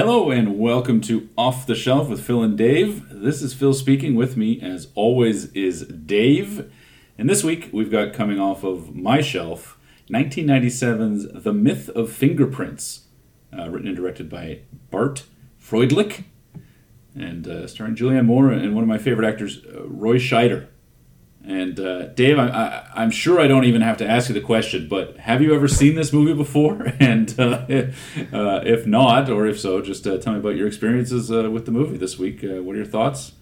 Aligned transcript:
Hello 0.00 0.30
and 0.30 0.58
welcome 0.58 1.02
to 1.02 1.28
Off 1.36 1.66
the 1.66 1.74
Shelf 1.74 2.08
with 2.08 2.22
Phil 2.22 2.42
and 2.42 2.56
Dave. 2.56 3.04
This 3.10 3.42
is 3.42 3.52
Phil 3.52 3.74
speaking. 3.74 4.14
With 4.14 4.34
me, 4.34 4.58
as 4.62 4.88
always, 4.94 5.52
is 5.52 5.82
Dave. 5.88 6.72
And 7.18 7.28
this 7.28 7.44
week 7.44 7.68
we've 7.70 7.90
got 7.90 8.14
coming 8.14 8.40
off 8.40 8.64
of 8.64 8.96
my 8.96 9.20
shelf 9.20 9.78
1997's 10.10 11.42
The 11.44 11.52
Myth 11.52 11.90
of 11.90 12.10
Fingerprints, 12.10 13.08
uh, 13.52 13.68
written 13.68 13.88
and 13.88 13.96
directed 13.96 14.30
by 14.30 14.60
Bart 14.90 15.24
Freundlich, 15.62 16.24
and 17.14 17.46
uh, 17.46 17.66
starring 17.66 17.94
Julianne 17.94 18.24
Moore 18.24 18.50
and 18.52 18.74
one 18.74 18.82
of 18.82 18.88
my 18.88 18.96
favorite 18.96 19.28
actors, 19.28 19.62
uh, 19.66 19.86
Roy 19.86 20.16
Scheider. 20.16 20.68
And 21.44 21.80
uh, 21.80 22.08
Dave, 22.08 22.38
I, 22.38 22.84
I, 22.94 23.02
am 23.02 23.10
sure 23.10 23.40
I 23.40 23.46
don't 23.46 23.64
even 23.64 23.80
have 23.80 23.96
to 23.98 24.06
ask 24.06 24.28
you 24.28 24.34
the 24.34 24.42
question, 24.42 24.88
but 24.88 25.16
have 25.18 25.40
you 25.40 25.54
ever 25.54 25.68
seen 25.68 25.94
this 25.94 26.12
movie 26.12 26.34
before? 26.34 26.92
And 27.00 27.34
uh, 27.40 27.42
uh, 28.32 28.60
if 28.64 28.86
not, 28.86 29.30
or 29.30 29.46
if 29.46 29.58
so, 29.58 29.80
just 29.80 30.06
uh, 30.06 30.18
tell 30.18 30.34
me 30.34 30.38
about 30.38 30.56
your 30.56 30.66
experiences 30.66 31.32
uh, 31.32 31.50
with 31.50 31.64
the 31.64 31.72
movie 31.72 31.96
this 31.96 32.18
week. 32.18 32.44
Uh, 32.44 32.62
what 32.62 32.74
are 32.74 32.78
your 32.78 32.86
thoughts, 32.86 33.32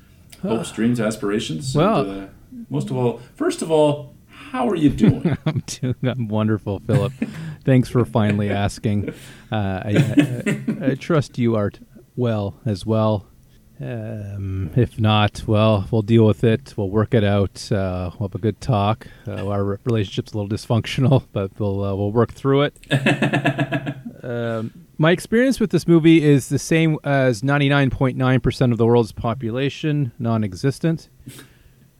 hopes, 0.43 0.71
dreams, 0.71 1.01
aspirations? 1.01 1.75
Well, 1.75 2.09
and, 2.09 2.31
most 2.71 2.91
of 2.91 2.97
all, 2.97 3.21
first 3.35 3.63
of 3.63 3.71
all, 3.71 4.15
how 4.29 4.69
are 4.69 4.77
you 4.77 4.91
doing? 4.91 5.37
I'm 5.47 5.63
doing 5.67 5.97
I'm 6.05 6.29
wonderful, 6.29 6.81
Philip. 6.87 7.13
Thanks 7.65 7.89
for 7.89 8.05
finally 8.05 8.51
asking. 8.51 9.13
I, 9.51 9.57
I, 9.61 10.87
I, 10.91 10.95
trust 10.95 11.37
you 11.37 11.57
are 11.57 11.73
well 12.17 12.61
as 12.65 12.87
well. 12.87 13.28
Um, 13.81 14.71
if 14.75 14.99
not, 14.99 15.45
well, 15.47 15.87
we'll 15.91 16.03
deal 16.03 16.27
with 16.27 16.43
it. 16.43 16.75
We'll 16.77 16.91
work 16.91 17.15
it 17.15 17.23
out. 17.23 17.71
Uh, 17.71 18.11
we'll 18.19 18.29
have 18.29 18.35
a 18.35 18.39
good 18.39 18.61
talk. 18.61 19.07
Uh, 19.27 19.49
our 19.49 19.79
relationship's 19.85 20.33
a 20.33 20.39
little 20.39 20.49
dysfunctional, 20.49 21.25
but 21.33 21.51
we'll 21.59 21.85
uh, 21.85 21.95
we'll 21.95 22.13
work 22.13 22.33
through 22.33 22.63
it. 22.63 22.77
um, 24.25 24.73
my 24.99 25.13
experience 25.13 25.61
with 25.61 25.71
this 25.71 25.87
movie 25.87 26.25
is 26.25 26.49
the 26.49 26.59
same 26.59 26.99
as 27.05 27.43
99.9% 27.43 28.73
of 28.73 28.79
the 28.79 28.87
world's 28.87 29.13
population, 29.13 30.11
non-existent. 30.19 31.09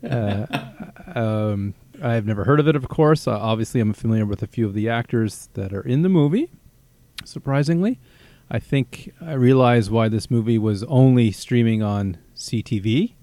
Uh, 0.07 0.45
um, 1.15 1.73
I've 2.03 2.25
never 2.25 2.43
heard 2.43 2.59
of 2.59 2.67
it, 2.67 2.75
of 2.75 2.89
course. 2.89 3.25
Uh, 3.25 3.37
obviously, 3.39 3.79
I'm 3.79 3.93
familiar 3.93 4.25
with 4.25 4.43
a 4.43 4.47
few 4.47 4.65
of 4.65 4.73
the 4.73 4.89
actors 4.89 5.47
that 5.53 5.73
are 5.73 5.81
in 5.81 6.01
the 6.01 6.09
movie. 6.09 6.51
Surprisingly. 7.23 7.99
I 8.51 8.59
think 8.59 9.13
I 9.21 9.33
realize 9.33 9.89
why 9.91 10.09
this 10.09 10.31
movie 10.31 10.57
was 10.57 10.83
only 10.85 11.31
streaming 11.31 11.83
on 11.83 12.17
CTV 12.35 13.13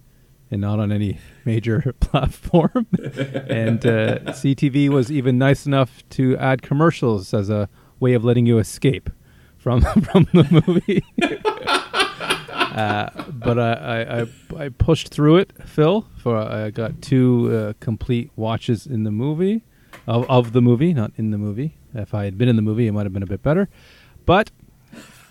and 0.50 0.60
not 0.60 0.78
on 0.78 0.92
any 0.92 1.18
major 1.44 1.92
platform. 2.00 2.86
and 3.48 3.84
uh, 3.84 4.18
CTV 4.32 4.88
was 4.88 5.10
even 5.10 5.36
nice 5.36 5.66
enough 5.66 6.08
to 6.10 6.36
add 6.36 6.62
commercials 6.62 7.34
as 7.34 7.50
a 7.50 7.68
way 7.98 8.14
of 8.14 8.24
letting 8.24 8.46
you 8.46 8.58
escape 8.58 9.10
from 9.56 9.80
from 10.02 10.28
the 10.32 10.62
movie. 10.66 11.02
uh, 12.52 13.10
but 13.32 13.58
I, 13.58 14.22
I, 14.22 14.64
I 14.64 14.68
pushed 14.68 15.08
through 15.08 15.38
it, 15.38 15.52
Phil. 15.66 16.06
For 16.16 16.36
I 16.36 16.70
got 16.70 17.02
two 17.02 17.50
uh, 17.52 17.72
complete 17.80 18.30
watches 18.36 18.86
in 18.86 19.02
the 19.02 19.10
movie 19.10 19.64
of 20.06 20.28
of 20.30 20.52
the 20.52 20.62
movie, 20.62 20.94
not 20.94 21.10
in 21.16 21.32
the 21.32 21.38
movie. 21.38 21.78
If 21.94 22.14
I 22.14 22.26
had 22.26 22.38
been 22.38 22.48
in 22.48 22.54
the 22.54 22.62
movie, 22.62 22.86
it 22.86 22.92
might 22.92 23.06
have 23.06 23.12
been 23.12 23.24
a 23.24 23.26
bit 23.26 23.42
better. 23.42 23.68
But 24.24 24.50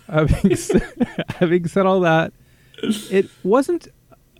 having, 0.08 0.56
said, 0.56 0.82
having 1.36 1.66
said 1.68 1.86
all 1.86 2.00
that, 2.00 2.32
it 3.10 3.28
wasn't 3.42 3.88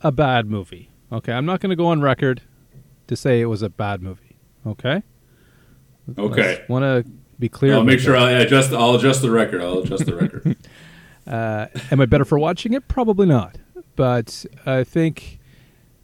a 0.03 0.13
bad 0.13 0.51
movie. 0.51 0.91
Okay, 1.11 1.33
I'm 1.33 1.47
not 1.47 1.61
going 1.61 1.71
to 1.71 1.77
go 1.77 1.87
on 1.87 2.01
record 2.01 2.43
to 3.07 3.17
say 3.17 3.41
it 3.41 3.47
was 3.47 3.63
a 3.63 3.69
bad 3.69 4.03
movie. 4.03 4.37
Okay. 4.67 5.03
Okay. 6.19 6.65
Want 6.69 6.83
to 6.83 7.11
be 7.39 7.49
clear. 7.49 7.75
I'll 7.75 7.85
make 7.85 8.01
sure 8.01 8.17
I 8.17 8.33
adjust. 8.33 8.73
I'll 8.73 8.95
adjust 8.95 9.23
the 9.23 9.31
record. 9.31 9.61
I'll 9.61 9.79
adjust 9.79 10.07
the 10.07 10.17
record. 10.17 10.57
uh, 11.27 11.67
am 11.91 12.01
I 12.01 12.07
better 12.07 12.25
for 12.25 12.39
watching 12.39 12.73
it? 12.73 12.89
Probably 12.89 13.27
not. 13.27 13.59
But 13.95 14.45
I 14.65 14.85
think 14.85 15.39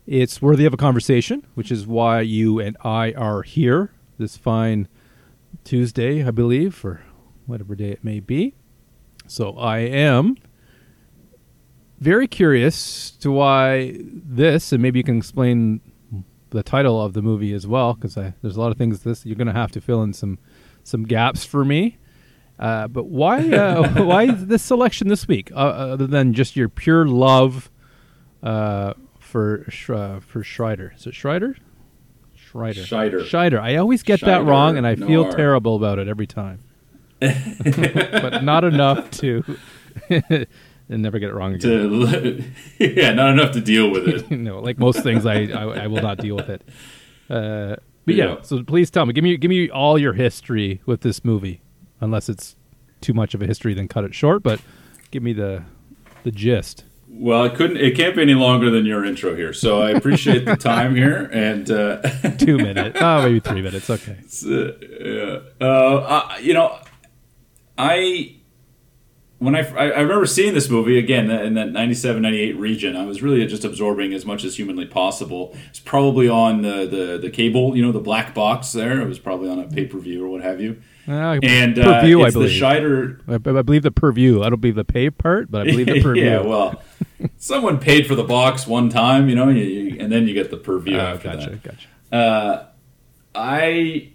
it's 0.06 0.40
worthy 0.40 0.64
of 0.64 0.74
a 0.74 0.76
conversation, 0.76 1.46
which 1.54 1.70
is 1.70 1.86
why 1.86 2.20
you 2.20 2.58
and 2.58 2.76
I 2.82 3.12
are 3.12 3.42
here 3.42 3.92
this 4.18 4.36
fine 4.36 4.88
Tuesday, 5.64 6.24
I 6.24 6.30
believe, 6.30 6.84
or 6.84 7.02
whatever 7.46 7.74
day 7.74 7.90
it 7.90 8.04
may 8.04 8.20
be. 8.20 8.54
So 9.32 9.52
I 9.52 9.78
am 9.78 10.36
very 12.00 12.28
curious 12.28 13.12
to 13.12 13.32
why 13.32 13.96
this, 13.98 14.72
and 14.72 14.82
maybe 14.82 14.98
you 14.98 15.04
can 15.04 15.16
explain 15.16 15.80
the 16.50 16.62
title 16.62 17.00
of 17.00 17.14
the 17.14 17.22
movie 17.22 17.54
as 17.54 17.66
well, 17.66 17.94
because 17.94 18.14
there's 18.14 18.56
a 18.56 18.60
lot 18.60 18.72
of 18.72 18.76
things 18.76 19.04
this 19.04 19.24
you're 19.24 19.36
going 19.36 19.46
to 19.46 19.54
have 19.54 19.72
to 19.72 19.80
fill 19.80 20.02
in 20.02 20.12
some 20.12 20.38
some 20.84 21.04
gaps 21.04 21.46
for 21.46 21.64
me. 21.64 21.96
Uh, 22.58 22.88
but 22.88 23.06
why 23.06 23.50
uh, 23.50 23.88
why 24.04 24.30
this 24.30 24.62
selection 24.62 25.08
this 25.08 25.26
week, 25.26 25.50
uh, 25.52 25.54
other 25.54 26.06
than 26.06 26.34
just 26.34 26.54
your 26.54 26.68
pure 26.68 27.06
love 27.06 27.70
uh, 28.42 28.92
for 29.18 29.66
uh, 29.88 30.20
for 30.20 30.44
Schreider? 30.44 30.92
Is 30.94 31.06
it 31.06 31.14
Schreider? 31.14 31.56
Schreider. 32.34 32.82
Scheider. 32.82 33.20
Scheider. 33.22 33.58
I 33.58 33.76
always 33.76 34.02
get 34.02 34.20
that 34.20 34.44
wrong, 34.44 34.76
and 34.76 34.86
I 34.86 34.94
feel 34.94 35.32
terrible 35.32 35.74
about 35.74 35.98
it 35.98 36.06
every 36.06 36.26
time. 36.26 36.64
But 38.22 38.42
not 38.42 38.64
enough 38.64 39.10
to 39.10 39.44
and 40.08 40.46
never 41.02 41.18
get 41.18 41.30
it 41.30 41.34
wrong 41.34 41.54
again. 41.54 41.70
To, 41.70 42.44
yeah, 42.78 43.12
not 43.12 43.30
enough 43.30 43.52
to 43.52 43.60
deal 43.60 43.90
with 43.90 44.08
it. 44.08 44.30
no, 44.38 44.60
like 44.60 44.78
most 44.78 45.02
things, 45.02 45.26
I, 45.26 45.44
I, 45.44 45.84
I 45.84 45.86
will 45.86 46.02
not 46.02 46.18
deal 46.18 46.36
with 46.36 46.48
it. 46.48 46.62
Uh, 47.30 47.76
but 48.04 48.14
yeah. 48.14 48.24
yeah, 48.24 48.42
so 48.42 48.62
please 48.62 48.90
tell 48.90 49.06
me, 49.06 49.12
give 49.12 49.24
me 49.24 49.36
give 49.36 49.48
me 49.48 49.70
all 49.70 49.98
your 49.98 50.12
history 50.12 50.82
with 50.86 51.02
this 51.02 51.24
movie, 51.24 51.62
unless 52.00 52.28
it's 52.28 52.56
too 53.00 53.14
much 53.14 53.34
of 53.34 53.42
a 53.42 53.46
history, 53.46 53.74
then 53.74 53.88
cut 53.88 54.04
it 54.04 54.14
short. 54.14 54.42
But 54.42 54.60
give 55.10 55.22
me 55.22 55.32
the 55.32 55.64
the 56.24 56.32
gist. 56.32 56.84
Well, 57.08 57.44
it 57.44 57.54
couldn't. 57.54 57.76
It 57.76 57.94
can't 57.94 58.16
be 58.16 58.22
any 58.22 58.34
longer 58.34 58.70
than 58.70 58.86
your 58.86 59.04
intro 59.04 59.36
here. 59.36 59.52
So 59.52 59.82
I 59.82 59.90
appreciate 59.90 60.46
the 60.46 60.56
time 60.56 60.96
here 60.96 61.30
and 61.32 61.70
uh, 61.70 61.98
two 62.38 62.56
minutes. 62.56 62.98
Oh, 63.00 63.22
maybe 63.22 63.38
three 63.38 63.62
minutes. 63.62 63.88
Okay. 63.88 64.16
Uh, 64.44 65.38
yeah. 65.60 65.66
Uh, 65.66 66.38
you 66.40 66.54
know, 66.54 66.78
I 67.82 68.36
when 69.42 69.56
I, 69.56 69.68
I 69.76 70.00
remember 70.00 70.24
seeing 70.24 70.54
this 70.54 70.70
movie 70.70 70.98
again 70.98 71.28
in 71.28 71.54
that 71.54 71.72
97 71.72 72.22
98 72.22 72.56
region 72.58 72.94
i 72.94 73.04
was 73.04 73.22
really 73.22 73.44
just 73.44 73.64
absorbing 73.64 74.14
as 74.14 74.24
much 74.24 74.44
as 74.44 74.56
humanly 74.56 74.86
possible 74.86 75.52
it's 75.68 75.80
probably 75.80 76.28
on 76.28 76.62
the, 76.62 76.86
the, 76.86 77.18
the 77.20 77.28
cable 77.28 77.76
you 77.76 77.84
know 77.84 77.90
the 77.90 77.98
black 77.98 78.34
box 78.34 78.70
there 78.70 79.00
it 79.00 79.08
was 79.08 79.18
probably 79.18 79.50
on 79.50 79.58
a 79.58 79.66
pay-per-view 79.66 80.24
or 80.24 80.28
what 80.28 80.42
have 80.42 80.60
you 80.60 80.80
uh, 81.08 81.40
and 81.42 81.80
uh, 81.80 82.00
per 82.00 82.06
view, 82.06 82.22
I 82.22 82.30
believe. 82.30 82.50
the 82.50 82.60
Scheider. 82.64 83.20
I, 83.26 83.34
I, 83.34 83.62
believe 83.62 83.82
the 83.82 83.90
per 83.90 84.12
view. 84.12 84.44
I 84.44 84.50
don't 84.50 84.60
believe 84.60 84.76
the 84.76 84.84
pay 84.84 85.10
part, 85.10 85.50
but 85.50 85.62
I 85.62 85.64
believe 85.64 85.86
the 85.86 86.00
per 86.00 86.14
view. 86.14 86.24
yeah, 86.24 86.40
well, 86.40 86.80
someone 87.38 87.78
paid 87.78 88.06
for 88.06 88.14
the 88.14 88.22
box 88.22 88.68
one 88.68 88.88
time, 88.88 89.28
you 89.28 89.34
know, 89.34 89.48
you, 89.48 89.64
you, 89.64 89.96
and 89.98 90.12
then 90.12 90.28
you 90.28 90.34
get 90.34 90.52
the 90.52 90.56
per 90.56 90.78
view 90.78 90.96
uh, 90.96 91.14
after 91.14 91.28
gotcha, 91.28 91.50
that. 91.50 91.62
Gotcha. 91.64 91.88
Uh, 92.12 92.66
I 93.34 94.12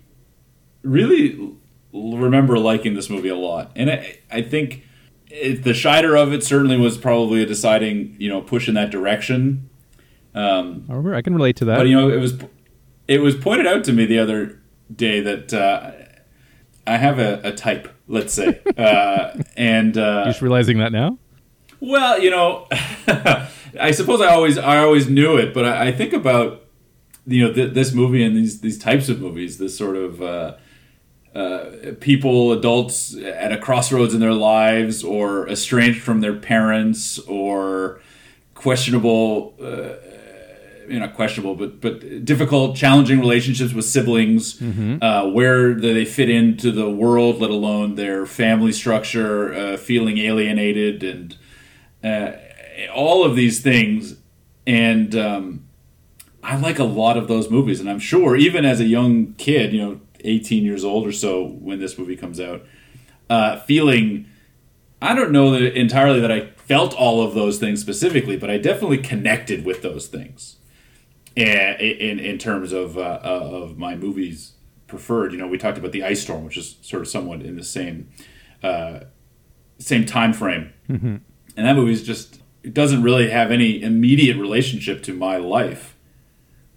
really 0.84 1.57
remember 1.94 2.58
liking 2.60 2.94
this 2.94 3.10
movie 3.10 3.30
a 3.30 3.36
lot, 3.36 3.72
and 3.76 3.90
I, 3.90 4.20
I 4.32 4.42
think 4.42 4.84
it, 5.30 5.64
the 5.64 5.72
Scheider 5.72 6.20
of 6.22 6.34
it 6.34 6.44
certainly 6.44 6.78
was 6.78 6.98
probably 6.98 7.44
a 7.44 7.46
deciding, 7.46 8.16
you 8.20 8.30
know, 8.30 8.42
push 8.42 8.68
in 8.68 8.76
that 8.76 8.92
direction. 8.92 9.70
Um, 10.34 10.86
I 10.88 10.94
remember, 10.94 11.16
I 11.16 11.22
can 11.22 11.34
relate 11.34 11.56
to 11.58 11.66
that. 11.66 11.78
But 11.78 11.88
you 11.88 11.96
know, 11.96 12.10
it 12.10 12.20
was 12.20 12.36
it 13.08 13.22
was 13.22 13.36
pointed 13.36 13.68
out 13.68 13.84
to 13.86 13.94
me 13.94 14.06
the 14.06 14.20
other 14.20 14.62
day 14.94 15.20
that 15.22 15.54
uh, 15.54 15.92
I 16.86 16.98
have 16.98 17.20
a, 17.20 17.42
a, 17.44 17.52
type, 17.52 17.94
let's 18.08 18.34
say, 18.34 18.62
uh, 18.78 19.42
and 19.56 19.98
uh, 19.98 20.26
just 20.26 20.42
realizing 20.42 20.78
that 20.80 20.92
now. 20.92 21.18
Well, 21.80 22.20
you 22.22 22.30
know, 22.30 22.68
I 23.80 23.92
suppose 23.92 24.22
I 24.22 24.28
always 24.28 24.58
I 24.58 24.80
always 24.80 25.10
knew 25.10 25.38
it, 25.38 25.54
but 25.54 25.66
I, 25.66 25.88
I 25.88 25.92
think 25.92 26.14
about 26.14 26.66
you 27.26 27.46
know 27.46 27.54
th- 27.54 27.74
this 27.74 27.94
movie 27.94 28.24
and 28.24 28.36
these 28.36 28.62
these 28.62 28.78
types 28.78 29.10
of 29.10 29.20
movies, 29.20 29.58
this 29.58 29.78
sort 29.78 29.96
of 29.96 30.22
uh, 31.38 31.94
people, 32.00 32.52
adults 32.52 33.16
at 33.16 33.52
a 33.52 33.58
crossroads 33.60 34.16
in 34.16 34.20
their 34.20 34.34
lives, 34.34 35.04
or 35.04 35.48
estranged 35.48 36.02
from 36.02 36.22
their 36.22 36.34
parents, 36.34 37.20
or 37.20 38.02
questionable, 38.56 39.54
uh, 39.62 39.94
you 40.90 41.00
know, 41.00 41.08
questionable, 41.10 41.54
but 41.54 41.80
but 41.80 42.26
difficult, 42.26 42.76
challenging 42.76 43.20
relationships 43.20 43.72
with 43.72 43.86
siblings. 43.86 44.60
Mm-hmm. 44.60 44.98
Uh, 45.00 45.28
where 45.28 45.76
do 45.76 45.94
they 45.94 46.06
fit 46.06 46.30
into 46.30 46.72
the 46.72 46.90
world, 46.90 47.40
let 47.40 47.52
alone 47.52 47.96
their 47.96 48.26
family 48.26 48.72
structure? 48.72 49.54
Uh, 49.54 49.78
feeling 49.78 50.18
alienated 50.18 51.04
and 51.04 51.38
uh, 52.04 52.32
all 52.92 53.24
of 53.24 53.36
these 53.36 53.62
things, 53.62 54.16
and 54.66 55.16
um, 55.16 55.68
I 56.42 56.58
like 56.58 56.80
a 56.80 56.84
lot 56.84 57.16
of 57.16 57.28
those 57.28 57.52
movies, 57.52 57.80
and 57.80 57.88
I'm 57.88 58.00
sure 58.00 58.36
even 58.36 58.66
as 58.66 58.80
a 58.80 58.86
young 58.86 59.34
kid, 59.34 59.72
you 59.72 59.82
know 59.82 60.00
18 60.24 60.64
years 60.64 60.84
old 60.84 61.06
or 61.06 61.12
so 61.12 61.46
when 61.46 61.80
this 61.80 61.98
movie 61.98 62.16
comes 62.16 62.40
out, 62.40 62.66
uh, 63.30 63.60
feeling 63.62 64.26
I 65.02 65.14
don't 65.14 65.32
know 65.32 65.52
that 65.52 65.78
entirely 65.78 66.20
that 66.20 66.32
I 66.32 66.48
felt 66.58 66.94
all 66.96 67.22
of 67.22 67.34
those 67.34 67.60
things 67.60 67.82
specifically, 67.82 68.36
but 68.36 68.50
I 68.50 68.58
definitely 68.58 68.98
connected 68.98 69.64
with 69.64 69.82
those 69.82 70.08
things. 70.08 70.58
In 71.36 71.76
in, 71.80 72.20
in 72.20 72.38
terms 72.40 72.72
of 72.72 72.98
uh, 72.98 73.20
of 73.24 73.78
my 73.78 73.96
movies 73.96 74.54
preferred, 74.88 75.34
you 75.34 75.38
know, 75.38 75.48
we 75.48 75.58
talked 75.58 75.78
about 75.78 75.92
the 75.92 76.04
Ice 76.04 76.22
Storm, 76.22 76.46
which 76.46 76.58
is 76.58 76.78
sort 76.82 77.02
of 77.02 77.08
somewhat 77.08 77.42
in 77.42 77.56
the 77.56 77.64
same 77.64 78.10
uh, 78.64 79.02
same 79.78 80.06
time 80.06 80.34
frame. 80.34 80.74
Mm-hmm. 80.90 81.18
and 81.58 81.68
that 81.68 81.76
movie 81.76 81.92
is 81.92 82.04
just 82.04 82.42
it 82.64 82.74
doesn't 82.74 83.04
really 83.04 83.30
have 83.30 83.52
any 83.52 83.82
immediate 83.82 84.38
relationship 84.38 85.04
to 85.04 85.14
my 85.14 85.38
life. 85.38 85.97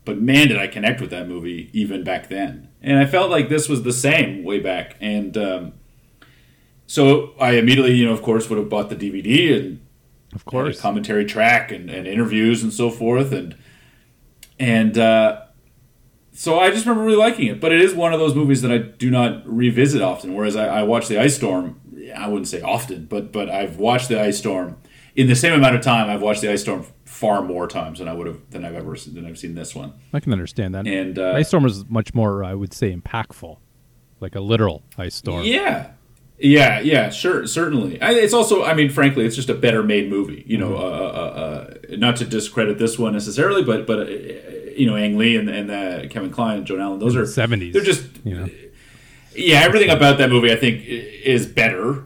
But 0.04 0.20
man, 0.20 0.48
did 0.48 0.58
I 0.58 0.66
connect 0.66 1.00
with 1.00 1.10
that 1.10 1.28
movie 1.28 1.70
even 1.72 2.04
back 2.04 2.28
then. 2.28 2.68
And 2.82 2.98
I 2.98 3.06
felt 3.06 3.30
like 3.30 3.48
this 3.48 3.68
was 3.68 3.82
the 3.82 3.92
same 3.92 4.44
way 4.44 4.58
back. 4.58 4.96
And 5.00 5.36
um, 5.36 5.72
so 6.86 7.34
I 7.38 7.52
immediately, 7.52 7.94
you 7.94 8.06
know, 8.06 8.12
of 8.12 8.22
course, 8.22 8.48
would 8.48 8.58
have 8.58 8.68
bought 8.68 8.88
the 8.88 8.96
DVD 8.96 9.56
and 9.56 9.80
of 10.34 10.44
course 10.44 10.80
commentary 10.80 11.24
track 11.24 11.70
and, 11.70 11.90
and 11.90 12.06
interviews 12.06 12.62
and 12.62 12.72
so 12.72 12.90
forth. 12.90 13.32
And 13.32 13.56
and 14.58 14.96
uh, 14.96 15.42
so 16.32 16.58
I 16.58 16.70
just 16.70 16.86
remember 16.86 17.04
really 17.04 17.18
liking 17.18 17.48
it. 17.48 17.60
But 17.60 17.72
it 17.72 17.80
is 17.80 17.94
one 17.94 18.14
of 18.14 18.20
those 18.20 18.34
movies 18.34 18.62
that 18.62 18.72
I 18.72 18.78
do 18.78 19.10
not 19.10 19.46
revisit 19.46 20.00
often. 20.00 20.34
Whereas 20.34 20.56
I, 20.56 20.80
I 20.80 20.82
watch 20.82 21.08
the 21.08 21.20
Ice 21.20 21.36
Storm. 21.36 21.80
I 22.16 22.26
wouldn't 22.26 22.48
say 22.48 22.62
often, 22.62 23.04
but 23.04 23.32
but 23.32 23.50
I've 23.50 23.76
watched 23.76 24.08
the 24.08 24.20
Ice 24.20 24.38
Storm 24.38 24.78
in 25.14 25.26
the 25.26 25.36
same 25.36 25.52
amount 25.52 25.74
of 25.74 25.82
time, 25.82 26.08
I've 26.08 26.22
watched 26.22 26.40
the 26.40 26.50
Ice 26.50 26.62
Storm 26.62 26.86
far 27.20 27.42
more 27.42 27.66
times 27.68 27.98
than 27.98 28.08
I 28.08 28.14
would 28.14 28.26
have 28.26 28.50
than 28.50 28.64
I've 28.64 28.74
ever 28.74 28.96
than 28.96 29.26
I've 29.26 29.38
seen 29.38 29.54
this 29.54 29.74
one. 29.74 29.92
I 30.12 30.20
can 30.20 30.32
understand 30.32 30.74
that. 30.74 30.86
And 30.86 31.18
uh, 31.18 31.32
Ice 31.36 31.48
Storm 31.48 31.64
was 31.64 31.88
much 31.88 32.14
more, 32.14 32.42
I 32.42 32.54
would 32.54 32.72
say, 32.72 32.94
impactful, 32.94 33.58
like 34.20 34.34
a 34.34 34.40
literal 34.40 34.82
ice 34.96 35.14
storm. 35.14 35.44
Yeah, 35.44 35.90
yeah, 36.38 36.80
yeah, 36.80 37.10
sure, 37.10 37.46
certainly. 37.46 38.00
I, 38.00 38.12
it's 38.12 38.32
also, 38.32 38.64
I 38.64 38.72
mean, 38.72 38.88
frankly, 38.88 39.26
it's 39.26 39.36
just 39.36 39.50
a 39.50 39.54
better 39.54 39.82
made 39.82 40.08
movie. 40.08 40.42
You 40.46 40.56
know, 40.56 40.70
mm-hmm. 40.70 40.82
uh, 40.82 41.92
uh, 41.92 41.92
uh, 41.92 41.96
not 41.98 42.16
to 42.16 42.24
discredit 42.24 42.78
this 42.78 42.98
one 42.98 43.12
necessarily, 43.12 43.62
but 43.62 43.86
but 43.86 44.00
uh, 44.00 44.10
you 44.76 44.86
know, 44.86 44.96
Ang 44.96 45.18
Lee 45.18 45.36
and, 45.36 45.50
and 45.50 45.70
uh, 45.70 46.08
Kevin 46.08 46.30
Kline 46.30 46.58
and 46.58 46.66
Joan 46.66 46.80
Allen, 46.80 46.98
those 46.98 47.16
are 47.16 47.26
seventies. 47.26 47.74
They're 47.74 47.82
just, 47.82 48.06
you 48.24 48.34
know. 48.34 48.48
yeah, 49.36 49.60
everything 49.60 49.90
about 49.90 50.18
that 50.18 50.30
movie, 50.30 50.50
I 50.50 50.56
think, 50.56 50.82
is 50.84 51.46
better 51.46 52.04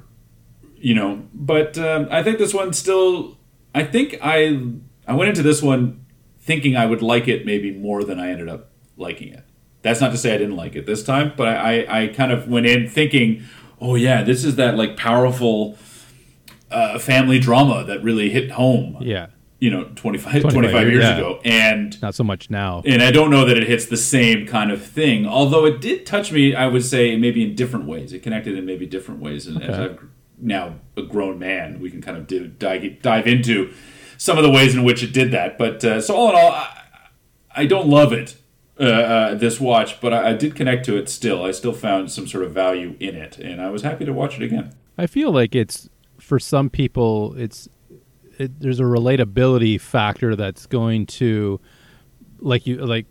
you 0.84 0.94
know. 0.94 1.22
But 1.32 1.78
um, 1.78 2.08
I 2.10 2.22
think 2.22 2.38
this 2.38 2.54
one 2.54 2.72
still. 2.72 3.38
I 3.74 3.82
think 3.82 4.18
I 4.22 4.70
I 5.06 5.14
went 5.14 5.28
into 5.28 5.42
this 5.42 5.62
one 5.62 6.04
thinking 6.40 6.76
I 6.76 6.86
would 6.86 7.02
like 7.02 7.26
it 7.28 7.46
maybe 7.46 7.72
more 7.72 8.04
than 8.04 8.20
I 8.20 8.30
ended 8.30 8.48
up 8.48 8.70
liking 8.96 9.32
it. 9.32 9.44
That's 9.82 10.00
not 10.00 10.12
to 10.12 10.18
say 10.18 10.34
I 10.34 10.38
didn't 10.38 10.56
like 10.56 10.76
it 10.76 10.86
this 10.86 11.02
time, 11.02 11.32
but 11.36 11.48
I, 11.48 11.82
I, 11.82 12.02
I 12.02 12.06
kind 12.08 12.32
of 12.32 12.48
went 12.48 12.66
in 12.66 12.88
thinking, 12.88 13.42
oh 13.80 13.94
yeah, 13.94 14.22
this 14.22 14.44
is 14.44 14.56
that 14.56 14.76
like 14.76 14.96
powerful 14.96 15.76
uh, 16.70 16.98
family 16.98 17.38
drama 17.38 17.84
that 17.84 18.02
really 18.02 18.30
hit 18.30 18.52
home. 18.52 18.96
Yeah. 19.00 19.28
You 19.60 19.70
know, 19.70 19.84
25, 19.94 20.42
25, 20.42 20.52
25 20.52 20.88
years, 20.88 21.02
yeah. 21.02 21.16
ago. 21.16 21.40
And 21.44 22.00
not 22.02 22.14
so 22.14 22.24
much 22.24 22.50
now. 22.50 22.82
And 22.84 23.02
I 23.02 23.10
don't 23.10 23.30
know 23.30 23.46
that 23.46 23.56
it 23.56 23.66
hits 23.66 23.86
the 23.86 23.96
same 23.96 24.46
kind 24.46 24.70
of 24.70 24.84
thing, 24.84 25.26
although 25.26 25.64
it 25.64 25.80
did 25.80 26.04
touch 26.04 26.32
me, 26.32 26.54
I 26.54 26.66
would 26.66 26.84
say, 26.84 27.16
maybe 27.16 27.42
in 27.42 27.54
different 27.54 27.86
ways. 27.86 28.12
It 28.12 28.22
connected 28.22 28.58
in 28.58 28.66
maybe 28.66 28.84
different 28.84 29.20
ways. 29.20 29.46
And 29.46 29.58
okay. 29.58 29.66
as 29.66 29.78
I've 29.78 30.00
now 30.38 30.74
a 30.96 31.02
grown 31.02 31.38
man, 31.38 31.80
we 31.80 31.90
can 31.90 32.02
kind 32.02 32.18
of 32.18 32.58
dive, 32.58 33.00
dive 33.00 33.26
into 33.26 33.72
some 34.16 34.38
of 34.38 34.44
the 34.44 34.50
ways 34.50 34.74
in 34.74 34.84
which 34.84 35.02
it 35.02 35.12
did 35.12 35.30
that. 35.32 35.58
But 35.58 35.84
uh, 35.84 36.00
so 36.00 36.14
all 36.14 36.30
in 36.30 36.36
all, 36.36 36.52
I, 36.52 36.80
I 37.54 37.66
don't 37.66 37.88
love 37.88 38.12
it. 38.12 38.36
Uh, 38.78 38.82
uh, 38.82 39.34
this 39.36 39.60
watch, 39.60 40.00
but 40.00 40.12
I, 40.12 40.30
I, 40.30 40.32
did 40.32 40.56
connect 40.56 40.84
to 40.86 40.96
it 40.96 41.08
still. 41.08 41.44
I 41.44 41.52
still 41.52 41.72
found 41.72 42.10
some 42.10 42.26
sort 42.26 42.42
of 42.42 42.50
value 42.50 42.96
in 42.98 43.14
it, 43.14 43.38
and 43.38 43.62
I 43.62 43.70
was 43.70 43.82
happy 43.82 44.04
to 44.04 44.12
watch 44.12 44.34
it 44.34 44.42
again. 44.42 44.74
I 44.98 45.06
feel 45.06 45.30
like 45.30 45.54
it's 45.54 45.88
for 46.18 46.40
some 46.40 46.70
people, 46.70 47.36
it's 47.36 47.68
it, 48.36 48.58
there's 48.58 48.80
a 48.80 48.84
relatability 48.84 49.80
factor 49.80 50.34
that's 50.34 50.66
going 50.66 51.06
to, 51.06 51.60
like 52.40 52.66
you 52.66 52.78
like, 52.84 53.06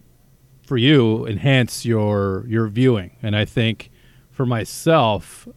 for 0.67 0.75
you 0.75 1.25
enhance 1.27 1.85
your 1.85 2.43
your 2.47 2.67
viewing, 2.67 3.15
and 3.23 3.33
I 3.33 3.45
think 3.45 3.89
for 4.31 4.45
myself, 4.45 5.47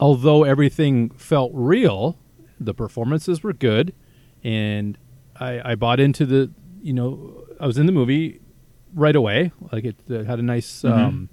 although 0.00 0.44
everything 0.44 1.10
felt 1.10 1.50
real, 1.52 2.16
the 2.58 2.72
performances 2.72 3.42
were 3.42 3.52
good, 3.52 3.92
and 4.44 4.98
I, 5.36 5.72
I 5.72 5.74
bought 5.74 6.00
into 6.00 6.26
the 6.26 6.50
you 6.82 6.92
know 6.92 7.44
I 7.60 7.66
was 7.66 7.78
in 7.78 7.86
the 7.86 7.92
movie 7.92 8.40
right 8.94 9.16
away. 9.16 9.52
Like 9.72 9.84
it, 9.84 9.96
it 10.08 10.26
had 10.26 10.38
a 10.38 10.42
nice 10.42 10.82
mm-hmm. 10.82 10.98
um, 10.98 11.28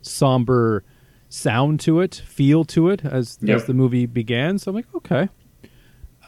somber 0.00 0.84
sound 1.28 1.80
to 1.80 2.00
it, 2.00 2.22
feel 2.26 2.64
to 2.64 2.88
it 2.88 3.04
as 3.04 3.38
yep. 3.40 3.56
as 3.56 3.64
the 3.66 3.74
movie 3.74 4.06
began. 4.06 4.58
So 4.58 4.70
I'm 4.70 4.76
like, 4.76 4.94
okay, 4.94 5.28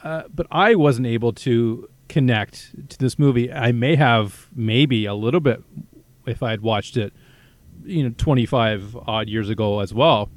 uh, 0.03 0.23
but 0.33 0.47
I 0.51 0.75
wasn't 0.75 1.07
able 1.07 1.33
to 1.33 1.89
connect 2.09 2.89
to 2.89 2.97
this 2.97 3.17
movie. 3.17 3.51
I 3.51 3.71
may 3.71 3.95
have 3.95 4.49
maybe 4.55 5.05
a 5.05 5.15
little 5.15 5.39
bit 5.39 5.63
if 6.27 6.43
I 6.43 6.51
had 6.51 6.61
watched 6.61 6.97
it, 6.97 7.13
you 7.83 8.03
know, 8.03 8.13
25 8.17 8.95
odd 9.07 9.29
years 9.29 9.49
ago 9.49 9.79
as 9.79 9.93
well 9.93 10.29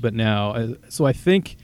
but 0.00 0.14
now, 0.14 0.52
uh, 0.52 0.74
so 0.88 1.04
I 1.06 1.12
think 1.12 1.56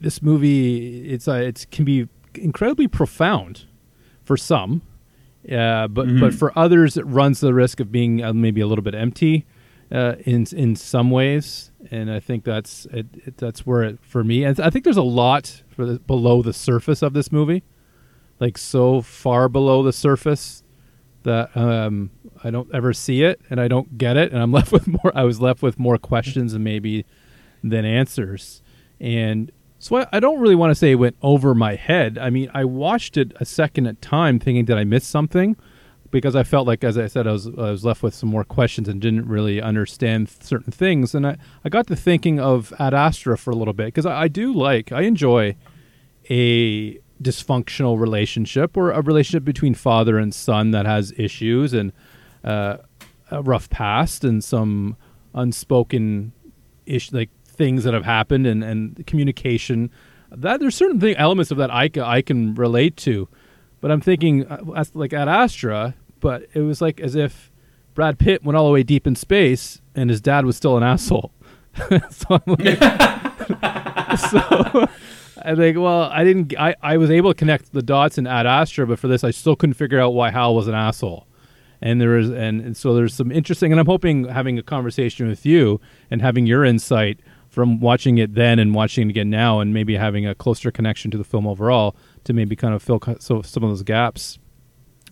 this 0.00 0.22
movie 0.22 1.08
it's 1.10 1.28
uh, 1.28 1.34
it 1.34 1.66
can 1.70 1.84
be 1.84 2.08
incredibly 2.38 2.88
profound 2.88 3.64
for 4.24 4.36
some, 4.36 4.82
uh, 5.44 5.88
but 5.88 6.06
mm-hmm. 6.06 6.20
but 6.20 6.34
for 6.34 6.56
others 6.56 6.96
it 6.96 7.06
runs 7.06 7.40
the 7.40 7.54
risk 7.54 7.80
of 7.80 7.90
being 7.90 8.22
uh, 8.22 8.32
maybe 8.32 8.60
a 8.60 8.66
little 8.66 8.84
bit 8.84 8.94
empty 8.94 9.46
uh, 9.90 10.14
in 10.24 10.46
in 10.52 10.76
some 10.76 11.10
ways, 11.10 11.70
and 11.90 12.10
I 12.10 12.20
think 12.20 12.44
that's 12.44 12.86
it, 12.86 13.06
it, 13.26 13.36
that's 13.36 13.66
where 13.66 13.82
it 13.82 13.98
for 14.02 14.24
me. 14.24 14.44
And 14.44 14.58
I 14.60 14.70
think 14.70 14.84
there's 14.84 14.96
a 14.96 15.02
lot 15.02 15.62
the, 15.76 15.98
below 16.00 16.42
the 16.42 16.52
surface 16.52 17.02
of 17.02 17.12
this 17.12 17.30
movie, 17.30 17.62
like 18.40 18.56
so 18.56 19.02
far 19.02 19.48
below 19.48 19.82
the 19.82 19.92
surface 19.92 20.62
that 21.24 21.56
um, 21.56 22.10
I 22.42 22.50
don't 22.50 22.72
ever 22.74 22.92
see 22.92 23.22
it 23.22 23.40
and 23.48 23.60
I 23.60 23.68
don't 23.68 23.98
get 23.98 24.16
it, 24.16 24.32
and 24.32 24.42
I'm 24.42 24.52
left 24.58 24.72
with 24.72 24.86
more. 24.86 25.12
I 25.14 25.24
was 25.24 25.40
left 25.40 25.62
with 25.62 25.78
more 25.78 25.98
questions 25.98 26.54
and 26.54 26.64
maybe 26.64 27.04
than 27.62 27.84
answers. 27.84 28.62
And 29.00 29.50
so 29.82 30.06
I, 30.12 30.20
don't 30.20 30.38
really 30.38 30.54
want 30.54 30.70
to 30.70 30.76
say 30.76 30.92
it 30.92 30.94
went 30.94 31.16
over 31.22 31.56
my 31.56 31.74
head. 31.74 32.16
I 32.16 32.30
mean, 32.30 32.48
I 32.54 32.64
watched 32.64 33.16
it 33.16 33.32
a 33.40 33.44
second 33.44 33.88
at 33.88 34.00
time 34.00 34.38
thinking, 34.38 34.64
did 34.64 34.78
I 34.78 34.84
miss 34.84 35.04
something? 35.04 35.56
Because 36.12 36.36
I 36.36 36.44
felt 36.44 36.68
like, 36.68 36.84
as 36.84 36.96
I 36.96 37.08
said, 37.08 37.26
I 37.26 37.32
was, 37.32 37.48
I 37.48 37.72
was 37.72 37.84
left 37.84 38.00
with 38.00 38.14
some 38.14 38.28
more 38.28 38.44
questions 38.44 38.88
and 38.88 39.00
didn't 39.00 39.26
really 39.26 39.60
understand 39.60 40.28
certain 40.28 40.70
things. 40.70 41.16
And 41.16 41.26
I, 41.26 41.36
I 41.64 41.68
got 41.68 41.88
to 41.88 41.96
thinking 41.96 42.38
of 42.38 42.72
Ad 42.78 42.94
Astra 42.94 43.36
for 43.36 43.50
a 43.50 43.56
little 43.56 43.74
bit 43.74 43.86
because 43.86 44.06
I, 44.06 44.20
I 44.20 44.28
do 44.28 44.54
like, 44.54 44.92
I 44.92 45.00
enjoy 45.00 45.56
a 46.30 47.00
dysfunctional 47.20 47.98
relationship 47.98 48.76
or 48.76 48.92
a 48.92 49.00
relationship 49.00 49.44
between 49.44 49.74
father 49.74 50.16
and 50.16 50.32
son 50.32 50.70
that 50.70 50.86
has 50.86 51.12
issues 51.16 51.72
and 51.72 51.92
uh, 52.44 52.76
a 53.32 53.42
rough 53.42 53.68
past 53.68 54.22
and 54.22 54.44
some 54.44 54.96
unspoken 55.34 56.30
ish 56.86 57.12
like 57.12 57.30
things 57.62 57.84
that 57.84 57.94
have 57.94 58.04
happened 58.04 58.44
and, 58.44 58.64
and 58.64 59.06
communication. 59.06 59.88
That 60.32 60.58
there's 60.58 60.74
certain 60.74 60.98
thing, 60.98 61.14
elements 61.14 61.52
of 61.52 61.58
that 61.58 61.70
I, 61.70 61.88
I 62.02 62.20
can 62.20 62.56
relate 62.56 62.96
to, 63.08 63.28
but 63.80 63.92
I'm 63.92 64.00
thinking 64.00 64.44
uh, 64.46 64.84
like 64.94 65.12
Ad 65.12 65.28
Astra, 65.28 65.94
but 66.18 66.48
it 66.54 66.62
was 66.62 66.80
like 66.80 66.98
as 66.98 67.14
if 67.14 67.52
Brad 67.94 68.18
Pitt 68.18 68.42
went 68.42 68.56
all 68.56 68.66
the 68.66 68.72
way 68.72 68.82
deep 68.82 69.06
in 69.06 69.14
space 69.14 69.80
and 69.94 70.10
his 70.10 70.20
dad 70.20 70.44
was 70.44 70.56
still 70.56 70.76
an 70.76 70.82
asshole. 70.82 71.30
so 72.10 72.26
I'm 72.30 72.42
like, 72.46 72.78
so 74.18 74.88
I 75.40 75.54
think, 75.54 75.78
well, 75.78 76.10
I 76.10 76.24
didn't, 76.24 76.58
I, 76.58 76.74
I 76.82 76.96
was 76.96 77.12
able 77.12 77.30
to 77.30 77.38
connect 77.38 77.72
the 77.72 77.82
dots 77.82 78.18
in 78.18 78.26
Ad 78.26 78.44
Astra, 78.44 78.88
but 78.88 78.98
for 78.98 79.06
this, 79.06 79.22
I 79.22 79.30
still 79.30 79.54
couldn't 79.54 79.74
figure 79.74 80.00
out 80.00 80.14
why 80.14 80.30
Hal 80.30 80.56
was 80.56 80.66
an 80.66 80.74
asshole 80.74 81.28
and 81.80 82.00
there 82.00 82.16
is 82.16 82.30
and, 82.30 82.60
and, 82.60 82.76
so 82.76 82.94
there's 82.94 83.12
some 83.12 83.32
interesting 83.32 83.72
and 83.72 83.80
i'm 83.80 83.86
hoping 83.86 84.24
having 84.28 84.56
a 84.56 84.62
conversation 84.62 85.26
with 85.26 85.44
you 85.44 85.80
and 86.10 86.22
having 86.22 86.46
your 86.46 86.64
insight 86.64 87.18
from 87.52 87.80
watching 87.80 88.16
it 88.16 88.34
then 88.34 88.58
and 88.58 88.74
watching 88.74 89.08
it 89.08 89.10
again 89.10 89.28
now, 89.28 89.60
and 89.60 89.74
maybe 89.74 89.94
having 89.94 90.26
a 90.26 90.34
closer 90.34 90.70
connection 90.70 91.10
to 91.10 91.18
the 91.18 91.24
film 91.24 91.46
overall 91.46 91.94
to 92.24 92.32
maybe 92.32 92.56
kind 92.56 92.74
of 92.74 92.82
fill 92.82 92.98
so 93.20 93.42
some 93.42 93.62
of 93.62 93.68
those 93.68 93.82
gaps 93.82 94.38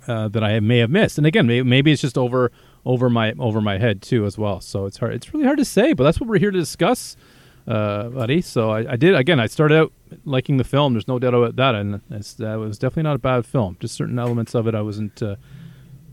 uh, 0.08 0.26
that 0.28 0.42
I 0.42 0.58
may 0.60 0.78
have 0.78 0.88
missed. 0.88 1.18
And 1.18 1.26
again, 1.26 1.46
maybe, 1.46 1.92
it's 1.92 2.00
just 2.00 2.16
over 2.16 2.50
over 2.86 3.10
my 3.10 3.34
over 3.38 3.60
my 3.60 3.76
head 3.76 4.00
too 4.00 4.24
as 4.24 4.38
well. 4.38 4.62
So 4.62 4.86
it's 4.86 4.96
hard. 4.96 5.12
It's 5.12 5.34
really 5.34 5.44
hard 5.44 5.58
to 5.58 5.66
say, 5.66 5.92
but 5.92 6.04
that's 6.04 6.18
what 6.18 6.30
we're 6.30 6.38
here 6.38 6.50
to 6.50 6.58
discuss, 6.58 7.14
uh, 7.68 8.08
buddy. 8.08 8.40
So 8.40 8.70
I, 8.70 8.92
I 8.92 8.96
did 8.96 9.14
again. 9.14 9.38
I 9.38 9.46
started 9.46 9.76
out 9.78 9.92
liking 10.24 10.56
the 10.56 10.64
film. 10.64 10.94
There's 10.94 11.08
no 11.08 11.18
doubt 11.18 11.34
about 11.34 11.56
that, 11.56 11.74
and 11.74 12.00
that 12.08 12.58
was 12.58 12.78
definitely 12.78 13.02
not 13.02 13.16
a 13.16 13.18
bad 13.18 13.44
film. 13.44 13.76
Just 13.80 13.96
certain 13.96 14.18
elements 14.18 14.54
of 14.54 14.66
it 14.66 14.74
I 14.74 14.80
wasn't. 14.80 15.22
Uh, 15.22 15.36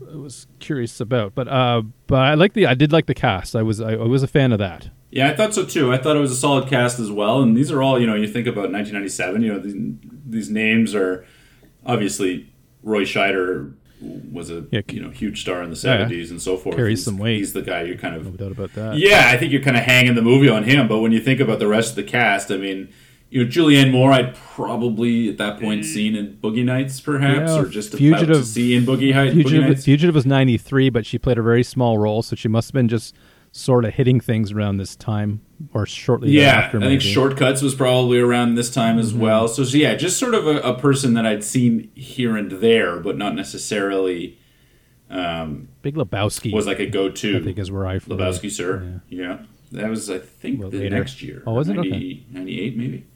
was 0.00 0.46
curious 0.58 1.00
about, 1.00 1.34
but 1.34 1.48
uh, 1.48 1.82
but 2.06 2.20
I 2.20 2.34
like 2.34 2.52
the 2.52 2.66
I 2.66 2.74
did 2.74 2.92
like 2.92 3.06
the 3.06 3.14
cast. 3.14 3.56
I 3.56 3.62
was 3.62 3.80
I, 3.80 3.92
I 3.92 4.04
was 4.04 4.22
a 4.22 4.28
fan 4.28 4.52
of 4.52 4.58
that. 4.58 4.90
Yeah, 5.10 5.28
I 5.28 5.36
thought 5.36 5.54
so 5.54 5.64
too. 5.64 5.92
I 5.92 5.98
thought 5.98 6.16
it 6.16 6.20
was 6.20 6.32
a 6.32 6.36
solid 6.36 6.68
cast 6.68 6.98
as 6.98 7.10
well. 7.10 7.40
And 7.40 7.56
these 7.56 7.70
are 7.70 7.82
all, 7.82 7.98
you 7.98 8.06
know, 8.06 8.14
you 8.14 8.28
think 8.28 8.46
about 8.46 8.70
1997, 8.70 9.42
you 9.42 9.52
know, 9.52 9.58
these, 9.58 9.74
these 10.26 10.50
names 10.50 10.94
are 10.94 11.26
obviously 11.86 12.52
Roy 12.82 13.04
Scheider 13.04 13.74
was 14.00 14.50
a 14.50 14.64
yeah, 14.70 14.80
you 14.90 15.02
know 15.02 15.10
huge 15.10 15.40
star 15.40 15.62
in 15.62 15.70
the 15.70 15.76
70s 15.76 16.10
yeah, 16.10 16.30
and 16.30 16.42
so 16.42 16.56
forth. 16.56 16.76
Carries 16.76 16.98
he's, 16.98 17.04
some 17.04 17.18
weight. 17.18 17.38
He's 17.38 17.52
the 17.52 17.62
guy 17.62 17.82
you 17.82 17.98
kind 17.98 18.14
of 18.14 18.24
no 18.24 18.30
doubt 18.30 18.52
about 18.52 18.72
that. 18.74 18.96
Yeah, 18.96 19.30
I 19.32 19.36
think 19.36 19.52
you're 19.52 19.62
kind 19.62 19.76
of 19.76 19.82
hanging 19.82 20.14
the 20.14 20.22
movie 20.22 20.48
on 20.48 20.64
him. 20.64 20.88
But 20.88 21.00
when 21.00 21.12
you 21.12 21.20
think 21.20 21.40
about 21.40 21.58
the 21.58 21.66
rest 21.66 21.90
of 21.90 21.96
the 21.96 22.04
cast, 22.04 22.50
I 22.52 22.56
mean, 22.56 22.92
you 23.30 23.44
know, 23.44 23.50
Julianne 23.50 23.90
Moore, 23.90 24.12
I'd 24.12 24.34
probably 24.34 25.28
at 25.28 25.38
that 25.38 25.60
point 25.60 25.82
mm. 25.82 25.84
seen 25.84 26.14
in 26.14 26.36
Boogie 26.36 26.64
Nights, 26.64 27.00
perhaps, 27.00 27.50
yeah, 27.50 27.60
or 27.60 27.66
just 27.66 27.92
Fugitive, 27.92 28.30
about 28.30 28.40
to 28.40 28.46
see 28.46 28.76
in 28.76 28.84
Boogie, 28.84 29.12
Nights. 29.12 29.34
Fugitive, 29.34 29.82
Fugitive 29.82 30.14
was 30.14 30.26
'93, 30.26 30.90
but 30.90 31.04
she 31.04 31.18
played 31.18 31.38
a 31.38 31.42
very 31.42 31.64
small 31.64 31.98
role, 31.98 32.22
so 32.22 32.36
she 32.36 32.48
must 32.48 32.68
have 32.68 32.74
been 32.74 32.88
just 32.88 33.14
sort 33.52 33.84
of 33.84 33.94
hitting 33.94 34.20
things 34.20 34.52
around 34.52 34.76
this 34.76 34.94
time 34.96 35.40
or 35.72 35.86
shortly 35.86 36.28
after. 36.28 36.38
Yeah, 36.38 36.52
thereafter. 36.52 36.78
I 36.78 36.80
think. 36.82 37.02
Mm-hmm. 37.02 37.12
Shortcuts 37.12 37.62
was 37.62 37.74
probably 37.74 38.18
around 38.18 38.54
this 38.54 38.70
time 38.70 38.98
as 38.98 39.12
well. 39.14 39.48
So, 39.48 39.64
so 39.64 39.76
yeah, 39.76 39.94
just 39.94 40.18
sort 40.18 40.34
of 40.34 40.46
a, 40.46 40.58
a 40.60 40.78
person 40.78 41.14
that 41.14 41.26
I'd 41.26 41.42
seen 41.44 41.90
here 41.94 42.36
and 42.36 42.50
there, 42.52 42.98
but 43.00 43.16
not 43.16 43.34
necessarily 43.34 44.38
um, 45.10 45.68
Big 45.82 45.94
Lebowski 45.94 46.52
was 46.52 46.66
like 46.66 46.78
a 46.80 46.86
go-to. 46.86 47.38
I 47.38 47.42
think 47.42 47.58
is 47.58 47.70
where 47.70 47.86
I 47.86 47.98
Lebowski, 47.98 48.50
sir. 48.50 49.00
Yeah. 49.08 49.38
that 49.72 49.88
was 49.88 50.10
I 50.10 50.18
think 50.18 50.60
Well, 50.60 50.70
the 50.70 50.78
later. 50.80 50.96
next 50.96 51.22
year. 51.22 51.42
Oh, 51.46 51.54
was 51.54 51.68
it? 51.68 51.78
Okay. 51.78 52.24
98 52.30 52.76
maybe. 52.76 53.06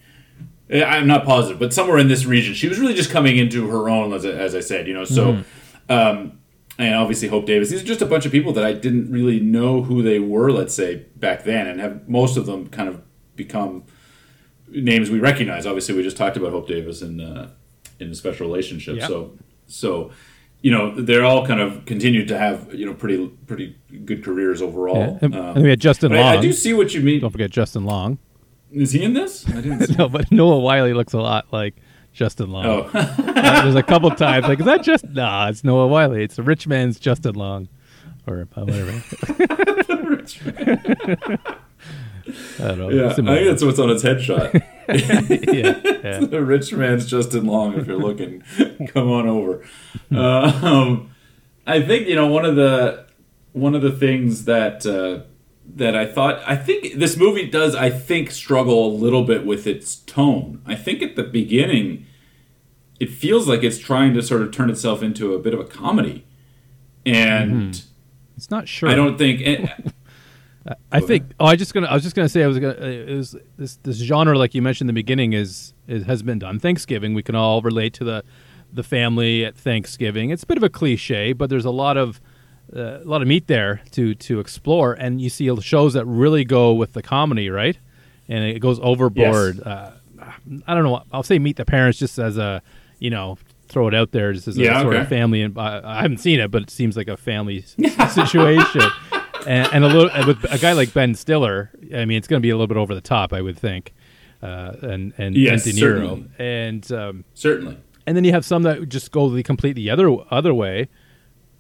Eh, 0.71 0.83
I'm 0.83 1.07
not 1.07 1.25
positive, 1.27 1.59
but 1.59 1.75
somewhere 1.75 1.99
in 1.99 2.09
this 2.09 2.25
region, 2.25 2.55
she 2.55 2.67
was 2.69 2.79
really 2.81 2.95
just 2.95 3.11
coming 3.11 3.37
into 3.37 3.69
her 3.69 3.91
own, 3.91 4.13
as 4.15 4.25
I, 4.25 4.31
as 4.31 4.55
I 4.55 4.61
said, 4.61 4.89
you 4.89 4.95
know. 4.95 5.05
So, 5.05 5.45
Mm-hmm. 5.91 5.93
um, 5.93 6.39
and 6.79 6.95
obviously 6.95 7.29
Hope 7.29 7.47
Davis. 7.47 7.71
These 7.71 7.83
are 7.83 7.87
just 7.87 8.03
a 8.03 8.07
bunch 8.07 8.27
of 8.27 8.33
people 8.33 8.53
that 8.55 8.65
I 8.65 8.73
didn't 8.73 9.11
really 9.13 9.41
know 9.41 9.83
who 9.83 10.03
they 10.03 10.19
were, 10.19 10.51
let's 10.51 10.75
say, 10.75 11.07
back 11.17 11.45
then, 11.45 11.67
and 11.67 11.81
have 11.81 12.09
most 12.09 12.37
of 12.37 12.47
them 12.47 12.69
kind 12.69 12.89
of 12.89 13.03
become 13.37 13.85
names 14.69 15.11
we 15.11 15.19
recognize. 15.21 15.67
Obviously, 15.67 15.95
we 15.95 16.03
just 16.03 16.17
talked 16.17 16.37
about 16.37 16.53
Hope 16.53 16.69
Davis 16.69 17.03
in 17.03 17.21
uh, 17.21 17.51
in 18.01 18.11
a 18.11 18.15
special 18.15 18.47
relationship. 18.47 18.97
Yeah. 18.97 19.07
So, 19.07 19.37
so 19.67 20.11
you 20.63 20.71
know, 20.71 20.95
they're 21.01 21.25
all 21.25 21.45
kind 21.47 21.61
of 21.61 21.85
continued 21.87 22.29
to 22.29 22.39
have 22.39 22.73
you 22.75 22.87
know 22.87 22.95
pretty 22.95 23.29
pretty 23.47 23.77
good 24.05 24.25
careers 24.25 24.63
overall. 24.63 24.97
Yeah. 24.97 25.19
And, 25.27 25.35
Um, 25.35 25.57
and 25.57 25.63
we 25.63 25.71
had 25.71 25.81
Justin 25.81 26.11
but 26.11 26.19
I, 26.19 26.23
Long. 26.23 26.39
I 26.39 26.41
do 26.41 26.53
see 26.53 26.73
what 26.73 26.95
you 26.95 27.01
mean. 27.01 27.21
Don't 27.21 27.31
forget 27.31 27.51
Justin 27.51 27.85
Long. 27.85 28.19
Is 28.73 28.93
he 28.93 29.03
in 29.03 29.13
this? 29.13 29.47
I 29.49 29.61
didn't 29.61 29.87
see. 29.89 29.95
no, 29.97 30.09
but 30.09 30.33
Noah 30.33 30.61
Wyle 30.61 30.87
looks 30.95 31.13
a 31.13 31.21
lot 31.21 31.47
like 31.53 31.75
Justin 32.13 32.51
Long. 32.51 32.67
Oh, 32.67 32.91
Uh, 33.43 33.63
there's 33.63 33.75
a 33.75 33.83
couple 33.83 34.09
times 34.11 34.47
like, 34.47 34.61
is 34.61 34.67
that 34.67 34.83
just 34.83 35.05
nah? 35.09 35.49
It's 35.49 35.65
Noah 35.65 35.89
Wyle. 35.89 36.13
It's 36.13 36.37
the 36.37 36.43
rich 36.45 36.69
man's 36.69 37.01
Justin 37.01 37.35
Long, 37.35 37.69
or 38.27 38.47
uh, 38.55 38.61
whatever. 38.65 38.93
I 42.61 42.69
don't 42.69 42.79
know. 42.79 42.89
yeah. 42.91 43.09
I 43.09 43.13
think 43.15 43.27
that's 43.27 43.65
what's 43.65 43.81
on 43.81 43.89
his 43.89 44.05
headshot. 44.05 44.55
yeah, 44.89 45.81
yeah. 46.05 46.21
the 46.25 46.45
rich 46.45 46.73
man's 46.73 47.07
Justin 47.07 47.47
Long. 47.47 47.75
If 47.75 47.89
you're 47.89 47.99
looking, 47.99 48.45
come 48.89 49.11
on 49.11 49.27
over. 49.27 49.65
Uh, 50.15 50.61
um, 50.63 51.11
I 51.67 51.83
think 51.83 52.07
you 52.07 52.15
know 52.15 52.29
one 52.29 52.45
of 52.45 52.55
the 52.55 53.07
one 53.53 53.75
of 53.75 53.83
the 53.83 53.91
things 53.93 54.45
that 54.45 54.87
uh, 54.87 55.25
that 55.65 55.97
I 55.97 56.07
thought 56.07 56.43
I 56.47 56.57
think 56.57 56.99
this 56.99 57.17
movie 57.17 57.49
does 57.49 57.75
I 57.75 57.91
think 57.91 58.31
struggle 58.31 58.87
a 58.87 58.93
little 58.93 59.25
bit 59.25 59.47
with 59.47 59.67
its 59.67 59.97
tone. 59.97 60.61
I 60.67 60.75
think 60.75 61.03
at 61.03 61.17
the 61.17 61.23
beginning 61.23 62.07
it 63.01 63.11
feels 63.11 63.49
like 63.49 63.63
it's 63.65 63.79
trying 63.79 64.15
to 64.15 64.23
sort 64.23 64.43
of 64.43 64.53
turn 64.53 64.71
itself 64.71 65.03
into 65.03 65.35
a 65.35 65.39
bit 65.39 65.55
of 65.55 65.61
a 65.61 65.65
comedy, 65.65 66.25
and 67.05 67.83
It's 68.37 68.51
not 68.51 68.69
sure. 68.69 68.89
I 68.89 68.95
don't 68.95 69.19
think. 69.19 69.41
And, 69.45 69.93
I 70.93 71.01
think. 71.01 71.25
Oh, 71.41 71.47
I 71.47 71.57
just 71.57 71.75
gonna. 71.75 71.89
I 71.89 71.95
was 71.95 72.05
just 72.05 72.15
gonna 72.15 72.29
say. 72.29 72.45
I 72.45 72.47
was 72.47 72.61
gonna. 72.61 72.75
Uh, 72.75 72.87
it 72.87 73.35
this 73.57 73.77
this 73.83 73.97
genre, 73.97 74.39
like 74.39 74.55
you 74.55 74.63
mentioned 74.63 74.89
in 74.89 74.95
the 74.95 74.99
beginning, 75.01 75.33
is 75.33 75.75
is 75.89 76.05
has 76.05 76.23
been 76.23 76.39
done. 76.39 76.61
Thanksgiving. 76.61 77.15
We 77.15 77.23
can 77.25 77.35
all 77.35 77.61
relate 77.63 77.93
to 77.95 78.05
the 78.05 78.23
the 78.73 78.85
family 78.85 79.45
at 79.45 79.57
Thanksgiving. 79.57 80.31
It's 80.31 80.45
a 80.45 80.47
bit 80.47 80.57
of 80.57 80.63
a 80.63 80.69
cliche, 80.69 81.33
but 81.33 81.51
there's 81.51 81.65
a 81.65 81.71
lot 81.71 81.97
of 81.97 82.21
uh, 82.77 83.01
a 83.03 83.05
lot 83.05 83.23
of 83.23 83.29
meat 83.29 83.47
there 83.47 83.83
to 83.93 84.15
to 84.15 84.41
explore, 84.41 84.95
and 84.95 85.21
you 85.21 85.29
see 85.31 85.55
shows 85.61 85.93
that 85.95 86.05
really 86.07 86.45
go 86.45 86.73
with 86.73 86.93
the 86.93 87.03
comedy, 87.03 87.51
right? 87.51 87.79
And 88.29 88.45
it 88.45 88.61
goes 88.61 88.79
overboard. 88.81 89.61
Uh, 89.61 89.93
I 90.67 90.75
don't 90.75 90.85
know. 90.85 91.03
I'll 91.13 91.23
say 91.25 91.39
Meet 91.39 91.57
the 91.57 91.65
Parents 91.65 91.99
just 91.99 92.19
as 92.19 92.39
a 92.39 92.63
you 92.99 93.11
know 93.11 93.39
throw 93.69 93.89
it 93.89 93.95
out 93.95 94.13
there 94.13 94.33
just 94.35 94.47
as 94.49 94.57
a 94.59 94.61
Yeah, 94.61 94.83
sort 94.83 94.95
okay. 94.95 95.03
of 95.03 95.09
family. 95.09 95.41
And 95.43 95.57
I, 95.59 95.81
I 95.99 96.03
haven't 96.03 96.19
seen 96.19 96.41
it, 96.41 96.51
but 96.51 96.63
it 96.63 96.71
seems 96.71 96.95
like 96.97 97.09
a 97.09 97.17
family 97.17 97.63
situation. 98.11 98.83
And, 99.47 99.69
and 99.73 99.85
a 99.85 99.89
little 99.89 100.27
with 100.27 100.45
a 100.53 100.59
guy 100.59 100.73
like 100.73 100.93
Ben 100.93 101.15
Stiller, 101.15 101.71
I 101.95 102.05
mean, 102.05 102.19
it's 102.19 102.29
going 102.29 102.41
to 102.41 102.43
be 102.43 102.51
a 102.51 102.55
little 102.55 102.67
bit 102.69 102.77
over 102.77 102.95
the 102.95 103.01
top, 103.01 103.33
I 103.33 103.41
would 103.41 103.59
think. 103.59 103.93
Uh, 104.43 104.75
and 104.83 105.13
and, 105.19 105.37
Yes, 105.37 105.65
and 105.67 105.75
De 105.75 105.81
Niro, 105.81 105.99
certainly. 105.99 106.29
and 106.39 106.93
um, 106.93 107.25
certainly. 107.35 107.79
and 108.07 108.17
then 108.17 108.25
you 108.25 108.33
have 108.33 108.45
some 108.45 108.63
that 108.65 108.89
just 108.89 109.11
go 109.11 109.29
the 109.31 109.43
complete 109.43 109.73
the 109.75 109.89
other 109.91 110.15
other 110.31 110.53
way, 110.53 110.89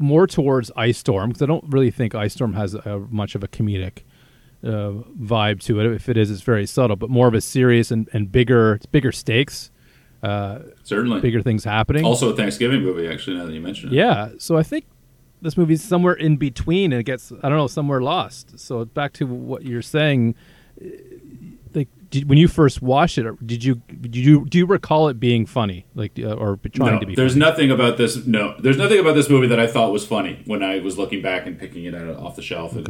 more 0.02 0.26
towards 0.26 0.70
Ice 0.76 0.98
Storm 0.98 1.30
because 1.30 1.42
I 1.42 1.46
don't 1.46 1.64
really 1.68 1.90
think 1.90 2.14
Ice 2.14 2.34
Storm 2.34 2.54
has 2.54 2.74
a, 2.74 3.06
much 3.10 3.34
of 3.34 3.42
a 3.42 3.48
comedic 3.48 4.02
uh, 4.64 4.92
vibe 5.18 5.60
to 5.62 5.80
it. 5.80 5.86
If 5.92 6.08
it 6.08 6.16
is, 6.16 6.30
it's 6.30 6.42
very 6.42 6.66
subtle, 6.66 6.96
but 6.96 7.10
more 7.10 7.28
of 7.28 7.34
a 7.34 7.40
serious 7.40 7.90
and, 7.90 8.08
and 8.12 8.30
bigger 8.30 8.80
bigger 8.90 9.12
stakes, 9.12 9.70
uh, 10.22 10.60
Certainly. 10.82 11.20
bigger 11.20 11.42
things 11.42 11.64
happening. 11.64 12.04
Also 12.04 12.30
a 12.30 12.36
Thanksgiving 12.36 12.82
movie, 12.82 13.08
actually, 13.08 13.36
now 13.38 13.46
that 13.46 13.52
you 13.52 13.60
mention 13.60 13.88
it. 13.90 13.94
Yeah, 13.94 14.30
so 14.38 14.56
I 14.56 14.62
think 14.62 14.84
this 15.40 15.56
movie's 15.56 15.82
somewhere 15.82 16.14
in 16.14 16.36
between, 16.36 16.92
and 16.92 17.00
it 17.00 17.04
gets 17.04 17.32
I 17.42 17.48
don't 17.48 17.58
know 17.58 17.66
somewhere 17.66 18.00
lost. 18.00 18.58
So 18.58 18.84
back 18.84 19.12
to 19.14 19.26
what 19.26 19.64
you're 19.64 19.82
saying, 19.82 20.34
uh, 20.80 20.88
did, 22.12 22.28
when 22.28 22.38
you 22.38 22.46
first 22.46 22.80
watched 22.82 23.18
it, 23.18 23.26
did 23.46 23.64
you 23.64 23.76
did 24.00 24.14
you 24.14 24.44
do 24.46 24.58
you 24.58 24.66
recall 24.66 25.08
it 25.08 25.18
being 25.18 25.46
funny, 25.46 25.86
like 25.94 26.12
uh, 26.18 26.34
or 26.34 26.58
trying 26.72 26.94
no, 26.94 27.00
to 27.00 27.06
be? 27.06 27.14
there's 27.16 27.32
funny? 27.32 27.44
nothing 27.44 27.70
about 27.72 27.96
this. 27.96 28.24
No, 28.26 28.54
there's 28.60 28.76
nothing 28.78 29.00
about 29.00 29.14
this 29.14 29.28
movie 29.28 29.48
that 29.48 29.58
I 29.58 29.66
thought 29.66 29.90
was 29.92 30.06
funny 30.06 30.42
when 30.46 30.62
I 30.62 30.78
was 30.78 30.96
looking 30.98 31.20
back 31.22 31.46
and 31.46 31.58
picking 31.58 31.84
it 31.84 31.94
out 31.94 32.16
off 32.16 32.36
the 32.36 32.42
shelf 32.42 32.76
and, 32.76 32.88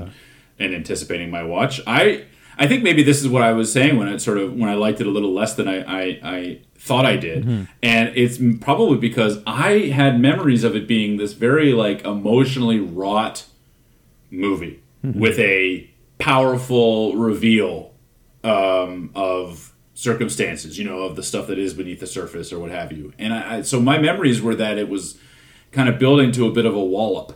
and 0.59 0.75
anticipating 0.75 1.31
my 1.31 1.43
watch. 1.43 1.81
I 1.87 2.25
I 2.59 2.67
think 2.67 2.83
maybe 2.83 3.02
this 3.02 3.21
is 3.23 3.29
what 3.29 3.43
I 3.43 3.52
was 3.52 3.73
saying 3.73 3.97
when 3.97 4.09
it 4.09 4.21
sort 4.21 4.38
of 4.38 4.52
when 4.55 4.69
I 4.69 4.75
liked 4.75 5.00
it 5.00 5.07
a 5.07 5.11
little 5.11 5.33
less 5.33 5.55
than 5.55 5.69
I 5.69 5.79
I, 5.83 6.02
I 6.23 6.61
thought 6.75 7.07
I 7.07 7.17
did, 7.17 7.45
Mm-hmm. 7.45 7.64
and 7.83 8.12
it's 8.17 8.38
probably 8.61 8.99
because 8.99 9.38
I 9.47 9.93
had 9.95 10.21
memories 10.21 10.64
of 10.64 10.75
it 10.76 10.88
being 10.88 11.17
this 11.17 11.33
very 11.33 11.73
like 11.73 12.05
emotionally 12.05 12.81
wrought 12.81 13.47
movie 14.31 14.81
Mm-hmm. 15.05 15.19
with 15.19 15.38
a 15.41 15.91
powerful 16.19 17.17
reveal 17.17 17.91
um, 18.44 19.11
of 19.14 19.72
circumstances, 19.94 20.78
you 20.78 20.84
know, 20.84 21.02
of 21.02 21.16
the 21.16 21.22
stuff 21.22 21.46
that 21.46 21.58
is 21.58 21.75
beneath 21.75 22.00
the 22.00 22.06
surface 22.06 22.52
or 22.52 22.58
what 22.58 22.70
have 22.70 22.92
you. 22.92 23.12
And 23.18 23.32
I, 23.32 23.56
I, 23.56 23.62
so 23.62 23.80
my 23.80 23.99
memories 23.99 24.40
were 24.40 24.54
that 24.54 24.78
it 24.78 24.88
was 24.88 25.18
kind 25.70 25.88
of 25.88 25.99
building 25.99 26.32
to 26.32 26.46
a 26.46 26.52
bit 26.52 26.66
of 26.66 26.75
a 26.75 26.84
wallop, 26.84 27.34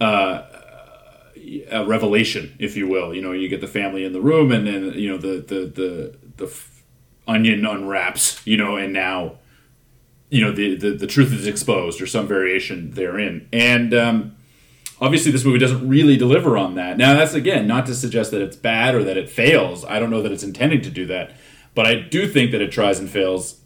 uh, 0.00 0.42
a 1.70 1.84
revelation, 1.84 2.54
if 2.58 2.76
you 2.76 2.88
will. 2.88 3.14
You 3.14 3.22
know, 3.22 3.32
you 3.32 3.48
get 3.48 3.60
the 3.60 3.68
family 3.68 4.04
in 4.04 4.12
the 4.12 4.20
room, 4.20 4.50
and 4.50 4.66
then 4.66 4.92
you 4.94 5.08
know 5.08 5.18
the 5.18 5.40
the 5.40 5.66
the 5.66 6.18
the 6.36 6.46
f- 6.46 6.82
onion 7.28 7.64
unwraps, 7.64 8.44
you 8.46 8.56
know, 8.56 8.76
and 8.76 8.92
now 8.92 9.38
you 10.30 10.40
know 10.40 10.52
the, 10.52 10.74
the 10.74 10.92
the 10.92 11.06
truth 11.06 11.32
is 11.32 11.46
exposed 11.46 12.00
or 12.00 12.06
some 12.06 12.26
variation 12.26 12.92
therein, 12.92 13.48
and. 13.52 13.94
Um, 13.94 14.33
obviously 15.04 15.30
this 15.30 15.44
movie 15.44 15.58
doesn't 15.58 15.86
really 15.86 16.16
deliver 16.16 16.56
on 16.56 16.74
that. 16.76 16.96
Now 16.96 17.14
that's 17.14 17.34
again 17.34 17.66
not 17.66 17.86
to 17.86 17.94
suggest 17.94 18.30
that 18.30 18.40
it's 18.40 18.56
bad 18.56 18.94
or 18.94 19.04
that 19.04 19.16
it 19.16 19.28
fails. 19.28 19.84
I 19.84 19.98
don't 19.98 20.10
know 20.10 20.22
that 20.22 20.32
it's 20.32 20.42
intending 20.42 20.80
to 20.82 20.90
do 20.90 21.06
that. 21.06 21.32
But 21.74 21.86
i 21.86 21.96
do 21.96 22.28
think 22.28 22.52
that 22.52 22.62
it 22.62 22.70
tries 22.70 22.98
and 22.98 23.10
fails 23.10 23.60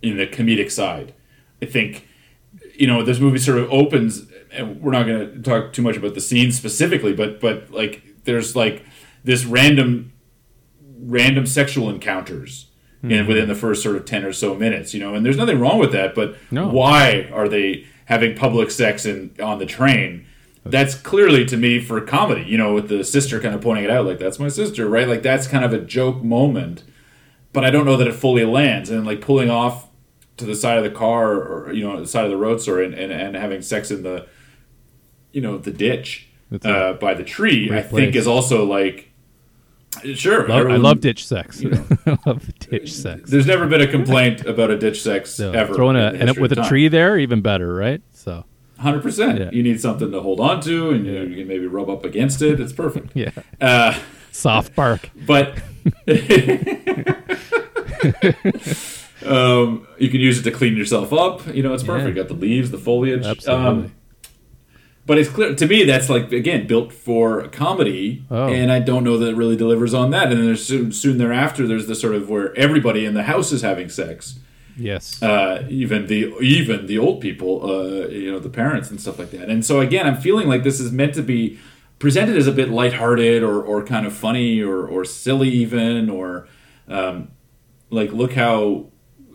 in 0.00 0.16
the 0.16 0.26
comedic 0.26 0.70
side. 0.70 1.14
I 1.62 1.66
think 1.66 2.08
you 2.74 2.86
know 2.86 3.02
this 3.02 3.20
movie 3.20 3.38
sort 3.38 3.58
of 3.58 3.70
opens 3.70 4.26
and 4.50 4.80
we're 4.80 4.92
not 4.92 5.06
going 5.06 5.34
to 5.34 5.42
talk 5.42 5.72
too 5.72 5.82
much 5.82 5.96
about 5.96 6.14
the 6.14 6.20
scene 6.20 6.50
specifically 6.52 7.12
but 7.12 7.40
but 7.40 7.70
like 7.70 8.02
there's 8.24 8.56
like 8.56 8.84
this 9.24 9.44
random 9.44 10.12
random 11.00 11.46
sexual 11.46 11.88
encounters 11.90 12.70
in 13.02 13.22
hmm. 13.22 13.28
within 13.28 13.48
the 13.48 13.54
first 13.54 13.82
sort 13.82 13.96
of 13.96 14.04
10 14.04 14.24
or 14.24 14.32
so 14.32 14.54
minutes 14.54 14.94
you 14.94 15.00
know? 15.00 15.14
And 15.14 15.24
there's 15.24 15.36
nothing 15.36 15.60
wrong 15.60 15.78
with 15.78 15.92
that 15.92 16.14
but 16.14 16.36
No. 16.50 16.68
why 16.68 17.28
are 17.32 17.48
they 17.48 17.86
having 18.06 18.34
public 18.36 18.70
sex 18.70 19.04
in 19.04 19.34
on 19.40 19.58
the 19.58 19.66
train 19.66 20.26
that's 20.64 20.94
clearly 20.94 21.44
to 21.44 21.56
me 21.56 21.80
for 21.80 22.00
comedy 22.00 22.42
you 22.42 22.56
know 22.56 22.72
with 22.72 22.88
the 22.88 23.02
sister 23.02 23.40
kind 23.40 23.54
of 23.54 23.60
pointing 23.60 23.84
it 23.84 23.90
out 23.90 24.06
like 24.06 24.18
that's 24.18 24.38
my 24.38 24.48
sister 24.48 24.88
right? 24.88 25.08
Like 25.08 25.22
that's 25.22 25.46
kind 25.46 25.64
of 25.64 25.72
a 25.72 25.78
joke 25.80 26.22
moment 26.22 26.84
but 27.52 27.64
i 27.64 27.70
don't 27.70 27.84
know 27.84 27.96
that 27.96 28.06
it 28.06 28.14
fully 28.14 28.44
lands. 28.44 28.88
And 28.90 29.04
like 29.06 29.20
pulling 29.20 29.50
off 29.50 29.88
to 30.38 30.44
the 30.46 30.54
side 30.54 30.78
of 30.78 30.84
the 30.84 30.90
car 30.90 31.34
or 31.34 31.72
you 31.72 31.86
know 31.86 32.00
the 32.00 32.06
side 32.06 32.24
of 32.24 32.30
the 32.30 32.36
road 32.36 32.60
sorry 32.62 32.86
and, 32.86 32.94
and, 32.94 33.12
and 33.12 33.36
having 33.36 33.60
sex 33.62 33.90
in 33.90 34.02
the 34.02 34.26
you 35.32 35.40
know 35.40 35.58
the 35.58 35.70
ditch 35.70 36.28
uh, 36.64 36.94
by 36.94 37.14
the 37.14 37.24
tree 37.24 37.70
i 37.72 37.82
think 37.82 38.14
is 38.14 38.26
also 38.26 38.64
like 38.64 39.10
sure 40.14 40.48
Love, 40.48 40.66
I 40.68 40.76
love 40.76 41.00
ditch 41.00 41.26
sex. 41.26 41.62
I 42.06 42.18
love 42.26 42.58
ditch 42.58 42.92
sex. 42.92 43.30
there's 43.30 43.46
never 43.46 43.66
been 43.66 43.82
a 43.82 43.86
complaint 43.86 44.46
about 44.46 44.70
a 44.70 44.78
ditch 44.78 45.02
sex 45.02 45.34
So, 45.34 45.52
ever 45.52 45.74
throwing 45.74 45.96
a 45.96 46.08
and 46.12 46.36
with 46.38 46.52
a 46.52 46.64
tree 46.64 46.88
there, 46.88 47.18
even 47.18 47.42
better, 47.42 47.74
right? 47.74 48.00
Hundred 48.82 49.02
percent. 49.02 49.38
Yeah. 49.38 49.50
You 49.52 49.62
need 49.62 49.80
something 49.80 50.10
to 50.10 50.20
hold 50.20 50.40
on 50.40 50.60
to, 50.62 50.90
and 50.90 51.06
you, 51.06 51.12
you 51.22 51.36
can 51.36 51.48
maybe 51.48 51.66
rub 51.66 51.88
up 51.88 52.04
against 52.04 52.42
it. 52.42 52.58
It's 52.60 52.72
perfect. 52.72 53.12
yeah, 53.14 53.30
Uh, 53.60 53.98
soft 54.32 54.74
bark. 54.74 55.10
but 55.26 55.58
um, 59.24 59.86
you 59.98 60.08
can 60.08 60.20
use 60.20 60.38
it 60.38 60.42
to 60.44 60.50
clean 60.50 60.76
yourself 60.76 61.12
up. 61.12 61.46
You 61.54 61.62
know, 61.62 61.72
it's 61.74 61.82
perfect. 61.82 62.16
Yeah. 62.16 62.22
Got 62.24 62.28
the 62.28 62.34
leaves, 62.34 62.70
the 62.70 62.78
foliage. 62.78 63.24
Absolutely. 63.24 63.66
Um, 63.66 63.94
but 65.04 65.18
it's 65.18 65.28
clear 65.28 65.54
to 65.54 65.66
me 65.66 65.82
that's 65.84 66.08
like 66.08 66.30
again 66.32 66.66
built 66.66 66.92
for 66.92 67.48
comedy, 67.48 68.24
Oh. 68.30 68.46
and 68.48 68.70
I 68.70 68.78
don't 68.78 69.02
know 69.04 69.18
that 69.18 69.30
it 69.30 69.36
really 69.36 69.56
delivers 69.56 69.94
on 69.94 70.10
that. 70.10 70.28
And 70.30 70.38
then 70.38 70.46
there's 70.46 70.64
soon, 70.64 70.92
soon 70.92 71.18
thereafter, 71.18 71.66
there's 71.66 71.86
the 71.88 71.94
sort 71.96 72.14
of 72.14 72.28
where 72.30 72.56
everybody 72.56 73.04
in 73.04 73.14
the 73.14 73.24
house 73.24 73.50
is 73.52 73.62
having 73.62 73.88
sex. 73.88 74.38
Yes. 74.82 75.22
uh, 75.22 75.66
even 75.68 76.06
the 76.06 76.36
even 76.40 76.86
the 76.86 76.98
old 76.98 77.20
people, 77.20 77.70
uh, 77.70 78.08
you 78.08 78.30
know, 78.30 78.38
the 78.38 78.48
parents 78.48 78.90
and 78.90 79.00
stuff 79.00 79.18
like 79.18 79.30
that. 79.30 79.48
And 79.48 79.64
so 79.64 79.80
again, 79.80 80.06
I'm 80.06 80.16
feeling 80.16 80.48
like 80.48 80.62
this 80.62 80.80
is 80.80 80.92
meant 80.92 81.14
to 81.14 81.22
be 81.22 81.58
presented 82.02 82.36
as 82.36 82.48
a 82.48 82.52
bit 82.52 82.68
lighthearted 82.68 83.44
or, 83.44 83.62
or 83.62 83.80
kind 83.84 84.04
of 84.04 84.12
funny 84.12 84.60
or, 84.60 84.84
or 84.84 85.04
silly 85.04 85.48
even 85.48 86.10
or 86.10 86.48
um, 86.88 87.30
like 87.90 88.10
look 88.12 88.32
how 88.32 88.86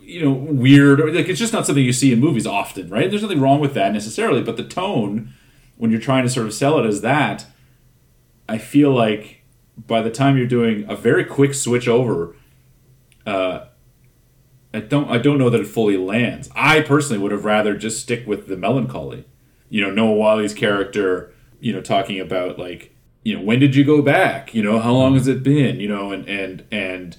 you 0.02 0.22
know 0.22 0.30
weird 0.30 1.00
or 1.00 1.10
like 1.10 1.30
it's 1.30 1.38
just 1.38 1.54
not 1.54 1.64
something 1.64 1.82
you 1.82 1.94
see 1.94 2.12
in 2.12 2.20
movies 2.20 2.46
often 2.46 2.90
right 2.90 3.08
there's 3.08 3.22
nothing 3.22 3.40
wrong 3.40 3.58
with 3.58 3.72
that 3.72 3.92
necessarily 3.92 4.42
but 4.42 4.58
the 4.58 4.64
tone 4.64 5.32
when 5.78 5.90
you're 5.90 6.00
trying 6.00 6.24
to 6.24 6.28
sort 6.28 6.46
of 6.46 6.52
sell 6.52 6.78
it 6.78 6.86
as 6.86 7.00
that 7.00 7.46
i 8.48 8.58
feel 8.58 8.90
like 8.90 9.42
by 9.86 10.02
the 10.02 10.10
time 10.10 10.36
you're 10.36 10.46
doing 10.46 10.84
a 10.90 10.96
very 10.96 11.24
quick 11.24 11.54
switch 11.54 11.88
over 11.88 12.36
uh, 13.26 13.66
I 14.72 14.80
don't 14.80 15.10
I 15.10 15.18
don't 15.18 15.38
know 15.38 15.50
that 15.50 15.60
it 15.60 15.66
fully 15.66 15.96
lands. 15.96 16.50
I 16.54 16.80
personally 16.82 17.22
would 17.22 17.32
have 17.32 17.44
rather 17.44 17.76
just 17.76 18.00
stick 18.00 18.26
with 18.26 18.48
the 18.48 18.56
melancholy. 18.56 19.24
You 19.70 19.82
know, 19.82 19.90
Noah 19.90 20.14
Wyle's 20.14 20.54
character, 20.54 21.32
you 21.60 21.72
know, 21.72 21.80
talking 21.80 22.20
about 22.20 22.58
like, 22.58 22.94
you 23.22 23.36
know, 23.36 23.42
when 23.42 23.58
did 23.58 23.74
you 23.74 23.84
go 23.84 24.02
back? 24.02 24.54
You 24.54 24.62
know, 24.62 24.78
how 24.78 24.92
long 24.92 25.14
has 25.14 25.26
it 25.26 25.42
been? 25.42 25.80
You 25.80 25.88
know, 25.88 26.12
and 26.12 26.28
and 26.28 26.64
and 26.70 27.16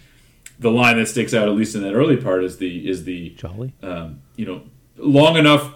the 0.60 0.72
line 0.72 0.98
that 0.98 1.08
sticks 1.08 1.34
out 1.34 1.48
at 1.48 1.56
least 1.56 1.75
in 1.75 1.82
that 1.84 1.94
early 1.94 2.18
part 2.18 2.44
is 2.44 2.58
the 2.58 2.88
is 2.88 3.06
the 3.06 3.29
Jolly. 3.32 3.74
um, 3.82 4.22
you 4.36 4.46
know, 4.46 4.63
long 4.98 5.38
enough 5.38 5.74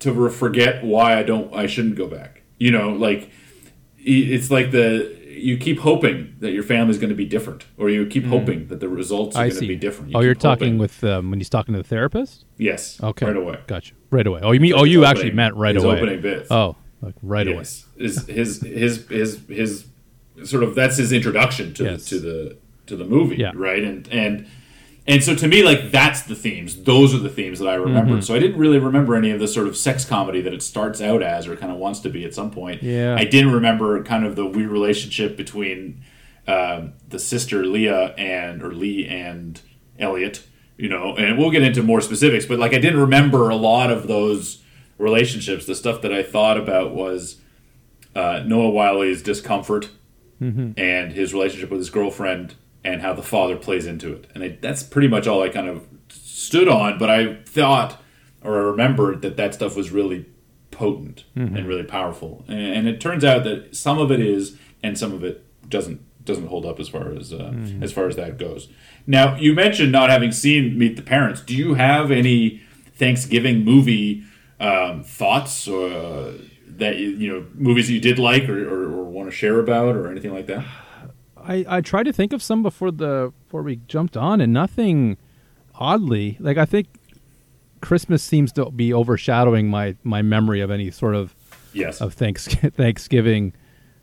to 0.00 0.28
forget 0.30 0.84
why 0.84 1.18
I 1.18 1.22
don't 1.22 1.52
I 1.54 1.66
shouldn't 1.66 1.96
go 1.96 2.06
back. 2.06 2.42
You 2.58 2.70
know, 2.70 2.90
like 2.90 3.30
it's 3.98 4.50
like 4.50 4.70
the 4.70 5.15
you 5.36 5.56
keep 5.58 5.78
hoping 5.80 6.34
that 6.40 6.52
your 6.52 6.62
family's 6.62 6.98
going 6.98 7.10
to 7.10 7.14
be 7.16 7.24
different, 7.26 7.64
or 7.76 7.90
you 7.90 8.06
keep 8.06 8.24
hoping 8.24 8.68
that 8.68 8.80
the 8.80 8.88
results 8.88 9.36
are 9.36 9.40
Mm. 9.42 9.46
I 9.46 9.48
going 9.50 9.60
to 9.62 9.66
be 9.68 9.76
different. 9.76 10.10
You 10.12 10.18
oh, 10.18 10.20
you're 10.22 10.34
talking 10.34 10.68
hoping. 10.74 10.78
with 10.78 11.04
um, 11.04 11.30
when 11.30 11.38
he's 11.40 11.48
talking 11.50 11.72
to 11.74 11.78
the 11.82 11.88
therapist. 11.88 12.44
yes, 12.58 13.00
Okay, 13.02 13.26
right 13.26 13.36
away. 13.36 13.58
Gotcha. 13.66 13.94
Right 14.10 14.26
away. 14.26 14.40
Oh, 14.42 14.52
you 14.52 14.60
mean? 14.60 14.72
Oh, 14.74 14.84
you 14.84 15.04
actually 15.04 15.32
meant 15.32 15.54
right 15.56 15.74
his 15.74 15.84
away. 15.84 15.96
opening 15.96 16.20
bits. 16.20 16.50
Oh, 16.50 16.76
like 17.02 17.14
right 17.22 17.46
away. 17.46 17.56
yes. 17.58 17.86
His 17.98 18.26
his 18.26 18.60
his 18.62 19.06
his 19.08 19.40
his 19.48 19.84
sort 20.44 20.62
of 20.62 20.74
that's 20.74 20.96
his 20.96 21.12
introduction 21.12 21.74
to 21.74 21.84
Yes. 21.84 22.08
the 22.08 22.16
to 22.16 22.20
the 22.20 22.56
to 22.86 22.96
the 22.96 23.04
movie, 23.04 23.36
Yeah. 23.36 23.52
right? 23.54 23.82
And 23.82 24.08
and 24.08 24.46
and 25.08 25.22
so 25.22 25.34
to 25.36 25.46
me, 25.46 25.62
like 25.62 25.90
that's 25.90 26.22
the 26.22 26.34
themes. 26.34 26.82
Those 26.82 27.14
are 27.14 27.18
the 27.18 27.28
themes 27.28 27.60
that 27.60 27.68
I 27.68 27.74
remembered. 27.74 28.14
Mm-hmm. 28.14 28.22
So 28.22 28.34
I 28.34 28.38
didn't 28.38 28.58
really 28.58 28.78
remember 28.78 29.14
any 29.14 29.30
of 29.30 29.38
the 29.38 29.46
sort 29.46 29.68
of 29.68 29.76
sex 29.76 30.04
comedy 30.04 30.40
that 30.40 30.52
it 30.52 30.62
starts 30.62 31.00
out 31.00 31.22
as, 31.22 31.46
or 31.46 31.56
kind 31.56 31.72
of 31.72 31.78
wants 31.78 32.00
to 32.00 32.08
be 32.08 32.24
at 32.24 32.34
some 32.34 32.50
point. 32.50 32.82
Yeah. 32.82 33.14
I 33.16 33.24
didn't 33.24 33.52
remember 33.52 34.02
kind 34.02 34.26
of 34.26 34.34
the 34.34 34.46
weird 34.46 34.70
relationship 34.70 35.36
between 35.36 36.02
um, 36.48 36.94
the 37.08 37.18
sister 37.18 37.64
Leah 37.64 38.14
and 38.18 38.62
or 38.62 38.72
Lee 38.72 39.06
and 39.06 39.60
Elliot. 39.98 40.44
You 40.76 40.90
know, 40.90 41.16
and 41.16 41.38
we'll 41.38 41.50
get 41.50 41.62
into 41.62 41.82
more 41.82 42.02
specifics, 42.02 42.44
but 42.44 42.58
like 42.58 42.74
I 42.74 42.78
didn't 42.78 43.00
remember 43.00 43.48
a 43.48 43.56
lot 43.56 43.90
of 43.90 44.08
those 44.08 44.62
relationships. 44.98 45.64
The 45.64 45.74
stuff 45.74 46.02
that 46.02 46.12
I 46.12 46.22
thought 46.22 46.58
about 46.58 46.94
was 46.94 47.40
uh, 48.14 48.42
Noah 48.44 48.70
Wyle's 48.70 49.22
discomfort 49.22 49.88
and 50.76 51.12
his 51.12 51.32
relationship 51.32 51.70
with 51.70 51.78
his 51.78 51.88
girlfriend 51.88 52.56
and 52.86 53.02
how 53.02 53.12
the 53.12 53.22
father 53.22 53.56
plays 53.56 53.86
into 53.86 54.12
it. 54.12 54.26
And 54.34 54.44
I, 54.44 54.58
that's 54.60 54.82
pretty 54.82 55.08
much 55.08 55.26
all 55.26 55.42
I 55.42 55.48
kind 55.48 55.68
of 55.68 55.86
stood 56.08 56.68
on. 56.68 56.98
But 56.98 57.10
I 57.10 57.34
thought 57.44 58.00
or 58.46 58.58
I 58.58 58.62
remembered 58.62 59.22
that 59.22 59.36
that 59.36 59.54
stuff 59.54 59.76
was 59.76 59.90
really 59.90 60.26
potent 60.70 61.24
and 61.56 61.66
really 61.66 61.82
powerful. 61.82 62.44
And, 62.48 62.58
and 62.58 62.88
it 62.88 63.00
turns 63.00 63.24
out 63.24 63.44
that 63.44 63.74
some 63.74 63.98
of 63.98 64.10
it 64.12 64.20
is, 64.20 64.56
and 64.82 64.96
some 64.96 65.12
of 65.12 65.24
it 65.24 65.44
doesn't 65.68 66.00
doesn't 66.24 66.48
hold 66.48 66.66
up 66.66 66.80
as 66.80 66.88
far 66.88 67.12
as 67.12 67.32
uh, 67.32 67.52
as 67.80 67.92
far 67.92 68.06
as 68.06 68.16
that 68.16 68.38
goes. 68.38 68.68
Now 69.06 69.36
you 69.36 69.52
mentioned 69.54 69.92
not 69.92 70.10
having 70.10 70.32
seen 70.32 70.78
Meet 70.78 70.96
the 70.96 71.02
Parents. 71.02 71.40
Do 71.40 71.56
you 71.56 71.74
have 71.74 72.10
any 72.10 72.62
Thanksgiving 72.94 73.64
movie 73.64 74.24
um, 74.60 75.02
thoughts 75.02 75.66
or 75.68 75.90
uh, 75.90 76.32
that 76.68 76.96
you, 76.96 77.08
you 77.10 77.28
know 77.32 77.46
movies 77.54 77.88
that 77.88 77.94
you 77.94 78.00
did 78.00 78.18
like 78.18 78.48
or, 78.48 78.66
or, 78.68 78.84
or 78.84 79.04
want 79.04 79.28
to 79.30 79.34
share 79.34 79.58
about 79.58 79.96
or 79.96 80.10
anything 80.10 80.32
like 80.32 80.46
that? 80.46 80.64
I, 81.46 81.64
I 81.68 81.80
tried 81.80 82.04
to 82.04 82.12
think 82.12 82.32
of 82.32 82.42
some 82.42 82.62
before 82.62 82.90
the 82.90 83.32
before 83.44 83.62
we 83.62 83.76
jumped 83.88 84.16
on, 84.16 84.40
and 84.40 84.52
nothing 84.52 85.16
oddly 85.74 86.36
like 86.40 86.56
I 86.56 86.64
think 86.64 86.86
Christmas 87.80 88.22
seems 88.22 88.52
to 88.52 88.70
be 88.70 88.92
overshadowing 88.92 89.68
my 89.68 89.96
my 90.02 90.22
memory 90.22 90.60
of 90.60 90.70
any 90.70 90.90
sort 90.90 91.14
of 91.14 91.34
Yes. 91.72 92.00
of 92.00 92.14
thanks 92.14 92.46
Thanksgiving. 92.48 93.52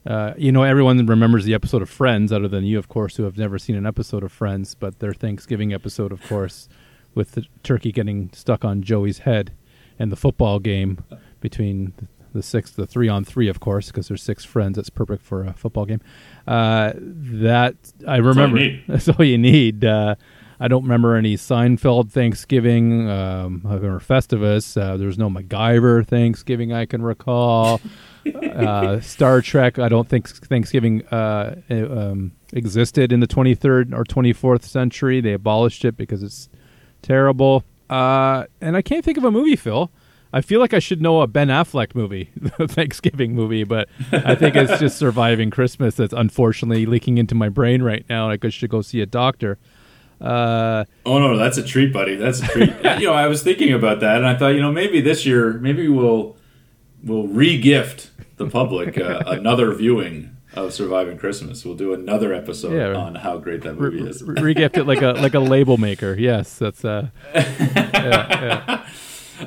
Uh, 0.06 0.34
you 0.38 0.52
know, 0.52 0.64
everyone 0.64 1.04
remembers 1.06 1.46
the 1.46 1.54
episode 1.54 1.82
of 1.82 1.90
Friends, 1.90 2.32
other 2.32 2.48
than 2.48 2.64
you, 2.66 2.78
of 2.78 2.88
course, 2.90 3.16
who 3.16 3.24
have 3.24 3.38
never 3.38 3.58
seen 3.58 3.76
an 3.76 3.86
episode 3.86 4.22
of 4.22 4.32
Friends. 4.32 4.76
But 4.76 5.00
their 5.00 5.14
Thanksgiving 5.14 5.74
episode, 5.74 6.12
of 6.12 6.22
course, 6.28 6.68
with 7.16 7.32
the 7.32 7.46
turkey 7.64 7.92
getting 7.92 8.30
stuck 8.34 8.64
on 8.66 8.84
Joey's 8.84 9.20
head, 9.20 9.54
and 9.98 10.12
the 10.12 10.16
football 10.18 10.60
game 10.60 11.04
between 11.40 11.94
the 12.34 12.44
six, 12.44 12.70
the 12.72 12.86
three 12.86 13.08
on 13.08 13.24
three, 13.24 13.48
of 13.48 13.60
course, 13.60 13.88
because 13.88 14.08
there's 14.10 14.22
six 14.22 14.44
friends. 14.44 14.76
That's 14.76 14.90
perfect 14.90 15.24
for 15.24 15.46
a 15.46 15.54
football 15.54 15.86
game. 15.86 16.02
Uh, 16.48 16.94
that 16.96 17.76
I 18.08 18.18
remember. 18.18 18.58
need. 18.58 18.84
That's 18.88 19.10
all 19.10 19.24
you 19.24 19.38
need. 19.38 19.86
Uh, 19.86 20.16
I 20.60 20.68
don't 20.68 20.84
remember 20.84 21.16
any 21.16 21.36
Seinfeld 21.36 22.12
Thanksgiving 22.12 23.10
um, 23.10 23.62
or 23.66 24.00
Festivus. 24.00 24.80
Uh, 24.80 24.98
there's 24.98 25.18
no 25.18 25.30
MacGyver 25.30 26.08
Thanksgiving 26.08 26.72
I 26.72 26.86
can 26.86 27.02
recall. 27.02 27.82
uh, 28.36 29.02
Star 29.02 29.42
Trek. 29.42 29.80
I 29.80 29.90
don't 29.90 30.08
think 30.08 30.30
Thanksgiving 30.30 31.06
uh, 31.08 31.56
uh, 31.70 31.76
um, 31.76 32.32
existed 32.54 33.12
in 33.12 33.20
the 33.20 33.28
23rd 33.28 33.94
or 33.94 34.04
24th 34.04 34.64
century. 34.64 35.22
They 35.22 35.34
abolished 35.34 35.84
it 35.86 35.98
because 35.98 36.24
it's 36.24 36.50
terrible. 37.02 37.64
Uh, 37.90 38.46
and 38.62 38.78
I 38.78 38.82
can't 38.82 39.04
think 39.04 39.18
of 39.18 39.24
a 39.24 39.32
movie, 39.32 39.56
Phil. 39.56 39.92
I 40.34 40.42
feel 40.42 40.60
like 40.60 40.74
I 40.74 40.80
should 40.80 41.00
know 41.02 41.22
a 41.22 41.28
Ben 41.28 41.50
Affleck 41.50 41.94
movie, 41.94 42.32
a 42.60 42.68
Thanksgiving 42.68 43.36
movie, 43.36 43.64
but 43.64 43.88
I 44.12 44.34
think 44.36 44.56
it's 44.56 44.80
just 44.80 44.98
surviving 44.98 45.52
Christmas 45.52 45.96
that's 45.96 46.12
unfortunately 46.14 46.86
leaking 46.88 47.20
into 47.20 47.36
my 47.36 47.50
brain 47.50 47.84
right 47.84 48.04
now. 48.10 48.30
And 48.30 48.44
I 48.44 48.50
should 48.50 48.70
go 48.72 48.82
see 48.82 49.00
a 49.02 49.06
doctor. 49.06 49.60
Uh, 50.20 50.86
Oh 51.06 51.20
no, 51.20 51.38
that's 51.38 51.58
a 51.58 51.64
treat, 51.64 51.94
buddy. 51.94 52.16
That's 52.16 52.42
a 52.42 52.48
treat. 52.48 52.74
you 53.00 53.08
know, 53.08 53.14
I 53.14 53.28
was 53.28 53.44
thinking 53.44 53.74
about 53.74 54.00
that, 54.00 54.18
and 54.18 54.26
I 54.26 54.36
thought, 54.36 54.50
you 54.56 54.62
know, 54.62 54.72
maybe 54.72 55.02
this 55.02 55.26
year, 55.26 55.54
maybe 55.54 55.88
we'll 55.88 56.36
we'll 57.04 57.28
re-gift 57.28 58.10
the 58.38 58.48
public 58.50 58.98
uh, 58.98 59.22
another 59.28 59.74
viewing 59.74 60.30
of 60.56 60.72
Surviving 60.74 61.18
Christmas. 61.18 61.66
We'll 61.66 61.76
do 61.76 61.94
another 61.94 62.34
episode 62.34 62.74
Yeah. 62.76 62.96
on 62.98 63.16
how 63.16 63.38
great 63.38 63.62
that 63.64 63.74
re- 63.78 63.90
movie 63.92 64.10
is. 64.10 64.24
re- 64.24 64.54
regift 64.56 64.78
it 64.78 64.86
like 64.86 65.02
a 65.02 65.12
like 65.14 65.34
a 65.34 65.40
label 65.40 65.78
maker. 65.78 66.16
Yes, 66.18 66.58
that's 66.58 66.86
uh, 66.86 67.10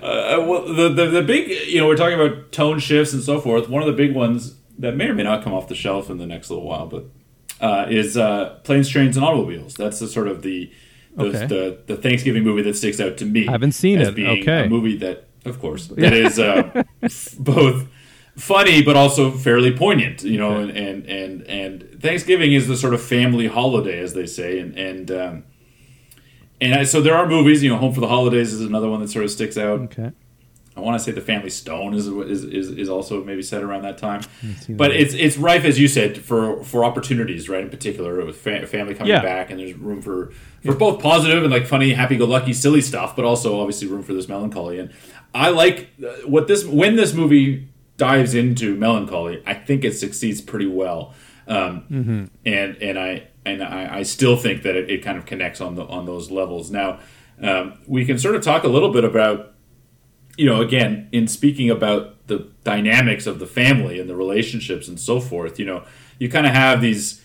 Uh, 0.03 0.45
well, 0.47 0.63
the, 0.73 0.89
the 0.89 1.07
the 1.07 1.23
big, 1.23 1.49
you 1.69 1.79
know, 1.81 1.87
we're 1.87 1.97
talking 1.97 2.19
about 2.19 2.53
tone 2.53 2.79
shifts 2.79 3.13
and 3.13 3.23
so 3.23 3.41
forth. 3.41 3.69
One 3.69 3.83
of 3.83 3.87
the 3.87 3.93
big 3.95 4.15
ones 4.15 4.55
that 4.79 4.97
may 4.97 5.07
or 5.09 5.15
may 5.15 5.23
not 5.23 5.43
come 5.43 5.53
off 5.55 5.69
the 5.69 5.75
shelf 5.75 6.11
in 6.11 6.19
the 6.19 6.27
next 6.27 6.51
little 6.51 6.65
while, 6.67 6.87
but 6.87 7.05
uh, 7.61 7.87
is 7.89 8.17
uh, 8.17 8.59
planes, 8.65 8.89
trains, 8.89 9.17
and 9.17 9.25
automobiles. 9.25 9.75
That's 9.75 9.99
the 9.99 10.09
sort 10.09 10.29
of 10.29 10.43
the 10.43 10.71
the, 11.17 11.25
Okay. 11.25 11.47
the 11.47 11.79
the 11.87 11.97
Thanksgiving 11.97 12.45
movie 12.45 12.63
that 12.63 12.77
sticks 12.77 13.01
out 13.01 13.17
to 13.19 13.25
me. 13.25 13.49
I 13.49 13.53
haven't 13.53 13.73
seen 13.73 14.01
it. 14.01 14.09
Okay. 14.19 14.65
a 14.67 14.69
movie 14.69 14.97
that, 14.99 15.25
of 15.47 15.59
course, 15.61 15.87
that 15.97 16.13
is 16.13 16.39
uh, 16.39 16.83
both 17.39 17.89
funny 18.37 18.83
but 18.83 18.97
also 18.97 19.31
fairly 19.31 19.73
poignant. 19.75 20.23
You 20.23 20.39
know, 20.39 20.57
Okay. 20.57 20.69
and, 20.87 21.07
and 21.07 21.43
and 21.49 21.83
and 21.83 22.03
Thanksgiving 22.03 22.53
is 22.53 22.69
the 22.69 22.77
sort 22.77 22.93
of 22.95 23.01
family 23.03 23.47
holiday, 23.47 23.99
as 24.01 24.13
they 24.15 24.27
say, 24.27 24.59
and 24.59 24.77
and. 24.79 25.11
Um, 25.11 25.45
and 26.61 26.75
I, 26.75 26.85
so 26.85 27.01
there 27.01 27.15
are 27.15 27.27
movies, 27.29 27.63
you 27.63 27.71
know, 27.71 27.77
Home 27.77 27.93
for 27.93 28.01
the 28.01 28.09
Holidays 28.09 28.53
is 28.53 28.61
another 28.61 28.89
one 28.89 29.01
that 29.01 29.09
sort 29.11 29.25
of 29.25 29.31
sticks 29.31 29.57
out. 29.59 29.81
okay. 29.81 30.13
I 30.77 30.81
want 30.81 30.99
to 30.99 31.03
say 31.03 31.11
The 31.11 31.23
Family 31.23 31.49
Stone 31.49 31.95
is 31.95 32.07
is, 32.07 32.45
is, 32.45 32.69
is 32.71 32.89
also 32.91 33.25
maybe 33.25 33.43
set 33.43 33.63
around 33.63 33.83
that 33.85 33.97
time, 33.97 34.21
but 34.69 34.89
that. 34.89 35.01
it's 35.01 35.15
it's 35.15 35.39
rife 35.39 35.65
as 35.65 35.79
you 35.81 35.89
said 35.89 36.19
for 36.19 36.63
for 36.65 36.85
opportunities, 36.85 37.49
right? 37.49 37.63
In 37.63 37.71
particular, 37.71 38.23
with 38.27 38.37
fa- 38.37 38.67
family 38.67 38.93
coming 38.95 39.11
Yeah. 39.15 39.23
back, 39.23 39.51
and 39.51 39.59
there's 39.59 39.73
room 39.73 40.03
for 40.03 40.33
for 40.63 40.75
both 40.75 41.01
positive 41.01 41.43
and 41.45 41.51
like 41.51 41.67
funny, 41.67 41.93
happy-go-lucky, 41.95 42.53
silly 42.53 42.83
stuff, 42.83 43.17
but 43.17 43.25
also 43.25 43.59
obviously 43.61 43.89
room 43.89 44.03
for 44.03 44.13
this 44.13 44.29
melancholy. 44.29 44.79
And 44.79 44.91
I 45.35 45.49
like 45.49 45.89
uh, 46.07 46.09
what 46.27 46.47
this 46.47 46.67
when 46.67 46.97
this 46.97 47.15
movie 47.15 47.69
dives 47.97 48.35
into 48.35 48.75
melancholy. 48.77 49.43
I 49.47 49.55
think 49.55 49.83
it 49.83 49.95
succeeds 49.97 50.43
pretty 50.43 50.67
well, 50.67 51.15
um, 51.49 51.85
Mm-hmm. 51.91 52.25
and 52.45 52.77
and 52.83 52.99
I 52.99 53.29
and 53.47 53.63
I, 53.63 53.99
I 53.99 54.03
still 54.03 54.37
think 54.37 54.63
that 54.63 54.77
it, 54.77 54.91
it 54.91 55.03
kind 55.03 55.17
of 55.17 55.27
connects 55.27 55.61
on 55.61 55.75
the 55.75 55.85
on 55.85 56.07
those 56.07 56.31
levels. 56.31 56.71
Now 56.71 57.01
um, 57.43 57.79
we 57.87 58.05
can 58.05 58.19
sort 58.19 58.35
of 58.35 58.43
talk 58.43 58.65
a 58.65 58.69
little 58.69 58.93
bit 58.93 59.05
about 59.05 59.55
you 60.37 60.47
know, 60.47 60.61
again, 60.61 61.09
in 61.13 61.27
speaking 61.27 61.71
about 61.71 62.27
the 62.27 62.51
dynamics 62.63 63.27
of 63.27 63.39
the 63.39 63.47
family 63.47 63.99
and 63.99 64.09
the 64.09 64.17
relationships 64.17 64.89
and 64.89 65.01
so 65.01 65.19
forth, 65.19 65.59
you 65.59 65.65
know, 65.65 65.85
you 66.19 66.29
kind 66.29 66.47
of 66.47 66.53
have 66.53 66.81
these 66.81 67.23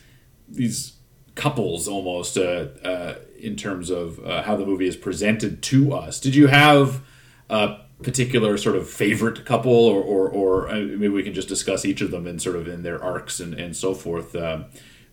these 0.47 0.93
couples 1.35 1.87
almost 1.87 2.37
uh, 2.37 2.67
uh, 2.83 3.15
in 3.39 3.55
terms 3.55 3.89
of 3.89 4.23
uh, 4.25 4.43
how 4.43 4.55
the 4.55 4.65
movie 4.65 4.87
is 4.87 4.97
presented 4.97 5.61
to 5.63 5.93
us. 5.93 6.19
Did 6.19 6.35
you 6.35 6.47
have 6.47 7.01
a 7.49 7.77
particular 8.03 8.57
sort 8.57 8.75
of 8.75 8.89
favorite 8.89 9.45
couple, 9.45 9.73
or 9.73 10.01
or, 10.01 10.29
or 10.29 10.69
uh, 10.69 10.75
maybe 10.75 11.09
we 11.09 11.23
can 11.23 11.33
just 11.33 11.47
discuss 11.47 11.85
each 11.85 12.01
of 12.01 12.11
them 12.11 12.27
and 12.27 12.41
sort 12.41 12.55
of 12.55 12.67
in 12.67 12.83
their 12.83 13.01
arcs 13.03 13.39
and, 13.39 13.53
and 13.53 13.75
so 13.75 13.93
forth. 13.93 14.35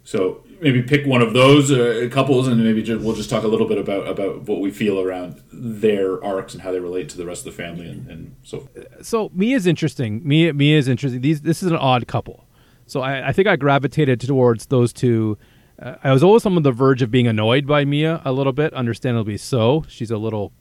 So 0.09 0.43
maybe 0.63 0.81
pick 0.81 1.05
one 1.05 1.21
of 1.21 1.35
those 1.35 1.71
uh, 1.71 2.09
couples, 2.11 2.49
and 2.49 2.65
maybe 2.65 2.83
just, 2.83 3.05
we'll 3.05 3.15
just 3.15 3.29
talk 3.29 3.45
a 3.45 3.47
little 3.47 3.69
bit 3.69 3.77
about, 3.77 4.09
about 4.09 4.41
what 4.49 4.61
we 4.61 4.71
feel 4.71 4.99
around 4.99 5.43
their 5.53 6.25
arcs 6.25 6.55
and 6.55 6.63
how 6.63 6.73
they 6.73 6.81
relate 6.81 7.11
to 7.11 7.19
the 7.19 7.27
rest 7.27 7.47
of 7.47 7.55
the 7.55 7.63
family, 7.63 7.91
and, 7.91 8.09
and 8.09 8.37
so. 8.43 8.67
so 9.03 9.31
Mia 9.35 9.55
is 9.55 9.67
interesting. 9.67 10.23
Mia 10.27 10.55
Mia 10.55 10.79
is 10.79 10.89
interesting. 10.89 11.21
These 11.21 11.43
this 11.43 11.63
is 11.63 11.71
an 11.71 11.77
odd 11.77 12.07
couple. 12.07 12.47
So 12.87 13.03
I, 13.03 13.29
I 13.29 13.33
think 13.33 13.49
I 13.49 13.57
gravitated 13.57 14.19
towards 14.23 14.65
those 14.67 14.95
two. 14.95 15.37
Uh, 15.79 15.97
I 16.03 16.11
was 16.11 16.23
always 16.23 16.47
on 16.47 16.63
the 16.63 16.73
verge 16.73 17.03
of 17.03 17.11
being 17.11 17.27
annoyed 17.27 17.67
by 17.67 17.85
Mia 17.85 18.23
a 18.25 18.33
little 18.33 18.55
bit, 18.55 18.73
understandably 18.73 19.37
so. 19.37 19.85
She's 19.89 20.11
a 20.11 20.17
little 20.17 20.53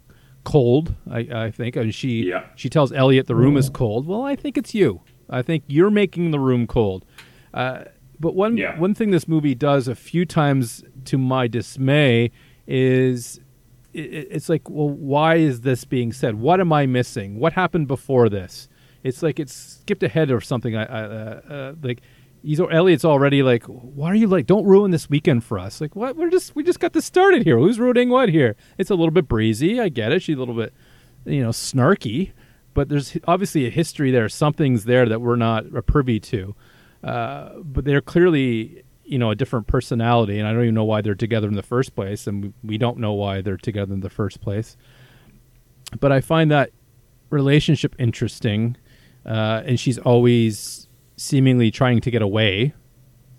cold, 0.44 0.94
I, 1.10 1.20
I 1.20 1.52
think. 1.52 1.78
and 1.78 1.96
she 1.96 2.24
Yeah. 2.26 2.44
she 2.58 2.68
tells 2.70 2.92
Elliot 2.92 3.28
the 3.28 3.36
room 3.36 3.56
is 3.56 3.70
cold. 3.70 4.08
Well, 4.08 4.24
I 4.24 4.36
think 4.36 4.58
it's 4.58 4.76
you. 4.76 5.04
I 5.30 5.42
think 5.42 5.64
you're 5.68 5.90
making 5.90 6.32
the 6.32 6.40
room 6.40 6.68
cold. 6.68 7.06
Uh, 7.54 7.86
but 8.20 8.36
one 8.36 8.58
Yeah. 8.58 8.80
one 8.80 8.94
thing 8.94 9.12
this 9.12 9.28
movie 9.28 9.56
does 9.56 9.88
a 9.88 9.96
few 9.96 10.26
times 10.26 10.84
to 11.06 11.18
my 11.18 11.48
dismay 11.48 12.32
is 12.68 13.40
i- 13.96 14.00
i 14.00 14.02
it's 14.32 14.50
like, 14.50 14.70
well, 14.70 14.90
why 14.90 15.36
is 15.36 15.62
this 15.62 15.86
being 15.86 16.12
said? 16.12 16.36
What 16.36 16.60
am 16.60 16.72
I 16.74 16.86
missing? 16.86 17.40
What 17.40 17.54
happened 17.54 17.88
before 17.88 18.30
this? 18.30 18.68
It's 19.04 19.24
like 19.24 19.40
it's 19.40 19.54
skipped 19.54 20.04
ahead 20.04 20.32
or 20.32 20.42
something. 20.42 20.76
I, 20.76 20.84
I 20.86 21.02
uh, 21.04 21.42
uh, 21.50 21.74
like 21.82 22.02
he's 22.44 22.60
Elliot's 22.60 23.06
already 23.06 23.42
like, 23.44 23.64
why 23.66 24.08
are 24.10 24.16
you 24.16 24.28
like? 24.28 24.46
Don't 24.48 24.66
ruin 24.66 24.92
this 24.92 25.10
weekend 25.10 25.44
for 25.44 25.58
us. 25.60 25.80
Like, 25.80 25.96
what? 25.96 26.16
We're 26.18 26.30
just 26.30 26.56
we 26.56 26.64
just 26.64 26.80
got 26.80 26.94
this 26.94 27.06
started 27.06 27.44
here. 27.44 27.58
Who's 27.58 27.80
ruining 27.80 28.10
what 28.10 28.30
here? 28.30 28.56
It's 28.78 28.90
a 28.90 28.96
little 28.96 29.12
bit 29.12 29.28
breezy. 29.28 29.80
I 29.80 29.90
get 29.90 30.12
it. 30.12 30.22
She's 30.24 30.36
a 30.36 30.40
little 30.40 30.56
bit, 30.56 30.74
you 31.26 31.42
know, 31.42 31.50
snarky. 31.50 32.32
But 32.74 32.90
there's 32.90 33.18
obviously 33.28 33.66
a 33.66 33.70
history 33.72 34.12
there. 34.12 34.30
Something's 34.30 34.84
there 34.84 35.08
that 35.08 35.20
we're 35.22 35.36
not 35.36 35.64
privy 35.88 36.20
to. 36.22 36.56
Uh, 37.08 37.60
but 37.60 37.86
they're 37.86 38.02
clearly, 38.02 38.84
you 39.04 39.18
know, 39.18 39.32
a 39.32 39.36
different 39.36 39.68
personality, 39.68 40.40
and 40.40 40.48
I 40.48 40.54
don't 40.54 40.64
even 40.64 40.76
know 40.76 40.84
why 40.84 41.02
they're 41.02 41.16
together 41.16 41.48
in 41.48 41.56
the 41.56 41.64
first 41.64 41.96
place, 41.96 42.28
and 42.28 42.54
we, 42.64 42.78
don't 42.78 42.98
know 42.98 43.14
why 43.14 43.42
they're 43.42 43.58
together 43.58 43.94
in 43.94 44.02
the 44.02 44.10
first 44.10 44.42
place. 44.42 44.76
But 46.00 46.12
I 46.12 46.22
find 46.22 46.52
that 46.52 46.72
relationship 47.30 47.96
interesting, 47.98 48.78
uh, 49.26 49.64
and 49.66 49.80
she's 49.80 49.98
always 50.00 50.88
seemingly 51.16 51.72
trying 51.72 52.02
to 52.02 52.12
get 52.12 52.22
away 52.22 52.74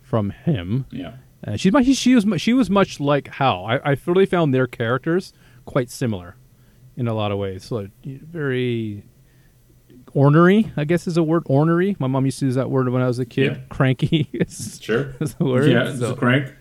from 0.02 0.30
him. 0.30 0.86
Yeah. 0.90 1.16
Uh, 1.46 1.56
she's 1.56 1.72
much, 1.72 1.86
she 1.86 2.14
was 2.14 2.26
she 2.40 2.52
was 2.52 2.68
much 2.68 2.98
like 2.98 3.28
Hal. 3.28 3.64
I, 3.66 3.76
I 3.92 3.96
really 4.06 4.26
found 4.26 4.52
their 4.52 4.66
characters 4.66 5.32
quite 5.66 5.90
similar 5.90 6.36
in 6.96 7.06
a 7.06 7.14
lot 7.14 7.30
of 7.30 7.38
ways. 7.38 7.64
So 7.64 7.88
very 8.04 9.04
ornery, 10.14 10.72
I 10.76 10.84
guess 10.84 11.06
is 11.06 11.16
a 11.16 11.22
word. 11.22 11.42
Ornery. 11.46 11.96
My 11.98 12.06
mom 12.06 12.24
used 12.24 12.38
to 12.40 12.46
use 12.46 12.54
that 12.56 12.70
word 12.70 12.88
when 12.88 13.02
I 13.02 13.06
was 13.06 13.18
a 13.18 13.26
kid. 13.26 13.52
Yeah. 13.52 13.58
Cranky 13.68 14.28
is, 14.32 14.78
Sure. 14.82 15.14
is 15.20 15.34
the 15.34 15.44
word. 15.44 15.70
Yeah, 15.70 15.90
it's 15.90 16.00
so, 16.00 16.14
crank. 16.14 16.52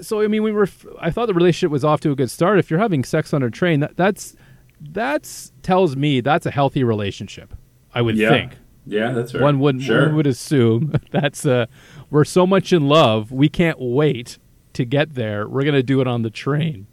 so 0.00 0.20
I 0.22 0.26
mean, 0.28 0.42
we 0.42 0.52
were. 0.52 0.68
I 1.00 1.10
thought 1.10 1.26
the 1.26 1.34
relationship 1.34 1.70
was 1.70 1.84
off 1.84 2.00
to 2.00 2.10
a 2.10 2.14
good 2.16 2.30
start. 2.30 2.58
If 2.58 2.70
you're 2.70 2.80
having 2.80 3.04
sex 3.04 3.32
on 3.34 3.42
a 3.42 3.50
train, 3.50 3.80
that 3.80 3.96
that's 3.96 4.34
that's 4.80 5.52
tells 5.62 5.96
me 5.96 6.20
that's 6.20 6.46
a 6.46 6.50
healthy 6.50 6.84
relationship. 6.84 7.54
I 7.94 8.02
would 8.02 8.16
Yeah. 8.16 8.30
think. 8.30 8.52
Yeah, 8.86 9.12
that's 9.12 9.34
right. 9.34 9.42
One 9.42 9.60
would 9.60 9.82
sure. 9.82 10.06
one 10.06 10.16
would 10.16 10.26
assume 10.26 10.94
that's 11.10 11.44
uh 11.44 11.66
we're 12.10 12.24
so 12.24 12.46
much 12.46 12.72
in 12.72 12.88
love 12.88 13.30
we 13.30 13.48
can't 13.48 13.78
wait 13.78 14.38
to 14.72 14.84
get 14.84 15.14
there. 15.14 15.46
We're 15.46 15.64
gonna 15.64 15.82
do 15.82 16.00
it 16.00 16.06
on 16.06 16.22
the 16.22 16.30
train, 16.30 16.86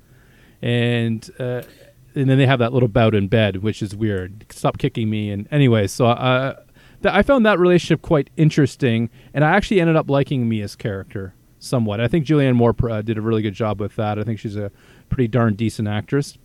and 0.62 1.30
uh, 1.40 1.62
and 2.18 2.30
then 2.30 2.38
they 2.38 2.46
have 2.46 2.60
that 2.60 2.74
little 2.74 2.90
bout 2.90 3.14
in 3.14 3.28
bed, 3.28 3.58
which 3.58 3.82
is 3.82 3.96
weird. 3.96 4.46
Stop 4.50 4.78
kicking 4.78 5.10
me. 5.10 5.30
And 5.30 5.48
anyway, 5.52 5.88
so 5.88 6.08
uh, 6.08 6.56
th- 7.04 7.14
I 7.14 7.22
found 7.22 7.46
that 7.46 7.60
relationship 7.60 8.02
quite 8.02 8.30
interesting, 8.38 9.10
and 9.34 9.46
I 9.46 9.56
actually 9.56 9.80
ended 9.80 9.96
up 9.96 10.10
liking 10.10 10.50
Mia's 10.50 10.76
character 10.76 11.34
somewhat. 11.60 12.02
I 12.02 12.08
think 12.08 12.26
Julianne 12.26 12.56
Moore 12.56 12.76
uh, 12.90 13.02
did 13.02 13.18
a 13.18 13.22
really 13.22 13.42
good 13.42 13.54
job 13.54 13.80
with 13.80 13.96
that. 13.96 14.20
I 14.20 14.24
think 14.24 14.40
she's 14.40 14.56
a 14.56 14.72
pretty 15.10 15.28
darn 15.28 15.56
decent 15.56 15.88
actress. 15.88 16.38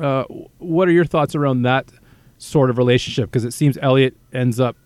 Uh, 0.00 0.24
what 0.58 0.88
are 0.88 0.92
your 0.92 1.04
thoughts 1.04 1.34
around 1.34 1.62
that 1.62 1.92
sort 2.38 2.70
of 2.70 2.78
relationship? 2.78 3.30
Because 3.30 3.44
it 3.44 3.52
seems 3.52 3.76
Elliot 3.82 4.16
ends 4.32 4.58
up 4.58 4.76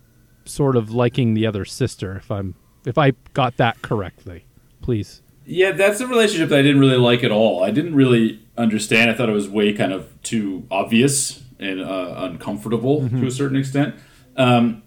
sort 0.45 0.77
of 0.77 0.91
liking 0.91 1.35
the 1.35 1.47
other 1.47 1.65
sister. 1.65 2.17
If 2.17 2.31
I'm 2.31 2.55
if 2.85 2.99
I 2.99 3.13
got 3.33 3.57
that 3.57 3.83
correctly, 3.83 4.47
please. 4.81 5.23
Yeah, 5.47 5.73
that's 5.73 6.01
a 6.01 6.07
relationship 6.07 6.49
that 6.51 6.59
I 6.59 6.63
didn't 6.63 6.81
really 6.81 6.97
like 6.97 7.23
at 7.25 7.31
all. 7.31 7.63
I 7.63 7.71
didn't 7.71 7.95
really 7.95 8.41
understand. 8.59 9.11
I 9.11 9.15
thought 9.15 9.29
it 9.29 9.33
was 9.33 9.49
way 9.49 9.73
kind 9.73 9.93
of 9.93 10.21
too 10.23 10.67
obvious 10.71 11.43
and 11.59 11.81
uh, 11.81 12.15
uncomfortable 12.19 13.03
Mm-hmm. 13.03 13.21
to 13.21 13.27
a 13.27 13.31
certain 13.31 13.57
extent. 13.57 13.95
Um, 14.37 14.83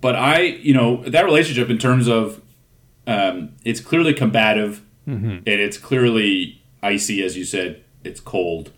but 0.00 0.16
I, 0.16 0.40
you 0.40 0.72
know, 0.74 1.02
that 1.04 1.24
relationship 1.24 1.68
in 1.70 1.78
terms 1.78 2.08
of 2.08 2.40
um, 3.06 3.50
it's 3.64 3.80
clearly 3.80 4.14
combative 4.14 4.82
Mm-hmm. 5.08 5.28
and 5.30 5.46
it's 5.46 5.78
clearly 5.78 6.62
icy, 6.82 7.22
as 7.22 7.34
you 7.36 7.44
said. 7.44 7.82
It's 8.04 8.20
cold, 8.20 8.70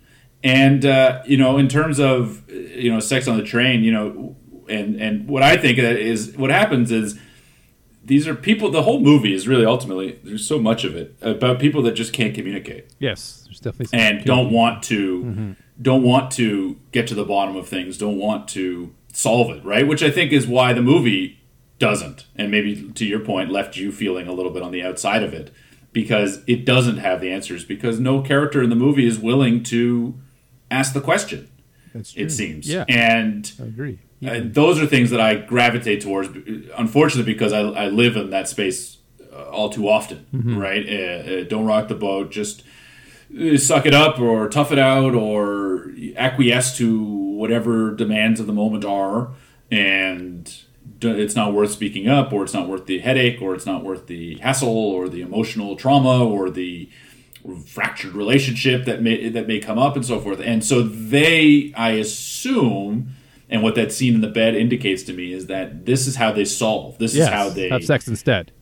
and 0.45 0.85
uh, 0.87 1.23
you 1.27 1.37
know, 1.37 1.59
in 1.59 1.67
terms 1.69 1.99
of 1.99 2.49
you 2.51 2.91
know, 2.91 3.01
sex 3.01 3.27
on 3.29 3.37
the 3.37 3.43
train, 3.43 3.83
you 3.85 3.91
know, 3.93 4.37
and 4.69 4.95
and 5.01 5.29
what 5.29 5.43
I 5.43 5.57
think 5.57 5.79
that 5.79 5.97
is 5.97 6.37
what 6.37 6.51
happens 6.51 6.91
is 6.93 7.19
these 8.05 8.27
are 8.27 8.35
people 8.35 8.71
the 8.71 8.83
whole 8.83 9.01
movie 9.01 9.35
is 9.35 9.47
really 9.47 9.65
ultimately 9.67 10.19
there's 10.25 10.47
so 10.47 10.59
much 10.59 10.85
of 10.85 10.97
it 10.97 11.15
about 11.21 11.59
people 11.59 11.83
that 11.83 11.93
just 11.93 12.13
can't 12.13 12.35
communicate 12.35 12.87
Yes, 12.99 13.43
there's 13.45 13.61
definitely 13.61 13.99
and 13.99 14.25
don't 14.25 14.51
want 14.53 14.83
to 14.85 15.23
Mm-hmm. 15.25 15.53
don't 15.83 16.03
want 16.03 16.31
to 16.33 16.77
get 16.93 17.07
to 17.09 17.15
the 17.15 17.25
bottom 17.25 17.57
of 17.57 17.69
things 17.69 17.99
don't 17.99 18.19
want 18.19 18.49
to 18.49 18.95
solve 19.13 19.51
it 19.51 19.65
right 19.65 19.87
which 19.89 20.03
i 20.03 20.11
think 20.11 20.33
is 20.33 20.47
why 20.47 20.73
the 20.73 20.83
movie 20.83 21.41
doesn't 21.79 22.27
and 22.37 22.51
maybe 22.51 22.91
to 22.93 23.05
your 23.07 23.21
point 23.21 23.51
left 23.51 23.77
you 23.77 23.91
feeling 23.93 24.29
a 24.29 24.33
little 24.33 24.53
bit 24.53 24.63
on 24.63 24.71
the 24.73 24.83
outside 24.83 25.23
of 25.23 25.33
it 25.35 25.51
because 25.93 26.41
it 26.47 26.65
doesn't 26.65 26.99
have 26.99 27.21
the 27.21 27.31
answers 27.33 27.65
because 27.65 27.99
no 27.99 28.21
character 28.23 28.63
in 28.63 28.71
the 28.71 28.77
movie 28.77 29.07
is 29.07 29.19
willing 29.19 29.63
to 29.63 30.15
ask 30.71 30.93
the 30.93 31.01
question 31.01 31.51
That's 31.95 32.13
true. 32.13 32.23
it 32.25 32.31
seems 32.31 32.69
Yeah, 32.69 32.85
and 32.89 33.51
I 33.61 33.65
agree. 33.65 33.99
Uh, 34.27 34.41
those 34.45 34.81
are 34.81 34.87
things 34.87 35.11
that 35.11 35.21
I 35.21 35.37
gravitate 35.37 36.03
towards, 36.03 36.29
unfortunately, 36.77 37.33
because 37.33 37.53
I, 37.53 37.61
I 37.61 37.87
live 37.89 38.17
in 38.17 38.31
that 38.31 38.49
space 38.49 38.99
uh, 39.33 39.45
all 39.45 39.71
too 39.71 39.89
often, 39.89 40.27
right? 40.59 40.87
Uh, 40.87 40.93
uh, 41.33 41.45
don't 41.45 41.65
rock 41.65 41.89
the 41.89 41.95
boat, 41.95 42.31
just 42.31 42.63
uh, 43.41 43.57
suck 43.57 43.87
it 43.87 43.95
up 43.95 44.19
or 44.19 44.49
tough 44.49 44.73
it 44.73 44.79
out 44.79 45.15
or 45.15 45.93
acquiesce 46.17 46.77
to 46.79 47.03
whatever 47.03 47.95
demands 47.95 48.41
of 48.41 48.47
the 48.47 48.53
moment 48.53 48.85
are. 48.85 49.31
And 49.71 50.53
it's 51.01 51.37
not 51.37 51.55
worth 51.55 51.71
speaking 51.71 52.09
up, 52.09 52.33
or 52.33 52.43
it's 52.43 52.53
not 52.53 52.69
worth 52.69 52.85
the 52.87 52.99
headache, 52.99 53.41
or 53.41 53.55
it's 53.55 53.65
not 53.65 53.83
worth 53.85 54.07
the 54.07 54.37
hassle, 54.39 54.69
or 54.69 55.09
the 55.09 55.23
emotional 55.23 55.77
trauma, 55.77 56.23
or 56.25 56.51
the 56.51 56.91
fractured 57.67 58.13
relationship 58.13 58.85
that 58.85 59.01
may 59.01 59.31
that 59.31 59.47
may 59.47 59.59
come 59.59 59.79
up 59.79 59.97
and 59.97 60.05
so 60.05 60.21
forth. 60.21 60.41
And 60.41 60.63
so 60.63 60.83
they, 60.83 61.73
I 61.75 61.93
assume, 61.93 63.15
and 63.51 63.63
what 63.63 63.75
that 63.75 63.93
scene 63.93 64.15
in 64.15 64.21
the 64.21 64.29
bed 64.29 64.55
indicates 64.55 65.03
to 65.05 65.13
me 65.13 65.33
is 65.33 65.47
that 65.47 65.85
this 65.85 66.07
is 66.07 66.17
how 66.17 66.33
they 66.33 66.45
solve. 66.45 66.97
This 66.99 67.15
yes, 67.15 67.29
is 67.29 67.35
how 67.35 67.49
they 67.51 67.69
have 67.69 67.85
sex 67.85 68.09
instead. 68.09 68.53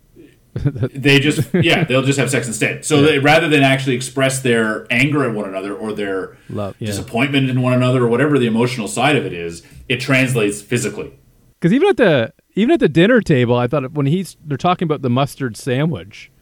they 0.54 1.20
just 1.20 1.46
yeah 1.54 1.84
they'll 1.84 2.02
just 2.02 2.18
have 2.18 2.30
sex 2.30 2.46
instead. 2.46 2.84
So 2.84 3.02
they, 3.02 3.18
rather 3.18 3.48
than 3.48 3.62
actually 3.62 3.94
express 3.94 4.40
their 4.40 4.86
anger 4.90 5.28
at 5.28 5.34
one 5.34 5.48
another 5.48 5.76
or 5.76 5.92
their 5.92 6.36
Love, 6.48 6.74
yeah. 6.78 6.86
disappointment 6.86 7.50
in 7.50 7.62
one 7.62 7.74
another 7.74 8.04
or 8.04 8.08
whatever 8.08 8.38
the 8.38 8.46
emotional 8.46 8.88
side 8.88 9.14
of 9.14 9.24
it 9.26 9.32
is, 9.32 9.62
it 9.88 10.00
translates 10.00 10.60
physically. 10.60 11.16
Because 11.60 11.72
even 11.72 11.88
at 11.90 11.96
the 11.98 12.32
even 12.54 12.72
at 12.72 12.80
the 12.80 12.88
dinner 12.88 13.20
table, 13.20 13.56
I 13.56 13.68
thought 13.68 13.92
when 13.92 14.06
he's 14.06 14.36
they're 14.44 14.56
talking 14.56 14.86
about 14.86 15.02
the 15.02 15.10
mustard 15.10 15.56
sandwich, 15.56 16.32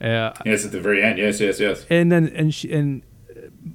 uh, 0.00 0.32
Yes, 0.44 0.64
at 0.64 0.72
the 0.72 0.80
very 0.80 1.02
end. 1.02 1.18
Yes, 1.18 1.40
yes, 1.40 1.58
yes. 1.60 1.84
and 1.90 2.10
then 2.10 2.28
and 2.28 2.54
she 2.54 2.72
and 2.72 3.02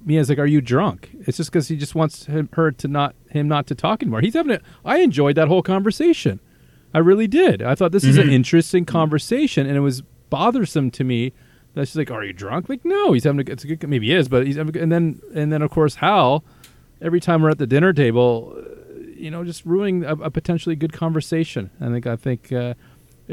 Mia's 0.06 0.30
like, 0.30 0.40
"Are 0.40 0.46
you 0.46 0.62
drunk?" 0.62 1.12
It's 1.22 1.38
just 1.38 1.52
because 1.52 1.68
he 1.68 1.76
just 1.76 1.96
wants 1.96 2.26
him, 2.26 2.50
her 2.54 2.72
to 2.72 2.88
not 2.88 3.16
him 3.30 3.48
not 3.48 3.68
to 3.68 3.76
talk 3.76 4.02
anymore. 4.02 4.22
He's 4.22 4.34
having 4.34 4.54
a. 4.54 4.62
I 4.86 5.00
enjoyed 5.00 5.36
that 5.36 5.48
whole 5.48 5.62
conversation. 5.62 6.40
I 6.94 7.00
really 7.00 7.28
did. 7.28 7.62
I 7.62 7.76
thought 7.76 7.92
this 7.92 8.04
is 8.04 8.18
an 8.18 8.30
interesting 8.30 8.86
conversation, 8.86 9.66
and 9.66 9.78
it 9.78 9.82
was 9.82 10.02
bothersome 10.30 10.92
to 10.92 11.04
me 11.04 11.34
that 11.74 11.88
she's 11.88 11.96
like, 11.96 12.12
"Are 12.12 12.24
you 12.24 12.34
drunk?" 12.34 12.70
Like, 12.70 12.84
no, 12.84 13.14
he's 13.14 13.24
having 13.24 13.48
a. 13.48 13.52
It's 13.52 13.64
a 13.64 13.68
good, 13.68 13.88
maybe 13.88 14.08
he 14.08 14.14
is, 14.14 14.28
but 14.28 14.46
he's 14.46 14.58
having. 14.58 14.76
And 14.78 14.92
then 14.92 15.22
and 15.34 15.52
then 15.52 15.62
of 15.62 15.72
course 15.72 15.96
Hal, 15.96 16.44
every 17.02 17.20
time 17.20 17.42
we're 17.42 17.50
at 17.50 17.58
the 17.58 17.68
dinner 17.68 17.94
table, 17.94 18.56
uh, 18.58 18.62
you 19.16 19.32
know, 19.32 19.44
just 19.44 19.66
ruining 19.66 20.04
a, 20.04 20.16
a 20.16 20.32
potentially 20.32 20.76
good 20.76 20.94
conversation. 20.94 21.70
I 21.80 21.88
think 21.90 22.08
I 22.08 22.16
think. 22.16 22.52
Uh, 22.52 22.74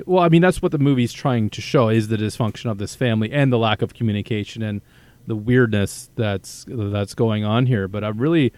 well, 0.07 0.23
I 0.23 0.29
mean, 0.29 0.43
that's 0.43 0.63
what 0.63 0.71
the 0.71 0.79
movie's 0.79 1.13
trying 1.13 1.51
to 1.51 1.61
show 1.61 1.89
is 1.89 2.07
the 2.07 2.17
dysfunction 2.17 2.71
of 2.71 2.79
this 2.79 2.95
family 2.95 3.33
and 3.33 3.53
the 3.53 3.59
lack 3.59 3.83
of 3.83 3.95
communication 3.95 4.63
and 4.63 4.81
the 5.29 5.37
weirdness 5.37 6.11
that's 6.17 6.65
that's 6.69 7.15
going 7.15 7.45
on 7.45 7.67
here. 7.67 7.87
But 7.87 8.03
I 8.03 8.09
really 8.09 8.53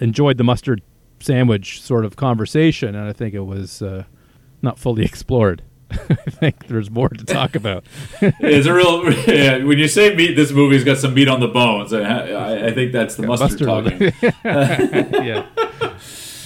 enjoyed 0.00 0.36
the 0.38 0.44
mustard 0.44 0.82
sandwich 1.20 1.82
sort 1.82 2.04
of 2.04 2.14
conversation, 2.16 2.94
and 2.94 3.08
I 3.08 3.12
think 3.12 3.34
it 3.34 3.40
was 3.40 3.82
uh, 3.82 4.04
not 4.62 4.78
fully 4.78 5.04
explored. 5.10 5.62
I 5.90 6.14
think 6.30 6.68
there's 6.68 6.90
more 6.90 7.10
to 7.10 7.24
talk 7.24 7.54
about. 7.54 7.84
it's 8.22 8.66
a 8.66 8.72
real. 8.72 9.12
Yeah, 9.28 9.62
when 9.64 9.78
you 9.78 9.88
say 9.88 10.14
meat, 10.14 10.36
this 10.36 10.50
movie's 10.50 10.84
got 10.84 10.96
some 10.96 11.12
meat 11.12 11.28
on 11.28 11.40
the 11.40 11.48
bones. 11.48 11.92
I, 11.92 12.00
I, 12.00 12.66
I 12.68 12.72
think 12.72 12.92
that's 12.92 13.16
the 13.16 13.26
mustard, 13.26 13.66
mustard. 13.66 14.14
talking. 14.20 14.32
yeah, 15.24 15.46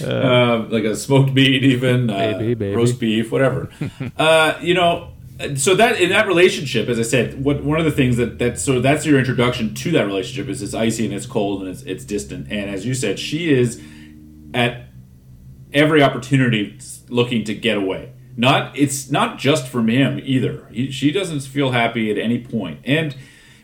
uh, 0.05 0.65
like 0.69 0.83
a 0.83 0.95
smoked 0.97 1.31
meat, 1.33 1.63
even 1.63 2.09
uh, 2.09 2.13
Maybe, 2.37 2.55
maybe. 2.55 2.75
roast 2.75 2.99
beef, 2.99 3.31
whatever. 3.31 3.69
uh, 4.17 4.59
you 4.61 4.73
know, 4.73 5.13
so 5.55 5.75
that 5.75 6.01
in 6.01 6.09
that 6.09 6.27
relationship, 6.27 6.89
as 6.89 6.99
I 6.99 7.03
said, 7.03 7.43
what 7.43 7.63
one 7.63 7.79
of 7.79 7.85
the 7.85 7.91
things 7.91 8.17
that 8.17 8.39
that 8.39 8.59
so 8.59 8.79
that's 8.79 9.05
your 9.05 9.19
introduction 9.19 9.73
to 9.75 9.91
that 9.91 10.05
relationship 10.05 10.49
is 10.49 10.61
it's 10.61 10.73
icy 10.73 11.05
and 11.05 11.13
it's 11.13 11.25
cold 11.25 11.61
and 11.61 11.69
it's 11.69 11.83
it's 11.83 12.03
distant. 12.03 12.47
And 12.51 12.69
as 12.69 12.85
you 12.85 12.93
said, 12.93 13.19
she 13.19 13.53
is 13.53 13.81
at 14.53 14.87
every 15.73 16.01
opportunity 16.01 16.79
looking 17.09 17.43
to 17.45 17.53
get 17.53 17.77
away. 17.77 18.13
Not 18.35 18.75
it's 18.77 19.11
not 19.11 19.37
just 19.37 19.67
from 19.67 19.87
him 19.87 20.19
either. 20.23 20.67
He, 20.71 20.91
she 20.91 21.11
doesn't 21.11 21.41
feel 21.41 21.71
happy 21.71 22.09
at 22.09 22.17
any 22.17 22.39
point. 22.43 22.79
And 22.83 23.15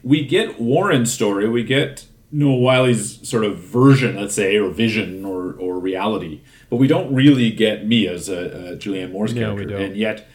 we 0.03 0.25
get 0.25 0.59
Warren's 0.59 1.11
story. 1.11 1.47
We 1.49 1.63
get 1.63 2.05
Noah 2.31 2.57
Wyle's 2.57 3.27
sort 3.27 3.45
of 3.45 3.59
version, 3.59 4.15
let's 4.15 4.33
say, 4.33 4.57
or 4.57 4.69
vision 4.69 5.23
or, 5.23 5.53
or 5.53 5.79
reality. 5.79 6.41
But 6.69 6.77
we 6.77 6.87
don't 6.87 7.13
really 7.13 7.51
get 7.51 7.87
Mia's, 7.87 8.27
uh, 8.27 8.33
uh, 8.33 8.75
Julianne 8.77 9.11
Moore's 9.11 9.35
No, 9.35 9.53
character. 9.53 9.77
And 9.77 9.95
yet, 9.95 10.27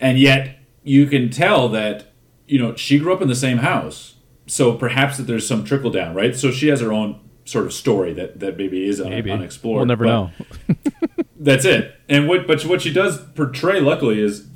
and 0.00 0.18
yet 0.18 0.58
you 0.84 1.06
can 1.06 1.30
tell 1.30 1.68
that 1.70 2.12
you 2.46 2.58
know 2.58 2.76
she 2.76 2.98
grew 2.98 3.12
up 3.12 3.22
in 3.22 3.28
the 3.28 3.34
same 3.34 3.58
house. 3.58 4.14
So 4.46 4.74
perhaps 4.74 5.16
that 5.16 5.22
there's 5.22 5.48
some 5.48 5.64
trickle 5.64 5.90
down, 5.90 6.14
right? 6.14 6.36
So 6.36 6.50
she 6.50 6.68
has 6.68 6.80
her 6.80 6.92
own 6.92 7.18
sort 7.46 7.64
of 7.64 7.72
story 7.72 8.12
that, 8.12 8.40
that 8.40 8.58
maybe 8.58 8.86
is 8.86 9.00
un- 9.00 9.10
Maybe 9.10 9.30
unexplored. 9.30 9.78
We'll 9.78 9.86
never 9.86 10.04
know. 10.04 10.30
that's 11.36 11.64
it. 11.64 11.94
And 12.08 12.28
what 12.28 12.46
but 12.46 12.64
what 12.66 12.82
she 12.82 12.92
does 12.92 13.20
portray 13.34 13.80
luckily 13.80 14.20
is 14.20 14.46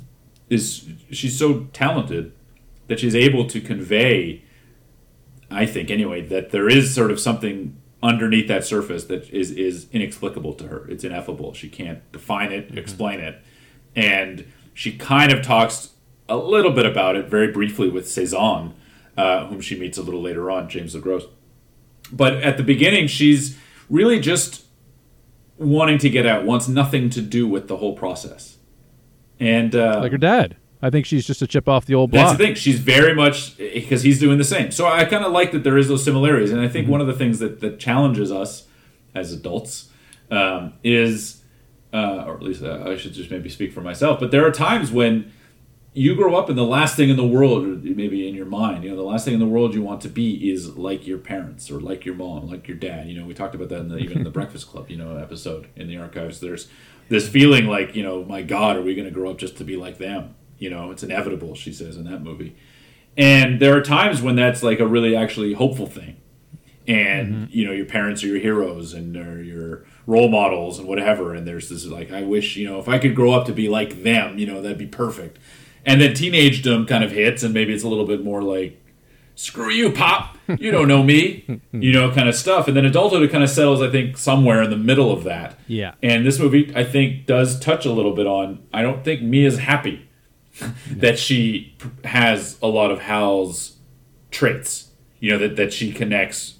is 0.49 0.87
she's 1.11 1.37
so 1.37 1.65
talented 1.73 2.31
that 2.87 2.99
she's 2.99 3.15
able 3.15 3.45
to 3.47 3.61
convey 3.61 4.43
I 5.51 5.65
think 5.65 5.89
anyway 5.89 6.21
that 6.27 6.51
there 6.51 6.69
is 6.69 6.93
sort 6.93 7.11
of 7.11 7.19
something 7.19 7.79
underneath 8.01 8.47
that 8.47 8.63
surface 8.63 9.05
that 9.05 9.29
is 9.29 9.51
is 9.51 9.87
inexplicable 9.91 10.53
to 10.53 10.67
her. 10.67 10.87
It's 10.89 11.03
ineffable. 11.03 11.53
She 11.53 11.69
can't 11.69 12.09
define 12.11 12.51
it, 12.51 12.67
mm-hmm. 12.67 12.77
explain 12.77 13.19
it. 13.19 13.41
And 13.95 14.45
she 14.73 14.95
kind 14.95 15.31
of 15.31 15.41
talks 15.41 15.89
a 16.29 16.37
little 16.37 16.71
bit 16.71 16.85
about 16.85 17.15
it 17.15 17.27
very 17.27 17.51
briefly 17.51 17.89
with 17.89 18.09
Cezanne, 18.09 18.73
uh, 19.17 19.47
whom 19.47 19.59
she 19.59 19.77
meets 19.77 19.97
a 19.97 20.01
little 20.01 20.21
later 20.21 20.49
on, 20.49 20.69
James 20.69 20.95
LeGros. 20.95 21.27
But 22.11 22.35
at 22.35 22.57
the 22.57 22.63
beginning, 22.63 23.07
she's 23.07 23.57
really 23.89 24.19
just 24.19 24.65
wanting 25.57 25.97
to 25.99 26.09
get 26.09 26.25
out, 26.25 26.45
wants 26.45 26.67
nothing 26.67 27.09
to 27.11 27.21
do 27.21 27.47
with 27.47 27.67
the 27.67 27.77
whole 27.77 27.95
process. 27.95 28.57
And 29.39 29.75
uh, 29.75 29.99
like 30.01 30.11
her 30.11 30.17
dad. 30.17 30.55
I 30.81 30.89
think 30.89 31.05
she's 31.05 31.27
just 31.27 31.41
a 31.41 31.47
chip 31.47 31.67
off 31.67 31.85
the 31.85 31.95
old 31.95 32.11
that's 32.11 32.29
block. 32.29 32.37
the 32.37 32.45
thing. 32.45 32.55
She's 32.55 32.79
very 32.79 33.13
much 33.13 33.57
because 33.57 34.01
he's 34.03 34.17
doing 34.19 34.37
the 34.37 34.45
same. 34.45 34.71
So 34.71 34.87
I 34.87 35.03
kind 35.03 35.25
of 35.25 35.33
like 35.33 35.51
that 35.51 35.63
there 35.65 35.77
is 35.77 35.89
those 35.89 36.05
similarities, 36.05 36.51
and 36.51 36.61
I 36.61 36.69
think 36.69 36.87
one 36.87 37.01
of 37.01 37.07
the 37.07 37.13
things 37.13 37.39
that 37.39 37.59
that 37.59 37.79
challenges 37.79 38.31
us 38.31 38.67
as 39.13 39.33
adults 39.33 39.89
um, 40.31 40.73
is, 40.83 41.43
uh, 41.93 42.23
or 42.25 42.35
at 42.35 42.43
least 42.43 42.63
uh, 42.63 42.83
I 42.85 42.95
should 42.95 43.13
just 43.13 43.29
maybe 43.29 43.49
speak 43.49 43.73
for 43.73 43.81
myself. 43.81 44.21
But 44.21 44.31
there 44.31 44.45
are 44.45 44.51
times 44.51 44.89
when 44.89 45.33
you 45.99 46.15
grow 46.15 46.35
up 46.37 46.47
and 46.47 46.57
the 46.57 46.63
last 46.63 46.95
thing 46.95 47.09
in 47.09 47.17
the 47.17 47.27
world, 47.27 47.83
maybe 47.83 48.25
in 48.25 48.33
your 48.33 48.45
mind, 48.45 48.85
you 48.85 48.89
know, 48.89 48.95
the 48.95 49.01
last 49.01 49.25
thing 49.25 49.33
in 49.33 49.39
the 49.41 49.45
world 49.45 49.73
you 49.73 49.81
want 49.81 49.99
to 49.99 50.07
be 50.07 50.49
is 50.49 50.77
like 50.77 51.05
your 51.05 51.17
parents 51.17 51.69
or 51.69 51.81
like 51.81 52.05
your 52.05 52.15
mom, 52.15 52.47
like 52.47 52.69
your 52.69 52.77
dad. 52.77 53.09
You 53.09 53.19
know, 53.19 53.25
we 53.25 53.33
talked 53.33 53.53
about 53.53 53.67
that 53.67 53.81
in 53.81 53.89
the, 53.89 53.97
even 53.97 54.19
in 54.19 54.23
the 54.23 54.29
Breakfast 54.39 54.69
Club, 54.69 54.89
you 54.89 54.95
know, 54.95 55.17
episode 55.17 55.67
in 55.75 55.89
the 55.89 55.97
archives. 55.97 56.39
There's 56.39 56.69
this 57.09 57.27
feeling 57.27 57.65
like, 57.65 57.97
you 57.97 58.03
know, 58.03 58.23
my 58.23 58.41
God, 58.43 58.77
are 58.77 58.81
we 58.81 58.95
going 58.95 59.09
to 59.09 59.13
grow 59.13 59.29
up 59.29 59.39
just 59.39 59.57
to 59.57 59.65
be 59.65 59.75
like 59.75 59.97
them? 59.97 60.35
You 60.57 60.69
know, 60.69 60.89
it's 60.89 61.03
inevitable, 61.03 61.53
she 61.53 61.73
says 61.73 61.97
in 61.97 62.05
that 62.05 62.21
movie. 62.23 62.55
And 63.17 63.59
there 63.59 63.75
are 63.75 63.81
times 63.81 64.21
when 64.21 64.37
that's 64.37 64.63
like 64.63 64.79
a 64.79 64.87
really 64.87 65.17
actually 65.17 65.51
hopeful 65.51 65.87
thing. 65.87 66.15
And 66.87 67.33
mm-hmm. 67.33 67.45
you 67.49 67.65
know, 67.65 67.73
your 67.73 67.85
parents 67.85 68.23
are 68.23 68.27
your 68.27 68.39
heroes 68.39 68.93
and 68.93 69.17
are 69.17 69.43
your 69.43 69.85
role 70.07 70.29
models 70.29 70.79
and 70.79 70.87
whatever. 70.87 71.33
And 71.33 71.45
there's 71.45 71.67
this 71.67 71.85
like, 71.85 72.09
I 72.09 72.21
wish 72.21 72.55
you 72.55 72.69
know, 72.69 72.79
if 72.79 72.87
I 72.87 72.99
could 72.99 73.15
grow 73.15 73.31
up 73.33 73.45
to 73.47 73.51
be 73.51 73.67
like 73.67 74.03
them, 74.03 74.37
you 74.37 74.47
know, 74.47 74.61
that'd 74.61 74.77
be 74.77 74.87
perfect. 74.87 75.39
And 75.85 76.01
then 76.01 76.13
teenagedom 76.13 76.85
kind 76.85 77.03
of 77.03 77.11
hits, 77.11 77.43
and 77.43 77.53
maybe 77.53 77.73
it's 77.73 77.83
a 77.83 77.87
little 77.87 78.05
bit 78.05 78.23
more 78.23 78.41
like, 78.41 78.79
screw 79.39 79.69
you, 79.69 79.89
pop, 79.89 80.37
you 80.57 80.69
don't 80.69 80.89
know 80.89 81.01
me, 81.01 81.61
you 81.71 81.93
know, 81.93 82.11
kind 82.11 82.27
of 82.27 82.35
stuff. 82.35 82.67
And 82.67 82.75
then 82.75 82.83
adulthood 82.85 83.23
it 83.23 83.31
kind 83.31 83.43
of 83.43 83.49
settles, 83.49 83.81
I 83.81 83.89
think, 83.89 84.17
somewhere 84.17 84.61
in 84.61 84.69
the 84.69 84.77
middle 84.77 85.13
of 85.13 85.23
that. 85.23 85.57
Yeah. 85.65 85.93
And 86.03 86.25
this 86.25 86.39
movie, 86.39 86.73
I 86.75 86.83
think, 86.83 87.25
does 87.25 87.57
touch 87.57 87.85
a 87.85 87.91
little 87.91 88.13
bit 88.13 88.27
on. 88.27 88.61
I 88.73 88.81
don't 88.81 89.03
think 89.05 89.21
Mia's 89.21 89.59
happy 89.59 90.09
that 90.91 91.17
she 91.17 91.77
has 92.03 92.57
a 92.61 92.67
lot 92.67 92.91
of 92.91 92.99
Hal's 92.99 93.77
traits. 94.29 94.91
You 95.21 95.31
know 95.31 95.37
that 95.39 95.57
that 95.57 95.73
she 95.73 95.91
connects 95.91 96.55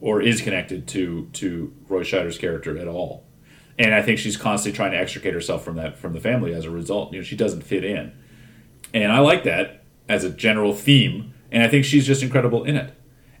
or 0.00 0.20
is 0.20 0.40
connected 0.40 0.86
to 0.88 1.28
to 1.34 1.72
Roy 1.88 2.02
Scheider's 2.02 2.38
character 2.38 2.76
at 2.78 2.88
all. 2.88 3.26
And 3.78 3.94
I 3.94 4.02
think 4.02 4.18
she's 4.18 4.36
constantly 4.36 4.76
trying 4.76 4.92
to 4.92 4.98
extricate 4.98 5.32
herself 5.32 5.64
from 5.64 5.76
that 5.76 5.98
from 5.98 6.12
the 6.12 6.20
family 6.20 6.52
as 6.52 6.64
a 6.64 6.70
result. 6.70 7.12
You 7.12 7.20
know, 7.20 7.24
she 7.24 7.36
doesn't 7.36 7.62
fit 7.62 7.84
in. 7.84 8.12
And 8.92 9.12
I 9.12 9.20
like 9.20 9.44
that 9.44 9.84
as 10.08 10.24
a 10.24 10.30
general 10.30 10.74
theme, 10.74 11.32
and 11.52 11.62
I 11.62 11.68
think 11.68 11.84
she's 11.84 12.06
just 12.06 12.22
incredible 12.22 12.64
in 12.64 12.76
it. 12.76 12.94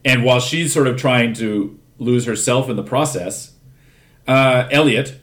And 0.04 0.24
while 0.24 0.40
she's 0.40 0.72
sort 0.72 0.86
of 0.86 0.96
trying 0.96 1.34
to 1.34 1.78
lose 1.98 2.24
herself 2.24 2.68
in 2.68 2.76
the 2.76 2.82
process, 2.82 3.52
uh, 4.26 4.68
Elliot, 4.70 5.20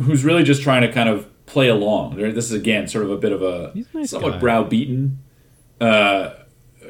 who's 0.00 0.24
really 0.24 0.42
just 0.42 0.62
trying 0.62 0.82
to 0.82 0.92
kind 0.92 1.08
of 1.08 1.28
play 1.46 1.68
along. 1.68 2.16
This 2.16 2.46
is 2.46 2.52
again 2.52 2.88
sort 2.88 3.04
of 3.04 3.10
a 3.10 3.16
bit 3.16 3.32
of 3.32 3.42
a, 3.42 3.72
a 3.74 3.96
nice 3.96 4.10
somewhat 4.10 4.32
guy. 4.32 4.38
browbeaten. 4.38 5.18
Uh, 5.80 6.34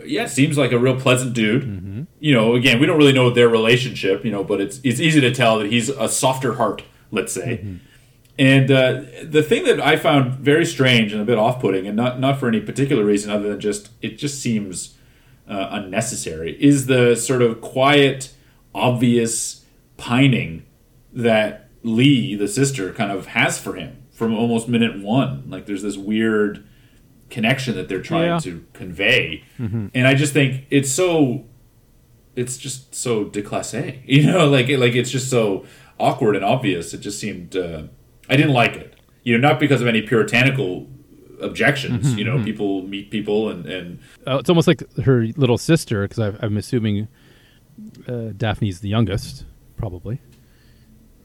yeah, 0.05 0.27
seems 0.27 0.59
like 0.59 0.73
a 0.73 0.79
real 0.79 0.99
pleasant 0.99 1.35
dude. 1.35 1.63
Mm-hmm. 1.63 2.03
You 2.21 2.35
know, 2.35 2.55
again, 2.55 2.79
we 2.81 2.87
don't 2.87 2.99
really 2.99 3.13
know 3.13 3.31
their 3.31 3.49
relationship. 3.49 4.25
You 4.25 4.31
know, 4.31 4.45
but 4.45 4.61
it's 4.61 4.81
it's 4.85 5.01
easy 5.01 5.21
to 5.21 5.33
tell 5.33 5.59
that 5.59 5.71
he's 5.71 5.89
a 5.89 6.09
softer 6.09 6.55
heart, 6.55 6.83
let's 7.11 7.33
say. 7.33 7.61
Mm-hmm. 7.63 7.77
And 8.39 8.71
uh, 8.71 9.03
the 9.23 9.43
thing 9.43 9.65
that 9.65 9.81
I 9.81 9.97
found 9.97 10.35
very 10.35 10.67
strange 10.67 11.13
and 11.13 11.23
a 11.23 11.25
bit 11.25 11.39
off-putting, 11.39 11.87
and 11.87 11.97
not 11.97 12.19
not 12.19 12.39
for 12.41 12.49
any 12.49 12.61
particular 12.61 13.05
reason 13.05 13.31
other 13.31 13.49
than 13.49 13.61
just 13.61 13.91
it 14.03 14.19
just 14.19 14.41
seems 14.43 14.97
uh, 15.49 15.69
unnecessary, 15.71 16.57
is 16.61 16.87
the 16.87 17.15
sort 17.15 17.43
of 17.43 17.61
quiet, 17.61 18.33
obvious 18.75 19.65
pining 19.97 20.65
that 21.13 21.69
Lee, 21.85 22.35
the 22.35 22.49
sister, 22.49 22.93
kind 22.93 23.13
of 23.13 23.27
has 23.27 23.59
for 23.59 23.75
him 23.75 24.03
from 24.11 24.35
almost 24.35 24.69
minute 24.69 25.01
one. 25.01 25.45
Like 25.49 25.67
there's 25.67 25.83
this 25.83 25.97
weird 25.97 26.67
connection 27.31 27.75
that 27.77 27.89
they're 27.89 28.03
trying 28.03 28.27
Yeah. 28.31 28.39
to 28.39 28.65
convey, 28.73 29.45
and 29.59 30.07
I 30.09 30.15
just 30.15 30.33
think 30.33 30.67
it's 30.71 30.91
so 30.91 31.45
it's 32.35 32.57
just 32.57 32.95
so 32.97 33.27
déclassé. 33.27 34.01
You 34.07 34.27
know, 34.27 34.49
like 34.49 34.69
like 34.71 34.95
it's 34.95 35.11
just 35.11 35.31
so 35.31 35.65
awkward 36.01 36.35
and 36.35 36.45
obvious. 36.45 36.93
It 36.95 36.99
just 36.99 37.21
seemed 37.21 37.55
uh, 37.55 37.85
I 38.29 38.37
didn't 38.37 38.53
like 38.53 38.75
it. 38.77 38.95
You 39.23 39.37
know, 39.39 39.49
not 39.49 39.59
because 39.61 39.81
of 39.81 39.87
any 39.87 40.03
puritanical 40.03 40.87
objections. 41.41 42.15
You 42.17 42.25
know, 42.25 42.43
people 42.43 42.83
meet 42.83 43.11
people 43.11 43.51
and 43.51 43.67
and 43.67 43.99
Uh, 44.27 44.39
it's 44.39 44.49
almost 44.49 44.69
like 44.69 44.83
her 45.05 45.27
little 45.37 45.59
sister, 45.59 46.03
because 46.09 46.19
I'm 46.41 46.57
assuming 46.57 47.09
uh, 48.09 48.31
Daphne's 48.37 48.81
the 48.81 48.89
youngest, 48.89 49.45
probably. 49.77 50.21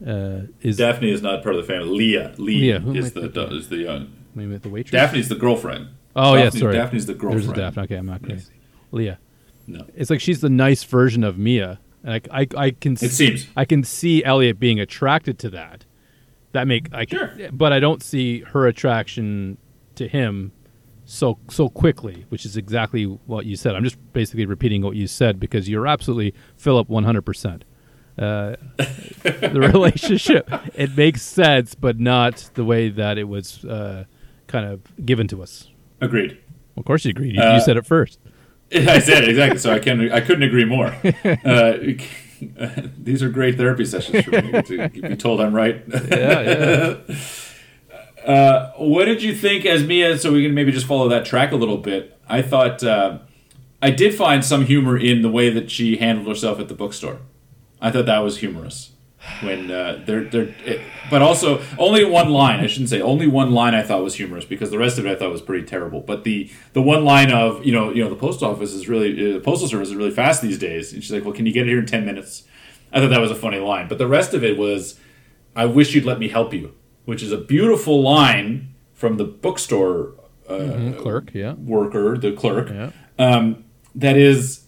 Uh, 0.05 0.43
is 0.61 0.77
Daphne 0.77 1.11
is 1.11 1.21
not 1.21 1.43
part 1.43 1.55
of 1.55 1.61
the 1.61 1.67
family. 1.67 1.89
Leah, 1.89 2.33
Lee 2.37 2.73
Leah, 2.73 2.83
is 2.97 3.11
the 3.11 3.21
thinking? 3.29 3.51
is 3.57 3.67
the 3.69 3.77
young. 3.77 4.11
maybe 4.33 4.55
the 4.57 4.69
waitress? 4.69 4.91
Daphne's 4.91 5.27
the 5.27 5.35
girlfriend. 5.35 5.89
Oh, 6.15 6.35
yeah, 6.35 6.45
Daphne- 6.45 6.59
sorry. 6.59 6.73
Daphne's 6.75 7.05
the 7.05 7.13
girlfriend. 7.13 7.47
There's 7.47 7.57
a 7.57 7.61
Daphne. 7.61 7.83
Okay, 7.83 7.95
I'm 7.95 8.05
not 8.05 8.23
crazy. 8.23 8.51
Leah. 8.91 9.19
No, 9.67 9.85
It's 9.95 10.09
like 10.09 10.21
she's 10.21 10.39
the 10.41 10.49
nice 10.49 10.83
version 10.83 11.23
of 11.23 11.37
Mia. 11.37 11.79
And 12.03 12.13
I, 12.31 12.41
I, 12.41 12.47
I 12.57 12.71
can 12.71 12.93
it 12.93 13.03
s- 13.03 13.11
seems. 13.11 13.47
I 13.55 13.65
can 13.65 13.83
see 13.83 14.23
Elliot 14.23 14.59
being 14.59 14.79
attracted 14.79 15.37
to 15.39 15.49
that. 15.51 15.83
That 16.53 16.67
make 16.67 16.87
I 16.93 17.05
Sure. 17.05 17.31
but 17.51 17.71
I 17.73 17.79
don't 17.79 18.01
see 18.01 18.39
her 18.41 18.65
attraction 18.67 19.57
to 19.95 20.07
him 20.07 20.51
so 21.05 21.37
so 21.49 21.69
quickly, 21.69 22.25
which 22.29 22.45
is 22.45 22.57
exactly 22.57 23.03
what 23.05 23.45
you 23.45 23.55
said. 23.55 23.75
I'm 23.75 23.83
just 23.83 23.97
basically 24.13 24.45
repeating 24.45 24.81
what 24.81 24.95
you 24.95 25.07
said 25.07 25.39
because 25.39 25.69
you're 25.69 25.87
absolutely 25.87 26.33
Philip 26.57 26.89
100. 26.89 27.21
percent 27.23 27.65
uh, 28.17 28.55
The 29.23 29.69
relationship 29.73 30.49
it 30.75 30.95
makes 30.97 31.21
sense, 31.21 31.75
but 31.75 31.99
not 31.99 32.49
the 32.55 32.63
way 32.65 32.89
that 32.89 33.17
it 33.17 33.25
was 33.27 33.63
uh, 33.65 34.05
kind 34.47 34.65
of 34.65 34.81
given 35.05 35.27
to 35.29 35.41
us. 35.43 35.67
Agreed. 36.01 36.37
Of 36.77 36.85
course, 36.85 37.05
you 37.05 37.11
agreed. 37.11 37.35
You, 37.35 37.41
Uh, 37.41 37.55
you 37.55 37.61
said 37.61 37.77
it 37.77 37.85
first. 37.85 38.19
I 38.73 38.99
said 38.99 39.23
it 39.23 39.29
exactly. 39.29 39.59
So 39.59 39.71
I 39.71 39.79
can 39.79 40.11
I 40.11 40.21
couldn't 40.21 40.43
agree 40.43 40.65
more. 40.65 40.95
These 42.97 43.23
are 43.23 43.29
great 43.29 43.57
therapy 43.57 43.85
sessions 43.85 44.23
for 44.23 44.31
me 44.31 44.61
to 44.61 44.89
be 44.89 45.15
told 45.15 45.41
I'm 45.41 45.53
right. 45.53 45.83
Yeah, 45.87 46.41
yeah. 46.41 47.15
Uh, 48.19 48.73
what 48.73 49.05
did 49.05 49.23
you 49.23 49.33
think 49.33 49.65
as 49.65 49.81
Mia? 49.85 50.17
So 50.17 50.33
we 50.33 50.43
can 50.43 50.53
maybe 50.53 50.73
just 50.73 50.85
follow 50.85 51.07
that 51.07 51.25
track 51.25 51.53
a 51.53 51.55
little 51.55 51.77
bit. 51.77 52.19
I 52.27 52.41
thought 52.41 52.83
uh, 52.83 53.19
I 53.81 53.91
did 53.91 54.13
find 54.13 54.43
some 54.43 54.65
humor 54.65 54.97
in 54.97 55.21
the 55.21 55.29
way 55.29 55.49
that 55.49 55.71
she 55.71 55.95
handled 55.95 56.27
herself 56.27 56.59
at 56.59 56.67
the 56.67 56.73
bookstore. 56.73 57.21
I 57.81 57.91
thought 57.91 58.07
that 58.07 58.19
was 58.19 58.39
humorous 58.39 58.91
when 59.41 59.69
uh, 59.69 60.03
they're 60.05 60.25
they're. 60.25 60.53
It, 60.65 60.81
but 61.09 61.21
also 61.21 61.61
only 61.77 62.05
one 62.05 62.29
line. 62.29 62.59
I 62.59 62.67
shouldn't 62.67 62.89
say 62.89 63.01
only 63.01 63.27
one 63.27 63.51
line. 63.51 63.73
I 63.73 63.83
thought 63.83 64.03
was 64.03 64.15
humorous 64.15 64.45
because 64.45 64.71
the 64.71 64.77
rest 64.77 64.97
of 64.97 65.05
it 65.05 65.11
I 65.11 65.15
thought 65.15 65.31
was 65.31 65.41
pretty 65.41 65.65
terrible. 65.65 66.01
But 66.01 66.23
the 66.23 66.49
the 66.73 66.81
one 66.81 67.03
line 67.03 67.31
of 67.31 67.65
you 67.65 67.73
know 67.73 67.91
you 67.91 68.03
know 68.03 68.09
the 68.09 68.15
post 68.15 68.43
office 68.43 68.73
is 68.73 68.87
really 68.87 69.31
uh, 69.31 69.33
the 69.35 69.39
postal 69.41 69.67
service 69.67 69.89
is 69.89 69.95
really 69.95 70.11
fast 70.11 70.41
these 70.41 70.57
days, 70.57 70.93
and 70.93 71.03
she's 71.03 71.11
like, 71.11 71.25
well, 71.25 71.33
can 71.33 71.45
you 71.45 71.53
get 71.53 71.67
it 71.67 71.69
here 71.69 71.79
in 71.79 71.85
ten 71.85 72.05
minutes? 72.05 72.43
I 72.91 72.99
thought 72.99 73.09
that 73.09 73.21
was 73.21 73.31
a 73.31 73.35
funny 73.35 73.59
line. 73.59 73.87
But 73.87 73.97
the 73.97 74.07
rest 74.07 74.33
of 74.33 74.43
it 74.43 74.57
was, 74.57 74.99
I 75.55 75.65
wish 75.65 75.93
you'd 75.93 76.05
let 76.05 76.19
me 76.19 76.29
help 76.29 76.53
you, 76.53 76.73
which 77.05 77.21
is 77.21 77.31
a 77.31 77.37
beautiful 77.37 78.01
line 78.01 78.73
from 78.93 79.17
the 79.17 79.25
bookstore 79.25 80.15
uh, 80.49 80.93
Clerk, 80.97 81.31
yeah. 81.33 81.53
worker, 81.53 82.17
the 82.17 82.31
clerk. 82.31 82.69
Yeah. 82.69 82.91
Um, 83.19 83.65
that 83.93 84.17
is, 84.17 84.65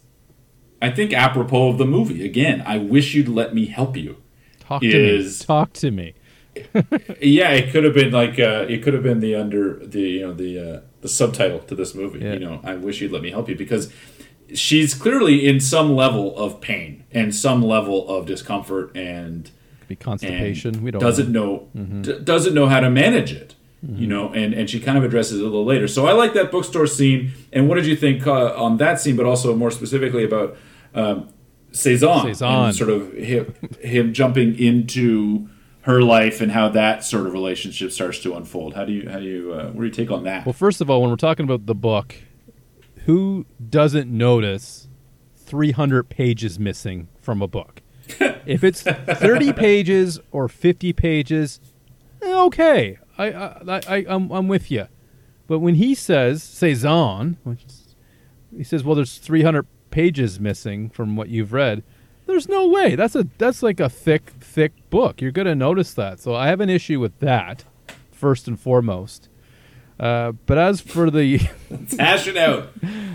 I 0.80 0.90
think, 0.90 1.12
apropos 1.12 1.70
of 1.70 1.78
the 1.78 1.84
movie. 1.84 2.24
Again, 2.24 2.62
I 2.64 2.78
wish 2.78 3.14
you'd 3.14 3.28
let 3.28 3.54
me 3.54 3.66
help 3.66 3.96
you. 3.96 4.21
Talk 4.66 4.82
to 4.82 4.88
me. 4.88 5.30
Talk 5.46 5.72
to 5.74 5.90
me. 5.90 6.14
yeah, 7.20 7.50
it 7.52 7.70
could 7.72 7.84
have 7.84 7.94
been 7.94 8.12
like 8.12 8.38
uh, 8.38 8.66
it 8.68 8.82
could 8.82 8.94
have 8.94 9.02
been 9.02 9.20
the 9.20 9.34
under 9.34 9.74
the 9.86 10.00
you 10.00 10.20
know 10.20 10.32
the 10.34 10.58
uh, 10.58 10.80
the 11.00 11.08
subtitle 11.08 11.60
to 11.60 11.74
this 11.74 11.94
movie. 11.94 12.18
Yeah. 12.20 12.34
You 12.34 12.40
know, 12.40 12.60
I 12.62 12.74
wish 12.76 13.00
you'd 13.00 13.12
let 13.12 13.22
me 13.22 13.30
help 13.30 13.48
you 13.48 13.56
because 13.56 13.92
she's 14.54 14.92
clearly 14.94 15.46
in 15.48 15.60
some 15.60 15.94
level 15.96 16.36
of 16.36 16.60
pain 16.60 17.04
and 17.10 17.34
some 17.34 17.62
level 17.62 18.06
of 18.08 18.26
discomfort 18.26 18.94
and 18.94 19.50
Could 19.80 19.88
be 19.88 19.96
constipation. 19.96 20.74
and 20.74 20.84
we 20.84 20.90
don't 20.90 21.00
doesn't 21.00 21.32
know. 21.32 21.68
Mm-hmm. 21.74 22.02
d- 22.02 22.18
doesn't 22.22 22.52
know 22.54 22.66
how 22.66 22.80
to 22.80 22.90
manage 22.90 23.32
it. 23.32 23.54
You 23.84 24.06
know, 24.06 24.32
and 24.32 24.54
and 24.54 24.70
she 24.70 24.78
kind 24.78 24.96
of 24.96 25.02
addresses 25.02 25.40
it 25.40 25.42
a 25.42 25.44
little 25.44 25.64
later. 25.64 25.88
So 25.88 26.06
I 26.06 26.12
like 26.12 26.34
that 26.34 26.52
bookstore 26.52 26.86
scene. 26.86 27.32
And 27.52 27.68
what 27.68 27.74
did 27.74 27.86
you 27.86 27.96
think 27.96 28.28
uh, 28.28 28.54
on 28.54 28.76
that 28.76 29.00
scene? 29.00 29.16
But 29.16 29.26
also 29.26 29.56
more 29.56 29.72
specifically 29.72 30.22
about 30.22 30.56
um, 30.94 31.30
Cezanne, 31.72 32.34
Cezanne. 32.34 32.72
sort 32.72 32.90
of 32.90 33.12
him, 33.14 33.54
him 33.80 34.12
jumping 34.12 34.58
into 34.58 35.48
her 35.82 36.02
life 36.02 36.40
and 36.40 36.52
how 36.52 36.68
that 36.68 37.04
sort 37.04 37.26
of 37.26 37.32
relationship 37.32 37.90
starts 37.90 38.20
to 38.20 38.34
unfold. 38.34 38.74
How 38.74 38.84
do 38.84 38.92
you 38.92 39.08
how 39.08 39.18
do 39.18 39.24
you 39.24 39.52
uh, 39.52 39.66
what 39.66 39.80
do 39.80 39.84
you 39.84 39.90
take 39.90 40.10
on 40.10 40.24
that? 40.24 40.46
Well, 40.46 40.52
first 40.52 40.80
of 40.80 40.88
all, 40.88 41.00
when 41.00 41.10
we're 41.10 41.16
talking 41.16 41.44
about 41.44 41.66
the 41.66 41.74
book, 41.74 42.14
who 43.06 43.46
doesn't 43.68 44.10
notice 44.10 44.88
300 45.36 46.08
pages 46.08 46.58
missing 46.58 47.08
from 47.20 47.42
a 47.42 47.48
book? 47.48 47.82
if 48.46 48.62
it's 48.64 48.82
30 48.82 49.52
pages 49.52 50.20
or 50.30 50.48
50 50.48 50.92
pages, 50.92 51.60
eh, 52.20 52.34
okay, 52.44 52.98
I, 53.18 53.32
I, 53.32 53.80
I, 53.88 54.06
I'm, 54.08 54.30
I'm 54.30 54.48
with 54.48 54.70
you. 54.70 54.88
But 55.46 55.60
when 55.60 55.76
he 55.76 55.94
says 55.94 56.42
Cezanne, 56.42 57.36
he 58.56 58.64
says, 58.64 58.84
well, 58.84 58.94
there's 58.94 59.18
300 59.18 59.66
pages 59.92 60.40
missing 60.40 60.90
from 60.90 61.14
what 61.14 61.28
you've 61.28 61.52
read. 61.52 61.84
There's 62.26 62.48
no 62.48 62.66
way. 62.66 62.96
That's 62.96 63.14
a 63.14 63.28
that's 63.38 63.62
like 63.62 63.78
a 63.78 63.88
thick, 63.88 64.30
thick 64.40 64.72
book. 64.90 65.20
You're 65.20 65.30
gonna 65.30 65.54
notice 65.54 65.94
that. 65.94 66.18
So 66.18 66.34
I 66.34 66.48
have 66.48 66.60
an 66.60 66.70
issue 66.70 66.98
with 66.98 67.16
that, 67.20 67.64
first 68.10 68.48
and 68.48 68.58
foremost. 68.58 69.28
Uh, 70.00 70.32
but 70.32 70.58
as 70.58 70.80
for 70.80 71.10
the 71.10 71.38
Hash 71.98 72.26
it 72.26 72.36
out. 72.36 72.72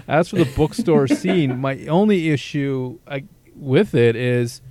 as 0.07 0.29
for 0.29 0.37
the 0.37 0.49
bookstore 0.55 1.07
scene, 1.07 1.59
my 1.59 1.85
only 1.87 2.29
issue 2.29 2.99
I, 3.05 3.25
with 3.55 3.93
it 3.93 4.15
is 4.15 4.61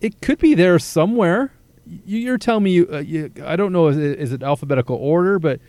it 0.00 0.20
could 0.20 0.38
be 0.38 0.54
there 0.54 0.78
somewhere. 0.78 1.52
You, 1.86 2.18
you're 2.18 2.38
telling 2.38 2.64
me 2.64 2.72
you, 2.72 2.88
uh, 2.92 2.98
you, 2.98 3.32
I 3.44 3.56
don't 3.56 3.72
know 3.72 3.88
is 3.88 3.96
it, 3.96 4.18
is 4.18 4.32
it 4.32 4.42
alphabetical 4.42 4.96
order, 4.96 5.38
but 5.38 5.60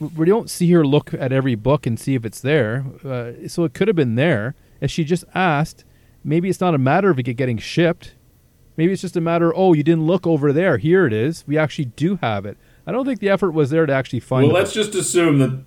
we 0.00 0.26
don't 0.26 0.48
see 0.48 0.70
her 0.72 0.86
look 0.86 1.12
at 1.14 1.32
every 1.32 1.54
book 1.54 1.86
and 1.86 1.98
see 1.98 2.14
if 2.14 2.24
it's 2.24 2.40
there. 2.40 2.84
Uh, 3.04 3.48
so 3.48 3.64
it 3.64 3.74
could 3.74 3.88
have 3.88 3.96
been 3.96 4.14
there. 4.14 4.54
If 4.80 4.90
she 4.90 5.04
just 5.04 5.24
asked, 5.34 5.84
maybe 6.22 6.48
it's 6.48 6.60
not 6.60 6.74
a 6.74 6.78
matter 6.78 7.10
of 7.10 7.18
it 7.18 7.24
getting 7.24 7.58
shipped. 7.58 8.14
Maybe 8.76 8.92
it's 8.92 9.02
just 9.02 9.16
a 9.16 9.20
matter. 9.20 9.52
Oh, 9.54 9.72
you 9.72 9.82
didn't 9.82 10.06
look 10.06 10.26
over 10.26 10.52
there. 10.52 10.78
Here 10.78 11.04
it 11.06 11.12
is. 11.12 11.44
We 11.48 11.58
actually 11.58 11.86
do 11.86 12.16
have 12.22 12.46
it. 12.46 12.56
I 12.86 12.92
don't 12.92 13.04
think 13.04 13.18
the 13.20 13.28
effort 13.28 13.50
was 13.50 13.70
there 13.70 13.86
to 13.86 13.92
actually 13.92 14.20
find. 14.20 14.46
Well, 14.46 14.54
let's 14.54 14.70
book. 14.70 14.84
just 14.84 14.94
assume 14.94 15.40
that. 15.40 15.64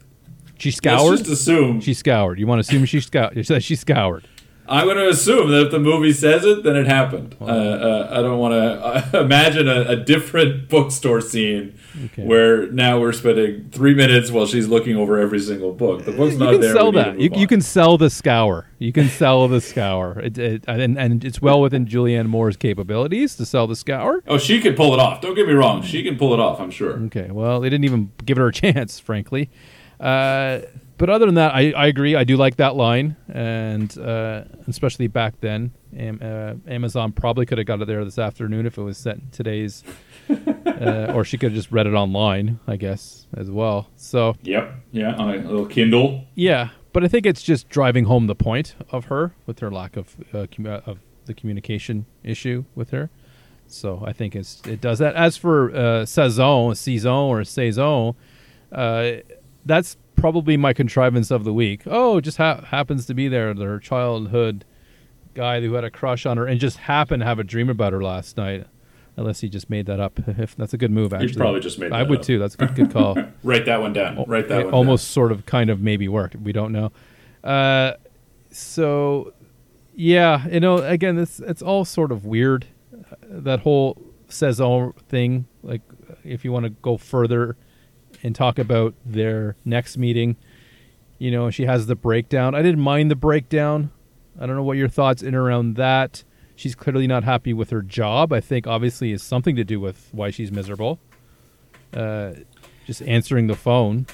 she 0.57 0.71
scoured. 0.71 1.09
Let's 1.09 1.21
just 1.23 1.41
assume. 1.41 1.81
She 1.81 1.93
scoured. 1.93 2.39
You 2.39 2.47
want 2.47 2.63
to 2.63 2.67
assume 2.69 2.85
she 2.85 3.01
scoured? 3.01 3.45
She 3.61 3.75
scoured. 3.75 4.27
I'm 4.67 4.85
going 4.85 4.97
to 4.97 5.09
assume 5.09 5.49
that 5.51 5.65
if 5.65 5.71
the 5.71 5.79
movie 5.79 6.13
says 6.13 6.45
it, 6.45 6.63
then 6.63 6.75
it 6.77 6.87
happened. 6.87 7.35
Uh, 7.41 7.45
uh, 7.45 8.07
I 8.11 8.21
don't 8.21 8.39
want 8.39 8.53
to 8.53 9.17
uh, 9.17 9.21
imagine 9.23 9.67
a, 9.67 9.81
a 9.81 9.95
different 9.97 10.69
bookstore 10.69 11.19
scene 11.21 11.77
Okay. 12.05 12.23
where 12.23 12.71
now 12.71 13.01
we're 13.01 13.11
spending 13.11 13.69
three 13.69 13.93
minutes 13.93 14.31
while 14.31 14.45
she's 14.45 14.69
looking 14.69 14.95
over 14.95 15.19
every 15.19 15.39
single 15.39 15.73
book. 15.73 16.05
The 16.05 16.13
book's 16.13 16.33
You 16.33 16.39
not 16.39 16.61
there. 16.61 16.73
sell 16.73 16.91
we 16.91 16.97
need 16.99 17.03
to 17.03 17.11
that. 17.11 17.19
You, 17.19 17.29
you 17.41 17.47
can 17.47 17.59
sell 17.59 17.97
the 17.97 18.09
scour. 18.09 18.67
You 18.79 18.93
can 18.93 19.09
sell 19.09 19.47
the 19.49 19.59
scour. 19.59 20.17
It, 20.19 20.37
it, 20.37 20.63
and, 20.69 20.97
and 20.97 21.25
it's 21.25 21.41
well 21.41 21.59
within 21.59 21.85
Julianne 21.85 22.27
Moore's 22.27 22.55
capabilities 22.55 23.35
to 23.35 23.45
sell 23.45 23.67
the 23.67 23.75
scour. 23.75 24.23
Oh, 24.25 24.37
she 24.37 24.61
can 24.61 24.73
pull 24.75 24.93
it 24.93 25.01
off. 25.01 25.19
Don't 25.19 25.35
get 25.35 25.47
me 25.47 25.53
wrong. 25.53 25.81
She 25.81 26.01
can 26.01 26.17
pull 26.17 26.33
it 26.33 26.39
off. 26.39 26.61
I'm 26.61 26.71
sure. 26.71 26.93
Okay. 27.07 27.29
Well, 27.29 27.59
they 27.59 27.69
didn't 27.69 27.83
even 27.85 28.11
give 28.23 28.37
her 28.37 28.47
a 28.47 28.53
chance, 28.53 28.97
frankly. 28.97 29.49
Uh, 29.99 30.61
but 31.01 31.09
other 31.09 31.25
than 31.25 31.33
that, 31.33 31.55
I, 31.55 31.71
I 31.71 31.87
agree. 31.87 32.15
I 32.15 32.23
do 32.23 32.37
like 32.37 32.57
that 32.57 32.75
line, 32.75 33.15
and 33.27 33.97
uh, 33.97 34.43
especially 34.67 35.07
back 35.07 35.33
then, 35.41 35.71
uh, 35.97 36.53
Amazon 36.67 37.11
probably 37.11 37.47
could 37.47 37.57
have 37.57 37.65
got 37.65 37.81
it 37.81 37.87
there 37.87 38.05
this 38.05 38.19
afternoon 38.19 38.67
if 38.67 38.77
it 38.77 38.83
was 38.83 38.99
set 38.99 39.15
in 39.15 39.27
today's, 39.31 39.83
uh, 40.29 41.11
or 41.15 41.25
she 41.25 41.39
could 41.39 41.53
have 41.53 41.55
just 41.55 41.71
read 41.71 41.87
it 41.87 41.95
online, 41.95 42.59
I 42.67 42.75
guess, 42.75 43.25
as 43.35 43.49
well. 43.49 43.89
So 43.95 44.35
Yep. 44.43 44.75
Yeah. 44.91 45.15
On 45.15 45.29
a 45.31 45.37
little 45.37 45.65
Kindle. 45.65 46.25
Yeah, 46.35 46.69
but 46.93 47.03
I 47.03 47.07
think 47.07 47.25
it's 47.25 47.41
just 47.41 47.67
driving 47.67 48.05
home 48.05 48.27
the 48.27 48.35
point 48.35 48.75
of 48.91 49.05
her 49.05 49.33
with 49.47 49.57
her 49.57 49.71
lack 49.71 49.97
of 49.97 50.15
uh, 50.31 50.45
commu- 50.45 50.87
of 50.87 50.99
the 51.25 51.33
communication 51.33 52.05
issue 52.23 52.65
with 52.75 52.91
her. 52.91 53.09
So 53.65 54.03
I 54.05 54.13
think 54.13 54.35
it's 54.35 54.61
it 54.67 54.81
does 54.81 54.99
that. 54.99 55.15
As 55.15 55.35
for 55.35 55.75
uh, 55.75 56.05
Cezanne, 56.05 56.75
Cezanne 56.75 57.11
or 57.11 57.43
Cezanne, 57.43 58.13
uh, 58.71 59.13
that's 59.65 59.97
probably 60.21 60.55
my 60.55 60.71
contrivance 60.73 61.31
of 61.31 61.43
the 61.43 61.53
week. 61.53 61.81
Oh, 61.85 62.21
just 62.21 62.37
ha- 62.37 62.61
happens 62.61 63.05
to 63.07 63.13
be 63.13 63.27
there. 63.27 63.53
Their 63.53 63.79
childhood 63.79 64.63
guy 65.33 65.59
who 65.61 65.73
had 65.73 65.83
a 65.83 65.89
crush 65.91 66.25
on 66.25 66.37
her 66.37 66.45
and 66.45 66.59
just 66.59 66.77
happened 66.77 67.21
to 67.21 67.25
have 67.25 67.39
a 67.39 67.43
dream 67.43 67.69
about 67.69 67.91
her 67.93 68.01
last 68.03 68.37
night. 68.37 68.67
Unless 69.17 69.41
he 69.41 69.49
just 69.49 69.69
made 69.69 69.87
that 69.87 69.99
up. 69.99 70.19
If 70.27 70.55
that's 70.55 70.73
a 70.73 70.77
good 70.77 70.91
move, 70.91 71.11
actually. 71.13 71.33
probably 71.35 71.59
just 71.59 71.77
made 71.79 71.91
I 71.91 72.03
would 72.03 72.19
up. 72.19 72.25
too. 72.25 72.39
That's 72.39 72.55
a 72.55 72.57
good, 72.59 72.75
good 72.75 72.91
call. 72.93 73.17
Write 73.43 73.65
that 73.65 73.81
one 73.81 73.91
down. 73.91 74.23
Write 74.25 74.47
that 74.47 74.61
it 74.61 74.65
one. 74.65 74.73
almost 74.73 75.11
sort 75.11 75.31
of 75.33 75.45
kind 75.45 75.69
of 75.69 75.81
maybe 75.81 76.07
worked. 76.07 76.35
We 76.37 76.53
don't 76.53 76.71
know. 76.71 76.91
Uh, 77.43 77.93
so 78.51 79.33
yeah, 79.95 80.47
you 80.47 80.59
know, 80.61 80.77
again, 80.77 81.17
it's 81.17 81.39
it's 81.39 81.61
all 81.61 81.83
sort 81.83 82.11
of 82.11 82.25
weird. 82.25 82.67
Uh, 82.93 83.15
that 83.29 83.59
whole 83.61 84.01
Cezanne 84.29 84.93
thing. 85.09 85.45
Like, 85.61 85.81
if 86.23 86.45
you 86.45 86.51
want 86.53 86.63
to 86.65 86.69
go 86.69 86.97
further 86.97 87.57
and 88.23 88.35
talk 88.35 88.59
about 88.59 88.93
their 89.05 89.55
next 89.65 89.97
meeting, 89.97 90.37
you 91.17 91.31
know, 91.31 91.49
she 91.49 91.65
has 91.65 91.87
the 91.87 91.95
breakdown. 91.95 92.55
I 92.55 92.61
didn't 92.61 92.81
mind 92.81 93.11
the 93.11 93.15
breakdown. 93.15 93.91
I 94.39 94.45
don't 94.45 94.55
know 94.55 94.63
what 94.63 94.77
your 94.77 94.87
thoughts 94.87 95.21
in 95.21 95.35
around 95.35 95.75
that. 95.75 96.23
She's 96.55 96.75
clearly 96.75 97.07
not 97.07 97.23
happy 97.23 97.53
with 97.53 97.69
her 97.71 97.81
job. 97.81 98.31
I 98.31 98.39
think 98.39 98.67
obviously 98.67 99.11
is 99.11 99.23
something 99.23 99.55
to 99.55 99.63
do 99.63 99.79
with 99.79 100.09
why 100.11 100.29
she's 100.29 100.51
miserable. 100.51 100.99
Uh, 101.93 102.33
just 102.85 103.01
answering 103.03 103.47
the 103.47 103.55
phone 103.55 104.07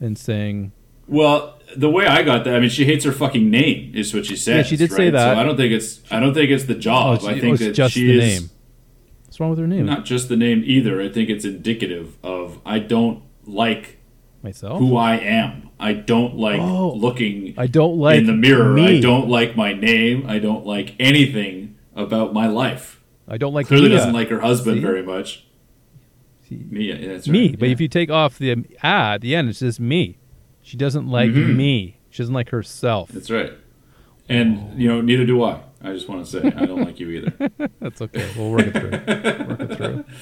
and 0.00 0.18
saying, 0.18 0.72
Well, 1.06 1.58
the 1.76 1.90
way 1.90 2.06
I 2.06 2.22
got 2.22 2.44
that, 2.44 2.54
I 2.54 2.60
mean, 2.60 2.70
she 2.70 2.84
hates 2.84 3.04
her 3.04 3.12
fucking 3.12 3.50
name, 3.50 3.92
is 3.94 4.14
what 4.14 4.26
she 4.26 4.36
said. 4.36 4.56
Yeah, 4.56 4.62
she 4.62 4.76
did 4.76 4.92
say 4.92 5.10
that. 5.10 5.34
So 5.34 5.40
I 5.40 5.42
don't 5.42 5.56
think 5.56 5.72
it's. 5.72 6.00
I 6.10 6.20
don't 6.20 6.34
think 6.34 6.50
it's 6.50 6.64
the 6.64 6.74
job. 6.74 7.20
"Oh, 7.22 7.28
I 7.28 7.40
think 7.40 7.44
oh, 7.44 7.54
it's 7.54 7.62
that 7.62 7.72
just 7.72 7.94
she 7.94 8.06
the 8.06 8.18
is 8.18 8.40
name." 8.40 8.50
What's 9.24 9.40
wrong 9.40 9.50
with 9.50 9.58
her 9.58 9.66
name? 9.66 9.84
not 9.86 10.04
just 10.04 10.28
the 10.28 10.36
name 10.36 10.62
either. 10.64 11.00
I 11.00 11.08
think 11.08 11.28
it's 11.28 11.44
indicative 11.44 12.16
of 12.22 12.60
I 12.64 12.78
don't 12.78 13.22
like 13.46 13.98
Myself. 14.42 14.78
who 14.78 14.96
I 14.96 15.16
am. 15.16 15.70
I 15.78 15.92
don't 15.92 16.36
like 16.36 16.60
Oh, 16.60 16.92
looking 16.92 17.54
I 17.58 17.66
don't 17.66 17.98
like 17.98 18.18
in 18.18 18.26
the 18.26 18.32
mirror. 18.32 18.72
me. 18.72 18.98
I 18.98 19.00
don't 19.00 19.28
like 19.28 19.56
my 19.56 19.72
name. 19.72 20.24
I 20.28 20.38
don't 20.38 20.64
like 20.66 20.94
anything 20.98 21.76
about 21.94 22.32
my 22.32 22.46
life. 22.46 23.02
I 23.28 23.36
don't 23.38 23.52
like 23.54 23.66
Clearly 23.66 23.88
Mia. 23.88 23.98
doesn't 23.98 24.12
like 24.14 24.28
her 24.28 24.40
husband 24.40 24.76
See? 24.78 24.82
very 24.82 25.02
much. 25.02 25.44
See? 26.48 26.64
Mia, 26.70 26.96
yeah, 26.96 27.08
that's 27.08 27.26
me. 27.28 27.56
But 27.56 27.66
yeah. 27.68 27.72
if 27.72 27.80
you 27.80 27.88
take 27.88 28.10
off 28.10 28.38
the 28.38 28.54
ah 28.82 29.14
at 29.14 29.20
the 29.20 29.34
end, 29.34 29.48
it's 29.48 29.58
just 29.60 29.80
me. 29.80 30.18
She 30.62 30.76
doesn't 30.76 31.08
like 31.08 31.30
Mhm. 31.30 31.56
me. 31.56 31.98
She 32.10 32.22
doesn't 32.22 32.34
like 32.34 32.50
herself. 32.50 33.10
that's 33.10 33.30
right. 33.30 33.52
And 34.28 34.80
you 34.80 34.88
know, 34.88 35.00
neither 35.00 35.26
do 35.26 35.42
I. 35.42 35.60
I 35.82 35.92
just 35.92 36.08
want 36.08 36.24
to 36.24 36.30
say 36.30 36.46
I 36.56 36.66
don't 36.66 36.82
like 36.82 36.98
you 36.98 37.10
either. 37.10 37.50
That's 37.80 38.00
okay. 38.02 38.28
We'll 38.36 38.50
work 38.50 38.66
it 38.66 38.72
through. 38.72 39.46
work 39.46 39.60
it 39.60 39.76
through. 39.76 40.04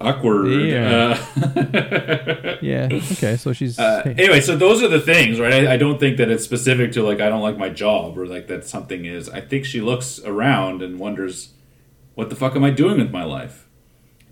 Awkward. 0.00 0.48
Yeah. 0.62 1.18
Uh, 1.36 2.56
Yeah. 2.62 2.88
Okay. 2.92 3.36
So 3.36 3.52
she's 3.52 3.78
Uh, 3.78 4.02
anyway, 4.18 4.40
so 4.40 4.56
those 4.56 4.82
are 4.82 4.88
the 4.88 5.00
things, 5.00 5.38
right? 5.38 5.66
I, 5.66 5.74
I 5.74 5.76
don't 5.76 5.98
think 6.00 6.16
that 6.16 6.30
it's 6.30 6.44
specific 6.44 6.92
to 6.92 7.02
like 7.02 7.20
I 7.20 7.28
don't 7.28 7.42
like 7.42 7.58
my 7.58 7.68
job 7.68 8.18
or 8.18 8.26
like 8.26 8.46
that 8.48 8.66
something 8.66 9.04
is. 9.04 9.28
I 9.28 9.40
think 9.40 9.64
she 9.64 9.80
looks 9.80 10.18
around 10.24 10.82
and 10.82 10.98
wonders, 10.98 11.50
what 12.14 12.30
the 12.30 12.36
fuck 12.36 12.56
am 12.56 12.64
I 12.64 12.70
doing 12.70 12.98
with 12.98 13.10
my 13.10 13.24
life? 13.24 13.68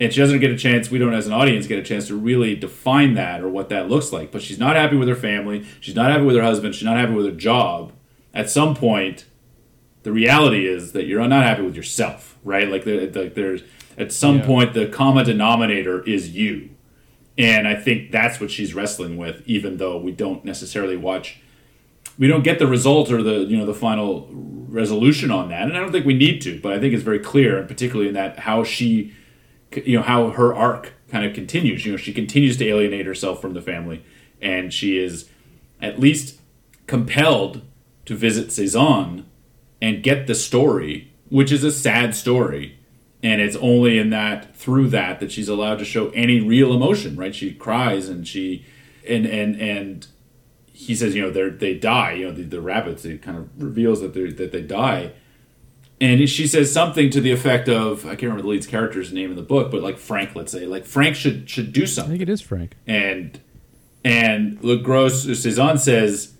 And 0.00 0.12
she 0.12 0.20
doesn't 0.20 0.40
get 0.40 0.50
a 0.50 0.56
chance. 0.56 0.90
We 0.90 0.98
don't, 0.98 1.14
as 1.14 1.26
an 1.28 1.32
audience, 1.32 1.66
get 1.68 1.78
a 1.78 1.82
chance 1.82 2.08
to 2.08 2.16
really 2.16 2.56
define 2.56 3.14
that 3.14 3.40
or 3.40 3.48
what 3.48 3.68
that 3.68 3.88
looks 3.88 4.12
like. 4.12 4.32
But 4.32 4.42
she's 4.42 4.58
not 4.58 4.74
happy 4.74 4.96
with 4.96 5.06
her 5.08 5.14
family. 5.14 5.64
She's 5.80 5.94
not 5.94 6.10
happy 6.10 6.24
with 6.24 6.34
her 6.36 6.42
husband. 6.42 6.74
She's 6.74 6.84
not 6.84 6.96
happy 6.96 7.12
with 7.12 7.26
her 7.26 7.32
job. 7.32 7.92
At 8.34 8.50
some 8.50 8.74
point, 8.74 9.26
the 10.02 10.10
reality 10.10 10.66
is 10.66 10.92
that 10.92 11.06
you're 11.06 11.26
not 11.28 11.44
happy 11.44 11.62
with 11.62 11.76
yourself, 11.76 12.36
right? 12.42 12.68
Like, 12.68 12.84
the, 12.84 13.06
like 13.10 13.34
there's 13.34 13.62
at 13.98 14.12
some 14.12 14.38
Yeah. 14.38 14.46
point 14.46 14.74
the 14.74 14.86
common 14.86 15.24
denominator 15.26 16.02
is 16.04 16.30
you. 16.34 16.70
And 17.38 17.66
I 17.66 17.74
think 17.74 18.10
that's 18.10 18.40
what 18.40 18.50
she's 18.50 18.74
wrestling 18.74 19.16
with, 19.16 19.42
even 19.46 19.78
though 19.78 19.96
we 19.98 20.12
don't 20.12 20.44
necessarily 20.44 20.96
watch, 20.96 21.38
we 22.18 22.26
don't 22.28 22.44
get 22.44 22.58
the 22.58 22.66
result 22.66 23.10
or 23.10 23.22
the 23.22 23.40
you 23.40 23.56
know 23.56 23.64
the 23.64 23.72
final 23.74 24.28
resolution 24.68 25.30
on 25.30 25.48
that, 25.48 25.62
and 25.62 25.76
I 25.76 25.80
don't 25.80 25.92
think 25.92 26.04
we 26.06 26.14
need 26.14 26.40
to. 26.42 26.60
But 26.60 26.72
I 26.74 26.78
think 26.78 26.92
it's 26.94 27.02
very 27.02 27.18
clear, 27.18 27.58
and 27.58 27.66
particularly 27.68 28.08
in 28.08 28.14
that 28.14 28.40
how 28.40 28.64
she, 28.64 29.12
you 29.84 29.96
know, 29.96 30.02
how 30.02 30.30
her 30.30 30.54
arc 30.54 30.92
kind 31.10 31.24
of 31.24 31.32
continues. 31.34 31.86
You 31.86 31.92
know, 31.92 31.96
she 31.98 32.12
continues 32.12 32.56
to 32.58 32.66
alienate 32.68 33.06
herself 33.06 33.40
from 33.40 33.54
the 33.54 33.62
family, 33.62 34.02
and 34.42 34.72
she 34.72 34.98
is 34.98 35.28
at 35.80 35.98
least 35.98 36.38
compelled 36.86 37.62
to 38.04 38.14
visit 38.14 38.52
Cezanne 38.52 39.24
and 39.80 40.02
get 40.02 40.26
the 40.26 40.34
story, 40.34 41.12
which 41.30 41.50
is 41.50 41.64
a 41.64 41.72
sad 41.72 42.14
story, 42.14 42.76
and 43.22 43.40
it's 43.40 43.56
only 43.56 43.98
in 43.98 44.10
that 44.10 44.56
through 44.56 44.88
that 44.88 45.20
that 45.20 45.30
she's 45.30 45.48
allowed 45.48 45.78
to 45.78 45.84
show 45.84 46.10
any 46.10 46.40
real 46.40 46.72
emotion. 46.72 47.16
Right? 47.16 47.34
She 47.34 47.52
cries 47.52 48.08
and 48.08 48.26
she 48.26 48.64
and 49.08 49.26
and 49.26 49.60
and 49.60 50.06
he 50.72 50.94
says, 50.94 51.14
you 51.14 51.22
know, 51.22 51.30
they 51.30 51.48
they 51.48 51.74
die. 51.74 52.12
You 52.12 52.26
know, 52.26 52.32
the, 52.32 52.42
the 52.42 52.60
rabbits. 52.60 53.04
It 53.04 53.22
kind 53.22 53.38
of 53.38 53.48
reveals 53.62 54.00
that 54.00 54.14
they 54.14 54.30
that 54.30 54.52
they 54.52 54.62
die. 54.62 55.12
And 56.00 56.28
she 56.28 56.48
says 56.48 56.72
something 56.72 57.10
to 57.10 57.20
the 57.20 57.30
effect 57.30 57.68
of 57.68 58.04
I 58.04 58.10
can't 58.10 58.22
remember 58.22 58.42
the 58.42 58.48
lead's 58.48 58.66
character's 58.66 59.12
name 59.12 59.30
in 59.30 59.36
the 59.36 59.42
book, 59.42 59.70
but 59.70 59.82
like 59.82 59.98
Frank, 59.98 60.34
let's 60.34 60.50
say, 60.50 60.66
like 60.66 60.84
Frank 60.84 61.14
should 61.14 61.48
should 61.48 61.72
do 61.72 61.86
something. 61.86 62.10
I 62.10 62.14
think 62.14 62.22
it 62.22 62.32
is 62.32 62.40
Frank. 62.40 62.74
And 62.88 63.40
and 64.04 64.58
LeGros 64.62 65.32
Cezanne 65.36 65.78
says, 65.78 66.34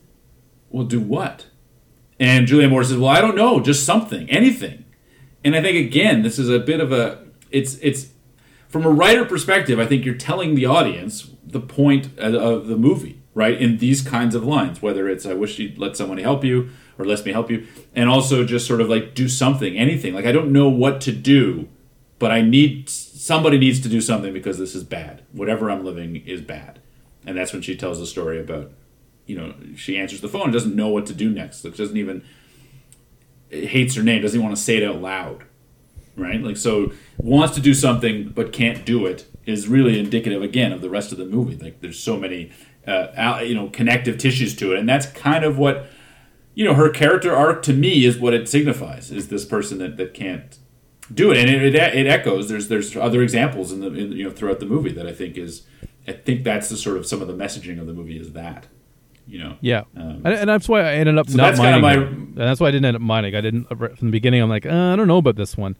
"Well, 0.71 0.85
do 0.85 1.01
what?" 1.01 1.47
And 2.19 2.49
Julia 2.49 2.69
Moore 2.69 2.83
says, 2.83 2.97
"Well, 2.97 3.09
I 3.09 3.21
don't 3.21 3.37
know, 3.37 3.61
just 3.61 3.87
something, 3.87 4.29
anything." 4.29 4.82
And 5.45 5.57
I 5.57 5.63
think 5.63 5.77
again, 5.77 6.23
this 6.23 6.39
is 6.39 6.49
a 6.49 6.59
bit 6.59 6.81
of 6.81 6.93
a 6.93 7.19
it's 7.51 7.77
it's 7.83 8.09
from 8.69 8.85
a 8.85 8.91
writer 8.91 9.25
perspective. 9.25 9.79
I 9.79 9.87
think 9.87 10.05
you're 10.05 10.15
telling 10.15 10.55
the 10.55 10.67
audience 10.67 11.31
the 11.47 11.61
point 11.61 12.09
of- 12.17 12.67
the 12.67 12.77
movie, 12.77 13.17
right? 13.35 13.61
In 13.61 13.79
these 13.79 14.01
kinds 14.01 14.35
of 14.35 14.45
lines, 14.45 14.81
whether 14.81 15.09
it's 15.09 15.27
"I 15.27 15.35
wish 15.35 15.59
you'd 15.59 15.79
let 15.79 15.97
someone 15.97 16.19
help 16.19 16.45
you" 16.45 16.71
or 16.99 17.05
"Let 17.05 17.25
me 17.27 17.33
help 17.33 17.51
you," 17.51 17.65
and 17.95 18.09
also 18.09 18.45
just 18.45 18.67
sort 18.67 18.81
of 18.81 18.89
like 18.89 19.15
do 19.15 19.29
something, 19.29 19.77
anything. 19.77 20.15
Like 20.15 20.27
I 20.27 20.33
don't 20.33 20.53
know 20.53 20.69
what 20.69 21.01
to 21.03 21.13
do, 21.13 21.69
but 22.19 22.31
I 22.31 22.41
need 22.41 22.89
somebody 22.89 23.59
needs 23.59 23.81
to 23.81 23.89
do 23.89 24.01
something 24.01 24.33
because 24.33 24.59
this 24.59 24.75
is 24.75 24.85
bad. 24.85 25.23
Whatever 25.33 25.71
I'm 25.71 25.85
living 25.85 26.23
is 26.27 26.41
bad, 26.41 26.79
and 27.27 27.37
that's 27.37 27.53
when 27.53 27.63
she 27.63 27.77
tells 27.77 27.99
the 27.99 28.07
story 28.07 28.41
about, 28.41 28.71
you 29.27 29.37
know, 29.37 29.55
she 29.77 29.97
answers 29.99 30.21
the 30.21 30.29
phone, 30.29 30.51
doesn't 30.51 30.75
know 30.75 30.89
what 30.89 31.07
to 31.07 31.15
do 31.15 31.29
next, 31.31 31.63
doesn't 31.63 31.97
even 31.97 32.23
hates 33.53 33.95
her 33.95 34.03
name, 34.03 34.23
doesn't 34.23 34.43
want 34.43 34.55
to 34.57 34.61
say 34.61 34.77
it 34.79 34.83
out 34.83 35.01
loud, 35.01 35.45
right? 36.17 36.41
Like 36.41 36.57
so 36.57 36.93
wants 37.19 37.55
to 37.55 37.61
do 37.61 37.75
something 37.75 38.31
but 38.31 38.53
can't 38.53 38.85
do 38.85 39.07
it 39.07 39.27
is 39.45 39.69
really 39.69 39.99
indicative 39.99 40.43
again 40.43 40.73
of 40.73 40.81
the 40.81 40.91
rest 40.91 41.13
of 41.13 41.19
the 41.19 41.27
movie. 41.27 41.57
Like 41.57 41.81
there's 41.81 41.99
so 41.99 42.17
many, 42.17 42.53
uh, 42.87 43.41
you 43.45 43.55
know, 43.55 43.69
connective 43.69 44.19
tissues 44.19 44.57
to 44.57 44.73
it, 44.73 44.79
and 44.79 44.89
that's 44.89 45.07
kind 45.07 45.45
of 45.45 45.59
what 45.59 45.87
you 46.55 46.65
know 46.65 46.75
her 46.75 46.91
character 46.91 47.35
arc 47.35 47.63
to 47.63 47.73
me 47.73 48.05
is 48.05 48.19
what 48.19 48.35
it 48.35 48.49
signifies 48.49 49.11
is 49.11 49.29
this 49.29 49.45
person 49.45 49.79
that, 49.79 49.97
that 49.97 50.15
can't 50.15 50.59
do 51.13 51.31
it 51.31 51.39
and 51.39 51.51
it, 51.51 51.63
it, 51.63 51.75
it 51.75 52.07
echoes 52.07 52.49
there's 52.49 52.69
there's 52.69 52.97
other 52.97 53.23
examples 53.23 53.73
in 53.73 53.81
the 53.81 53.89
in, 53.89 54.13
you 54.13 54.25
know 54.25 54.31
throughout 54.31 54.61
the 54.61 54.67
movie 54.67 54.93
that 54.93 55.07
i 55.07 55.13
think 55.13 55.37
is 55.37 55.63
i 56.07 56.13
think 56.13 56.45
that's 56.45 56.69
the 56.69 56.77
sort 56.77 56.97
of 56.97 57.07
some 57.07 57.21
of 57.21 57.29
the 57.29 57.35
messaging 57.35 57.81
of 57.81 57.87
the 57.87 57.93
movie 57.93 58.19
is 58.19 58.33
that 58.33 58.67
you 59.27 59.39
know 59.39 59.57
Yeah, 59.61 59.83
Um, 59.97 60.23
and, 60.25 60.29
and 60.29 60.49
that's 60.49 60.69
why 60.69 60.81
I 60.81 60.95
ended 60.95 61.17
up 61.19 61.29
so 61.29 61.37
not 61.37 61.55
that's 61.57 61.81
my- 61.83 61.93
And 61.95 62.37
that's 62.37 62.61
why 62.61 62.69
I 62.69 62.71
didn't 62.71 62.87
end 62.87 62.97
up 62.97 63.03
mining. 63.03 63.35
I 63.35 63.41
didn't 63.41 63.67
right 63.71 63.97
from 63.97 64.09
the 64.09 64.13
beginning. 64.13 64.43
I'm 64.43 64.49
like, 64.51 64.67
uh, 64.67 64.93
I 64.93 64.97
don't 64.97 65.07
know 65.09 65.19
about 65.19 65.37
this 65.37 65.57
one, 65.57 65.77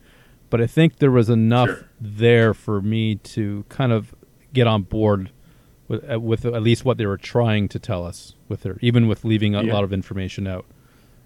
but 0.49 0.61
I 0.61 0.67
think 0.67 0.97
there 0.97 1.11
was 1.11 1.29
enough 1.29 1.67
Sure. 1.69 1.89
there 1.99 2.53
for 2.53 2.81
me 2.81 3.15
to 3.15 3.65
kind 3.69 3.91
of 3.91 4.13
get 4.53 4.67
on 4.67 4.83
board 4.83 5.31
with 5.87 6.09
uh, 6.09 6.19
with 6.19 6.45
at 6.45 6.61
least 6.63 6.85
what 6.85 6.97
they 6.97 7.05
were 7.05 7.17
trying 7.17 7.67
to 7.69 7.79
tell 7.79 8.05
us 8.05 8.35
with 8.47 8.63
her, 8.63 8.77
even 8.81 9.07
with 9.07 9.25
leaving 9.25 9.55
a 9.55 9.63
Yeah. 9.63 9.73
lot 9.73 9.83
of 9.83 9.91
information 9.91 10.47
out. 10.47 10.65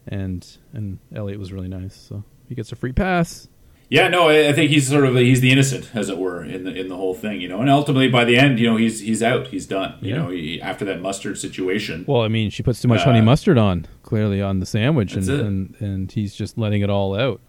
And 0.07 0.45
and 0.74 0.99
Elliot 1.13 1.39
was 1.39 1.51
really 1.51 1.68
nice, 1.68 1.95
so 1.95 2.24
he 2.47 2.55
gets 2.55 2.72
a 2.72 2.76
free 2.76 2.93
pass. 2.93 3.47
Yeah, 3.90 4.10
no, 4.10 4.28
I 4.30 4.50
I 4.50 4.54
think 4.54 4.70
he's 4.70 4.88
sort 4.90 5.06
of 5.06 5.16
he's 5.16 5.40
the 5.42 5.52
innocent, 5.52 5.92
as 5.94 6.10
it 6.10 6.18
were, 6.18 6.44
in 6.44 6.64
the 6.66 6.74
in 6.74 6.88
the 6.90 6.96
whole 6.98 7.14
thing, 7.14 7.40
you 7.40 7.48
know. 7.48 7.62
And 7.62 7.70
ultimately, 7.70 8.10
by 8.10 8.26
the 8.26 8.38
end, 8.38 8.60
you 8.60 8.70
know, 8.70 8.76
he's 8.78 9.00
he's 9.00 9.24
out, 9.24 9.48
he's 9.48 9.66
done. 9.66 9.96
You 10.02 10.10
Yeah. 10.10 10.18
know, 10.24 10.30
he, 10.30 10.62
after 10.62 10.84
that 10.86 11.02
mustard 11.02 11.38
situation. 11.38 12.04
Well, 12.08 12.22
I 12.22 12.28
mean, 12.28 12.50
she 12.50 12.64
puts 12.64 12.82
too 12.82 12.90
much 12.90 13.04
honey 13.04 13.20
Uh, 13.20 13.24
mustard 13.24 13.58
on 13.58 13.86
clearly 14.04 14.42
on 14.42 14.60
the 14.60 14.66
sandwich, 14.66 15.14
and, 15.14 15.30
and 15.30 15.76
and 15.80 16.12
he's 16.12 16.36
just 16.36 16.58
letting 16.58 16.82
it 16.82 16.90
all 16.90 17.16
out. 17.18 17.40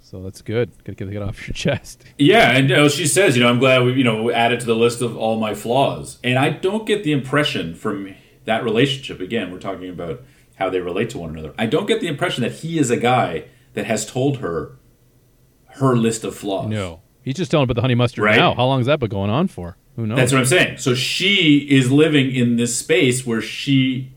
So 0.00 0.22
that's 0.22 0.42
good. 0.42 0.70
Got 0.84 0.96
to 0.98 1.04
get 1.06 1.14
it 1.16 1.22
off 1.22 1.46
your 1.46 1.54
chest. 1.54 2.04
Yeah, 2.18 2.52
and 2.56 2.68
you 2.70 2.76
know, 2.76 2.88
she 2.88 3.06
says, 3.06 3.36
you 3.36 3.42
know, 3.42 3.48
I'm 3.48 3.58
glad 3.58 3.82
we, 3.84 3.92
you 3.94 4.04
know, 4.04 4.30
added 4.30 4.60
to 4.60 4.66
the 4.66 4.74
list 4.74 5.00
of 5.02 5.16
all 5.16 5.38
my 5.38 5.54
flaws. 5.54 6.18
And 6.24 6.38
I 6.38 6.50
don't 6.50 6.86
get 6.86 7.02
the 7.04 7.12
impression 7.12 7.74
from 7.74 8.14
that 8.44 8.62
relationship. 8.64 9.20
Again, 9.20 9.50
we're 9.50 9.58
talking 9.58 9.88
about 9.88 10.22
how 10.56 10.68
they 10.68 10.80
relate 10.80 11.08
to 11.10 11.18
one 11.18 11.30
another. 11.30 11.54
I 11.58 11.64
don't 11.66 11.86
get 11.86 12.00
the 12.00 12.08
impression 12.08 12.42
that 12.42 12.52
he 12.52 12.78
is 12.78 12.90
a 12.90 12.96
guy 12.98 13.44
that 13.74 13.86
has 13.86 14.04
told 14.04 14.38
her 14.38 14.72
her 15.74 15.96
list 15.96 16.24
of 16.24 16.34
flaws. 16.34 16.68
No, 16.68 17.00
he's 17.22 17.34
just 17.34 17.50
telling 17.50 17.64
about 17.64 17.74
the 17.76 17.82
honey 17.82 17.94
mustard 17.94 18.24
Right? 18.24 18.36
now. 18.36 18.54
How 18.54 18.66
long 18.66 18.78
has 18.80 18.86
that 18.86 19.00
been 19.00 19.08
going 19.10 19.30
on 19.30 19.48
for? 19.48 19.76
Who 19.96 20.06
knows? 20.06 20.16
That's 20.16 20.32
what 20.32 20.38
I'm 20.38 20.46
saying. 20.46 20.78
So 20.78 20.94
she 20.94 21.58
is 21.70 21.90
living 21.92 22.34
in 22.34 22.56
this 22.56 22.76
space 22.76 23.26
where 23.26 23.42
she 23.42 24.12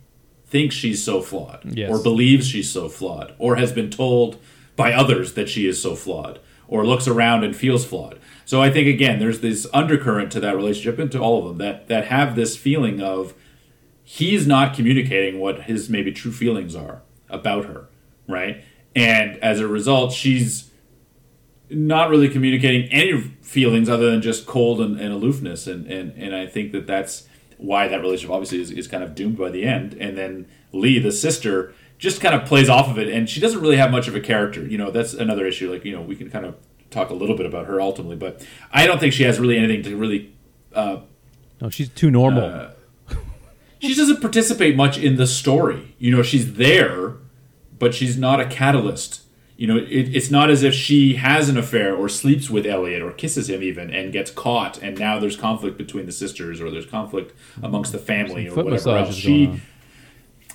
thinks 0.47 0.73
she's 0.75 1.03
so 1.03 1.21
flawed, 1.21 1.59
Yes. 1.65 1.89
or 1.89 2.01
believes 2.01 2.47
she's 2.47 2.71
so 2.71 2.87
flawed, 2.87 3.33
or 3.39 3.57
has 3.57 3.71
been 3.73 3.89
told 3.89 4.37
by 4.75 4.93
others 4.93 5.33
that 5.33 5.49
she 5.49 5.67
is 5.67 5.81
so 5.81 5.95
flawed, 5.95 6.39
or 6.67 6.85
looks 6.85 7.07
around 7.07 7.43
and 7.43 7.55
feels 7.55 7.83
flawed. 7.85 8.19
So 8.45 8.61
I 8.61 8.69
think 8.69 8.87
again, 8.87 9.19
there's 9.19 9.39
this 9.41 9.65
undercurrent 9.73 10.31
to 10.33 10.39
that 10.41 10.55
relationship 10.55 10.99
and 10.99 11.11
to 11.11 11.19
all 11.19 11.39
of 11.39 11.45
them 11.45 11.57
that 11.57 11.87
that 11.87 12.05
have 12.07 12.35
this 12.35 12.55
feeling 12.55 13.01
of 13.01 13.33
he's 14.03 14.45
not 14.45 14.75
communicating 14.75 15.39
what 15.39 15.63
his 15.63 15.89
maybe 15.89 16.11
true 16.11 16.31
feelings 16.31 16.75
are 16.75 17.01
about 17.29 17.65
her, 17.65 17.89
right? 18.27 18.63
And 18.95 19.37
as 19.37 19.59
a 19.59 19.67
result, 19.67 20.13
she's 20.13 20.69
not 21.69 22.09
really 22.09 22.29
communicating 22.29 22.91
any 22.91 23.19
feelings 23.41 23.89
other 23.89 24.11
than 24.11 24.21
just 24.21 24.45
cold 24.45 24.79
and, 24.81 24.99
and 24.99 25.13
aloofness 25.13 25.67
and, 25.67 25.87
and 25.87 26.11
and 26.11 26.35
I 26.35 26.47
think 26.47 26.71
that 26.73 26.87
that's 26.87 27.27
why 27.57 27.87
that 27.87 28.01
relationship 28.01 28.31
obviously 28.31 28.61
is, 28.61 28.71
is 28.71 28.87
kind 28.87 29.03
of 29.03 29.15
doomed 29.15 29.37
by 29.37 29.49
the 29.49 29.63
end 29.65 29.93
and 29.99 30.17
then 30.17 30.47
Lee 30.71 30.99
the 30.99 31.11
sister 31.11 31.73
just 31.97 32.21
kind 32.21 32.35
of 32.35 32.45
plays 32.45 32.69
off 32.69 32.89
of 32.89 32.99
it 32.99 33.07
and 33.07 33.29
she 33.29 33.39
doesn't 33.39 33.61
really 33.61 33.77
have 33.77 33.91
much 33.91 34.07
of 34.07 34.15
a 34.15 34.19
character 34.19 34.65
you 34.65 34.77
know 34.77 34.91
that's 34.91 35.13
another 35.13 35.45
issue 35.45 35.71
like 35.71 35.85
you 35.85 35.91
know 35.91 36.01
we 36.01 36.15
can 36.15 36.29
kind 36.29 36.45
of 36.45 36.55
talk 36.91 37.09
a 37.09 37.13
little 37.13 37.35
bit 37.35 37.45
about 37.45 37.65
her 37.65 37.81
ultimately 37.81 38.15
but 38.15 38.45
I 38.71 38.85
don't 38.85 38.99
think 38.99 39.13
she 39.13 39.23
has 39.23 39.39
really 39.39 39.57
anything 39.57 39.83
to 39.83 39.95
really 39.95 40.35
uh, 40.75 40.99
no, 41.61 41.69
she's 41.69 41.89
too 41.89 42.11
normal. 42.11 42.43
uh, 42.43 42.69
she 43.79 43.95
doesn't 43.95 44.21
participate 44.21 44.75
much 44.75 44.97
in 44.97 45.15
the 45.15 45.27
story. 45.27 45.95
You 45.97 46.15
know, 46.15 46.21
she's 46.21 46.55
there, 46.55 47.15
but 47.79 47.93
she's 47.93 48.17
not 48.17 48.39
a 48.39 48.45
catalyst. 48.45 49.21
You 49.57 49.67
know, 49.67 49.77
it, 49.77 50.13
it's 50.15 50.29
not 50.29 50.49
as 50.49 50.63
if 50.63 50.73
she 50.73 51.15
has 51.15 51.47
an 51.47 51.57
affair 51.57 51.95
or 51.95 52.09
sleeps 52.09 52.49
with 52.49 52.65
Elliot 52.65 53.01
or 53.01 53.11
kisses 53.13 53.49
him 53.49 53.63
even 53.63 53.89
and 53.93 54.11
gets 54.11 54.29
caught, 54.29 54.77
and 54.83 54.99
now 54.99 55.17
there's 55.17 55.37
conflict 55.37 55.77
between 55.77 56.05
the 56.05 56.11
sisters 56.11 56.59
or 56.59 56.69
there's 56.69 56.85
conflict 56.85 57.33
amongst 57.63 57.91
the 57.93 57.97
family 57.97 58.49
Some 58.49 58.59
or 58.59 58.63
whatever 58.65 58.97
else. 58.97 59.15
She, 59.15 59.61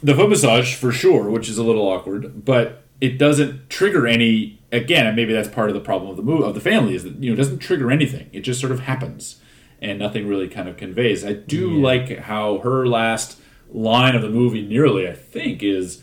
the 0.02 0.14
foot 0.14 0.28
massage 0.28 0.74
for 0.74 0.92
sure, 0.92 1.30
which 1.30 1.48
is 1.48 1.56
a 1.58 1.62
little 1.62 1.86
awkward, 1.88 2.44
but 2.44 2.84
it 3.00 3.18
doesn't 3.18 3.70
trigger 3.70 4.06
any. 4.06 4.58
Again, 4.72 5.04
and 5.06 5.16
maybe 5.16 5.32
that's 5.32 5.48
part 5.48 5.68
of 5.68 5.74
the 5.74 5.80
problem 5.80 6.10
of 6.10 6.16
the 6.16 6.22
move 6.22 6.42
of 6.42 6.54
the 6.54 6.60
family 6.60 6.94
is 6.94 7.02
that 7.02 7.16
you 7.16 7.30
know 7.30 7.34
it 7.34 7.36
doesn't 7.38 7.58
trigger 7.58 7.90
anything. 7.90 8.28
It 8.32 8.40
just 8.42 8.60
sort 8.60 8.70
of 8.70 8.80
happens, 8.80 9.40
and 9.80 9.98
nothing 9.98 10.28
really 10.28 10.46
kind 10.48 10.68
of 10.68 10.76
conveys. 10.76 11.24
I 11.24 11.32
do 11.32 11.70
Yeah. 11.72 11.82
like 11.82 12.18
how 12.20 12.58
her 12.58 12.86
last 12.86 13.40
line 13.72 14.14
of 14.14 14.22
the 14.22 14.28
movie, 14.30 14.62
nearly 14.62 15.08
I 15.08 15.12
think, 15.14 15.62
is 15.62 16.02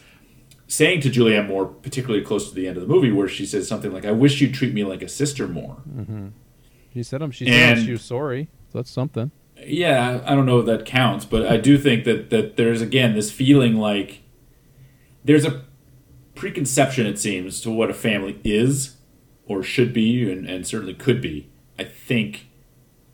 saying 0.67 1.01
to 1.01 1.09
Julianne 1.09 1.47
Moore, 1.47 1.65
particularly 1.65 2.23
close 2.23 2.49
to 2.49 2.55
the 2.55 2.67
end 2.67 2.77
of 2.77 2.81
the 2.81 2.93
movie, 2.93 3.11
where 3.11 3.27
she 3.27 3.45
says 3.45 3.67
something 3.67 3.91
like, 3.91 4.05
"I 4.05 4.11
wish 4.11 4.41
you'd 4.41 4.53
treat 4.53 4.73
me 4.73 4.83
like 4.83 5.01
a 5.01 5.09
sister 5.09 5.47
more." 5.47 5.77
Mm-hmm. 5.89 6.27
She 6.93 7.03
said 7.03 7.21
him. 7.21 7.31
She 7.31 7.45
said 7.47 7.79
she 7.79 7.91
was 7.91 8.01
sorry. 8.03 8.49
So 8.71 8.79
that's 8.79 8.91
something. 8.91 9.31
yeah, 9.65 10.21
I 10.25 10.35
don't 10.35 10.45
know 10.45 10.59
if 10.59 10.65
that 10.65 10.85
counts, 10.85 11.25
but 11.25 11.45
I 11.45 11.57
do 11.57 11.77
think 11.77 12.03
that 12.05 12.29
that 12.31 12.57
there's 12.57 12.81
again 12.81 13.13
this 13.13 13.31
feeling 13.31 13.75
like 13.75 14.23
there's 15.23 15.45
a 15.45 15.63
preconception, 16.35 17.05
it 17.05 17.17
seems, 17.19 17.61
to 17.61 17.71
what 17.71 17.89
a 17.89 17.93
family 17.93 18.39
is 18.43 18.97
or 19.45 19.63
should 19.63 19.93
be, 19.93 20.31
and, 20.31 20.47
and 20.47 20.67
certainly 20.67 20.93
could 20.93 21.21
be. 21.21 21.49
I 21.79 21.83
think 21.85 22.47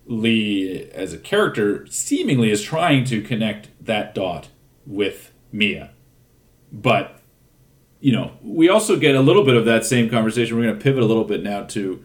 Lee, 0.06 0.90
as 0.94 1.14
a 1.14 1.18
character, 1.18 1.86
seemingly 1.88 2.52
is 2.52 2.62
trying 2.62 3.06
to 3.06 3.22
connect 3.22 3.70
that 3.80 4.14
dot 4.16 4.50
with 4.86 5.32
Mia, 5.52 5.92
but 6.72 7.13
you 8.04 8.12
know, 8.12 8.32
we 8.44 8.68
also 8.68 8.98
get 8.98 9.16
a 9.16 9.22
little 9.22 9.46
bit 9.46 9.56
of 9.56 9.64
that 9.64 9.86
same 9.86 10.10
conversation. 10.10 10.58
We're 10.58 10.64
going 10.64 10.78
to 10.78 10.84
pivot 10.84 11.02
a 11.02 11.06
little 11.06 11.24
bit 11.24 11.42
now 11.42 11.64
to 11.64 12.04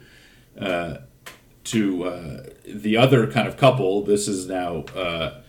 uh, 0.57 0.97
to 1.65 2.05
uh, 2.05 2.43
the 2.67 2.97
other 2.97 3.27
kind 3.27 3.49
of 3.49 3.57
couple. 3.57 4.03
This 4.05 4.29
is 4.29 4.47
now 4.47 4.85
uh, 4.95 5.41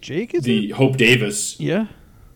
Jake 0.00 0.32
is 0.32 0.44
the 0.44 0.70
Hope 0.70 0.96
Davis, 0.96 1.58
Yeah. 1.58 1.86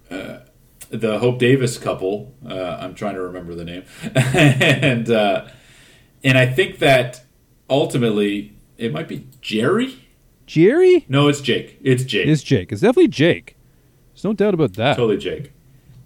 the 0.09 1.19
Hope 1.21 1.39
Davis 1.39 1.79
couple. 1.79 2.35
Uh, 2.45 2.77
I'm 2.81 2.95
trying 2.97 3.15
to 3.15 3.23
remember 3.23 3.55
the 3.55 3.65
name, 3.65 3.85
and 4.17 5.09
uh, 5.09 5.47
and 6.25 6.37
I 6.37 6.47
think 6.47 6.81
that 6.81 7.23
ultimately 7.71 8.57
it 8.79 8.93
might 8.93 9.07
be 9.07 9.29
Jerry. 9.41 10.01
Jerry 10.47 11.07
No, 11.09 11.29
it's 11.29 11.41
Jake. 11.41 11.79
It's 11.83 12.03
Jake. 12.05 12.27
It's 12.27 12.43
Jake. 12.43 12.73
It's 12.73 12.81
definitely 12.83 13.09
Jake. 13.09 13.57
There's 14.13 14.25
no 14.25 14.33
doubt 14.33 14.55
about 14.55 14.73
that. 14.75 14.97
totally 14.97 15.19
Jake. 15.19 15.53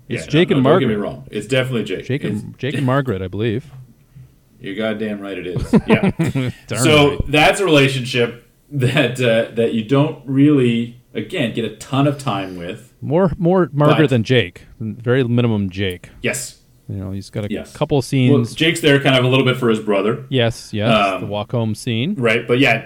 It's 0.09 0.25
Yeah, 0.25 0.31
Jake 0.31 0.51
no, 0.51 0.57
and 0.57 0.65
no, 0.65 0.71
Don't 0.71 0.81
get 0.81 0.89
me 0.89 0.95
Margaret. 0.97 1.09
wrong. 1.11 1.29
It's 1.31 1.47
definitely 1.47 1.85
Jake. 1.85 2.07
Jake 2.07 2.25
It's- 2.25 2.43
and 2.43 2.59
Jake 2.59 2.75
and 2.75 2.87
Margaret, 2.87 3.21
I 3.23 3.29
believe. 3.29 3.71
You're 4.61 4.75
goddamn 4.75 5.21
right. 5.21 5.39
It 5.39 5.47
is. 5.47 5.73
Yeah. 5.87 6.51
So 6.77 7.11
right. 7.11 7.21
that's 7.29 7.61
a 7.61 7.65
relationship 7.65 8.45
that 8.71 9.21
uh, 9.21 9.55
that 9.55 9.73
you 9.75 9.85
don't 9.85 10.27
really 10.27 11.01
again 11.15 11.55
get 11.55 11.65
a 11.65 11.77
ton 11.77 12.07
of 12.07 12.19
time 12.19 12.57
with. 12.57 12.93
more 13.01 13.33
more 13.39 13.69
Margaret 13.73 14.05
But- 14.05 14.11
than 14.11 14.25
Jake. 14.25 14.67
Very 14.81 15.23
minimum 15.25 15.71
Jake. 15.71 16.11
Yes, 16.23 16.58
You 16.89 16.97
know, 16.97 17.11
he's 17.11 17.29
got 17.29 17.45
a 17.45 17.49
Yes. 17.51 17.75
couple 17.77 17.97
Well, 17.97 18.03
scenes. 18.03 18.55
Jake's 18.55 18.81
there 18.81 18.99
kind 18.99 19.15
of 19.15 19.23
a 19.25 19.29
little 19.29 19.45
bit 19.45 19.57
for 19.59 19.69
his 19.69 19.79
brother. 19.79 20.25
yes, 20.31 20.71
yes, 20.73 20.91
Um, 20.91 21.21
the 21.21 21.27
walk 21.27 21.53
home 21.53 21.75
scene. 21.75 22.15
Right, 22.17 22.49
but 22.49 22.59
yeah, 22.59 22.85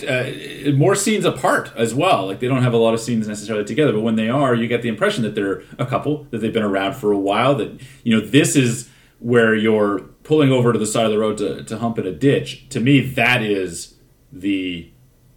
uh, 0.67 0.73
more 0.73 0.97
scenes 0.97 1.25
apart 1.25 1.71
as 1.77 1.95
well. 1.95 2.27
Like 2.27 2.41
they 2.41 2.49
don't 2.49 2.63
have 2.65 2.73
a 2.75 2.79
lot 2.79 2.95
of 2.95 3.01
scenes 3.01 3.29
necessarily 3.29 3.65
together, 3.65 3.93
but 3.93 4.01
when 4.01 4.17
they 4.17 4.29
are, 4.29 4.55
you 4.57 4.67
get 4.67 4.83
the 4.83 4.89
impression 4.89 5.23
that 5.23 5.37
they're 5.37 5.63
a 5.79 5.87
couple, 5.87 6.27
that 6.31 6.39
they've 6.39 6.53
been 6.53 6.65
around 6.65 6.95
for 6.95 7.13
a 7.13 7.19
while. 7.19 7.55
That 7.55 7.81
you 8.03 8.19
know, 8.19 8.25
this 8.27 8.57
is 8.57 8.89
where 9.21 9.55
you're 9.55 10.01
pulling 10.25 10.51
over 10.51 10.73
to 10.73 10.79
the 10.81 10.87
side 10.87 11.05
of 11.07 11.13
the 11.13 11.19
road 11.19 11.39
to, 11.39 11.63
to 11.63 11.79
hump 11.79 11.97
in 11.99 12.07
a 12.07 12.13
ditch. 12.13 12.69
To 12.71 12.81
me, 12.81 12.99
that 13.01 13.41
is 13.41 13.95
the 14.33 14.89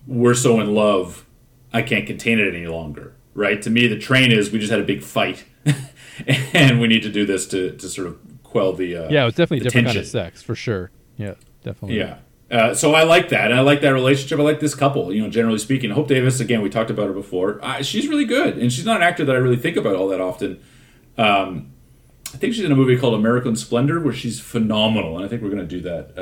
we're 0.07 0.33
so 0.33 0.59
in 0.59 0.73
love, 0.73 1.25
I 1.71 1.83
can't 1.83 2.07
contain 2.07 2.39
it 2.39 2.53
any 2.55 2.65
longer. 2.65 3.13
Right? 3.35 3.61
To 3.61 3.69
me, 3.69 3.85
the 3.87 3.99
train 3.99 4.31
is 4.31 4.51
we 4.51 4.57
just 4.57 4.71
had 4.71 4.79
a 4.79 4.83
big 4.83 5.03
fight, 5.03 5.43
and 6.53 6.79
we 6.79 6.87
need 6.87 7.03
to 7.03 7.09
do 7.11 7.25
this 7.27 7.45
to 7.49 7.71
to 7.71 7.87
sort 7.89 8.07
of 8.07 8.17
quell 8.55 8.71
the 8.73 8.95
uh, 8.95 9.09
Yeah, 9.09 9.23
it 9.23 9.25
was 9.25 9.33
definitely 9.35 9.65
different 9.65 9.87
kind 9.87 9.97
of 9.99 10.07
sex 10.07 10.41
for 10.41 10.55
sure. 10.55 10.91
Yeah, 11.17 11.33
definitely. 11.63 11.97
Yeah. 11.97 12.17
Uh, 12.49 12.73
so 12.73 12.93
I 12.93 13.03
like 13.03 13.29
that, 13.29 13.51
I 13.51 13.59
like 13.61 13.81
that 13.81 13.89
relationship. 13.93 14.39
I 14.39 14.43
like 14.43 14.59
this 14.61 14.75
couple. 14.75 15.11
You 15.13 15.23
know, 15.23 15.29
generally 15.29 15.57
speaking, 15.57 15.89
Hope 15.89 16.07
Davis. 16.07 16.39
Again, 16.39 16.61
we 16.61 16.69
talked 16.69 16.89
about 16.91 17.07
her 17.07 17.13
before. 17.13 17.59
Uh, 17.61 17.81
she's 17.81 18.07
really 18.07 18.23
good, 18.25 18.57
and 18.57 18.71
she's 18.71 18.85
not 18.85 18.97
an 18.97 19.03
actor 19.03 19.25
that 19.25 19.35
I 19.35 19.39
really 19.39 19.57
think 19.57 19.75
about 19.77 19.95
all 19.95 20.07
that 20.09 20.21
often. 20.21 20.61
Um, 21.17 21.71
I 22.33 22.37
think 22.37 22.53
she's 22.53 22.63
in 22.65 22.71
a 22.71 22.75
movie 22.75 22.97
called 22.97 23.13
American 23.15 23.55
Splendor, 23.55 23.99
where 23.99 24.13
she's 24.13 24.39
phenomenal, 24.39 25.15
and 25.17 25.25
I 25.25 25.27
think 25.27 25.41
we're 25.41 25.49
going 25.49 25.67
to 25.67 25.75
do 25.75 25.81
that. 25.81 26.13
Uh, 26.17 26.21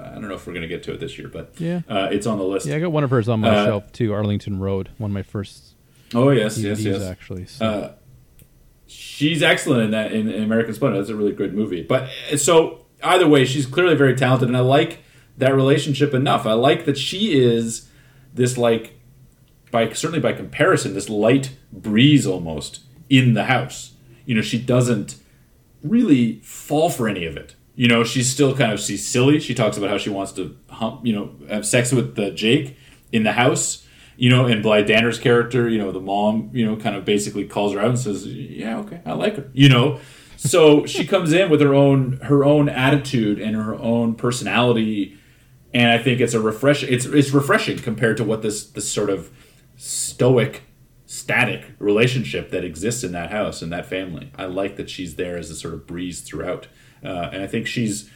uh, 0.00 0.10
I 0.12 0.14
don't 0.14 0.28
know 0.28 0.34
if 0.34 0.46
we're 0.46 0.52
going 0.52 0.62
to 0.62 0.68
get 0.68 0.82
to 0.84 0.92
it 0.92 1.00
this 1.00 1.18
year, 1.18 1.28
but 1.28 1.52
Yeah. 1.58 1.80
uh, 1.88 2.08
it's 2.12 2.26
on 2.26 2.38
the 2.38 2.44
list. 2.44 2.66
Yeah, 2.66 2.76
I 2.76 2.80
got 2.80 2.92
one 2.92 3.04
of 3.04 3.10
hers 3.10 3.28
on 3.28 3.40
my 3.40 3.48
Uh, 3.48 3.64
shelf 3.64 3.92
too. 3.92 4.12
Arlington 4.12 4.60
Road, 4.60 4.90
one 4.98 5.10
of 5.10 5.14
my 5.14 5.22
first 5.22 5.74
Oh 6.14 6.30
yes, 6.30 6.56
DVDs 6.58 6.62
yes, 6.64 6.80
yes. 6.80 7.02
actually. 7.02 7.46
So. 7.46 7.94
She's 8.86 9.42
excellent 9.42 9.82
in 9.82 9.90
that 9.92 10.12
in, 10.12 10.28
in 10.28 10.42
American 10.42 10.74
Splendor. 10.74 10.98
That's 10.98 11.10
a 11.10 11.16
really 11.16 11.32
good 11.32 11.54
movie. 11.54 11.82
But 11.82 12.08
uh, 12.32 12.36
so 12.36 12.86
either 13.02 13.26
way, 13.26 13.44
she's 13.44 13.66
clearly 13.66 13.94
very 13.94 14.14
talented, 14.14 14.48
and 14.48 14.56
I 14.56 14.60
like 14.60 15.00
that 15.38 15.54
relationship 15.54 16.14
enough. 16.14 16.46
I 16.46 16.52
like 16.52 16.84
that 16.84 16.98
she 16.98 17.40
is 17.40 17.88
this 18.32 18.58
like 18.58 18.98
by 19.70 19.92
certainly 19.92 20.20
by 20.20 20.32
comparison, 20.32 20.94
this 20.94 21.08
light 21.08 21.56
breeze 21.72 22.26
almost 22.26 22.80
in 23.08 23.34
the 23.34 23.44
house. 23.44 23.92
You 24.24 24.34
know, 24.34 24.42
she 24.42 24.58
doesn't 24.58 25.16
really 25.82 26.40
fall 26.40 26.90
for 26.90 27.08
any 27.08 27.26
of 27.26 27.36
it. 27.36 27.54
You 27.74 27.88
know, 27.88 28.04
she's 28.04 28.30
still 28.30 28.56
kind 28.56 28.72
of 28.72 28.80
she's 28.80 29.06
silly. 29.06 29.40
She 29.40 29.54
talks 29.54 29.76
about 29.76 29.90
how 29.90 29.98
she 29.98 30.10
wants 30.10 30.32
to 30.32 30.56
hump, 30.70 31.04
you 31.04 31.12
know, 31.12 31.34
have 31.48 31.66
sex 31.66 31.92
with 31.92 32.18
uh, 32.18 32.30
Jake 32.30 32.76
in 33.10 33.24
the 33.24 33.32
house. 33.32 33.86
You 34.16 34.30
know, 34.30 34.46
and 34.46 34.62
Blythe 34.62 34.86
Danner's 34.86 35.18
character, 35.18 35.68
you 35.68 35.78
know, 35.78 35.90
the 35.90 36.00
mom, 36.00 36.50
you 36.52 36.64
know, 36.64 36.76
kind 36.76 36.96
of 36.96 37.04
basically 37.04 37.46
calls 37.46 37.72
her 37.72 37.80
out 37.80 37.88
and 37.88 37.98
says, 37.98 38.26
"Yeah, 38.26 38.78
okay, 38.80 39.00
I 39.04 39.12
like 39.12 39.36
her." 39.36 39.50
You 39.52 39.68
know, 39.68 40.00
so 40.36 40.86
she 40.86 41.06
comes 41.06 41.32
in 41.32 41.50
with 41.50 41.60
her 41.60 41.74
own 41.74 42.18
her 42.22 42.44
own 42.44 42.68
attitude 42.68 43.40
and 43.40 43.56
her 43.56 43.74
own 43.74 44.14
personality, 44.14 45.18
and 45.72 45.90
I 45.90 45.98
think 45.98 46.20
it's 46.20 46.34
a 46.34 46.40
refresh. 46.40 46.82
It's 46.84 47.06
it's 47.06 47.30
refreshing 47.30 47.78
compared 47.78 48.16
to 48.18 48.24
what 48.24 48.42
this 48.42 48.64
this 48.66 48.90
sort 48.90 49.10
of 49.10 49.30
stoic 49.76 50.62
static 51.06 51.64
relationship 51.78 52.50
that 52.50 52.64
exists 52.64 53.04
in 53.04 53.12
that 53.12 53.30
house 53.30 53.62
and 53.62 53.72
that 53.72 53.86
family. 53.86 54.30
I 54.36 54.46
like 54.46 54.76
that 54.76 54.90
she's 54.90 55.16
there 55.16 55.36
as 55.36 55.50
a 55.50 55.54
sort 55.54 55.74
of 55.74 55.86
breeze 55.86 56.20
throughout, 56.20 56.68
uh, 57.04 57.30
and 57.32 57.42
I 57.42 57.46
think 57.46 57.66
she's 57.66 58.10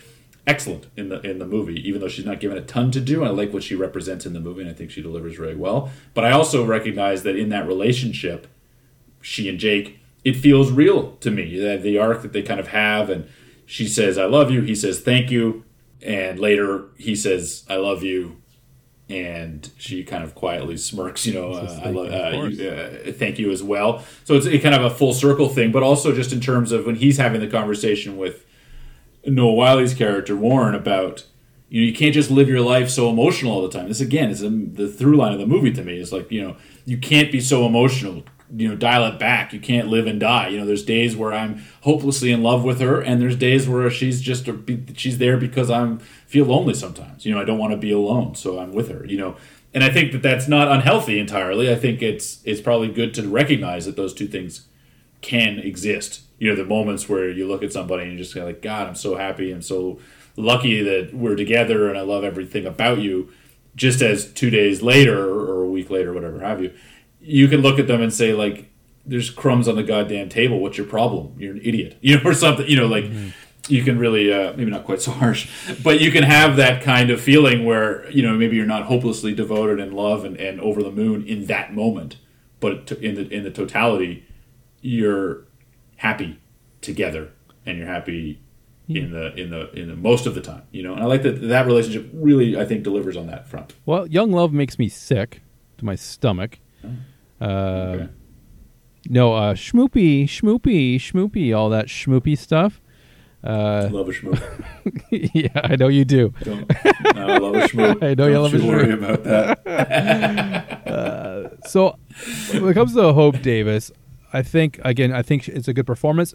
excellent 0.49 0.87
in 0.97 1.11
the 1.11 1.21
in 1.21 1.39
the 1.39 1.47
movie. 1.47 1.87
Even 1.87 2.01
though 2.01 2.09
she's 2.09 2.25
not 2.25 2.41
given 2.41 2.57
a 2.57 2.63
ton 2.63 2.91
to 2.91 3.01
do, 3.01 3.23
I 3.23 3.29
like 3.29 3.53
what 3.53 3.63
she 3.63 3.75
represents 3.77 4.27
in 4.27 4.33
the 4.33 4.41
movie, 4.41 4.63
and 4.63 4.71
I 4.71 4.75
think 4.75 4.91
she 4.91 5.03
delivers 5.03 5.37
very 5.37 5.55
well. 5.55 5.91
But 6.15 6.25
I 6.25 6.33
also 6.33 6.65
recognize 6.65 7.23
that 7.23 7.37
in 7.37 7.51
that 7.51 7.67
relationship, 7.67 8.49
she 9.21 9.49
and 9.49 9.59
Jake, 9.59 10.01
it 10.25 10.35
feels 10.35 10.73
real 10.73 11.13
to 11.17 11.31
me. 11.31 11.59
That 11.59 11.83
the 11.83 11.99
arc 11.99 12.23
that 12.23 12.33
they 12.33 12.43
kind 12.43 12.59
of 12.59 12.69
have, 12.69 13.11
and 13.11 13.29
she 13.67 13.87
says, 13.87 14.19
"I 14.19 14.25
love 14.25 14.51
you," 14.51 14.63
he 14.63 14.75
says, 14.75 15.01
"Thank 15.01 15.31
you," 15.31 15.65
and 16.03 16.41
later 16.41 16.87
he 16.97 17.15
says, 17.15 17.65
"I 17.69 17.77
love 17.77 18.03
you." 18.03 18.39
And 19.11 19.71
she 19.79 20.05
kind 20.05 20.23
of 20.23 20.35
quietly 20.35 20.77
smirks, 20.77 21.25
you 21.25 21.33
know, 21.33 21.53
uh, 21.53 21.63
I 21.63 21.67
thank 21.67 21.97
love, 21.97 22.13
you, 22.13 22.13
uh, 22.13 22.49
you, 22.49 22.71
uh, 23.09 23.13
thank 23.13 23.39
you 23.39 23.51
as 23.51 23.63
well. 23.63 24.05
So 24.25 24.35
it's 24.35 24.45
a 24.45 24.59
kind 24.59 24.75
of 24.75 24.85
a 24.85 24.91
full 24.91 25.15
circle 25.15 25.49
thing, 25.49 25.73
but 25.73 25.83
also 25.83 26.15
just 26.15 26.31
in 26.31 26.41
terms 26.41 26.73
of 26.73 26.85
when 26.85 26.97
he's 26.97 27.17
having 27.17 27.41
the 27.41 27.47
conversation 27.47 28.19
with 28.19 28.45
Noah 29.31 29.55
Wyle's 29.55 29.95
character 29.95 30.37
Warren 30.37 30.75
about 30.75 31.25
you 31.69 31.83
know 31.83 31.87
you 31.87 31.95
can't 31.95 32.15
just 32.15 32.31
live 32.31 32.49
your 32.49 32.61
life 32.61 32.89
so 32.89 33.11
emotional 33.11 33.53
all 33.53 33.63
the 33.63 33.71
time. 33.71 33.89
This 33.89 34.01
again 34.01 34.31
is 34.31 34.43
um, 34.43 34.75
the 34.75 34.89
through 34.89 35.17
line 35.17 35.33
of 35.33 35.39
the 35.39 35.47
movie 35.47 35.73
to 35.73 35.83
me. 35.85 35.99
Is 35.99 36.13
like 36.13 36.31
you 36.31 36.43
know 36.43 36.57
you 36.85 36.99
can't 36.99 37.31
be 37.31 37.41
so 37.41 37.67
emotional. 37.67 38.25
You 38.51 38.69
know, 38.69 38.77
dial 38.77 39.05
it 39.05 39.19
back. 39.19 39.53
You 39.53 39.61
can't 39.61 39.89
live 39.89 40.07
and 40.07 40.19
die. 40.19 40.49
You 40.49 40.59
know, 40.59 40.65
there's 40.65 40.83
days 40.83 41.15
where 41.15 41.35
I'm 41.35 41.63
hopelessly 41.83 42.33
in 42.33 42.43
love 42.43 42.65
with 42.65 42.81
her, 42.81 42.99
and 42.99 43.21
there's 43.21 43.37
days 43.37 43.69
where 43.69 43.91
she's 43.91 44.23
just 44.23 44.49
she's 44.95 45.19
there 45.19 45.37
because 45.37 45.71
I'm 45.71 45.99
feel 46.27 46.47
lonely 46.47 46.73
sometimes. 46.73 47.27
You 47.27 47.35
know, 47.35 47.41
I 47.41 47.45
don't 47.45 47.59
want 47.59 47.73
to 47.73 47.77
be 47.77 47.93
alone, 47.93 48.35
so 48.35 48.59
I'm 48.59 48.73
with 48.73 48.91
her. 48.91 49.05
You 49.05 49.19
know, 49.19 49.37
and 49.75 49.85
I 49.85 49.91
think 49.91 50.13
that 50.13 50.23
that's 50.23 50.49
not 50.49 50.69
unhealthy 50.69 51.19
entirely. 51.19 51.71
I 51.71 51.75
think 51.75 52.01
it's 52.01 52.41
it's 52.45 52.63
probably 52.63 52.89
good 52.89 53.13
to 53.15 53.29
recognize 53.29 53.85
that 53.85 53.97
those 53.97 54.15
two 54.15 54.27
things 54.27 54.67
can 55.21 55.59
exist. 55.59 56.23
You 56.39 56.51
know, 56.51 56.57
the 56.57 56.65
moments 56.65 57.09
where 57.09 57.31
you 57.31 57.47
look 57.47 57.63
at 57.63 57.73
somebody 57.73 58.05
and 58.05 58.13
you're 58.13 58.23
just 58.23 58.37
like, 58.37 58.63
God, 58.63 58.87
I'm 58.87 58.95
so 58.95 59.17
happy. 59.17 59.51
I'm 59.51 59.63
so 59.63 59.99
lucky 60.37 60.83
that 60.83 61.13
we're 61.13 61.37
together 61.37 61.89
and 61.89 61.99
I 61.99 62.03
love 62.03 62.25
everything 62.25 62.67
about 62.67 62.99
you. 62.99 63.31
Just 63.75 64.03
as 64.03 64.33
two 64.33 64.51
days 64.51 64.83
later 64.83 65.19
or 65.19 65.63
a 65.63 65.69
week 65.69 65.91
later, 65.91 66.13
whatever 66.13 66.41
have 66.41 66.63
you, 66.63 66.73
you 67.21 67.49
can 67.49 67.61
look 67.61 67.79
at 67.79 67.87
them 67.87 68.01
and 68.01 68.13
say, 68.13 68.33
like, 68.33 68.71
there's 69.07 69.31
crumbs 69.31 69.69
on 69.69 69.77
the 69.77 69.83
goddamn 69.83 70.29
table. 70.29 70.61
What's 70.61 70.77
your 70.77 70.87
problem? 70.87 71.35
You're 71.39 71.55
an 71.55 71.61
idiot. 71.63 71.97
You 72.03 72.17
know, 72.17 72.23
or 72.25 72.35
something. 72.35 72.67
You 72.67 72.77
know, 72.77 72.87
like, 72.87 73.11
you 73.69 73.83
can 73.83 73.99
really, 73.99 74.33
uh, 74.33 74.53
maybe 74.55 74.71
not 74.71 74.85
quite 74.85 75.01
so 75.03 75.11
harsh, 75.13 75.51
but 75.83 76.01
you 76.01 76.11
can 76.11 76.23
have 76.23 76.57
that 76.57 76.83
kind 76.83 77.11
of 77.11 77.21
feeling 77.21 77.65
where, 77.65 78.11
you 78.11 78.23
know, 78.23 78.35
maybe 78.35 78.57
you're 78.57 78.67
not 78.67 78.85
hopelessly 78.85 79.35
devoted 79.35 79.79
in 79.79 79.93
love 79.93 80.25
and, 80.25 80.37
and 80.37 80.61
over 80.61 80.83
the 80.83 80.91
moon 80.91 81.27
in 81.27 81.47
that 81.47 81.75
moment, 81.75 82.17
but 82.61 82.91
in 82.93 83.15
the 83.15 83.29
in 83.29 83.45
the 83.45 83.51
totality, 83.51 84.27
you're 84.81 85.45
happy 85.99 86.41
together 86.81 87.31
and 87.67 87.79
you're 87.79 87.87
happy 87.87 88.41
in 88.89 89.13
the 89.13 89.35
in 89.35 89.51
the 89.51 89.71
in 89.73 89.89
the 89.89 89.97
most 89.97 90.25
of 90.27 90.35
the 90.35 90.41
time 90.41 90.63
you 90.71 90.83
know 90.83 90.95
and 90.95 91.03
i 91.03 91.07
like 91.07 91.23
that 91.23 91.41
that 91.49 91.67
relationship 91.67 92.09
really 92.15 92.59
i 92.59 92.65
think 92.65 92.83
delivers 92.83 93.17
on 93.17 93.27
that 93.27 93.47
front 93.47 93.75
Well, 93.85 94.07
Young 94.07 94.33
Love 94.33 94.53
makes 94.53 94.79
me 94.79 94.89
sick 94.89 95.43
to 95.77 95.85
my 95.85 95.95
stomach. 95.95 96.59
Uh, 97.41 97.45
okay. 97.45 98.09
No, 99.09 99.35
uh, 99.35 99.55
schmoopy, 99.55 100.25
schmoopy, 100.25 100.97
schmoopy, 100.97 101.57
all 101.57 101.69
that 101.71 101.87
schmoopy 101.87 102.37
stuff. 102.37 102.81
Uh, 103.45 103.89
love 103.93 104.09
a 104.09 104.13
schmoop 104.13 104.41
yeah, 105.35 105.49
I 105.63 105.77
know 105.77 105.87
you 105.89 106.05
do. 106.05 106.33
No, 106.45 106.65
I 107.15 107.39
love 107.39 107.55
a 107.55 107.69
schmoop 107.69 108.03
I 108.03 108.15
know 108.15 108.29
Don't 108.29 108.43
love 108.43 108.55
a 108.55 108.67
worry 108.67 108.93
about 108.93 109.23
that 109.25 109.59
So, 111.69 111.97
when 112.53 112.71
it 112.71 112.75
comes 112.75 112.95
to 112.95 113.13
Hope 113.13 113.41
Davis, 113.43 113.93
I 114.33 114.43
think 114.43 114.79
again, 114.85 115.13
I 115.13 115.23
think 115.23 115.49
it's 115.49 115.69
a 115.69 115.73
good 115.73 115.87
performance. 115.87 116.35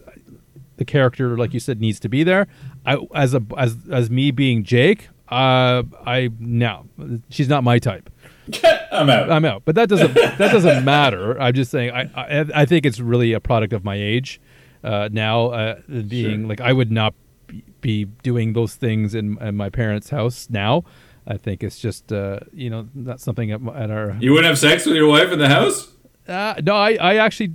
The 0.76 0.84
character, 0.84 1.36
like 1.38 1.54
you 1.54 1.60
said, 1.60 1.80
needs 1.80 2.00
to 2.00 2.08
be 2.08 2.24
there. 2.24 2.48
I, 2.84 2.98
as 3.14 3.34
a 3.34 3.42
as 3.56 3.76
as 3.90 4.10
me 4.10 4.30
being 4.32 4.64
Jake, 4.64 5.08
uh, 5.28 5.84
I 6.04 6.30
no, 6.40 6.86
she's 7.30 7.48
not 7.48 7.62
my 7.64 7.78
type. 7.78 8.10
i'm 8.92 9.08
out 9.08 9.30
I'm 9.30 9.44
out. 9.44 9.62
But 9.64 9.74
that 9.76 9.88
doesn't 9.88 10.14
that 10.14 10.38
doesn't 10.38 10.84
matter. 10.96 11.40
I'm 11.40 11.54
just 11.54 11.70
saying. 11.70 11.92
I 11.92 12.02
I, 12.14 12.44
I 12.62 12.64
think 12.66 12.84
it's 12.86 12.98
really 13.00 13.32
a 13.32 13.40
product 13.40 13.72
of 13.72 13.84
my 13.84 13.94
age 13.94 14.40
uh, 14.82 15.08
now. 15.12 15.46
Uh, 15.48 15.80
being 16.08 16.40
Sure. 16.40 16.48
like 16.48 16.60
I 16.60 16.72
would 16.72 16.90
not 16.90 17.14
be- 17.46 17.64
be 17.80 18.04
doing 18.22 18.52
those 18.54 18.74
things 18.74 19.14
in, 19.14 19.38
in 19.40 19.56
my 19.56 19.70
parents' 19.70 20.10
house 20.10 20.48
now. 20.50 20.82
I 21.26 21.36
think 21.38 21.62
it's 21.62 21.78
just 21.78 22.12
uh, 22.12 22.40
you 22.52 22.68
know 22.68 22.88
not 22.94 23.20
something 23.20 23.52
at, 23.52 23.60
at 23.74 23.90
our. 23.90 24.16
you 24.20 24.32
wouldn't 24.32 24.48
have 24.48 24.58
sex 24.58 24.84
with 24.86 24.96
your 24.96 25.06
wife 25.08 25.30
in 25.32 25.38
the 25.38 25.48
house 25.48 25.90
Uh, 26.28 26.54
no, 26.62 26.74
I 26.74 26.94
I 26.94 27.16
actually 27.16 27.54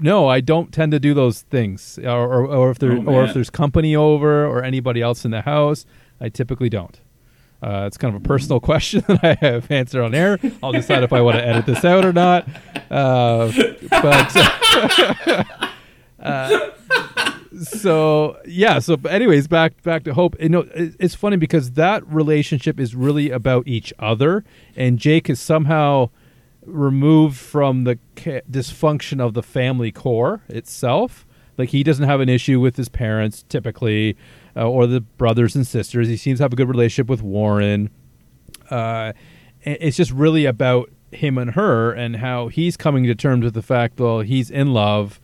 no, 0.00 0.28
I 0.28 0.40
don't 0.40 0.72
tend 0.72 0.92
to 0.92 1.00
do 1.00 1.14
those 1.14 1.42
things. 1.42 1.98
Or 2.02 2.08
or, 2.08 2.46
or 2.46 2.70
if 2.70 2.78
there 2.78 2.92
Oh, 2.92 3.04
or 3.06 3.24
if 3.24 3.34
there's 3.34 3.50
company 3.50 3.94
over 3.96 4.46
or 4.46 4.62
anybody 4.62 5.02
else 5.02 5.24
in 5.24 5.30
the 5.30 5.42
house, 5.42 5.84
I 6.20 6.28
typically 6.28 6.68
don't. 6.68 7.00
Uh, 7.62 7.84
it's 7.86 7.96
kind 7.96 8.14
of 8.14 8.22
a 8.22 8.24
personal 8.24 8.60
question 8.70 9.02
that 9.08 9.24
I 9.24 9.34
have 9.44 9.70
answered 9.70 10.02
on 10.02 10.14
air. 10.14 10.38
I'll 10.62 10.72
decide 10.72 11.02
if 11.02 11.12
I 11.12 11.20
want 11.20 11.36
to 11.38 11.46
edit 11.46 11.66
this 11.66 11.84
out 11.84 12.04
or 12.04 12.12
not. 12.12 12.46
Uh, 12.90 13.52
but 13.90 14.36
uh, 16.20 16.70
so 17.60 18.38
yeah. 18.46 18.78
So, 18.78 18.96
but 18.96 19.12
anyways, 19.12 19.48
back 19.48 19.82
back 19.82 20.04
to 20.04 20.14
Hope. 20.14 20.36
You 20.40 20.48
know, 20.48 20.66
it's 20.74 21.14
funny 21.14 21.36
because 21.36 21.72
that 21.72 22.06
relationship 22.06 22.78
is 22.78 22.94
really 22.94 23.30
about 23.30 23.66
each 23.66 23.92
other, 23.98 24.44
and 24.76 24.98
Jake 24.98 25.28
is 25.28 25.40
somehow 25.40 26.10
removed 26.68 27.36
from 27.36 27.84
the 27.84 27.98
dysfunction 28.16 29.20
of 29.20 29.34
the 29.34 29.42
family 29.42 29.92
core 29.92 30.42
itself. 30.48 31.26
Like 31.56 31.70
he 31.70 31.82
doesn't 31.82 32.04
have 32.04 32.20
an 32.20 32.28
issue 32.28 32.60
with 32.60 32.76
his 32.76 32.88
parents 32.88 33.44
typically, 33.48 34.16
uh, 34.56 34.68
or 34.68 34.86
the 34.86 35.00
brothers 35.00 35.56
and 35.56 35.66
sisters. 35.66 36.08
He 36.08 36.16
seems 36.16 36.38
to 36.38 36.44
have 36.44 36.52
a 36.52 36.56
good 36.56 36.68
relationship 36.68 37.08
with 37.08 37.22
Warren. 37.22 37.90
Uh, 38.70 39.12
it's 39.62 39.96
just 39.96 40.12
really 40.12 40.44
about 40.44 40.90
him 41.10 41.38
and 41.38 41.52
her 41.52 41.92
and 41.92 42.16
how 42.16 42.48
he's 42.48 42.76
coming 42.76 43.04
to 43.04 43.14
terms 43.14 43.44
with 43.44 43.54
the 43.54 43.62
fact, 43.62 43.98
well, 43.98 44.20
he's 44.20 44.50
in 44.50 44.72
love. 44.72 45.20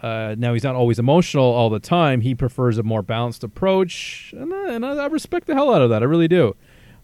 Uh, 0.00 0.34
now 0.38 0.52
he's 0.52 0.64
not 0.64 0.74
always 0.74 0.98
emotional 0.98 1.44
all 1.44 1.70
the 1.70 1.80
time. 1.80 2.20
He 2.20 2.34
prefers 2.34 2.78
a 2.78 2.82
more 2.82 3.02
balanced 3.02 3.44
approach, 3.44 4.34
and 4.36 4.52
and 4.52 4.84
I, 4.84 4.94
I 4.94 5.06
respect 5.06 5.46
the 5.46 5.54
hell 5.54 5.72
out 5.72 5.82
of 5.82 5.90
that. 5.90 6.02
I 6.02 6.06
really 6.06 6.28
do. 6.28 6.56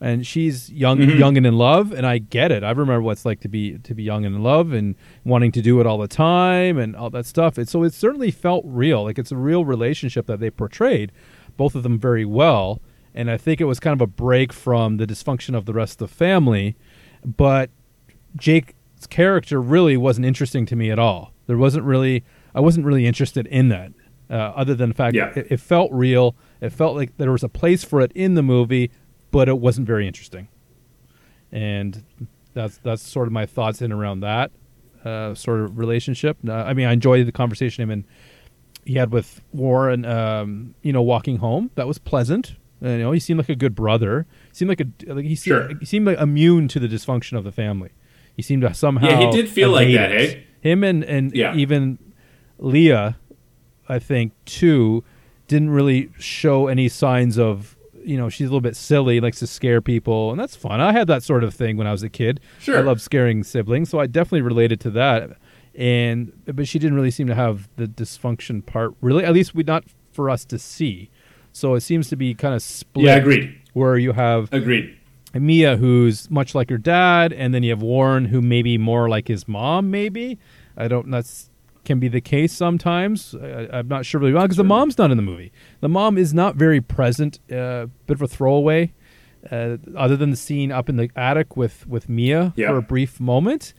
And 0.02 0.26
she's 0.26 0.70
young, 0.72 0.98
Mhm. 0.98 1.18
young 1.18 1.36
and 1.36 1.44
in 1.46 1.58
love, 1.58 1.92
and 1.92 2.06
I 2.06 2.16
get 2.18 2.50
it. 2.50 2.64
I 2.64 2.70
remember 2.70 3.02
what 3.02 3.12
it's 3.12 3.26
like 3.26 3.40
to 3.40 3.48
be 3.48 3.76
to 3.78 3.94
be 3.94 4.02
young 4.02 4.24
and 4.24 4.34
in 4.36 4.42
love, 4.42 4.72
and 4.72 4.94
wanting 5.24 5.52
to 5.52 5.60
do 5.60 5.78
it 5.80 5.86
all 5.86 5.98
the 5.98 6.08
time, 6.08 6.78
and 6.78 6.96
all 6.96 7.10
that 7.10 7.26
stuff. 7.26 7.58
It, 7.58 7.68
so 7.68 7.82
it 7.82 7.92
certainly 7.92 8.30
felt 8.30 8.64
real. 8.66 9.04
Like 9.04 9.18
it's 9.18 9.30
a 9.32 9.36
real 9.36 9.64
relationship 9.66 10.24
that 10.26 10.40
they 10.40 10.48
portrayed, 10.50 11.12
both 11.58 11.74
of 11.74 11.82
them 11.82 11.98
very 11.98 12.24
well. 12.24 12.80
And 13.14 13.30
I 13.30 13.36
think 13.36 13.60
it 13.60 13.64
was 13.64 13.78
kind 13.80 13.92
of 13.92 14.00
a 14.00 14.06
break 14.06 14.52
from 14.52 14.96
the 14.96 15.06
dysfunction 15.06 15.54
of 15.54 15.66
the 15.66 15.74
rest 15.74 16.00
of 16.00 16.08
the 16.08 16.14
family. 16.14 16.76
But 17.24 17.68
Jake's 18.36 18.72
character 19.08 19.60
really 19.60 19.96
wasn't 19.96 20.26
interesting 20.26 20.64
to 20.66 20.76
me 20.76 20.90
at 20.90 20.98
all. 20.98 21.32
There 21.46 21.58
wasn't 21.58 21.84
really, 21.84 22.24
I 22.54 22.60
wasn't 22.60 22.86
really 22.86 23.06
interested 23.06 23.46
in 23.48 23.68
that, 23.68 23.92
uh, 24.30 24.34
other 24.54 24.74
than 24.74 24.90
the 24.90 24.94
fact 24.94 25.16
Yeah. 25.16 25.32
it, 25.34 25.48
it 25.50 25.60
felt 25.60 25.90
real. 25.92 26.36
It 26.60 26.70
felt 26.70 26.94
like 26.96 27.16
there 27.16 27.32
was 27.32 27.42
a 27.42 27.48
place 27.48 27.82
for 27.84 28.00
it 28.00 28.12
in 28.14 28.34
the 28.34 28.42
movie, 28.42 28.90
but 29.30 29.48
it 29.48 29.58
wasn't 29.58 29.86
very 29.86 30.06
interesting. 30.06 30.48
And 31.52 32.04
that's 32.54 32.78
that's 32.78 33.02
sort 33.02 33.26
of 33.28 33.32
my 33.32 33.46
thoughts 33.46 33.82
in 33.82 33.92
around 33.92 34.20
that 34.20 34.50
uh, 35.04 35.34
sort 35.34 35.60
of 35.60 35.78
relationship. 35.78 36.36
Uh, 36.46 36.52
I 36.52 36.74
mean, 36.74 36.86
I 36.86 36.92
enjoyed 36.92 37.26
the 37.26 37.32
conversation 37.32 37.82
him 37.82 37.90
and 37.90 38.04
he 38.84 38.94
had 38.94 39.12
with 39.12 39.40
Warren, 39.52 40.04
um, 40.04 40.74
you 40.82 40.92
know, 40.92 41.02
walking 41.02 41.38
home. 41.38 41.70
That 41.74 41.86
was 41.86 41.98
pleasant. 41.98 42.56
Uh, 42.82 42.88
you 42.90 42.98
know, 42.98 43.12
he 43.12 43.20
seemed 43.20 43.38
like 43.38 43.48
a 43.50 43.54
good 43.56 43.74
brother. 43.74 44.26
He 44.48 44.54
seemed 44.54 44.68
like 44.70 44.80
a 44.80 45.12
like 45.12 45.24
he 45.26 45.34
seemed, 45.34 45.54
Sure. 45.54 45.78
he 45.78 45.84
seemed 45.84 46.06
like 46.06 46.18
immune 46.18 46.66
to 46.68 46.80
the 46.80 46.88
dysfunction 46.88 47.36
of 47.36 47.44
the 47.44 47.52
family. 47.52 47.90
He 48.36 48.42
seemed 48.42 48.62
to 48.62 48.72
somehow 48.72 49.08
Yeah, 49.08 49.26
he 49.30 49.30
did 49.36 49.48
feel 49.48 49.70
like 49.70 49.92
that, 49.92 50.10
hey? 50.10 50.46
Him 50.60 50.82
and 50.84 51.04
and 51.04 51.34
Yeah. 51.34 51.54
even 51.56 51.98
Leah, 52.58 53.18
I 53.88 53.98
think 53.98 54.32
too, 54.44 55.02
didn't 55.48 55.70
really 55.70 56.10
show 56.18 56.68
any 56.68 56.88
signs 56.88 57.38
of. 57.38 57.76
You 58.04 58.16
know, 58.16 58.28
she's 58.28 58.46
a 58.46 58.50
little 58.50 58.60
bit 58.60 58.76
silly, 58.76 59.20
likes 59.20 59.38
to 59.40 59.46
scare 59.46 59.80
people, 59.80 60.30
and 60.30 60.40
that's 60.40 60.56
fun. 60.56 60.80
I 60.80 60.92
had 60.92 61.06
that 61.08 61.22
sort 61.22 61.44
of 61.44 61.54
thing 61.54 61.76
when 61.76 61.86
I 61.86 61.92
was 61.92 62.02
a 62.02 62.08
kid. 62.08 62.40
Sure. 62.58 62.78
I 62.78 62.80
love 62.80 63.00
scaring 63.00 63.44
siblings, 63.44 63.90
so 63.90 64.00
I 64.00 64.06
definitely 64.06 64.42
related 64.42 64.80
to 64.80 64.90
that. 64.90 65.30
And 65.74 66.32
but 66.46 66.66
she 66.66 66.78
didn't 66.78 66.96
really 66.96 67.10
seem 67.10 67.26
to 67.28 67.34
have 67.34 67.68
the 67.76 67.86
dysfunction 67.86 68.64
part, 68.64 68.94
really. 69.00 69.24
At 69.24 69.32
least 69.32 69.54
we 69.54 69.62
not 69.62 69.84
for 70.12 70.28
us 70.30 70.44
to 70.46 70.58
see. 70.58 71.10
So 71.52 71.74
it 71.74 71.80
seems 71.80 72.08
to 72.08 72.16
be 72.16 72.34
kind 72.34 72.54
of 72.54 72.62
split. 72.62 73.06
Yeah, 73.06 73.16
agreed. 73.16 73.56
Where 73.72 73.96
you 73.96 74.12
have 74.12 74.52
Agreed. 74.52 74.96
Mia, 75.32 75.76
who's 75.76 76.28
much 76.30 76.54
like 76.54 76.70
her 76.70 76.78
dad, 76.78 77.32
and 77.32 77.54
then 77.54 77.62
you 77.62 77.70
have 77.70 77.82
Warren, 77.82 78.26
who 78.26 78.40
may 78.40 78.62
be 78.62 78.78
more 78.78 79.08
like 79.08 79.28
his 79.28 79.46
mom. 79.46 79.90
Maybe 79.90 80.38
I 80.76 80.88
don't. 80.88 81.10
That's 81.10 81.49
can 81.84 81.98
be 81.98 82.08
the 82.08 82.20
case 82.20 82.52
sometimes. 82.52 83.34
I, 83.34 83.68
I'm 83.72 83.88
not 83.88 84.04
sure 84.06 84.20
really 84.20 84.32
well 84.32 84.44
because 84.44 84.56
the 84.56 84.64
mom's 84.64 84.98
not 84.98 85.10
in 85.10 85.16
the 85.16 85.22
movie. 85.22 85.52
The 85.80 85.88
mom 85.88 86.18
is 86.18 86.32
not 86.34 86.56
very 86.56 86.80
present. 86.80 87.38
Uh, 87.50 87.86
bit 88.06 88.14
of 88.16 88.22
a 88.22 88.28
throwaway, 88.28 88.92
uh, 89.50 89.76
other 89.96 90.16
than 90.16 90.30
the 90.30 90.36
scene 90.36 90.70
up 90.72 90.88
in 90.88 90.96
the 90.96 91.10
attic 91.16 91.56
with 91.56 91.86
with 91.86 92.08
Mia 92.08 92.52
Yeah. 92.56 92.68
for 92.68 92.76
a 92.76 92.82
brief 92.82 93.18
moment. 93.20 93.72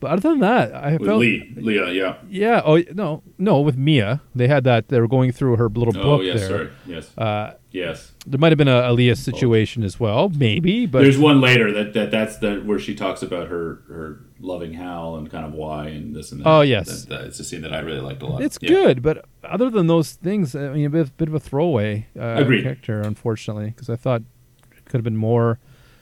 But 0.00 0.12
other 0.12 0.30
than 0.30 0.38
that, 0.40 0.74
I 0.74 0.92
With 0.96 1.06
felt 1.06 1.20
Lee. 1.20 1.52
Leah, 1.56 1.90
yeah. 1.92 2.16
yeah. 2.28 2.62
Oh 2.64 2.82
no, 2.94 3.22
no. 3.36 3.60
With 3.60 3.76
Mia, 3.76 4.22
they 4.34 4.48
had 4.48 4.64
that. 4.64 4.88
They 4.88 4.98
were 4.98 5.06
going 5.08 5.30
through 5.30 5.56
her 5.56 5.68
little 5.68 5.96
Oh, 5.98 6.02
book 6.16 6.22
yes, 6.24 6.40
there. 6.40 6.48
sorry. 6.48 6.68
Yes. 6.86 7.18
Uh, 7.18 7.52
yes. 7.70 8.12
there 8.26 8.38
might 8.38 8.50
have 8.50 8.56
been 8.56 8.66
a 8.66 8.90
Leah 8.92 9.14
situation 9.14 9.82
as 9.84 10.00
well, 10.00 10.30
maybe. 10.30 10.86
But 10.86 11.02
There's 11.02 11.18
one 11.18 11.42
later 11.42 11.70
that, 11.72 11.92
that 11.92 12.10
that's 12.10 12.38
the 12.38 12.60
where 12.60 12.78
she 12.78 12.94
talks 12.94 13.22
about 13.22 13.48
her 13.48 13.82
her 13.88 14.20
loving 14.40 14.72
Hal 14.72 15.16
and 15.16 15.30
kind 15.30 15.44
of 15.44 15.52
why 15.52 15.88
and 15.88 16.16
this 16.16 16.32
and 16.32 16.40
that. 16.40 16.48
Oh, 16.48 16.62
yes. 16.62 17.04
That- 17.04 17.08
that- 17.10 17.24
it's 17.26 17.38
a 17.38 17.44
scene 17.44 17.60
that 17.60 17.74
I 17.74 17.80
really 17.80 18.00
liked 18.00 18.22
a 18.22 18.26
lot. 18.26 18.40
It's 18.42 18.58
Yeah. 18.62 18.70
good, 18.70 19.02
but 19.02 19.26
other 19.44 19.68
than 19.68 19.86
those 19.86 20.12
things, 20.12 20.54
I 20.56 20.70
mean, 20.70 20.86
a 20.86 20.90
bit, 20.90 21.14
bit 21.18 21.28
of 21.28 21.34
a 21.34 21.40
throwaway 21.40 22.06
uh, 22.18 22.42
character, 22.44 23.02
unfortunately, 23.02 23.66
because 23.66 23.90
I 23.90 23.96
thought 23.96 24.22
it 24.74 24.86
could 24.86 24.96
have 24.96 25.04
been 25.04 25.18
more. 25.18 25.58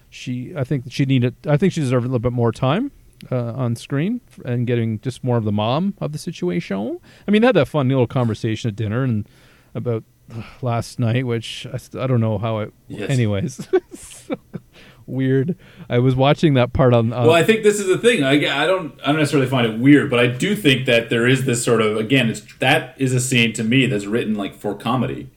She, 0.09 0.55
I 0.57 0.63
think 0.63 0.85
she 0.89 1.05
needed. 1.05 1.35
I 1.49 1.57
think 1.57 1.73
she 1.73 1.81
deserved 1.81 2.05
a 2.05 2.09
little 2.09 2.21
bit 2.21 2.33
more 2.33 2.53
time 2.53 2.93
uh, 3.31 3.53
on 3.53 3.77
screen 3.77 4.21
and 4.45 4.67
getting 4.67 5.01
just 5.01 5.25
more 5.25 5.37
of 5.37 5.45
the 5.45 5.53
mom 5.53 5.95
of 6.01 6.13
the 6.13 6.19
situation. 6.19 7.01
I 7.27 7.31
mean, 7.31 7.43
they 7.43 7.47
had 7.47 7.57
that 7.57 7.69
fun 7.69 7.89
little 7.89 8.07
conversation 8.07 8.69
at 8.69 8.77
dinner 8.77 9.03
and 9.03 9.29
about 9.75 10.05
last 10.63 10.99
night, 10.99 11.27
which 11.27 11.67
I, 11.73 11.77
st- 11.77 12.03
I 12.03 12.07
don't 12.07 12.21
know 12.21 12.39
how 12.39 12.59
it. 12.59 12.73
Yes. 12.87 13.11
Anyways, 13.11 13.69
so 13.93 14.37
weird. 15.07 15.57
I 15.89 15.99
was 15.99 16.15
watching 16.15 16.55
that 16.55 16.73
part 16.73 16.95
on. 16.95 17.11
Well, 17.11 17.33
I 17.33 17.43
think 17.43 17.63
this 17.63 17.81
is 17.81 17.87
the 17.87 17.99
thing. 17.99 18.23
I, 18.23 18.63
I 18.63 18.67
don't 18.67 18.99
I 19.03 19.07
don't 19.09 19.17
necessarily 19.17 19.49
find 19.49 19.67
it 19.67 19.79
weird, 19.79 20.11
but 20.11 20.21
I 20.21 20.27
do 20.27 20.55
think 20.55 20.87
that 20.87 21.11
there 21.11 21.27
is 21.27 21.45
this 21.45 21.65
sort 21.65 21.81
of 21.81 21.97
again, 21.97 22.29
it's 22.29 22.43
that 22.59 22.95
is 22.99 23.15
a 23.15 23.21
scene 23.21 23.53
to 23.55 23.65
me 23.65 23.87
that's 23.87 24.07
written 24.07 24.35
like 24.35 24.55
for 24.55 24.75
comedy, 24.75 25.31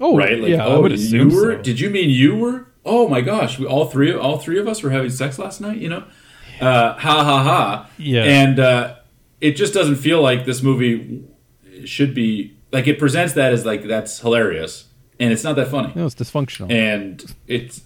oh, 0.00 0.16
right? 0.16 0.38
Like, 0.38 0.50
yeah, 0.50 0.64
oh, 0.64 0.76
I 0.76 0.78
would 0.78 0.98
you 0.98 1.28
were? 1.28 1.56
so. 1.56 1.62
Did 1.62 1.80
you 1.80 1.90
mean 1.90 2.10
you 2.10 2.36
were? 2.36 2.66
Oh 2.84 3.08
my 3.08 3.20
gosh, 3.20 3.58
we 3.58 3.66
all 3.66 3.86
three 3.86 4.14
all 4.14 4.38
three 4.38 4.58
of 4.58 4.66
us 4.66 4.82
were 4.82 4.90
having 4.90 5.10
sex 5.10 5.38
last 5.38 5.60
night. 5.60 5.78
You 5.78 5.90
know, 5.90 6.04
uh, 6.60 6.94
ha 6.94 7.24
ha 7.24 7.42
ha. 7.42 7.90
Yeah. 7.98 8.24
and 8.24 8.58
uh, 8.58 8.96
it 9.40 9.52
just 9.56 9.72
doesn't 9.74 9.96
feel 9.96 10.20
like 10.22 10.44
this 10.44 10.62
movie 10.62 11.24
should 11.84 12.14
be 12.14 12.56
like 12.72 12.86
it 12.86 12.98
presents 12.98 13.34
that 13.34 13.52
as 13.52 13.64
like 13.64 13.84
that's 13.84 14.20
hilarious, 14.20 14.86
and 15.20 15.32
it's 15.32 15.44
not 15.44 15.56
that 15.56 15.68
funny, 15.68 15.92
no, 15.94 16.06
it's 16.06 16.14
dysfunctional. 16.14 16.70
and 16.70 17.24
it's. 17.46 17.82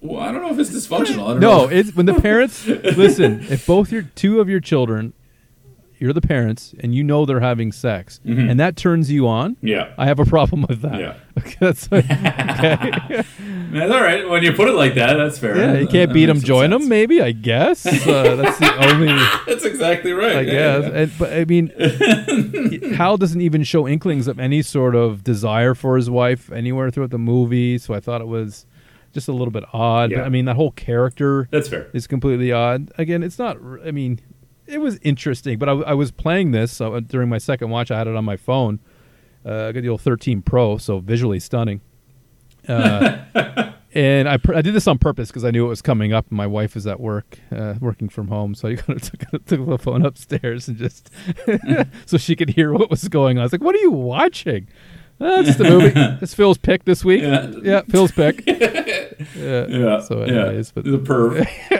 Well, 0.00 0.20
I 0.20 0.32
don't 0.32 0.42
know 0.42 0.50
if 0.52 0.58
it's 0.58 0.70
dysfunctional. 0.70 1.24
I 1.28 1.32
don't 1.34 1.40
No, 1.40 1.58
know. 1.66 1.68
it's 1.68 1.94
when 1.94 2.06
the 2.06 2.14
parents 2.14 2.66
listen. 2.66 3.40
If 3.48 3.66
both 3.66 3.92
your 3.92 4.02
two 4.02 4.40
of 4.40 4.48
your 4.48 4.58
children, 4.58 5.12
you're 5.98 6.12
the 6.12 6.20
parents, 6.20 6.74
and 6.80 6.94
you 6.94 7.02
know 7.02 7.24
they're 7.24 7.40
having 7.40 7.72
sex, 7.72 8.20
Mhm. 8.26 8.50
and 8.50 8.60
that 8.60 8.76
turns 8.76 9.10
you 9.10 9.26
on, 9.26 9.56
yeah. 9.62 9.92
I 9.96 10.06
have 10.06 10.18
a 10.18 10.24
problem 10.26 10.66
with 10.68 10.80
that. 10.82 11.00
Yeah. 11.00 11.14
Okay, 11.38 11.54
that's 11.60 11.86
okay. 11.92 12.10
That's 13.72 13.92
all 13.92 14.00
right. 14.00 14.26
When 14.26 14.42
you 14.42 14.52
put 14.54 14.68
it 14.68 14.72
like 14.72 14.94
that, 14.94 15.16
that's 15.16 15.38
fair. 15.38 15.54
yeah, 15.56 15.72
you 15.80 15.86
can't 15.86 16.08
that 16.08 16.14
beat 16.14 16.26
them, 16.26 16.40
join 16.40 16.70
them. 16.70 16.88
Maybe 16.88 17.20
I 17.20 17.32
guess 17.32 17.84
uh, 17.86 18.36
that's 18.36 18.58
the 18.58 18.74
only. 18.90 19.08
That's 19.46 19.64
exactly 19.66 20.12
right. 20.12 20.36
I 20.36 20.40
Yeah, 20.40 20.52
guess, 20.80 20.84
yeah. 20.92 20.98
And, 21.00 21.12
but 21.18 21.32
I 21.34 21.44
mean, 21.44 22.94
Hal 22.94 23.16
doesn't 23.18 23.40
even 23.40 23.64
show 23.64 23.86
inklings 23.86 24.28
of 24.28 24.38
any 24.38 24.62
sort 24.62 24.94
of 24.94 25.22
desire 25.24 25.74
for 25.74 25.96
his 25.96 26.08
wife 26.08 26.50
anywhere 26.50 26.90
throughout 26.90 27.10
the 27.10 27.18
movie. 27.18 27.78
So 27.78 27.92
I 27.94 28.00
thought 28.00 28.20
it 28.22 28.26
was 28.28 28.64
just 29.12 29.28
a 29.28 29.32
little 29.32 29.52
bit 29.52 29.64
odd. 29.72 30.10
Yeah. 30.10 30.18
But 30.18 30.24
I 30.26 30.28
mean, 30.30 30.44
that 30.46 30.56
whole 30.56 30.72
character 30.72 31.48
That's 31.50 31.68
fair. 31.68 31.88
is 31.92 32.06
completely 32.06 32.52
odd. 32.52 32.90
Again, 32.98 33.22
it's 33.22 33.38
not. 33.38 33.58
I 33.84 33.90
mean, 33.90 34.20
it 34.66 34.78
was 34.78 34.98
interesting, 35.02 35.58
but 35.58 35.68
I, 35.68 35.72
I 35.72 35.94
was 35.94 36.10
playing 36.10 36.50
this 36.52 36.72
so 36.72 36.98
during 37.00 37.28
my 37.28 37.38
second 37.38 37.70
watch. 37.70 37.90
I 37.90 37.98
had 37.98 38.06
it 38.06 38.16
on 38.16 38.24
my 38.24 38.36
phone. 38.36 38.80
Uh, 39.44 39.66
I 39.66 39.72
got 39.72 39.82
the 39.82 39.88
old 39.88 40.00
13 40.00 40.42
Pro, 40.42 40.76
so 40.76 40.98
visually 40.98 41.38
stunning. 41.38 41.80
Uh, 42.66 43.18
and 43.94 44.28
I, 44.28 44.38
pr- 44.38 44.54
I 44.54 44.62
did 44.62 44.74
this 44.74 44.88
on 44.88 44.98
purpose 44.98 45.28
because 45.28 45.44
I 45.44 45.52
knew 45.52 45.64
it 45.66 45.68
was 45.68 45.82
coming 45.82 46.12
up. 46.12 46.26
And 46.28 46.36
my 46.36 46.46
wife 46.48 46.76
is 46.76 46.86
at 46.86 46.98
work, 46.98 47.38
uh, 47.54 47.74
working 47.80 48.08
from 48.08 48.28
home, 48.28 48.54
so 48.54 48.68
I 48.68 48.74
kind 48.74 49.00
of 49.00 49.02
took, 49.02 49.44
took 49.46 49.66
the 49.66 49.78
phone 49.78 50.04
upstairs 50.04 50.66
and 50.66 50.76
just 50.76 51.10
so 52.06 52.18
she 52.18 52.34
could 52.34 52.50
hear 52.50 52.72
what 52.72 52.90
was 52.90 53.06
going 53.08 53.38
on. 53.38 53.42
I 53.42 53.44
was 53.44 53.52
like, 53.52 53.62
"What 53.62 53.74
are 53.76 53.80
you 53.80 53.92
watching?" 53.92 54.66
Uh, 55.18 55.42
it's 55.46 55.56
the 55.56 55.64
movie. 55.64 55.92
It's 56.22 56.34
Phil's 56.34 56.58
pick 56.58 56.84
this 56.84 57.02
week. 57.04 57.22
Yeah. 57.22 57.50
Yeah, 57.62 57.80
Phil's 57.88 58.12
pick. 58.12 58.44
Yeah. 59.34 59.66
Yeah. 59.68 60.00
So, 60.00 60.26
yeah. 60.26 60.46
anyways, 60.46 60.72
but 60.72 60.84
the 60.84 60.98
perv. 60.98 61.40
uh, 61.70 61.76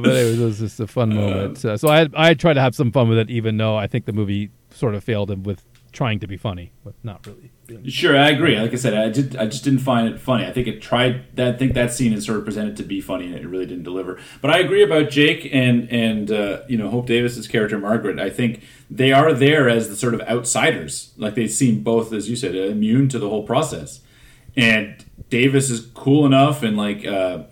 but 0.00 0.10
anyways, 0.10 0.40
it 0.40 0.44
was 0.44 0.58
just 0.58 0.80
a 0.80 0.88
fun 0.88 1.14
moment. 1.14 1.64
Uh, 1.64 1.76
so 1.76 1.88
I 1.88 2.08
I 2.14 2.34
tried 2.34 2.54
to 2.54 2.60
have 2.60 2.74
some 2.74 2.90
fun 2.90 3.08
with 3.08 3.18
it, 3.18 3.30
even 3.30 3.58
though 3.58 3.76
I 3.76 3.86
think 3.86 4.06
the 4.06 4.12
movie 4.12 4.50
sort 4.70 4.96
of 4.96 5.04
failed 5.04 5.30
him 5.30 5.44
with 5.44 5.62
trying 5.92 6.20
to 6.20 6.26
be 6.26 6.36
funny, 6.36 6.72
but 6.84 6.94
not 7.02 7.26
really. 7.26 7.50
Sure, 7.90 8.16
I 8.16 8.30
agree. 8.30 8.58
Like 8.58 8.72
I 8.72 8.76
said, 8.76 8.94
I 8.94 9.08
did. 9.08 9.36
I 9.36 9.46
just 9.46 9.64
didn't 9.64 9.80
find 9.80 10.08
it 10.08 10.20
funny. 10.20 10.46
I 10.46 10.52
think 10.52 10.66
it 10.66 10.80
tried. 10.80 11.36
That, 11.36 11.54
I 11.54 11.58
think 11.58 11.74
that 11.74 11.92
scene 11.92 12.12
is 12.12 12.24
sort 12.24 12.38
of 12.38 12.44
presented 12.44 12.76
to 12.78 12.82
be 12.82 13.00
funny, 13.00 13.26
and 13.26 13.34
it 13.34 13.46
really 13.46 13.66
didn't 13.66 13.84
deliver. 13.84 14.18
But 14.40 14.50
I 14.50 14.58
agree 14.58 14.82
about 14.82 15.10
Jake 15.10 15.48
and 15.52 15.90
and 15.90 16.30
uh, 16.30 16.62
you 16.68 16.78
know 16.78 16.88
Hope 16.88 17.06
Davis's 17.06 17.46
character 17.46 17.78
Margaret. 17.78 18.18
I 18.18 18.30
think 18.30 18.62
they 18.90 19.12
are 19.12 19.32
there 19.32 19.68
as 19.68 19.88
the 19.88 19.96
sort 19.96 20.14
of 20.14 20.20
outsiders. 20.22 21.12
Like 21.16 21.34
they 21.34 21.48
seem 21.48 21.82
both, 21.82 22.12
as 22.12 22.28
you 22.28 22.36
said, 22.36 22.54
immune 22.54 23.08
to 23.10 23.18
the 23.18 23.28
whole 23.28 23.42
process. 23.42 24.00
And 24.56 25.04
Davis 25.30 25.70
is 25.70 25.86
cool 25.94 26.26
enough 26.26 26.62
and 26.62 26.76
like 26.76 27.06
uh, 27.06 27.44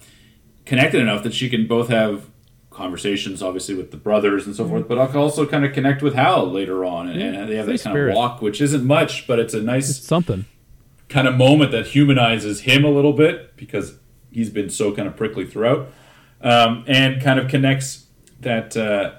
connected 0.64 1.00
enough 1.00 1.22
that 1.22 1.34
she 1.34 1.48
can 1.48 1.66
both 1.66 1.88
have 1.88 2.28
conversations, 2.76 3.42
obviously 3.42 3.74
with 3.74 3.90
the 3.90 3.96
brothers 3.96 4.46
and 4.46 4.54
so 4.54 4.68
forth, 4.68 4.86
but 4.86 4.98
I'll 4.98 5.16
also 5.16 5.46
kind 5.46 5.64
of 5.64 5.72
connect 5.72 6.02
with 6.02 6.14
Hal 6.14 6.50
later 6.50 6.84
on, 6.84 7.08
and, 7.08 7.20
and 7.20 7.48
they 7.48 7.56
have 7.56 7.66
that 7.66 7.72
kind 7.82 7.92
spirit. 7.94 8.10
of 8.10 8.16
walk, 8.16 8.42
which 8.42 8.60
isn't 8.60 8.84
much, 8.84 9.26
but 9.26 9.38
it's 9.38 9.54
a 9.54 9.62
nice 9.62 9.88
It's 9.90 10.06
something. 10.06 10.44
kind 11.08 11.26
of 11.26 11.34
moment 11.36 11.72
that 11.72 11.86
humanizes 11.88 12.60
him 12.60 12.84
a 12.84 12.90
little 12.90 13.12
bit 13.12 13.56
because 13.56 13.98
he's 14.30 14.50
been 14.50 14.70
so 14.70 14.92
kind 14.92 15.08
of 15.08 15.16
prickly 15.16 15.46
throughout, 15.46 15.88
um, 16.42 16.84
and 16.86 17.20
kind 17.22 17.40
of 17.40 17.48
connects 17.48 18.06
that 18.40 18.76
uh, 18.76 19.12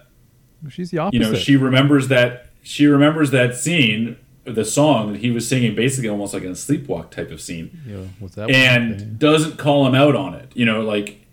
She's 0.69 0.91
the 0.91 0.99
opposite. 0.99 1.13
you 1.17 1.31
know 1.31 1.33
she 1.37 1.55
remembers 1.55 2.07
that 2.09 2.49
she 2.63 2.85
remembers 2.87 3.31
that 3.31 3.55
scene, 3.55 4.17
the 4.43 4.65
song 4.65 5.13
that 5.13 5.19
he 5.21 5.31
was 5.31 5.47
singing, 5.47 5.73
basically 5.75 6.09
almost 6.09 6.33
like 6.33 6.43
a 6.43 6.47
sleepwalk 6.47 7.11
type 7.11 7.31
of 7.31 7.39
scene, 7.41 7.79
You 7.85 7.93
know, 7.97 8.09
what's 8.19 8.35
that? 8.35 8.49
and 8.51 9.17
doesn't 9.19 9.57
call 9.57 9.85
him 9.87 9.95
out 9.95 10.15
on 10.15 10.33
it. 10.33 10.51
You 10.53 10.65
know, 10.65 10.81
like 10.81 11.26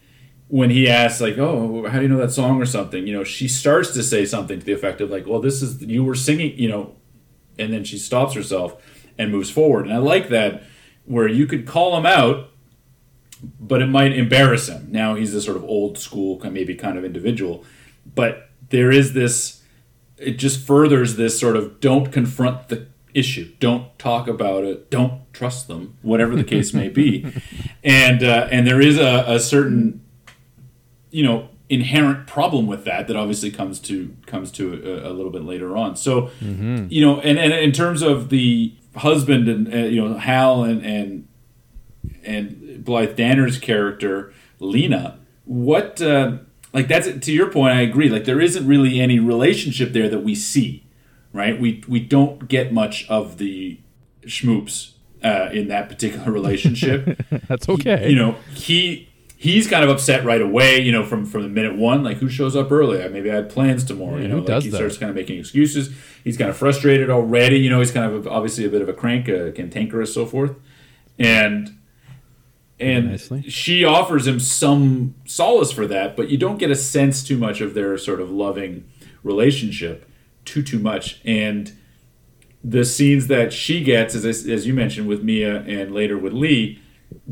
when 0.48 0.70
he 0.70 0.88
asks 0.88 1.20
like, 1.20 1.38
"Oh, 1.38 1.86
how 1.88 1.98
do 1.98 2.02
you 2.02 2.08
know 2.08 2.18
that 2.18 2.32
song 2.32 2.60
or 2.60 2.66
something?" 2.66 3.06
You 3.06 3.12
know, 3.14 3.24
she 3.24 3.48
starts 3.48 3.92
to 3.92 4.02
say 4.02 4.24
something 4.24 4.58
to 4.58 4.64
the 4.64 4.72
effect 4.72 5.00
of 5.00 5.10
like, 5.10 5.26
"Well, 5.26 5.40
this 5.40 5.62
is 5.62 5.82
you 5.82 6.04
were 6.04 6.14
singing," 6.14 6.58
you 6.58 6.68
know, 6.68 6.94
and 7.58 7.72
then 7.72 7.84
she 7.84 7.98
stops 7.98 8.34
herself 8.34 8.76
and 9.18 9.30
moves 9.30 9.50
forward. 9.50 9.86
And 9.86 9.94
I 9.94 9.98
like 9.98 10.28
that 10.28 10.62
where 11.04 11.28
you 11.28 11.46
could 11.46 11.66
call 11.66 11.96
him 11.96 12.06
out, 12.06 12.50
but 13.60 13.82
it 13.82 13.86
might 13.86 14.12
embarrass 14.12 14.68
him. 14.68 14.88
Now 14.90 15.14
he's 15.14 15.32
this 15.32 15.44
sort 15.44 15.56
of 15.56 15.64
old 15.64 15.98
school, 15.98 16.40
maybe 16.50 16.74
kind 16.74 16.98
of 16.98 17.04
individual, 17.04 17.64
but 18.14 18.50
there 18.70 18.90
is 18.90 19.12
this. 19.12 19.62
It 20.16 20.38
just 20.38 20.64
furthers 20.64 21.16
this 21.16 21.38
sort 21.38 21.56
of 21.56 21.80
don't 21.80 22.12
confront 22.12 22.68
the 22.68 22.86
issue, 23.14 23.52
don't 23.58 23.96
talk 23.98 24.28
about 24.28 24.64
it, 24.64 24.90
don't 24.90 25.32
trust 25.32 25.66
them, 25.66 25.96
whatever 26.02 26.36
the 26.36 26.44
case 26.44 26.72
may 26.72 26.88
be, 26.88 27.26
and 27.84 28.22
uh, 28.22 28.48
and 28.50 28.66
there 28.66 28.80
is 28.80 28.98
a, 28.98 29.24
a 29.26 29.40
certain 29.40 30.03
you 31.14 31.22
know 31.22 31.48
inherent 31.68 32.26
problem 32.26 32.66
with 32.66 32.84
that 32.84 33.06
that 33.06 33.16
obviously 33.16 33.50
comes 33.50 33.78
to 33.80 34.14
comes 34.26 34.50
to 34.50 34.74
a, 34.84 35.10
a 35.10 35.12
little 35.12 35.30
bit 35.30 35.44
later 35.44 35.76
on. 35.76 35.96
So 35.96 36.22
mm-hmm. 36.40 36.86
you 36.90 37.04
know, 37.04 37.20
and, 37.20 37.38
and 37.38 37.52
in 37.52 37.72
terms 37.72 38.02
of 38.02 38.28
the 38.28 38.74
husband 38.96 39.48
and 39.48 39.72
uh, 39.72 39.78
you 39.78 40.02
know 40.02 40.18
Hal 40.18 40.64
and 40.64 40.84
and 40.84 41.28
and 42.24 42.84
Blythe 42.84 43.16
Danner's 43.16 43.58
character 43.58 44.32
Lena, 44.58 45.18
what 45.44 46.02
uh, 46.02 46.38
like 46.72 46.88
that's 46.88 47.08
to 47.24 47.32
your 47.32 47.50
point. 47.50 47.74
I 47.74 47.82
agree. 47.82 48.08
Like 48.08 48.24
there 48.24 48.40
isn't 48.40 48.66
really 48.66 49.00
any 49.00 49.18
relationship 49.20 49.92
there 49.92 50.08
that 50.08 50.20
we 50.20 50.34
see, 50.34 50.84
right? 51.32 51.58
We 51.58 51.82
we 51.88 52.00
don't 52.00 52.48
get 52.48 52.72
much 52.72 53.08
of 53.08 53.38
the 53.38 53.78
schmoops 54.22 54.94
uh, 55.22 55.50
in 55.52 55.68
that 55.68 55.88
particular 55.88 56.30
relationship. 56.32 57.18
that's 57.48 57.68
okay. 57.68 58.04
He, 58.04 58.10
you 58.10 58.16
know 58.16 58.36
he 58.54 59.08
he's 59.44 59.68
kind 59.68 59.84
of 59.84 59.90
upset 59.90 60.24
right 60.24 60.40
away, 60.40 60.80
you 60.80 60.90
know, 60.90 61.04
from 61.04 61.26
from 61.26 61.42
the 61.42 61.48
minute 61.48 61.76
one, 61.76 62.02
like 62.02 62.16
who 62.16 62.30
shows 62.30 62.56
up 62.56 62.72
early? 62.72 63.06
Maybe 63.10 63.30
I 63.30 63.34
had 63.34 63.50
plans 63.50 63.84
tomorrow. 63.84 64.16
Yeah, 64.16 64.22
you 64.22 64.28
know, 64.28 64.38
like 64.38 64.62
he 64.62 64.70
that? 64.70 64.76
starts 64.78 64.96
kind 64.96 65.10
of 65.10 65.16
making 65.16 65.38
excuses. 65.38 65.94
He's 66.24 66.38
kind 66.38 66.48
of 66.48 66.56
frustrated 66.56 67.10
already. 67.10 67.58
You 67.58 67.68
know, 67.68 67.78
he's 67.78 67.90
kind 67.90 68.10
of 68.10 68.26
obviously 68.26 68.64
a 68.64 68.70
bit 68.70 68.80
of 68.80 68.88
a 68.88 68.94
crank, 68.94 69.28
a 69.28 69.52
cantankerous, 69.52 70.14
so 70.14 70.24
forth, 70.24 70.56
and 71.18 71.76
and 72.80 73.20
she 73.52 73.84
offers 73.84 74.26
him 74.26 74.40
some 74.40 75.14
solace 75.26 75.70
for 75.70 75.86
that, 75.86 76.16
but 76.16 76.30
you 76.30 76.38
don't 76.38 76.58
get 76.58 76.70
a 76.70 76.74
sense 76.74 77.22
too 77.22 77.36
much 77.36 77.60
of 77.60 77.74
their 77.74 77.96
sort 77.98 78.20
of 78.22 78.30
loving 78.30 78.84
relationship, 79.22 80.10
too 80.46 80.62
too 80.62 80.78
much, 80.78 81.20
and 81.22 81.76
the 82.64 82.82
scenes 82.82 83.26
that 83.26 83.52
she 83.52 83.84
gets, 83.84 84.14
as 84.14 84.24
as 84.24 84.66
you 84.66 84.72
mentioned 84.72 85.06
with 85.06 85.22
Mia 85.22 85.60
and 85.64 85.94
later 85.94 86.16
with 86.16 86.32
Lee 86.32 86.80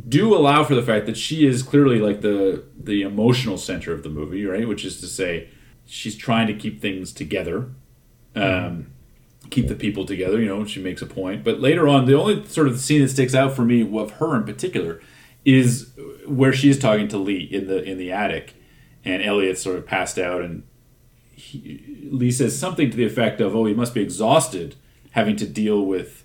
do 0.08 0.34
allow 0.34 0.64
for 0.64 0.74
the 0.74 0.82
fact 0.82 1.06
that 1.06 1.16
she 1.16 1.46
is 1.46 1.62
clearly 1.62 1.98
like 1.98 2.22
the 2.22 2.64
the 2.78 3.02
emotional 3.02 3.58
center 3.58 3.92
of 3.92 4.02
the 4.02 4.08
movie, 4.08 4.44
right? 4.46 4.66
Which 4.66 4.84
is 4.84 5.00
to 5.00 5.06
say, 5.06 5.50
she's 5.84 6.16
trying 6.16 6.46
to 6.46 6.54
keep 6.54 6.80
things 6.80 7.12
together, 7.12 7.68
um, 8.34 8.92
keep 9.50 9.68
the 9.68 9.74
people 9.74 10.06
together. 10.06 10.40
You 10.40 10.48
know, 10.48 10.64
she 10.64 10.82
makes 10.82 11.02
a 11.02 11.06
point. 11.06 11.44
But 11.44 11.60
later 11.60 11.88
on, 11.88 12.06
the 12.06 12.18
only 12.18 12.46
sort 12.46 12.68
of 12.68 12.80
scene 12.80 13.02
that 13.02 13.08
sticks 13.08 13.34
out 13.34 13.52
for 13.52 13.62
me 13.62 13.82
of 13.98 14.12
her 14.12 14.36
in 14.36 14.44
particular 14.44 15.00
is 15.44 15.90
where 16.26 16.52
she's 16.52 16.78
talking 16.78 17.08
to 17.08 17.18
Lee 17.18 17.48
in 17.50 17.66
the 17.66 17.82
in 17.82 17.98
the 17.98 18.10
attic, 18.10 18.54
and 19.04 19.22
Elliot's 19.22 19.62
sort 19.62 19.76
of 19.76 19.86
passed 19.86 20.18
out, 20.18 20.40
and 20.40 20.62
he, 21.32 22.08
Lee 22.10 22.30
says 22.30 22.58
something 22.58 22.90
to 22.90 22.96
the 22.96 23.04
effect 23.04 23.42
of, 23.42 23.54
"Oh, 23.54 23.66
he 23.66 23.74
must 23.74 23.92
be 23.92 24.00
exhausted 24.00 24.76
having 25.10 25.36
to 25.36 25.46
deal 25.46 25.84
with 25.84 26.24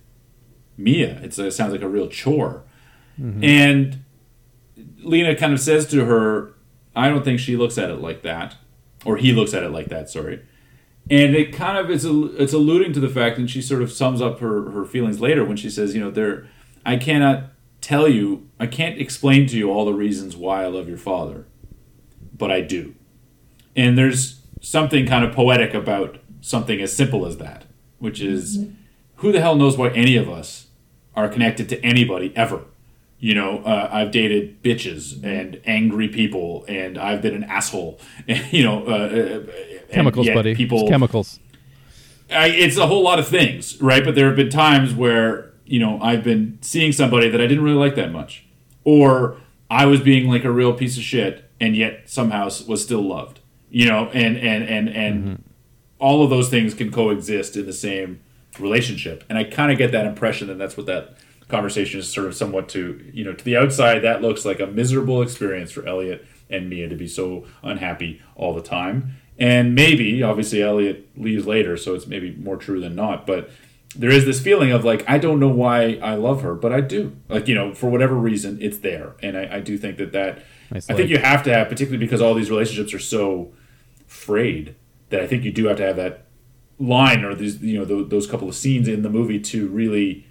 Mia. 0.78 1.20
It's, 1.22 1.38
it 1.38 1.52
sounds 1.52 1.74
like 1.74 1.82
a 1.82 1.90
real 1.90 2.08
chore." 2.08 2.64
Mm-hmm. 3.20 3.44
And 3.44 4.04
Lena 5.04 5.36
kind 5.36 5.54
of 5.54 5.60
says 5.60 5.88
to 5.88 6.06
her, 6.06 6.54
I 6.96 7.10
don't 7.10 7.24
think 7.24 7.40
she 7.40 7.56
looks 7.56 7.78
at 7.78 7.90
it 7.90 8.02
like 8.02 8.22
that. 8.24 8.56
Or 9.06 9.18
he 9.18 9.32
looks 9.32 9.54
at 9.54 9.64
it 9.64 9.70
like 9.70 9.88
that, 9.88 10.10
sorry. 10.10 10.42
And 11.10 11.36
it 11.36 11.54
kind 11.54 11.78
of 11.78 11.90
is 11.90 12.04
it's 12.04 12.54
alluding 12.54 12.94
to 12.94 13.00
the 13.00 13.08
fact, 13.08 13.38
and 13.38 13.50
she 13.50 13.62
sort 13.62 13.82
of 13.82 13.92
sums 13.92 14.22
up 14.22 14.40
her, 14.40 14.72
her 14.72 14.84
feelings 14.84 15.22
later 15.22 15.46
when 15.46 15.56
she 15.56 15.70
says, 15.70 15.96
you 15.96 16.02
know, 16.02 16.12
there 16.12 16.48
I 16.86 16.98
cannot 16.98 17.52
tell 17.82 18.08
you, 18.08 18.50
I 18.60 18.68
can't 18.68 19.00
explain 19.00 19.48
to 19.48 19.58
you 19.58 19.72
all 19.72 19.86
the 19.86 19.94
reasons 19.94 20.36
why 20.36 20.64
I 20.64 20.68
love 20.68 20.90
your 20.90 20.98
father, 20.98 21.46
but 22.36 22.52
I 22.52 22.62
do. 22.62 22.96
And 23.76 23.98
there's 23.98 24.42
something 24.62 25.06
kind 25.06 25.24
of 25.24 25.34
poetic 25.34 25.74
about 25.74 26.18
something 26.42 26.82
as 26.82 26.96
simple 26.96 27.26
as 27.26 27.38
that, 27.38 27.66
which 28.00 28.22
is 28.22 28.58
mm-hmm. 28.58 28.74
who 29.18 29.32
the 29.32 29.42
hell 29.42 29.56
knows 29.56 29.78
why 29.78 29.90
any 29.90 30.18
of 30.18 30.30
us 30.30 30.68
are 31.16 31.30
connected 31.30 31.70
to 31.70 31.84
anybody 31.86 32.36
ever? 32.36 32.64
You 33.20 33.34
know, 33.34 33.60
uh, 33.60 33.90
I've 33.92 34.12
dated 34.12 34.62
bitches 34.62 35.24
and 35.24 35.60
angry 35.66 36.08
people, 36.08 36.66
and 36.68 36.98
I've 36.98 37.22
been 37.22 37.34
an 37.34 37.44
asshole. 37.44 38.00
you 38.52 38.64
know, 38.64 38.86
uh, 38.86 38.92
uh 38.92 39.92
chemicals, 39.92 40.28
buddy. 40.28 40.56
People, 40.56 40.82
it's 40.82 40.90
chemicals. 40.90 41.40
I, 42.30 42.48
it's 42.48 42.78
a 42.78 42.86
whole 42.86 43.04
lot 43.04 43.20
of 43.20 43.28
things, 43.28 43.82
right? 43.82 44.04
But 44.04 44.16
there 44.16 44.28
have 44.28 44.36
been 44.36 44.50
times 44.50 44.94
where 44.94 45.52
you 45.66 45.80
know 45.80 46.00
I've 46.02 46.24
been 46.24 46.60
seeing 46.62 46.92
somebody 46.92 47.30
that 47.30 47.42
I 47.42 47.48
didn't 47.48 47.64
really 47.64 47.78
like 47.78 47.96
that 47.96 48.12
much, 48.12 48.46
or 48.84 49.38
I 49.70 49.86
was 49.86 50.02
being 50.02 50.30
like 50.30 50.44
a 50.44 50.52
real 50.52 50.74
piece 50.74 50.98
of 50.98 51.04
shit, 51.04 51.50
and 51.60 51.76
yet 51.76 52.10
somehow 52.10 52.46
was 52.68 52.84
still 52.84 53.02
loved. 53.02 53.40
You 53.72 53.88
know, 53.88 54.10
and 54.14 54.38
and 54.38 54.64
and 54.64 54.90
and 54.90 55.24
mm-hmm. 55.24 55.42
all 55.98 56.24
of 56.24 56.30
those 56.30 56.50
things 56.50 56.76
can 56.76 56.92
coexist 56.92 57.58
in 57.58 57.66
the 57.66 57.74
same 57.74 58.22
relationship, 58.60 59.24
and 59.28 59.40
I 59.40 59.44
kind 59.44 59.72
of 59.72 59.80
get 59.80 59.92
that 59.92 60.06
impression 60.06 60.48
that 60.50 60.60
that's 60.60 60.78
what 60.78 60.86
that 60.86 61.18
conversation 61.48 62.00
is 62.00 62.12
sort 62.12 62.28
of 62.28 62.36
somewhat 62.36 62.70
to 62.70 63.10
you 63.14 63.24
know 63.24 63.34
to 63.34 63.44
the 63.44 63.56
outside 63.56 64.00
that 64.00 64.22
looks 64.22 64.46
like 64.46 64.60
a 64.60 64.68
miserable 64.68 65.22
experience 65.22 65.72
for 65.72 65.86
Elliot 65.88 66.26
and 66.50 66.70
Mia 66.70 66.88
to 66.90 66.96
be 66.96 67.08
so 67.08 67.46
unhappy 67.64 68.22
all 68.36 68.54
the 68.54 68.62
time. 68.62 69.18
And 69.40 69.76
maybe 69.76 70.24
obviously 70.24 70.64
Elliot 70.64 71.08
leaves 71.16 71.46
later, 71.46 71.78
so 71.78 71.94
it's 71.94 72.08
maybe 72.08 72.32
more 72.32 72.58
true 72.58 72.80
than 72.82 72.96
not. 72.96 73.28
But 73.28 73.50
there 73.96 74.10
is 74.10 74.26
this 74.26 74.42
feeling 74.42 74.72
of 74.72 74.84
like 74.84 75.08
I 75.08 75.18
don't 75.18 75.40
know 75.40 75.50
why 75.50 76.00
I 76.02 76.16
love 76.16 76.42
her, 76.42 76.54
but 76.56 76.74
I 76.74 76.82
do. 76.82 77.16
Like 77.30 77.48
you 77.48 77.56
know, 77.56 77.74
for 77.74 77.90
whatever 77.90 78.16
reason, 78.16 78.58
it's 78.62 78.80
there, 78.80 79.16
and 79.22 79.38
I, 79.38 79.58
I 79.58 79.60
do 79.60 79.78
think 79.78 79.98
that 79.98 80.12
that 80.12 80.44
nice 80.72 80.90
I 80.90 80.94
think 80.94 81.10
you 81.10 81.18
have 81.18 81.44
to 81.44 81.54
have, 81.54 81.70
particularly 81.70 82.04
because 82.04 82.22
all 82.22 82.34
these 82.34 82.50
relationships 82.50 82.94
are 82.94 83.00
so 83.00 83.54
frayed, 84.06 84.76
that 85.10 85.22
I 85.22 85.28
think 85.28 85.44
you 85.44 85.52
do 85.52 85.66
have 85.68 85.78
to 85.78 85.86
have 85.86 85.96
that 85.96 86.26
line 86.80 87.24
or 87.24 87.34
these 87.34 87.62
you 87.62 87.78
know 87.80 87.86
those, 87.86 88.10
those 88.10 88.28
couple 88.28 88.48
of 88.48 88.56
scenes 88.56 88.88
in 88.88 89.02
the 89.02 89.10
movie 89.10 89.40
to 89.40 89.68
really 89.68 90.27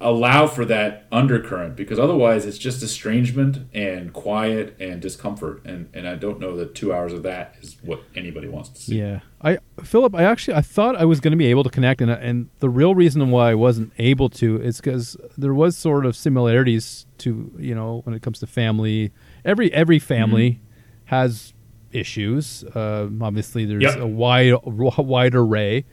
allow 0.00 0.46
for 0.46 0.66
that 0.66 1.06
undercurrent 1.10 1.74
because 1.74 1.98
otherwise 1.98 2.44
it's 2.44 2.58
just 2.58 2.82
estrangement 2.82 3.66
and 3.72 4.12
quiet 4.12 4.76
and 4.78 5.00
discomfort 5.00 5.64
and 5.64 5.88
and 5.94 6.06
I 6.06 6.16
don't 6.16 6.38
know 6.38 6.54
that 6.56 6.74
2 6.74 6.92
hours 6.92 7.14
of 7.14 7.22
that 7.22 7.54
is 7.62 7.78
what 7.82 8.02
anybody 8.14 8.46
wants 8.46 8.68
to 8.70 8.80
see. 8.80 8.98
Yeah. 8.98 9.20
I 9.40 9.58
Philip 9.82 10.14
I 10.14 10.24
actually 10.24 10.54
I 10.54 10.60
thought 10.60 10.96
I 10.96 11.06
was 11.06 11.20
going 11.20 11.30
to 11.30 11.38
be 11.38 11.46
able 11.46 11.64
to 11.64 11.70
connect 11.70 12.02
and 12.02 12.10
and 12.10 12.50
the 12.58 12.68
real 12.68 12.94
reason 12.94 13.30
why 13.30 13.52
I 13.52 13.54
wasn't 13.54 13.92
able 13.98 14.28
to 14.30 14.60
is 14.60 14.80
cuz 14.82 15.16
there 15.38 15.54
was 15.54 15.78
sort 15.78 16.04
of 16.04 16.14
similarities 16.14 17.06
to, 17.18 17.50
you 17.58 17.74
know, 17.74 18.02
when 18.04 18.14
it 18.14 18.20
comes 18.20 18.38
to 18.40 18.46
family. 18.46 19.12
Every 19.46 19.72
every 19.72 19.98
family 19.98 20.50
mm-hmm. 20.50 21.06
has 21.06 21.54
issues. 21.90 22.64
Uh, 22.64 23.08
obviously 23.22 23.64
there's 23.64 23.82
yep. 23.82 23.98
a 23.98 24.06
wide 24.06 24.54
wide 24.64 25.34
array 25.34 25.86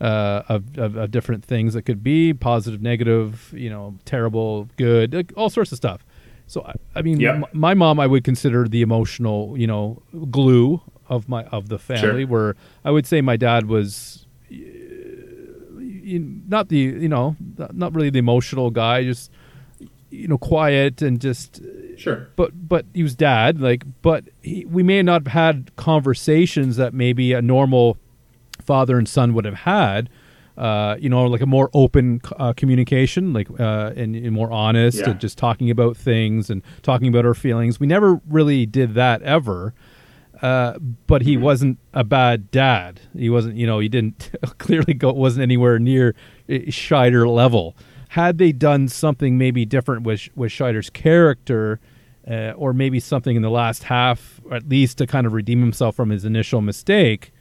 uh, 0.00 0.42
of, 0.48 0.78
of, 0.78 0.96
of, 0.96 1.10
different 1.10 1.44
things 1.44 1.74
that 1.74 1.82
could 1.82 2.02
be 2.02 2.32
positive, 2.32 2.80
negative, 2.80 3.52
you 3.54 3.68
know, 3.68 3.94
terrible, 4.04 4.68
good, 4.76 5.12
like, 5.12 5.32
all 5.36 5.50
sorts 5.50 5.72
of 5.72 5.76
stuff. 5.76 6.04
So 6.46 6.62
I, 6.62 6.74
I 6.96 7.02
mean, 7.02 7.24
m- 7.24 7.44
my 7.52 7.74
mom 7.74 8.00
I 8.00 8.06
would 8.06 8.24
consider 8.24 8.66
the 8.66 8.82
emotional, 8.82 9.54
you 9.56 9.66
know, 9.66 10.02
glue 10.30 10.80
of 11.08 11.28
my 11.28 11.44
of 11.44 11.68
the 11.68 11.78
family. 11.78 12.22
Sure. 12.22 12.26
Where 12.26 12.56
I 12.84 12.90
would 12.90 13.06
say 13.06 13.20
my 13.20 13.36
dad 13.36 13.66
was 13.66 14.26
not 16.48 16.68
the 16.68 16.76
you 16.76 17.08
know 17.08 17.36
not 17.72 17.94
really 17.94 18.10
the 18.10 18.18
emotional 18.18 18.70
guy, 18.70 19.04
just 19.04 19.30
you 20.10 20.28
know 20.28 20.38
quiet 20.38 21.02
and 21.02 21.20
just 21.20 21.60
sure. 21.96 22.28
But 22.36 22.68
but 22.68 22.86
he 22.94 23.02
was 23.02 23.14
dad, 23.14 23.60
like, 23.60 23.84
but 24.02 24.24
he, 24.40 24.64
we 24.64 24.82
may 24.82 25.02
not 25.02 25.26
have 25.26 25.32
had 25.32 25.76
conversations 25.76 26.76
that 26.76 26.94
maybe 26.94 27.32
a 27.32 27.42
normal 27.42 27.98
father 28.70 28.98
and 28.98 29.08
son 29.08 29.34
would 29.34 29.44
have 29.44 29.54
had. 29.54 30.08
Uh, 30.56 30.96
you 31.00 31.08
know, 31.08 31.24
like 31.24 31.40
a 31.40 31.46
more 31.46 31.70
open 31.74 32.20
uh, 32.36 32.52
communication, 32.52 33.32
like 33.32 33.48
uh, 33.58 33.92
and, 33.96 34.14
and, 34.14 34.30
more 34.30 34.52
honest, 34.52 34.98
yeah. 34.98 35.10
and 35.10 35.18
just 35.18 35.36
talking 35.36 35.70
about 35.70 35.96
things 35.96 36.50
and 36.50 36.62
talking 36.82 37.08
about 37.08 37.26
our 37.26 37.34
feelings. 37.34 37.80
We 37.80 37.88
never 37.88 38.20
really 38.28 38.66
did 38.66 38.94
that 38.94 39.22
ever. 39.22 39.74
Uh, 40.40 40.78
but 41.08 41.22
he 41.22 41.34
mm-hmm. 41.34 41.42
wasn't 41.42 41.78
a 41.94 42.04
bad 42.04 42.50
dad. 42.52 43.00
He 43.16 43.28
wasn't, 43.28 43.56
you 43.56 43.66
know, 43.66 43.80
he 43.80 43.88
didn't 43.88 44.30
clearly 44.58 44.94
go 44.94 45.12
wasn't 45.12 45.42
anywhere 45.42 45.80
near 45.80 46.14
Scheider 46.48 47.28
level. 47.28 47.76
Had 48.10 48.38
they 48.38 48.52
done 48.52 48.86
something 48.86 49.36
maybe 49.36 49.64
different 49.64 50.04
with 50.04 50.28
with 50.36 50.52
Scheider's 50.52 50.90
character, 50.90 51.80
uh, 52.30 52.52
or 52.52 52.72
maybe 52.72 53.00
something 53.00 53.34
in 53.34 53.42
the 53.42 53.50
last 53.50 53.84
half, 53.84 54.40
at 54.52 54.68
least 54.68 54.98
to 54.98 55.06
kind 55.08 55.26
of 55.26 55.32
redeem 55.32 55.60
himself 55.60 55.96
from 55.96 56.10
his 56.10 56.24
initial 56.24 56.60
mistake, 56.60 57.32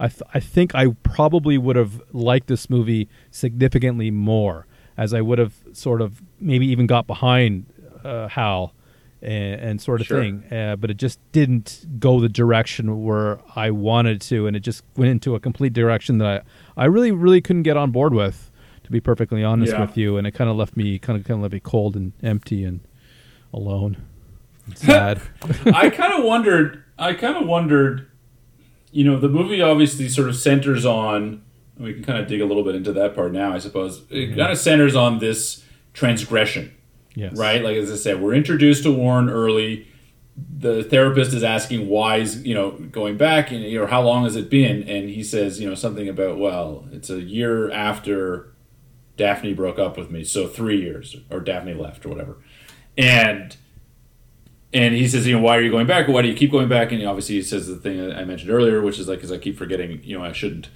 I, 0.00 0.08
th- 0.08 0.22
I 0.32 0.40
think 0.40 0.74
I 0.74 0.88
probably 1.02 1.58
would 1.58 1.76
have 1.76 2.00
liked 2.12 2.46
this 2.46 2.70
movie 2.70 3.08
significantly 3.30 4.10
more, 4.10 4.66
as 4.96 5.12
I 5.14 5.20
would 5.20 5.38
have 5.38 5.54
sort 5.72 6.00
of 6.00 6.22
maybe 6.40 6.66
even 6.68 6.86
got 6.86 7.06
behind 7.06 7.66
uh, 8.04 8.28
Hal 8.28 8.72
and, 9.20 9.60
and 9.60 9.80
sort 9.82 10.00
of 10.00 10.06
Sure. 10.06 10.20
thing. 10.20 10.44
Uh, 10.52 10.76
but 10.76 10.90
it 10.90 10.96
just 10.96 11.18
didn't 11.32 11.84
go 11.98 12.20
the 12.20 12.28
direction 12.28 13.02
where 13.02 13.40
I 13.56 13.70
wanted 13.70 14.20
to, 14.22 14.46
and 14.46 14.56
it 14.56 14.60
just 14.60 14.84
went 14.96 15.10
into 15.10 15.34
a 15.34 15.40
complete 15.40 15.72
direction 15.72 16.18
that 16.18 16.44
I, 16.76 16.82
I 16.82 16.86
really, 16.86 17.10
really 17.10 17.40
couldn't 17.40 17.64
get 17.64 17.76
on 17.76 17.90
board 17.90 18.14
with, 18.14 18.50
to 18.84 18.90
be 18.92 19.00
perfectly 19.00 19.42
honest 19.42 19.72
Yeah. 19.72 19.80
with 19.80 19.96
you. 19.96 20.16
And 20.16 20.26
it 20.26 20.30
kind 20.32 20.48
of 20.48 20.56
left 20.56 20.76
me 20.76 20.98
kind 21.00 21.18
of 21.18 21.26
kind 21.26 21.38
of 21.38 21.42
left 21.42 21.54
me 21.54 21.60
cold 21.60 21.96
and 21.96 22.12
empty 22.22 22.62
and 22.64 22.80
alone, 23.52 23.96
and 24.66 24.78
sad. 24.86 25.20
I 25.66 25.90
kind 25.90 26.12
of 26.12 26.24
wondered. 26.24 26.84
I 26.98 27.14
kind 27.14 27.36
of 27.36 27.46
wondered. 27.48 28.06
You 28.90 29.04
know, 29.04 29.18
the 29.18 29.28
movie 29.28 29.60
obviously 29.60 30.08
sort 30.08 30.28
of 30.28 30.36
centers 30.36 30.84
on. 30.84 31.42
We 31.78 31.94
can 31.94 32.02
kind 32.02 32.18
of 32.18 32.26
dig 32.26 32.40
a 32.40 32.44
little 32.44 32.64
bit 32.64 32.74
into 32.74 32.92
that 32.94 33.14
part 33.14 33.32
now, 33.32 33.52
I 33.52 33.58
suppose. 33.58 33.98
It 34.10 34.14
mm-hmm. 34.14 34.38
kind 34.38 34.50
of 34.50 34.58
centers 34.58 34.96
on 34.96 35.18
this 35.18 35.64
transgression, 35.92 36.74
yes. 37.14 37.36
right? 37.36 37.62
Like 37.62 37.76
as 37.76 37.92
I 37.92 37.96
said, 37.96 38.20
we're 38.20 38.34
introduced 38.34 38.82
to 38.82 38.92
Warren 38.92 39.28
early. 39.28 39.86
The 40.36 40.84
therapist 40.84 41.32
is 41.32 41.42
asking 41.42 41.88
why 41.88 42.20
he's 42.20 42.44
you 42.44 42.54
know 42.54 42.72
going 42.72 43.16
back 43.16 43.50
and 43.50 43.62
you 43.62 43.80
know 43.80 43.86
how 43.86 44.02
long 44.02 44.24
has 44.24 44.36
it 44.36 44.50
been, 44.50 44.88
and 44.88 45.08
he 45.08 45.22
says 45.22 45.60
you 45.60 45.68
know 45.68 45.74
something 45.74 46.08
about 46.08 46.38
well, 46.38 46.86
it's 46.92 47.10
a 47.10 47.20
year 47.20 47.70
after 47.70 48.54
Daphne 49.16 49.52
broke 49.52 49.78
up 49.78 49.96
with 49.96 50.10
me, 50.10 50.24
so 50.24 50.46
three 50.46 50.80
years 50.80 51.16
or 51.30 51.40
Daphne 51.40 51.74
left 51.74 52.06
or 52.06 52.08
whatever, 52.08 52.38
and 52.96 53.56
and 54.72 54.94
he 54.94 55.08
says, 55.08 55.26
you 55.26 55.34
know, 55.34 55.42
why 55.42 55.56
are 55.56 55.62
you 55.62 55.70
going 55.70 55.86
back? 55.86 56.08
Why 56.08 56.22
do 56.22 56.28
you 56.28 56.34
keep 56.34 56.50
going 56.50 56.68
back? 56.68 56.92
And 56.92 57.04
obviously, 57.06 57.36
he 57.36 57.42
says 57.42 57.66
the 57.66 57.76
thing 57.76 58.12
I 58.12 58.24
mentioned 58.24 58.50
earlier, 58.50 58.82
which 58.82 58.98
is 58.98 59.08
like, 59.08 59.18
because 59.18 59.32
I 59.32 59.38
keep 59.38 59.56
forgetting, 59.56 60.02
you 60.02 60.18
know, 60.18 60.24
I 60.24 60.32
shouldn't. 60.32 60.68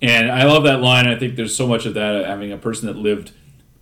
And 0.00 0.30
I 0.30 0.44
love 0.44 0.64
that 0.64 0.80
line. 0.80 1.06
I 1.06 1.18
think 1.18 1.36
there's 1.36 1.54
so 1.54 1.66
much 1.66 1.84
of 1.84 1.94
that 1.94 2.24
having 2.24 2.52
a 2.52 2.56
person 2.56 2.86
that 2.86 2.96
lived 2.96 3.32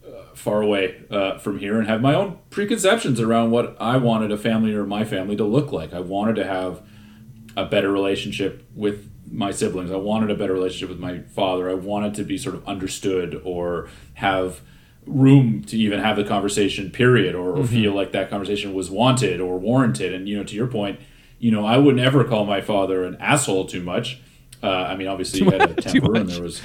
uh, 0.04 0.34
far 0.34 0.62
away 0.62 1.04
uh, 1.10 1.38
from 1.38 1.58
here 1.58 1.78
and 1.78 1.86
have 1.86 2.00
my 2.00 2.14
own 2.14 2.38
preconceptions 2.50 3.20
around 3.20 3.50
what 3.50 3.76
I 3.78 3.98
wanted 3.98 4.32
a 4.32 4.38
family 4.38 4.74
or 4.74 4.84
my 4.84 5.04
family 5.04 5.36
to 5.36 5.44
look 5.44 5.70
like. 5.70 5.92
I 5.92 6.00
wanted 6.00 6.36
to 6.36 6.44
have 6.44 6.82
a 7.56 7.66
better 7.66 7.92
relationship 7.92 8.66
with 8.74 9.10
my 9.30 9.50
siblings. 9.50 9.90
I 9.90 9.96
wanted 9.96 10.30
a 10.30 10.34
better 10.34 10.54
relationship 10.54 10.88
with 10.88 10.98
my 10.98 11.20
father. 11.20 11.68
I 11.68 11.74
wanted 11.74 12.14
to 12.14 12.24
be 12.24 12.38
sort 12.38 12.54
of 12.54 12.66
understood 12.66 13.40
or 13.44 13.88
have 14.14 14.60
room 15.08 15.62
to 15.64 15.76
even 15.76 16.00
have 16.00 16.16
the 16.16 16.24
conversation 16.24 16.90
period 16.90 17.34
or, 17.34 17.56
or 17.56 17.64
feel 17.66 17.92
like 17.94 18.12
that 18.12 18.28
conversation 18.30 18.74
was 18.74 18.90
wanted 18.90 19.40
or 19.40 19.58
warranted 19.58 20.12
and 20.14 20.28
you 20.28 20.36
know 20.36 20.44
to 20.44 20.54
your 20.54 20.66
point 20.66 21.00
you 21.38 21.50
know 21.50 21.64
i 21.64 21.76
would 21.78 21.96
never 21.96 22.24
call 22.24 22.44
my 22.44 22.60
father 22.60 23.04
an 23.04 23.16
asshole 23.20 23.64
too 23.66 23.82
much 23.82 24.20
uh, 24.62 24.66
i 24.68 24.96
mean 24.96 25.06
obviously 25.08 25.40
he 25.40 25.46
had 25.50 25.62
a 25.62 25.74
temper 25.74 26.14
and 26.16 26.28
there 26.28 26.42
was 26.42 26.60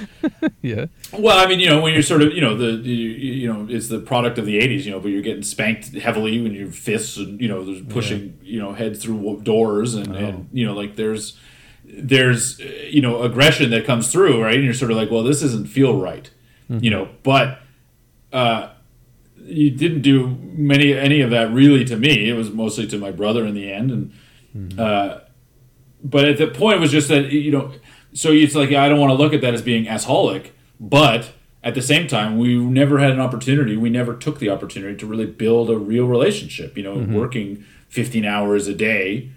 Yeah. 0.62 0.86
well, 1.12 1.38
I 1.38 1.46
mean, 1.46 1.60
you 1.60 1.68
know, 1.68 1.80
when 1.80 1.92
you're 1.92 2.02
sort 2.02 2.22
of, 2.22 2.32
you 2.32 2.40
know, 2.40 2.56
the, 2.56 2.76
the 2.76 2.90
you 2.90 3.52
know, 3.52 3.66
it's 3.70 3.88
the 3.88 4.00
product 4.00 4.36
of 4.38 4.46
the 4.46 4.58
'80s, 4.58 4.84
you 4.84 4.90
know, 4.90 4.98
but 4.98 5.08
you're 5.08 5.22
getting 5.22 5.42
spanked 5.44 5.94
heavily 5.94 6.40
when 6.42 6.52
your 6.54 6.68
fists 6.68 7.16
and 7.18 7.40
you 7.40 7.46
know, 7.48 7.64
there's 7.64 7.82
pushing, 7.82 8.36
you 8.42 8.58
know, 8.58 8.72
heads 8.72 9.02
through 9.02 9.40
doors 9.42 9.94
and, 9.94 10.08
and 10.16 10.48
you 10.52 10.66
know, 10.66 10.74
like 10.74 10.96
there's 10.96 11.38
there's 11.84 12.60
uh, 12.60 12.64
you 12.88 13.00
know 13.02 13.22
aggression 13.22 13.70
that 13.70 13.84
comes 13.84 14.10
through, 14.10 14.42
right? 14.42 14.54
And 14.56 14.64
you're 14.64 14.74
sort 14.74 14.90
of 14.90 14.96
like, 14.96 15.10
well, 15.10 15.22
this 15.22 15.40
doesn't 15.42 15.66
feel 15.66 16.00
right, 16.00 16.28
you 16.68 16.90
know, 16.90 17.08
but 17.22 17.60
uh, 18.34 18.70
you 19.36 19.70
didn't 19.70 20.02
do 20.02 20.36
many 20.42 20.92
any 20.92 21.20
of 21.20 21.30
that 21.30 21.50
really 21.52 21.84
to 21.84 21.96
me. 21.96 22.28
It 22.28 22.34
was 22.34 22.50
mostly 22.50 22.86
to 22.88 22.98
my 22.98 23.10
brother 23.10 23.46
in 23.46 23.54
the 23.54 23.72
end, 23.72 23.90
and 23.90 24.80
uh, 24.80 25.20
but 26.02 26.26
at 26.26 26.38
the 26.38 26.46
point 26.46 26.76
it 26.76 26.80
was 26.80 26.90
just 26.90 27.08
that 27.08 27.30
you 27.32 27.50
know 27.50 27.72
so 28.12 28.30
it's 28.30 28.54
like 28.54 28.70
i 28.70 28.88
don't 28.88 29.00
want 29.00 29.10
to 29.10 29.14
look 29.14 29.32
at 29.32 29.40
that 29.40 29.54
as 29.54 29.62
being 29.62 29.86
assholic 29.86 30.50
but 30.78 31.32
at 31.64 31.74
the 31.74 31.82
same 31.82 32.06
time 32.06 32.38
we 32.38 32.56
never 32.56 32.98
had 32.98 33.10
an 33.10 33.20
opportunity. 33.20 33.76
We 33.76 33.90
never 33.90 34.14
took 34.14 34.38
the 34.38 34.50
opportunity 34.50 34.96
to 34.98 35.06
really 35.06 35.26
build 35.26 35.70
a 35.70 35.78
real 35.78 36.06
relationship 36.06 36.76
you 36.76 36.84
know 36.84 36.94
working 37.18 37.64
15 37.88 38.24
hours 38.24 38.68
a 38.68 38.74
day 38.74 39.30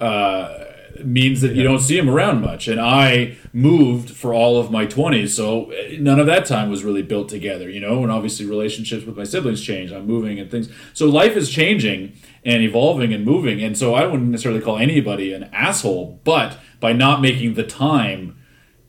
uh, 0.00 0.64
means 1.02 1.40
that 1.40 1.54
you 1.54 1.62
don't 1.62 1.80
see 1.80 1.98
him 1.98 2.08
around 2.08 2.40
much. 2.40 2.68
And 2.68 2.80
i 2.80 3.36
moved 3.52 4.10
for 4.10 4.34
all 4.34 4.58
of 4.58 4.70
my 4.70 4.86
20s 4.86 5.30
so 5.30 5.72
none 5.98 6.18
of 6.18 6.26
that 6.26 6.44
time 6.44 6.68
was 6.68 6.82
really 6.82 7.02
built 7.02 7.28
together 7.28 7.70
you 7.70 7.80
know? 7.80 8.02
And 8.02 8.10
obviously 8.10 8.46
relationships 8.46 9.04
with 9.06 9.16
my 9.16 9.24
siblings 9.24 9.62
change 9.62 9.92
i'm 9.92 10.06
moving 10.06 10.38
and 10.38 10.50
things. 10.50 10.68
So 10.92 11.06
life 11.06 11.36
is 11.36 11.50
changing 11.50 12.14
and 12.44 12.62
evolving 12.62 13.12
and 13.12 13.24
moving 13.24 13.62
and 13.62 13.76
so 13.76 13.94
i 13.94 14.04
wouldn't 14.06 14.30
necessarily 14.30 14.60
call 14.60 14.78
anybody 14.78 15.32
an 15.32 15.44
asshole 15.52 16.20
but 16.24 16.58
by 16.80 16.92
not 16.92 17.20
making 17.20 17.54
the 17.54 17.64
time 17.64 18.36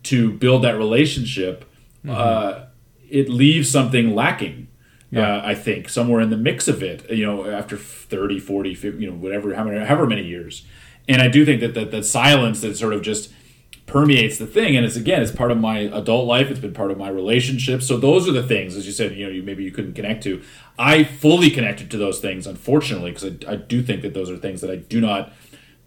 to 0.03 0.31
build 0.31 0.63
that 0.63 0.77
relationship 0.77 1.65
uh, 2.07 2.65
it 3.09 3.29
leaves 3.29 3.69
something 3.69 4.13
lacking 4.13 4.67
uh, 5.15 5.41
i 5.43 5.55
think 5.55 5.87
somewhere 5.89 6.21
in 6.21 6.29
the 6.29 6.37
mix 6.37 6.67
of 6.67 6.83
it 6.83 7.09
you 7.09 7.25
know 7.25 7.49
after 7.49 7.77
30 7.77 8.39
40 8.39 8.75
50, 8.75 8.99
you 8.99 9.09
know 9.09 9.15
whatever 9.15 9.53
how 9.55 9.63
however 9.63 10.05
many 10.05 10.23
years 10.23 10.65
and 11.07 11.21
i 11.21 11.27
do 11.27 11.45
think 11.45 11.61
that 11.61 11.73
that, 11.73 11.91
that 11.91 12.05
silence 12.05 12.61
that 12.61 12.75
sort 12.75 12.93
of 12.93 13.01
just 13.01 13.31
permeates 13.85 14.37
the 14.37 14.47
thing. 14.47 14.75
And 14.75 14.85
it's 14.85 14.95
again 14.95 15.21
it's 15.21 15.31
part 15.31 15.51
of 15.51 15.57
my 15.57 15.79
adult 15.79 16.25
life. 16.25 16.49
It's 16.49 16.59
been 16.59 16.73
part 16.73 16.91
of 16.91 16.97
my 16.97 17.09
relationship. 17.09 17.81
So 17.81 17.97
those 17.97 18.27
are 18.27 18.31
the 18.31 18.43
things 18.43 18.75
as 18.75 18.85
you 18.85 18.91
said 18.91 19.15
you 19.15 19.25
know 19.25 19.31
you 19.31 19.43
maybe 19.43 19.63
you 19.63 19.71
couldn't 19.71 19.93
connect 19.93 20.23
to. 20.23 20.41
I 20.77 21.03
fully 21.03 21.49
connected 21.49 21.91
to 21.91 21.97
those 21.97 22.19
things 22.19 22.47
unfortunately 22.47 23.11
because 23.11 23.33
I, 23.47 23.53
I 23.53 23.55
do 23.55 23.81
think 23.83 24.01
that 24.01 24.13
those 24.13 24.29
are 24.29 24.37
things 24.37 24.61
that 24.61 24.71
i 24.71 24.75
do 24.75 24.99
not 24.99 25.31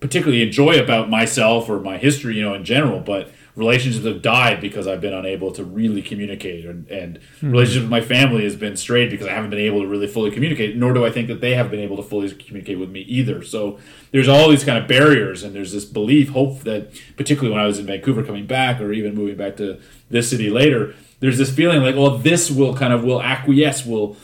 particularly 0.00 0.42
enjoy 0.42 0.78
about 0.78 1.10
myself 1.10 1.68
or 1.68 1.80
my 1.80 1.98
history 1.98 2.36
you 2.36 2.42
know 2.42 2.54
in 2.54 2.64
general. 2.64 3.00
But 3.00 3.30
relationships 3.58 4.06
have 4.06 4.22
died 4.22 4.60
because 4.60 4.86
i've 4.86 5.00
been 5.00 5.12
unable 5.12 5.50
to 5.50 5.64
really 5.64 6.00
communicate 6.00 6.64
and, 6.64 6.88
and 6.88 7.18
hmm. 7.40 7.50
relationship 7.50 7.82
with 7.82 7.90
my 7.90 8.00
family 8.00 8.44
has 8.44 8.56
been 8.56 8.76
strained 8.76 9.10
because 9.10 9.26
i 9.26 9.32
haven't 9.32 9.50
been 9.50 9.58
able 9.58 9.80
to 9.80 9.86
really 9.86 10.06
fully 10.06 10.30
communicate 10.30 10.76
nor 10.76 10.94
do 10.94 11.04
i 11.04 11.10
think 11.10 11.28
that 11.28 11.40
they 11.40 11.54
have 11.54 11.70
been 11.70 11.80
able 11.80 11.96
to 11.96 12.02
fully 12.02 12.30
communicate 12.30 12.78
with 12.78 12.90
me 12.90 13.00
either. 13.00 13.42
So 13.42 13.78
there's 14.12 14.28
all 14.28 14.48
these 14.48 14.64
kind 14.64 14.78
of 14.78 14.88
barriers 14.88 15.42
and 15.42 15.54
there's 15.54 15.72
this 15.72 15.84
belief 15.84 16.30
hope 16.30 16.60
that 16.60 16.92
particularly 17.16 17.54
when 17.54 17.62
i 17.62 17.66
was 17.66 17.78
in 17.78 17.86
vancouver 17.86 18.22
coming 18.22 18.46
back 18.46 18.80
or 18.80 18.92
even 18.92 19.14
moving 19.14 19.36
back 19.36 19.56
to 19.56 19.80
this 20.08 20.30
city 20.30 20.50
later 20.50 20.94
there's 21.20 21.38
this 21.38 21.54
feeling 21.54 21.82
like 21.82 21.94
well 21.94 22.16
this 22.16 22.50
will 22.50 22.74
kind 22.74 22.92
of 22.92 23.04
will 23.04 23.22
acquiesce 23.22 23.84
will 23.84 24.16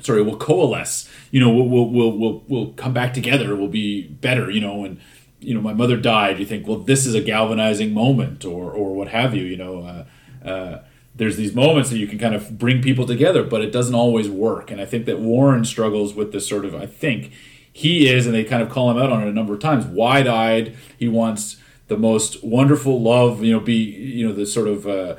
sorry 0.00 0.22
will 0.22 0.36
coalesce. 0.36 1.08
You 1.30 1.40
know 1.40 1.50
we'll 1.50 1.68
we'll 1.68 1.90
we'll 1.90 2.18
we'll, 2.18 2.44
we'll 2.48 2.72
come 2.72 2.92
back 2.92 3.14
together 3.14 3.54
we'll 3.56 3.68
be 3.68 4.06
better 4.08 4.50
you 4.50 4.60
know 4.60 4.84
and 4.84 5.00
you 5.44 5.54
know 5.54 5.60
my 5.60 5.74
mother 5.74 5.96
died 5.96 6.38
you 6.38 6.46
think 6.46 6.66
well 6.66 6.78
this 6.78 7.06
is 7.06 7.14
a 7.14 7.20
galvanizing 7.20 7.92
moment 7.92 8.44
or 8.44 8.70
or 8.72 8.94
what 8.94 9.08
have 9.08 9.34
you 9.34 9.42
you 9.44 9.56
know 9.56 9.82
uh, 9.82 10.48
uh, 10.48 10.82
there's 11.14 11.36
these 11.36 11.54
moments 11.54 11.90
that 11.90 11.98
you 11.98 12.06
can 12.06 12.18
kind 12.18 12.34
of 12.34 12.58
bring 12.58 12.82
people 12.82 13.06
together 13.06 13.42
but 13.42 13.60
it 13.60 13.70
doesn't 13.70 13.94
always 13.94 14.28
work. 14.28 14.70
And 14.70 14.80
i 14.80 14.84
think 14.84 15.06
that 15.06 15.20
warren 15.20 15.64
struggles 15.64 16.14
with 16.14 16.32
this 16.32 16.48
sort 16.48 16.64
of 16.64 16.74
i 16.74 16.86
think 16.86 17.32
he 17.72 18.08
is 18.08 18.26
and 18.26 18.34
they 18.34 18.44
kind 18.44 18.62
of 18.62 18.70
call 18.70 18.90
him 18.90 18.98
out 18.98 19.10
on 19.10 19.22
it 19.22 19.28
a 19.28 19.32
number 19.32 19.54
of 19.54 19.60
times 19.60 19.84
wide-eyed. 19.84 20.76
He 20.96 21.08
wants 21.08 21.56
the 21.88 21.96
most 21.96 22.42
wonderful 22.44 23.02
love 23.02 23.42
you 23.42 23.52
know 23.52 23.60
be 23.60 23.74
you 23.74 24.26
know 24.26 24.32
the 24.32 24.46
sort 24.46 24.68
of 24.68 24.86
uh, 24.86 25.16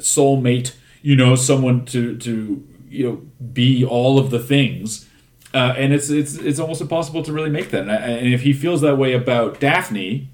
soulmate, 0.00 0.74
you 1.02 1.16
know, 1.16 1.34
someone 1.34 1.84
to 1.86 2.16
to 2.18 2.66
you 2.88 3.04
know 3.04 3.16
be 3.52 3.84
all 3.84 4.18
of 4.18 4.30
the 4.30 4.38
things, 4.38 5.07
uh, 5.54 5.74
and 5.76 5.92
it's 5.92 6.10
it's 6.10 6.34
it's 6.36 6.58
almost 6.58 6.80
impossible 6.80 7.22
to 7.22 7.32
really 7.32 7.50
make 7.50 7.70
that. 7.70 7.82
And, 7.82 7.92
I, 7.92 7.96
and 7.96 8.34
if 8.34 8.42
he 8.42 8.52
feels 8.52 8.80
that 8.82 8.96
way 8.96 9.12
about 9.12 9.60
Daphne, 9.60 10.28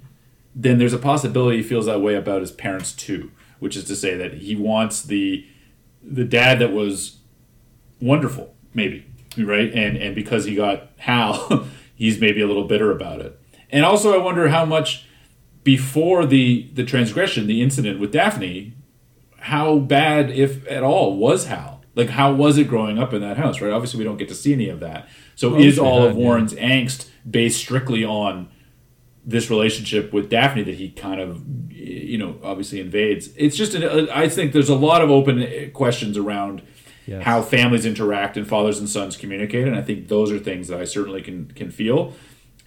then 0.55 0.79
there's 0.79 0.93
a 0.93 0.99
possibility 0.99 1.59
he 1.59 1.63
feels 1.63 1.87
that 1.87 2.01
way 2.01 2.15
about 2.15 2.41
his 2.41 2.51
parents 2.51 2.93
too. 2.93 3.31
Which 3.61 3.77
is 3.77 3.85
to 3.85 3.97
say 3.97 4.17
that 4.17 4.35
he 4.35 4.57
wants 4.57 5.03
the 5.03 5.47
the 6.03 6.25
dad 6.25 6.59
that 6.59 6.73
was 6.73 7.19
wonderful, 8.01 8.55
maybe 8.75 9.07
right, 9.39 9.73
and 9.73 9.97
and 9.97 10.15
because 10.15 10.45
he 10.45 10.55
got 10.55 10.89
Hal, 10.99 11.67
he's 11.95 12.21
maybe 12.21 12.41
a 12.41 12.47
little 12.47 12.65
bitter 12.65 12.91
about 12.91 13.21
it. 13.21 13.39
And 13.71 13.85
also, 13.85 14.15
I 14.15 14.23
wonder 14.23 14.49
how 14.49 14.65
much 14.65 15.07
before 15.63 16.27
the 16.27 16.69
the 16.75 16.85
transgression, 16.85 17.47
the 17.47 17.63
incident 17.63 17.99
with 18.01 18.13
Daphne, 18.13 18.75
how 19.39 19.79
bad, 19.79 20.31
if 20.31 20.67
at 20.69 20.83
all, 20.83 21.17
was 21.17 21.47
Hal? 21.47 21.74
Like, 21.95 22.11
how 22.11 22.33
was 22.33 22.59
it 22.59 22.69
growing 22.69 22.99
up 22.99 23.13
in 23.13 23.21
that 23.21 23.37
house, 23.37 23.61
right? 23.61 23.73
Obviously, 23.73 23.99
we 23.99 24.05
don't 24.05 24.17
get 24.17 24.29
to 24.29 24.35
see 24.35 24.53
any 24.53 24.69
of 24.69 24.81
that. 24.81 25.09
So, 25.37 25.57
is 25.57 25.79
all 25.79 26.03
of 26.03 26.11
had, 26.11 26.19
yeah. 26.19 26.25
Warren's 26.25 26.55
angst 26.55 27.09
based 27.29 27.59
strictly 27.59 28.05
on 28.05 28.49
this 29.25 29.49
relationship 29.49 30.13
with 30.13 30.29
Daphne 30.29 30.63
that 30.65 30.75
he 30.75 30.91
kind 30.91 31.21
of, 31.21 31.43
you 31.71 32.19
know, 32.19 32.37
obviously 32.43 32.81
invades? 32.81 33.31
It's 33.37 33.57
just, 33.57 33.75
an, 33.75 34.11
I 34.11 34.29
think 34.29 34.53
there's 34.53 34.69
a 34.69 34.75
lot 34.75 35.03
of 35.03 35.11
open 35.11 35.71
questions 35.73 36.17
around 36.19 36.63
Yes. 37.07 37.23
how 37.23 37.43
families 37.43 37.85
interact 37.85 38.39
and 38.39 38.49
fathers 38.49 38.79
and 38.79 38.89
sons 38.89 39.19
communicate, 39.19 39.67
and 39.69 39.77
I 39.77 39.83
think 39.83 40.09
those 40.09 40.33
are 40.33 40.39
things 40.39 40.69
that 40.69 40.81
I 40.81 40.85
certainly 40.85 41.21
can 41.21 41.53
can 41.55 41.71
feel. 41.71 42.15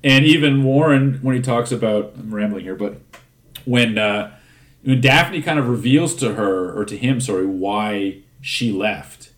And 0.03 0.25
even 0.25 0.63
Warren, 0.63 1.17
when 1.23 1.35
he 1.35 1.41
talks 1.41 1.71
about, 1.71 2.13
I'm 2.15 2.31
rambling 2.31 2.63
here, 2.63 2.75
but 2.75 3.01
when 3.65 3.97
uh, 3.97 4.35
when 4.83 5.01
Daphne 5.01 5.41
kind 5.41 5.57
of 5.57 5.67
reveals 5.67 6.13
to 6.17 6.35
her 6.35 6.71
or 6.77 6.85
to 6.85 6.95
him, 6.95 7.19
sorry, 7.19 7.47
why 7.47 8.19
she 8.41 8.71
left 8.71 9.31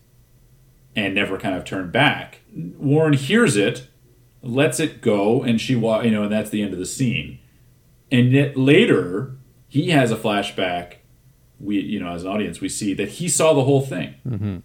and 0.96 1.14
never 1.14 1.38
kind 1.38 1.54
of 1.54 1.64
turned 1.64 1.92
back, 1.92 2.40
Warren 2.54 3.14
hears 3.14 3.56
it, 3.56 3.88
lets 4.42 4.80
it 4.80 5.00
go, 5.00 5.42
and 5.42 5.60
she, 5.60 5.76
wa- 5.76 6.00
you 6.00 6.10
know, 6.10 6.24
and 6.24 6.32
that's 6.32 6.50
the 6.50 6.62
end 6.62 6.72
of 6.72 6.78
the 6.78 6.86
scene. 6.86 7.38
And 8.10 8.32
yet 8.32 8.56
later, 8.56 9.36
he 9.68 9.90
has 9.90 10.10
a 10.10 10.16
flashback. 10.16 10.94
We, 11.58 11.80
you 11.80 12.00
know, 12.00 12.12
as 12.12 12.24
an 12.24 12.30
audience, 12.30 12.60
we 12.60 12.68
see 12.68 12.94
that 12.94 13.08
he 13.08 13.28
saw 13.28 13.52
the 13.52 13.64
whole 13.64 13.82
thing, 13.82 14.14
mm-hmm. 14.26 14.56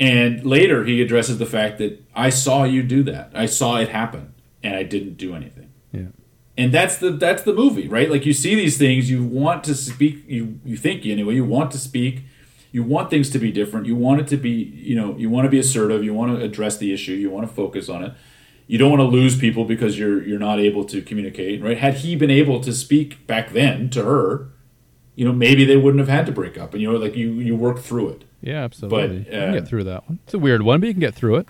And 0.00 0.46
later 0.46 0.84
he 0.84 1.02
addresses 1.02 1.36
the 1.36 1.46
fact 1.46 1.76
that 1.78 2.02
I 2.14 2.30
saw 2.30 2.64
you 2.64 2.82
do 2.82 3.02
that. 3.02 3.30
I 3.34 3.44
saw 3.44 3.76
it 3.76 3.90
happen 3.90 4.32
and 4.62 4.74
I 4.74 4.82
didn't 4.82 5.18
do 5.18 5.34
anything. 5.34 5.72
Yeah. 5.92 6.06
And 6.56 6.72
that's 6.72 6.96
the 6.96 7.10
that's 7.10 7.42
the 7.42 7.52
movie, 7.52 7.86
right? 7.86 8.10
Like 8.10 8.24
you 8.24 8.32
see 8.32 8.54
these 8.54 8.78
things, 8.78 9.10
you 9.10 9.22
want 9.22 9.62
to 9.64 9.74
speak 9.74 10.24
you 10.26 10.58
you 10.64 10.78
think 10.78 11.04
anyway, 11.04 11.34
you 11.34 11.44
want 11.44 11.70
to 11.72 11.78
speak, 11.78 12.24
you 12.72 12.82
want 12.82 13.10
things 13.10 13.30
to 13.30 13.38
be 13.38 13.50
different, 13.50 13.86
you 13.86 13.96
want 13.96 14.20
it 14.20 14.28
to 14.28 14.36
be, 14.36 14.50
you 14.50 14.94
know, 14.94 15.16
you 15.16 15.28
want 15.28 15.44
to 15.46 15.50
be 15.50 15.58
assertive, 15.58 16.04
you 16.04 16.14
want 16.14 16.36
to 16.36 16.44
address 16.44 16.76
the 16.76 16.92
issue, 16.92 17.12
you 17.12 17.30
want 17.30 17.48
to 17.48 17.52
focus 17.52 17.88
on 17.88 18.04
it. 18.04 18.12
You 18.66 18.78
don't 18.78 18.90
want 18.90 19.00
to 19.00 19.04
lose 19.04 19.36
people 19.36 19.64
because 19.64 19.98
you're 19.98 20.22
you're 20.22 20.38
not 20.38 20.60
able 20.60 20.84
to 20.84 21.02
communicate, 21.02 21.60
right? 21.60 21.76
Had 21.76 21.94
he 21.94 22.14
been 22.14 22.30
able 22.30 22.60
to 22.60 22.72
speak 22.72 23.26
back 23.26 23.50
then 23.50 23.90
to 23.90 24.04
her, 24.04 24.48
you 25.16 25.24
know, 25.24 25.32
maybe 25.32 25.64
they 25.64 25.76
wouldn't 25.76 25.98
have 25.98 26.08
had 26.08 26.24
to 26.26 26.32
break 26.32 26.56
up. 26.56 26.72
And 26.72 26.80
you 26.80 26.92
know, 26.92 26.96
like 26.96 27.16
you 27.16 27.32
you 27.32 27.56
work 27.56 27.80
through 27.80 28.10
it. 28.10 28.24
Yeah, 28.40 28.62
absolutely. 28.62 29.00
But, 29.00 29.16
you 29.16 29.24
can 29.24 29.50
uh, 29.50 29.52
get 29.52 29.68
through 29.68 29.84
that 29.84 30.08
one. 30.08 30.20
It's 30.24 30.34
a 30.34 30.38
weird 30.38 30.62
one, 30.62 30.80
but 30.80 30.86
you 30.86 30.94
can 30.94 31.00
get 31.00 31.14
through 31.14 31.36
it. 31.36 31.48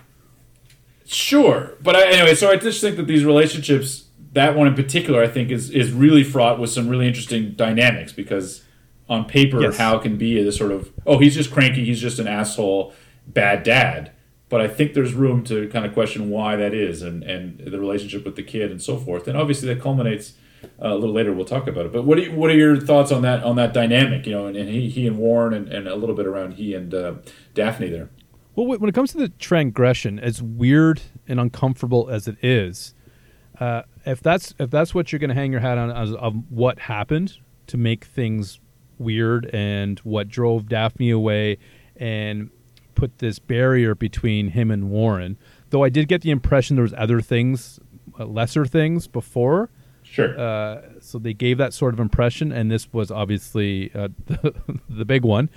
Sure, 1.05 1.73
but 1.81 1.95
I, 1.95 2.07
anyway, 2.07 2.35
so 2.35 2.49
I 2.49 2.55
just 2.55 2.79
think 2.79 2.95
that 2.95 3.05
these 3.05 3.25
relationships, 3.25 4.05
that 4.33 4.55
one 4.55 4.65
in 4.65 4.75
particular, 4.75 5.21
I 5.21 5.27
think 5.27 5.51
is 5.51 5.69
is 5.69 5.91
really 5.91 6.23
fraught 6.23 6.59
with 6.59 6.71
some 6.71 6.89
really 6.89 7.07
interesting 7.07 7.51
dynamics 7.51 8.13
because 8.13 8.63
on 9.11 9.25
paper, 9.25 9.61
Yes. 9.61 9.77
Hal 9.77 9.99
can 9.99 10.17
be 10.17 10.41
this 10.41 10.57
sort 10.57 10.71
of 10.71 10.91
oh, 11.05 11.19
he's 11.19 11.35
just 11.35 11.51
cranky, 11.51 11.83
he's 11.83 11.99
just 11.99 12.17
an 12.17 12.27
asshole, 12.27 12.93
bad 13.27 13.63
dad. 13.63 14.11
But 14.47 14.61
I 14.61 14.67
think 14.67 14.93
there's 14.93 15.13
room 15.13 15.43
to 15.45 15.67
kind 15.69 15.85
of 15.85 15.93
question 15.93 16.29
why 16.29 16.55
that 16.55 16.73
is, 16.73 17.01
and 17.01 17.21
and 17.23 17.59
the 17.59 17.79
relationship 17.79 18.25
with 18.25 18.37
the 18.37 18.43
kid 18.43 18.71
and 18.71 18.81
so 18.81 18.97
forth. 18.97 19.27
And 19.27 19.37
obviously, 19.37 19.67
that 19.73 19.81
culminates 19.81 20.33
uh, 20.63 20.87
a 20.87 20.95
little 20.95 21.13
later. 21.13 21.33
We'll 21.33 21.45
talk 21.45 21.67
about 21.67 21.85
it. 21.85 21.91
But 21.91 22.03
what 22.05 22.21
you, 22.21 22.31
what 22.31 22.49
are 22.49 22.55
your 22.55 22.79
thoughts 22.79 23.11
on 23.11 23.21
that 23.23 23.43
on 23.43 23.57
that 23.57 23.73
dynamic? 23.73 24.25
You 24.25 24.31
know, 24.33 24.47
and, 24.47 24.55
and 24.55 24.69
he 24.69 24.89
he 24.89 25.07
and 25.07 25.17
Warren, 25.17 25.53
and, 25.53 25.67
and 25.67 25.87
a 25.87 25.95
little 25.95 26.15
bit 26.15 26.25
around 26.25 26.53
he 26.53 26.73
and 26.73 26.93
uh, 26.93 27.15
Daphne 27.53 27.89
there. 27.89 28.09
Well, 28.55 28.65
when 28.67 28.89
it 28.89 28.95
comes 28.95 29.11
to 29.11 29.17
the 29.17 29.29
transgression, 29.29 30.19
as 30.19 30.41
weird 30.41 31.01
and 31.27 31.39
uncomfortable 31.39 32.09
as 32.09 32.27
it 32.27 32.37
is, 32.43 32.93
uh, 33.59 33.83
if 34.05 34.21
that's 34.21 34.53
if 34.57 34.69
that's 34.69 34.93
what 34.95 35.11
you're 35.11 35.19
going 35.19 35.29
to 35.29 35.35
hang 35.35 35.51
your 35.51 35.61
hat 35.61 35.77
on 35.77 35.91
as 35.91 36.13
of 36.13 36.35
what 36.49 36.79
happened 36.79 37.37
to 37.67 37.77
make 37.77 38.05
things 38.05 38.59
weird 39.01 39.49
and 39.53 39.99
what 39.99 40.27
drove 40.29 40.69
Daphne 40.69 41.09
away 41.09 41.57
and 41.95 42.49
put 42.95 43.19
this 43.19 43.39
barrier 43.39 43.95
between 43.95 44.49
him 44.49 44.71
and 44.71 44.89
Warren. 44.89 45.37
Though 45.69 45.83
I 45.83 45.89
did 45.89 46.07
get 46.07 46.21
the 46.21 46.31
impression 46.31 46.75
there 46.75 46.83
was 46.83 46.93
other 46.97 47.21
things, 47.21 47.79
uh, 48.19 48.25
lesser 48.25 48.65
things 48.65 49.07
before. 49.07 49.69
Sure. 50.03 50.37
Uh, 50.37 50.81
so 50.99 51.17
they 51.17 51.33
gave 51.33 51.57
that 51.57 51.73
sort 51.73 51.93
of 51.93 51.99
impression, 51.99 52.51
and 52.51 52.69
this 52.69 52.91
was 52.91 53.11
obviously 53.11 53.91
uh, 53.95 54.09
the, 54.25 54.53
the 54.89 55.05
big 55.05 55.23
one. 55.23 55.49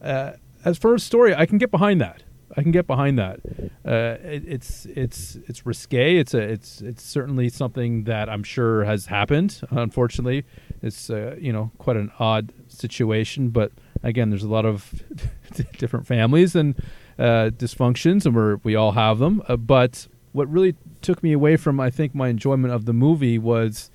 Uh, 0.00 0.32
as 0.64 0.78
for 0.78 0.94
a 0.94 1.00
story, 1.00 1.34
I 1.34 1.46
can 1.46 1.58
get 1.58 1.70
behind 1.70 2.00
that. 2.00 2.22
I 2.54 2.62
can 2.62 2.70
get 2.70 2.86
behind 2.86 3.18
that. 3.18 3.40
Uh, 3.84 4.16
it, 4.22 4.44
it's 4.46 4.86
it's 4.86 5.36
it's 5.48 5.66
risque. 5.66 6.16
It's 6.16 6.34
a 6.34 6.40
it's 6.40 6.80
it's 6.80 7.02
certainly 7.02 7.48
something 7.48 8.04
that 8.04 8.28
I'm 8.28 8.42
sure 8.42 8.84
has 8.84 9.06
happened. 9.06 9.60
Unfortunately, 9.70 10.44
it's 10.82 11.10
uh, 11.10 11.36
you 11.38 11.52
know 11.52 11.72
quite 11.78 11.96
an 11.96 12.12
odd 12.18 12.52
situation. 12.68 13.48
But 13.48 13.72
again, 14.02 14.30
there's 14.30 14.44
a 14.44 14.48
lot 14.48 14.64
of 14.64 15.02
different 15.78 16.06
families 16.06 16.54
and 16.54 16.76
uh, 17.18 17.50
dysfunctions, 17.50 18.26
and 18.26 18.34
we 18.36 18.54
we 18.62 18.76
all 18.76 18.92
have 18.92 19.18
them. 19.18 19.42
Uh, 19.48 19.56
but 19.56 20.06
what 20.32 20.48
really 20.50 20.76
took 21.02 21.22
me 21.22 21.32
away 21.32 21.56
from 21.56 21.80
I 21.80 21.90
think 21.90 22.14
my 22.14 22.28
enjoyment 22.28 22.72
of 22.72 22.84
the 22.84 22.92
movie 22.92 23.38
was 23.38 23.90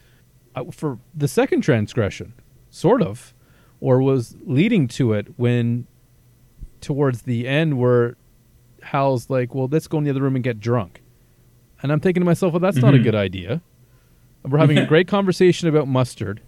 uh, 0.55 0.65
for 0.71 0.99
the 1.13 1.27
second 1.27 1.61
transgression, 1.61 2.33
sort 2.69 3.01
of, 3.01 3.33
or 3.79 4.01
was 4.01 4.35
leading 4.43 4.87
to 4.89 5.13
it 5.13 5.27
when 5.37 5.87
towards 6.81 7.21
the 7.21 7.47
end 7.47 7.77
where 7.77 8.15
Hal's 8.81 9.29
like, 9.29 9.53
"Well, 9.55 9.67
let's 9.71 9.87
go 9.87 9.97
in 9.97 10.03
the 10.03 10.09
other 10.09 10.21
room 10.21 10.35
and 10.35 10.43
get 10.43 10.59
drunk," 10.59 11.01
and 11.81 11.91
I'm 11.91 11.99
thinking 11.99 12.21
to 12.21 12.25
myself, 12.25 12.53
"Well, 12.53 12.59
that's 12.59 12.77
not 12.77 12.93
a 12.93 12.97
Mhm. 12.97 13.03
good 13.03 13.15
idea." 13.15 13.61
We're 14.47 14.57
having 14.59 14.77
a 14.77 14.85
great 14.93 15.07
conversation 15.07 15.67
about 15.67 15.87
mustard, 15.87 16.41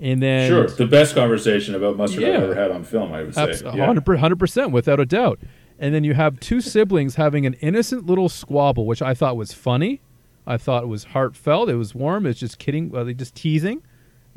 and 0.00 0.20
then 0.22 0.48
Sure, 0.48 0.66
the 0.66 0.86
best 0.86 1.14
conversation 1.14 1.74
about 1.74 1.96
mustard 1.96 2.22
Yeah. 2.22 2.36
I've 2.38 2.42
ever 2.42 2.54
had 2.54 2.70
on 2.70 2.82
film. 2.84 3.12
I 3.12 3.22
would 3.22 3.34
say. 3.34 3.42
Abs- 3.42 3.62
Yeah. 3.62 3.70
100 3.86 4.18
hundred 4.18 4.38
percent, 4.38 4.72
without 4.72 4.98
a 5.00 5.06
doubt. 5.06 5.38
And 5.78 5.94
then 5.94 6.04
you 6.04 6.14
have 6.14 6.38
two 6.38 6.60
siblings 6.60 7.16
having 7.16 7.44
an 7.46 7.54
innocent 7.54 8.06
little 8.06 8.28
squabble, 8.28 8.86
which 8.86 9.02
I 9.02 9.14
thought 9.14 9.36
was 9.36 9.52
funny. 9.52 10.00
I 10.46 10.56
thought 10.56 10.82
it 10.84 10.88
was 10.88 11.04
heartfelt. 11.04 11.68
It 11.68 11.76
was 11.76 11.94
warm. 11.94 12.26
It's 12.26 12.38
just 12.40 12.58
kidding. 12.58 12.90
Well, 12.90 13.04
they 13.04 13.14
just 13.14 13.34
teasing. 13.34 13.82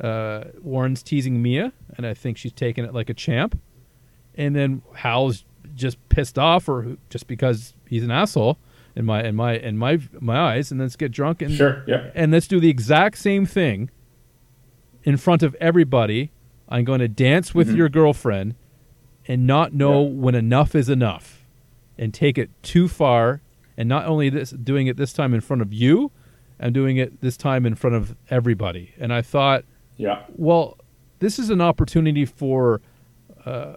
Uh, 0.00 0.44
Warren's 0.62 1.02
teasing 1.02 1.42
Mia, 1.42 1.72
and 1.96 2.06
I 2.06 2.14
think 2.14 2.36
she's 2.36 2.52
taking 2.52 2.84
it 2.84 2.92
like 2.94 3.10
a 3.10 3.14
champ. 3.14 3.58
And 4.36 4.54
then 4.54 4.82
Hal's 4.94 5.44
just 5.76 5.96
pissed 6.08 6.38
off, 6.38 6.68
or 6.68 6.96
just 7.10 7.26
because 7.28 7.74
he's 7.88 8.02
an 8.02 8.10
asshole 8.10 8.58
in 8.96 9.04
my 9.04 9.22
in 9.22 9.36
my 9.36 9.52
in 9.58 9.76
my 9.78 10.00
my 10.20 10.36
eyes. 10.36 10.70
And 10.72 10.80
let's 10.80 10.96
get 10.96 11.12
drunk 11.12 11.42
and 11.42 11.52
Sure. 11.54 11.84
Yeah. 11.86 12.10
and 12.14 12.32
let's 12.32 12.48
do 12.48 12.58
the 12.58 12.70
exact 12.70 13.18
same 13.18 13.46
thing 13.46 13.90
in 15.04 15.16
front 15.16 15.42
of 15.42 15.54
everybody. 15.60 16.32
I'm 16.68 16.84
going 16.84 16.98
to 17.00 17.08
dance 17.08 17.54
with 17.54 17.68
Mhm. 17.70 17.76
your 17.76 17.88
girlfriend 17.88 18.54
and 19.28 19.46
not 19.46 19.72
know 19.72 20.02
Yeah. 20.04 20.10
when 20.10 20.34
enough 20.34 20.74
is 20.74 20.88
enough 20.88 21.46
and 21.98 22.12
take 22.12 22.38
it 22.38 22.50
too 22.62 22.88
far 22.88 23.40
and 23.76 23.88
not 23.88 24.06
only 24.06 24.28
this 24.30 24.50
doing 24.50 24.86
it 24.86 24.96
this 24.96 25.12
time 25.12 25.32
in 25.34 25.40
front 25.40 25.62
of 25.62 25.72
you 25.72 26.10
I'm 26.58 26.72
doing 26.72 26.96
it 26.96 27.20
this 27.20 27.36
time 27.36 27.66
in 27.66 27.74
front 27.74 27.94
of 27.96 28.16
everybody 28.30 28.92
and 28.98 29.12
I 29.12 29.22
thought 29.22 29.64
Yeah. 29.96 30.22
well 30.36 30.78
this 31.20 31.38
is 31.38 31.50
an 31.50 31.60
opportunity 31.60 32.24
for 32.24 32.80
uh, 33.44 33.74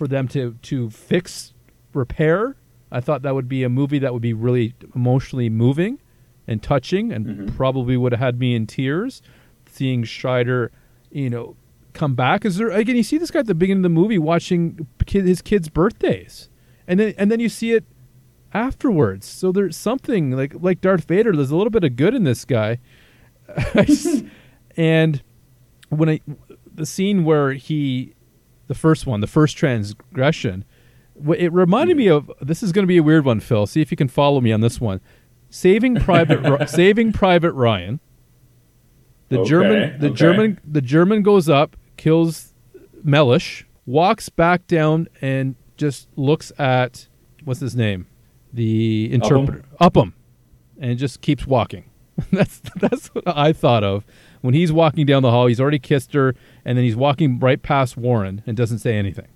for 0.00 0.08
them 0.08 0.26
to 0.28 0.56
to 0.62 0.88
fix 0.88 1.52
repair. 1.92 2.56
I 2.90 3.00
thought 3.00 3.20
that 3.20 3.34
would 3.34 3.50
be 3.50 3.62
a 3.64 3.68
movie 3.68 3.98
that 3.98 4.14
would 4.14 4.22
be 4.22 4.32
really 4.32 4.72
emotionally 4.94 5.50
moving 5.50 5.98
and 6.48 6.62
touching 6.62 7.12
and 7.12 7.26
Mhm. 7.26 7.54
probably 7.54 7.98
would 7.98 8.12
have 8.12 8.18
had 8.20 8.38
me 8.40 8.54
in 8.54 8.66
tears 8.66 9.20
seeing 9.66 10.04
Scheider 10.04 10.70
you 11.12 11.28
know 11.28 11.54
come 11.92 12.14
back. 12.14 12.46
Is 12.46 12.56
there 12.56 12.70
again 12.70 12.96
you 12.96 13.02
see 13.02 13.18
this 13.18 13.30
guy 13.30 13.40
at 13.40 13.46
the 13.46 13.54
beginning 13.54 13.80
of 13.84 13.90
the 13.92 14.00
movie 14.00 14.16
watching 14.18 14.86
kid, 15.04 15.26
his 15.26 15.42
kids 15.42 15.68
birthdays. 15.68 16.48
And 16.88 16.98
then 16.98 17.12
and 17.18 17.30
then 17.30 17.40
you 17.40 17.50
see 17.50 17.72
it 17.72 17.84
afterwards. 18.54 19.26
So 19.26 19.52
there's 19.52 19.76
something 19.76 20.30
like 20.30 20.54
like 20.58 20.80
Darth 20.80 21.04
Vader 21.04 21.32
there's 21.36 21.50
a 21.50 21.56
little 21.56 21.70
bit 21.70 21.84
of 21.84 21.94
good 21.96 22.14
in 22.14 22.24
this 22.24 22.46
guy. 22.46 22.78
And 24.76 25.22
when 25.90 26.08
I 26.08 26.20
the 26.72 26.86
scene 26.86 27.24
where 27.24 27.52
he 27.52 28.14
the 28.70 28.74
first 28.76 29.04
one 29.04 29.18
the 29.20 29.26
first 29.26 29.56
transgression. 29.56 30.64
It 31.36 31.52
reminded 31.52 31.96
me 31.96 32.06
of 32.06 32.30
this 32.40 32.62
is 32.62 32.70
going 32.70 32.84
to 32.84 32.86
be 32.86 32.98
a 32.98 33.02
weird 33.02 33.24
one 33.24 33.40
Phil 33.40 33.66
see 33.66 33.80
if 33.80 33.90
you 33.90 33.96
can 33.96 34.06
follow 34.06 34.40
me 34.40 34.52
on 34.52 34.60
this 34.60 34.80
one. 34.80 35.00
Saving 35.50 35.96
private 35.96 36.38
Ri- 36.38 36.66
saving 36.68 37.12
private 37.12 37.52
Ryan. 37.52 37.98
The 39.28 39.40
Okay, 39.40 39.48
German 39.48 39.98
the 39.98 40.06
okay. 40.06 40.14
German 40.14 40.60
the 40.64 40.80
German 40.80 41.22
goes 41.22 41.48
up 41.48 41.76
kills 41.96 42.54
Mellish 43.02 43.66
walks 43.86 44.28
back 44.28 44.68
down 44.68 45.08
and 45.20 45.56
just 45.76 46.06
looks 46.14 46.52
at 46.56 47.08
what's 47.42 47.58
his 47.58 47.74
name? 47.74 48.06
The 48.52 49.12
interpreter 49.12 49.64
Upham. 49.80 50.14
And 50.78 50.96
just 50.96 51.22
keeps 51.22 51.44
walking. 51.44 51.90
that's 52.30 52.60
that's 52.76 53.08
what 53.08 53.24
I 53.26 53.52
thought 53.52 53.82
of 53.82 54.04
when 54.40 54.54
he's 54.54 54.72
walking 54.72 55.06
down 55.06 55.22
the 55.22 55.30
hall. 55.30 55.46
He's 55.46 55.60
already 55.60 55.78
kissed 55.78 56.12
her, 56.14 56.34
and 56.64 56.76
then 56.78 56.84
he's 56.84 56.96
walking 56.96 57.38
right 57.38 57.60
past 57.62 57.96
Warren 57.96 58.42
and 58.46 58.56
doesn't 58.56 58.78
say 58.78 58.96
anything. 58.96 59.28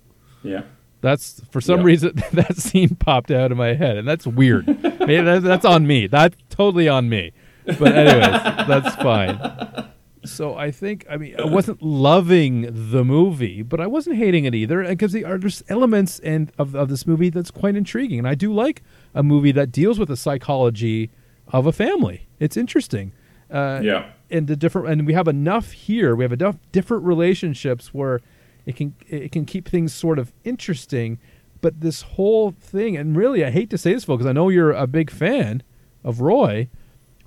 Yeah. 0.43 0.63
That's 1.01 1.41
for 1.51 1.61
some 1.61 1.79
Yeah. 1.81 1.85
reason 1.85 2.11
that 2.33 2.57
scene 2.57 2.95
popped 2.95 3.29
out 3.31 3.51
of 3.51 3.57
my 3.57 3.73
head, 3.73 3.97
and 3.97 4.07
that's 4.07 4.25
weird. 4.25 4.65
Maybe 4.99 5.39
that's 5.39 5.65
on 5.65 5.85
me. 5.85 6.07
That's 6.07 6.35
totally 6.49 6.87
on 6.89 7.09
me. 7.09 7.31
But 7.65 7.93
anyways, 7.95 8.67
that's 8.67 8.95
fine. 8.97 9.89
So 10.23 10.55
I 10.55 10.71
think 10.71 11.05
I 11.09 11.17
mean 11.17 11.35
I 11.39 11.45
wasn't 11.45 11.83
loving 11.83 12.89
the 12.91 13.03
movie, 13.03 13.61
but 13.61 13.79
I 13.79 13.85
wasn't 13.85 14.15
hating 14.17 14.45
it 14.45 14.55
either 14.55 14.83
because 14.83 15.11
there 15.11 15.27
are 15.31 15.37
there's 15.37 15.61
elements 15.69 16.17
and 16.19 16.51
of 16.57 16.73
of 16.75 16.89
this 16.89 17.05
movie 17.05 17.29
that's 17.29 17.51
quite 17.51 17.75
intriguing, 17.75 18.17
and 18.19 18.27
I 18.27 18.33
do 18.33 18.51
like 18.51 18.81
a 19.13 19.21
movie 19.21 19.51
that 19.51 19.71
deals 19.71 19.99
with 19.99 20.07
the 20.09 20.17
psychology 20.17 21.11
of 21.49 21.67
a 21.67 21.71
family. 21.71 22.27
It's 22.39 22.57
interesting. 22.57 23.11
Uh, 23.51 23.81
Yeah. 23.83 24.09
And 24.29 24.47
the 24.47 24.55
different 24.55 24.87
and 24.87 25.05
we 25.05 25.13
have 25.13 25.27
enough 25.27 25.71
here 25.71 26.15
we 26.15 26.23
have 26.23 26.33
enough 26.33 26.57
different 26.71 27.03
relationships 27.03 27.93
where 27.93 28.21
it 28.65 28.75
can 28.75 28.95
it 29.07 29.31
can 29.31 29.45
keep 29.45 29.67
things 29.67 29.93
sort 29.93 30.19
of 30.19 30.33
interesting. 30.43 31.19
But 31.61 31.81
this 31.81 32.03
whole 32.03 32.51
thing 32.51 32.95
and 32.95 33.15
really 33.15 33.43
i 33.43 33.49
hate 33.49 33.71
to 33.71 33.77
say 33.77 33.93
this 33.93 34.05
because 34.05 34.27
i 34.27 34.31
know 34.31 34.49
you're 34.49 34.71
a 34.71 34.85
big 34.85 35.09
fan 35.09 35.63
of 36.03 36.21
roy 36.21 36.69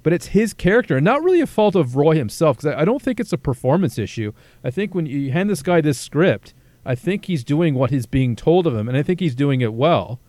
but 0.04 0.12
it's 0.12 0.26
his 0.28 0.54
character 0.54 0.96
and 0.96 1.04
not 1.04 1.24
really 1.24 1.40
a 1.40 1.46
fault 1.46 1.74
of 1.74 1.96
roy 1.96 2.14
himself 2.14 2.58
because 2.58 2.72
I, 2.72 2.82
I 2.82 2.84
don't 2.84 3.02
think 3.02 3.18
it's 3.18 3.32
a 3.32 3.38
performance 3.38 3.98
issue. 3.98 4.32
I 4.62 4.70
think 4.70 4.94
when 4.94 5.06
you 5.06 5.32
hand 5.32 5.50
this 5.50 5.62
guy 5.62 5.80
this 5.80 5.98
script 5.98 6.54
i 6.84 6.94
think 6.94 7.24
he's 7.24 7.42
doing 7.42 7.74
what 7.74 7.90
is 7.90 8.06
being 8.06 8.36
told 8.36 8.66
of 8.66 8.76
him 8.76 8.88
and 8.88 8.96
i 8.96 9.02
think 9.02 9.18
he's 9.18 9.34
doing 9.34 9.60
it 9.60 9.74
well. 9.74 10.20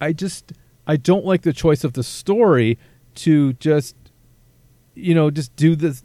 I 0.00 0.12
just 0.12 0.52
i 0.86 0.96
don't 0.96 1.24
like 1.24 1.42
the 1.42 1.52
choice 1.52 1.82
of 1.82 1.94
the 1.94 2.04
story 2.04 2.78
to 3.16 3.54
just 3.54 3.96
you 4.94 5.14
know 5.14 5.30
just 5.30 5.54
do 5.56 5.74
this 5.76 6.02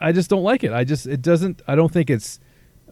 i 0.00 0.12
just 0.12 0.30
don't 0.30 0.42
like 0.42 0.62
it 0.62 0.72
i 0.72 0.84
just 0.84 1.06
it 1.06 1.22
doesn't 1.22 1.60
i 1.66 1.74
don't 1.74 1.92
think 1.92 2.08
it's 2.10 2.38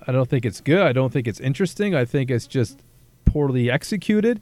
i 0.06 0.12
don't 0.12 0.28
think 0.28 0.44
it's 0.44 0.60
good 0.60 0.80
i 0.80 0.92
don't 0.92 1.12
think 1.12 1.28
it's 1.28 1.40
interesting 1.40 1.94
i 1.94 2.04
think 2.04 2.30
it's 2.30 2.46
just 2.46 2.80
poorly 3.24 3.70
executed 3.70 4.40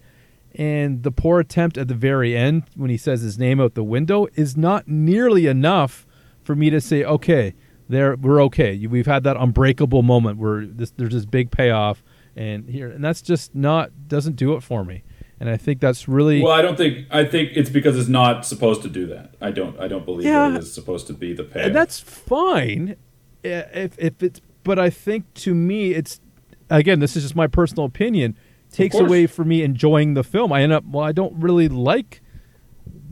and 0.55 1.03
the 1.03 1.11
poor 1.11 1.41
attempt 1.41 1.77
at 1.77 1.89
the 1.89 1.95
very 1.95 2.37
end 2.37 2.65
when 2.75 2.91
he 2.91 2.97
says 2.97 3.21
his 3.21 3.39
name 3.39 3.61
out 3.61 3.75
the 3.75 3.85
window 3.85 4.27
is 4.35 4.57
not 4.57 4.89
nearly 4.89 5.47
enough 5.47 6.07
for 6.49 6.57
me 6.57 6.71
to 6.71 6.81
say, 6.81 7.05
okay, 7.05 7.55
there 7.91 8.17
we're 8.17 8.43
okay. 8.45 8.87
We've 8.87 9.07
had 9.07 9.23
that 9.25 9.37
unbreakable 9.37 10.03
moment 10.03 10.39
where 10.39 10.65
this, 10.65 10.91
there's 10.97 11.13
this 11.13 11.27
big 11.27 11.51
payoff, 11.51 12.03
and 12.35 12.71
here, 12.71 12.89
and 12.89 13.05
that's 13.05 13.21
just 13.21 13.55
not 13.55 14.09
doesn't 14.09 14.37
do 14.37 14.55
it 14.55 14.63
for 14.63 14.83
me. 14.83 15.05
And 15.41 15.49
I 15.49 15.57
think 15.57 15.81
that's 15.81 16.09
really 16.09 16.43
well. 16.43 16.53
I 16.53 16.63
don't 16.63 16.77
think 16.77 17.07
I 17.11 17.25
think 17.25 17.53
it's 17.55 17.71
because 17.71 17.97
it's 17.97 18.09
not 18.09 18.45
supposed 18.45 18.83
to 18.83 18.89
do 18.89 19.07
that. 19.07 19.35
I 19.41 19.51
don't. 19.51 19.79
I 19.79 19.87
don't 19.87 20.05
believe 20.05 20.27
yeah, 20.27 20.55
it 20.55 20.59
is 20.59 20.73
supposed 20.73 21.07
to 21.07 21.13
be 21.13 21.33
the 21.33 21.45
payoff. 21.45 21.67
And 21.67 21.75
that's 21.77 22.01
fine, 22.01 22.97
if 23.45 23.97
if 23.99 24.23
it's. 24.23 24.41
But 24.65 24.79
I 24.79 24.91
think 24.91 25.33
to 25.35 25.55
me, 25.55 25.93
it's 25.93 26.21
again. 26.69 26.99
This 26.99 27.17
is 27.17 27.23
just 27.23 27.37
my 27.37 27.47
personal 27.47 27.85
opinion 27.85 28.37
takes 28.71 28.97
away 28.97 29.27
from 29.27 29.49
me 29.49 29.63
enjoying 29.63 30.15
the 30.15 30.25
film. 30.25 30.53
I 30.53 30.63
end 30.63 30.73
up 30.73 30.85
well, 30.85 31.05
I 31.05 31.13
don't 31.13 31.35
really 31.41 31.69
like 31.69 32.21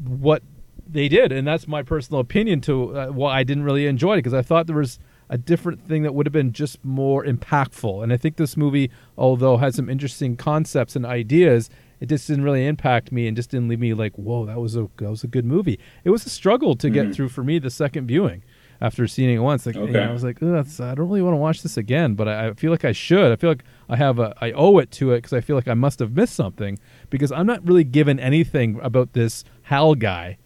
what 0.05 0.43
they 0.87 1.09
did, 1.09 1.33
and 1.33 1.47
that's 1.47 1.67
my 1.67 1.83
personal 1.83 2.21
opinion. 2.21 2.61
To 2.63 2.99
uh, 2.99 3.11
well, 3.13 3.31
I 3.31 3.45
didn't 3.45 3.65
really 3.65 3.87
enjoy 3.87 4.15
it 4.15 4.19
because 4.19 4.35
I 4.35 4.43
thought 4.43 4.67
there 4.67 4.77
was 4.77 4.99
a 5.29 5.39
different 5.39 5.87
thing 5.87 6.03
that 6.03 6.15
would 6.15 6.27
have 6.27 6.33
been 6.33 6.53
just 6.53 6.85
more 6.85 7.25
impactful. 7.25 8.03
And 8.03 8.13
I 8.13 8.17
think 8.17 8.37
this 8.37 8.57
movie, 8.57 8.91
although 9.19 9.57
has 9.57 9.75
some 9.75 9.89
interesting 9.89 10.37
concepts 10.37 10.95
and 10.95 11.05
ideas, 11.05 11.69
it 12.01 12.07
just 12.07 12.27
didn't 12.27 12.45
really 12.45 12.67
impact 12.67 13.11
me 13.11 13.27
and 13.27 13.37
just 13.37 13.51
didn't 13.51 13.69
leave 13.69 13.81
me 13.81 13.95
like, 13.95 14.15
whoa, 14.17 14.47
that 14.47 14.61
was 14.61 14.77
a 14.77 14.89
that 14.99 15.11
was 15.11 15.25
a 15.25 15.29
good 15.29 15.45
movie. 15.45 15.79
It 16.05 16.11
was 16.11 16.27
a 16.27 16.31
struggle 16.31 16.77
to 16.77 16.87
mm-hmm. 16.89 16.95
get 16.95 17.15
through 17.15 17.31
for 17.31 17.43
me 17.43 17.59
the 17.59 17.71
second 17.71 18.07
viewing 18.07 18.43
after 18.81 19.07
seeing 19.07 19.35
it 19.35 19.39
once. 19.39 19.67
Like 19.67 19.77
okay. 19.77 19.87
you 19.87 19.93
know, 19.93 20.09
I 20.09 20.13
was 20.13 20.25
like, 20.25 20.43
I 20.43 20.47
don't 20.47 21.09
really 21.09 21.23
want 21.23 21.35
to 21.35 21.39
watch 21.39 21.63
this 21.63 21.77
again, 21.77 22.15
but 22.15 22.29
I, 22.29 22.49
I, 22.49 22.53
feel 22.55 22.71
like 22.71 22.85
I 22.85 22.93
should. 22.93 23.33
I 23.33 23.37
feel 23.37 23.51
like 23.51 23.65
I 23.89 23.97
have 23.97 24.19
a 24.19 24.35
I 24.41 24.53
owe 24.53 24.79
it 24.79 24.91
to 24.93 25.13
it 25.13 25.19
because 25.19 25.33
I 25.33 25.41
feel 25.41 25.57
like 25.57 25.69
I 25.69 25.75
must 25.75 25.99
have 26.01 26.13
missed 26.13 26.35
something 26.35 26.79
because 27.11 27.33
I'm 27.33 27.47
not 27.47 27.67
really 27.67 27.85
given 27.85 28.21
anything 28.21 28.79
about 28.83 29.13
this 29.13 29.45
Hal 29.63 29.95
guy 29.95 30.39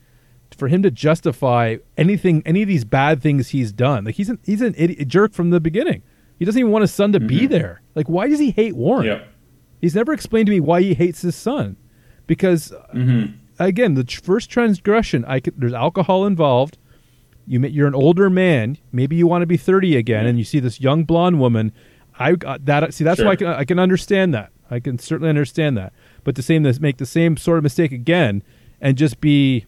for 0.56 0.68
him 0.68 0.82
to 0.82 0.90
justify 0.90 1.76
anything 1.96 2.42
any 2.44 2.62
of 2.62 2.68
these 2.68 2.84
bad 2.84 3.22
things 3.22 3.48
he's 3.48 3.72
done. 3.72 4.04
Like 4.04 4.14
he's 4.14 4.28
an 4.28 4.38
he's 4.44 4.62
an 4.62 4.74
idiot, 4.76 5.08
jerk 5.08 5.32
from 5.32 5.50
the 5.50 5.60
beginning. 5.60 6.02
He 6.38 6.44
doesn't 6.44 6.58
even 6.58 6.72
want 6.72 6.82
his 6.82 6.94
son 6.94 7.12
to 7.12 7.18
mm-hmm. 7.18 7.28
be 7.28 7.46
there. 7.46 7.82
Like 7.94 8.08
why 8.08 8.28
does 8.28 8.38
he 8.38 8.50
hate 8.50 8.76
Warren? 8.76 9.06
Yep. 9.06 9.28
He's 9.80 9.94
never 9.94 10.12
explained 10.12 10.46
to 10.46 10.52
me 10.52 10.60
why 10.60 10.82
he 10.82 10.94
hates 10.94 11.22
his 11.22 11.34
son. 11.34 11.76
Because 12.26 12.72
mm-hmm. 12.94 13.34
again, 13.58 13.94
the 13.94 14.04
first 14.04 14.50
transgression, 14.50 15.24
I 15.26 15.40
could, 15.40 15.54
there's 15.58 15.72
alcohol 15.72 16.26
involved 16.26 16.78
you 17.50 17.60
you're 17.66 17.88
an 17.88 17.96
older 17.96 18.30
man. 18.30 18.78
Maybe 18.92 19.16
you 19.16 19.26
want 19.26 19.42
to 19.42 19.46
be 19.46 19.56
30 19.56 19.96
again, 19.96 20.24
and 20.24 20.38
you 20.38 20.44
see 20.44 20.60
this 20.60 20.80
young 20.80 21.02
blonde 21.02 21.40
woman. 21.40 21.72
I 22.16 22.36
got 22.36 22.64
that. 22.66 22.94
See, 22.94 23.02
that's 23.02 23.18
sure. 23.18 23.26
why 23.26 23.32
I 23.32 23.36
can 23.36 23.46
I 23.48 23.64
can 23.64 23.78
understand 23.80 24.32
that. 24.34 24.52
I 24.70 24.78
can 24.78 25.00
certainly 25.00 25.30
understand 25.30 25.76
that. 25.76 25.92
But 26.22 26.36
to 26.36 26.42
same 26.42 26.62
make 26.80 26.98
the 26.98 27.06
same 27.06 27.36
sort 27.36 27.58
of 27.58 27.64
mistake 27.64 27.90
again, 27.90 28.44
and 28.80 28.96
just 28.96 29.20
be, 29.20 29.66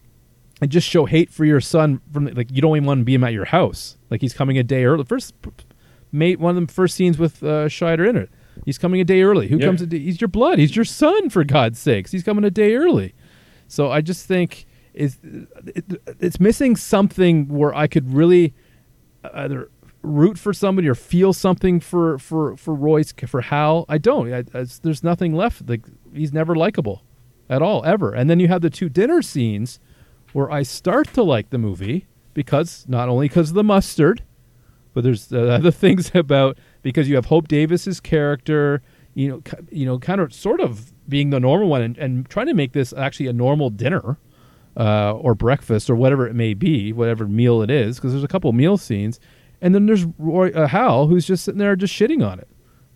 and 0.60 0.70
just 0.70 0.88
show 0.88 1.06
hate 1.06 1.28
for 1.28 1.44
your 1.44 1.60
son 1.60 2.00
from 2.12 2.26
like 2.26 2.52
you 2.52 2.62
don't 2.62 2.76
even 2.76 2.86
want 2.86 3.00
to 3.00 3.04
be 3.04 3.14
him 3.14 3.24
at 3.24 3.32
your 3.32 3.46
house. 3.46 3.96
Like 4.10 4.20
he's 4.20 4.32
coming 4.32 4.56
a 4.58 4.62
day 4.62 4.84
early. 4.84 5.02
First, 5.02 5.34
mate, 6.12 6.38
one 6.38 6.56
of 6.56 6.64
the 6.64 6.72
first 6.72 6.94
scenes 6.94 7.18
with 7.18 7.42
uh, 7.42 7.66
Scheider 7.66 8.08
in 8.08 8.16
it. 8.16 8.30
He's 8.64 8.78
coming 8.78 9.00
a 9.00 9.04
day 9.04 9.22
early. 9.22 9.48
Who 9.48 9.56
yep. 9.56 9.66
comes? 9.66 9.82
A 9.82 9.86
day, 9.86 9.98
he's 9.98 10.20
your 10.20 10.28
blood. 10.28 10.58
He's 10.58 10.76
your 10.76 10.84
son, 10.84 11.30
for 11.30 11.44
God's 11.44 11.78
sakes. 11.78 12.12
He's 12.12 12.22
coming 12.22 12.44
a 12.44 12.50
day 12.50 12.74
early. 12.74 13.14
So 13.66 13.90
I 13.90 14.00
just 14.00 14.26
think 14.26 14.66
is 14.94 15.18
it, 15.66 15.84
it's 16.20 16.38
missing 16.38 16.76
something 16.76 17.48
where 17.48 17.74
I 17.74 17.86
could 17.86 18.12
really 18.12 18.54
either 19.32 19.70
root 20.02 20.38
for 20.38 20.52
somebody 20.52 20.88
or 20.88 20.94
feel 20.94 21.32
something 21.32 21.80
for 21.80 22.18
for 22.18 22.56
for 22.56 22.74
Royce 22.74 23.12
for 23.26 23.40
Hal. 23.40 23.84
I 23.88 23.98
don't. 23.98 24.32
I, 24.32 24.44
I, 24.54 24.66
there's 24.82 25.02
nothing 25.02 25.34
left. 25.34 25.68
Like 25.68 25.86
he's 26.12 26.32
never 26.32 26.54
likable 26.54 27.02
at 27.48 27.62
all 27.62 27.84
ever. 27.84 28.12
And 28.12 28.28
then 28.28 28.40
you 28.40 28.48
have 28.48 28.62
the 28.62 28.70
two 28.70 28.88
dinner 28.88 29.22
scenes 29.22 29.80
where 30.32 30.50
I 30.50 30.62
start 30.62 31.12
to 31.14 31.22
like 31.22 31.50
the 31.50 31.58
movie 31.58 32.06
because 32.34 32.84
not 32.88 33.08
only 33.08 33.28
because 33.28 33.50
of 33.50 33.54
the 33.54 33.64
mustard, 33.64 34.22
but 34.94 35.04
there's 35.04 35.32
uh, 35.32 35.38
other 35.60 35.70
things 35.70 36.10
about 36.14 36.58
because 36.82 37.08
you 37.08 37.14
have 37.16 37.26
Hope 37.26 37.48
Davis's 37.48 38.00
character. 38.00 38.82
You 39.14 39.28
know, 39.28 39.42
you 39.70 39.84
know, 39.84 39.98
kind 39.98 40.20
of 40.20 40.32
sort 40.32 40.60
of 40.60 40.92
being 41.08 41.30
the 41.30 41.40
normal 41.40 41.68
one 41.68 41.82
and, 41.82 41.98
and 41.98 42.28
trying 42.30 42.46
to 42.46 42.54
make 42.54 42.72
this 42.72 42.92
actually 42.94 43.26
a 43.26 43.32
normal 43.32 43.68
dinner 43.68 44.16
uh, 44.76 45.12
or 45.12 45.34
breakfast 45.34 45.90
or 45.90 45.94
whatever 45.94 46.26
it 46.26 46.34
may 46.34 46.54
be, 46.54 46.92
whatever 46.92 47.26
meal 47.26 47.62
it 47.62 47.70
is, 47.70 47.96
because 47.96 48.12
there's 48.12 48.24
a 48.24 48.28
couple 48.28 48.52
meal 48.52 48.78
scenes, 48.78 49.20
and 49.60 49.74
then 49.74 49.86
there's 49.86 50.06
Roy 50.18 50.50
uh, 50.50 50.66
Hal 50.66 51.06
who's 51.08 51.26
just 51.26 51.44
sitting 51.44 51.58
there 51.58 51.76
just 51.76 51.92
shitting 51.94 52.26
on 52.26 52.38
it. 52.38 52.48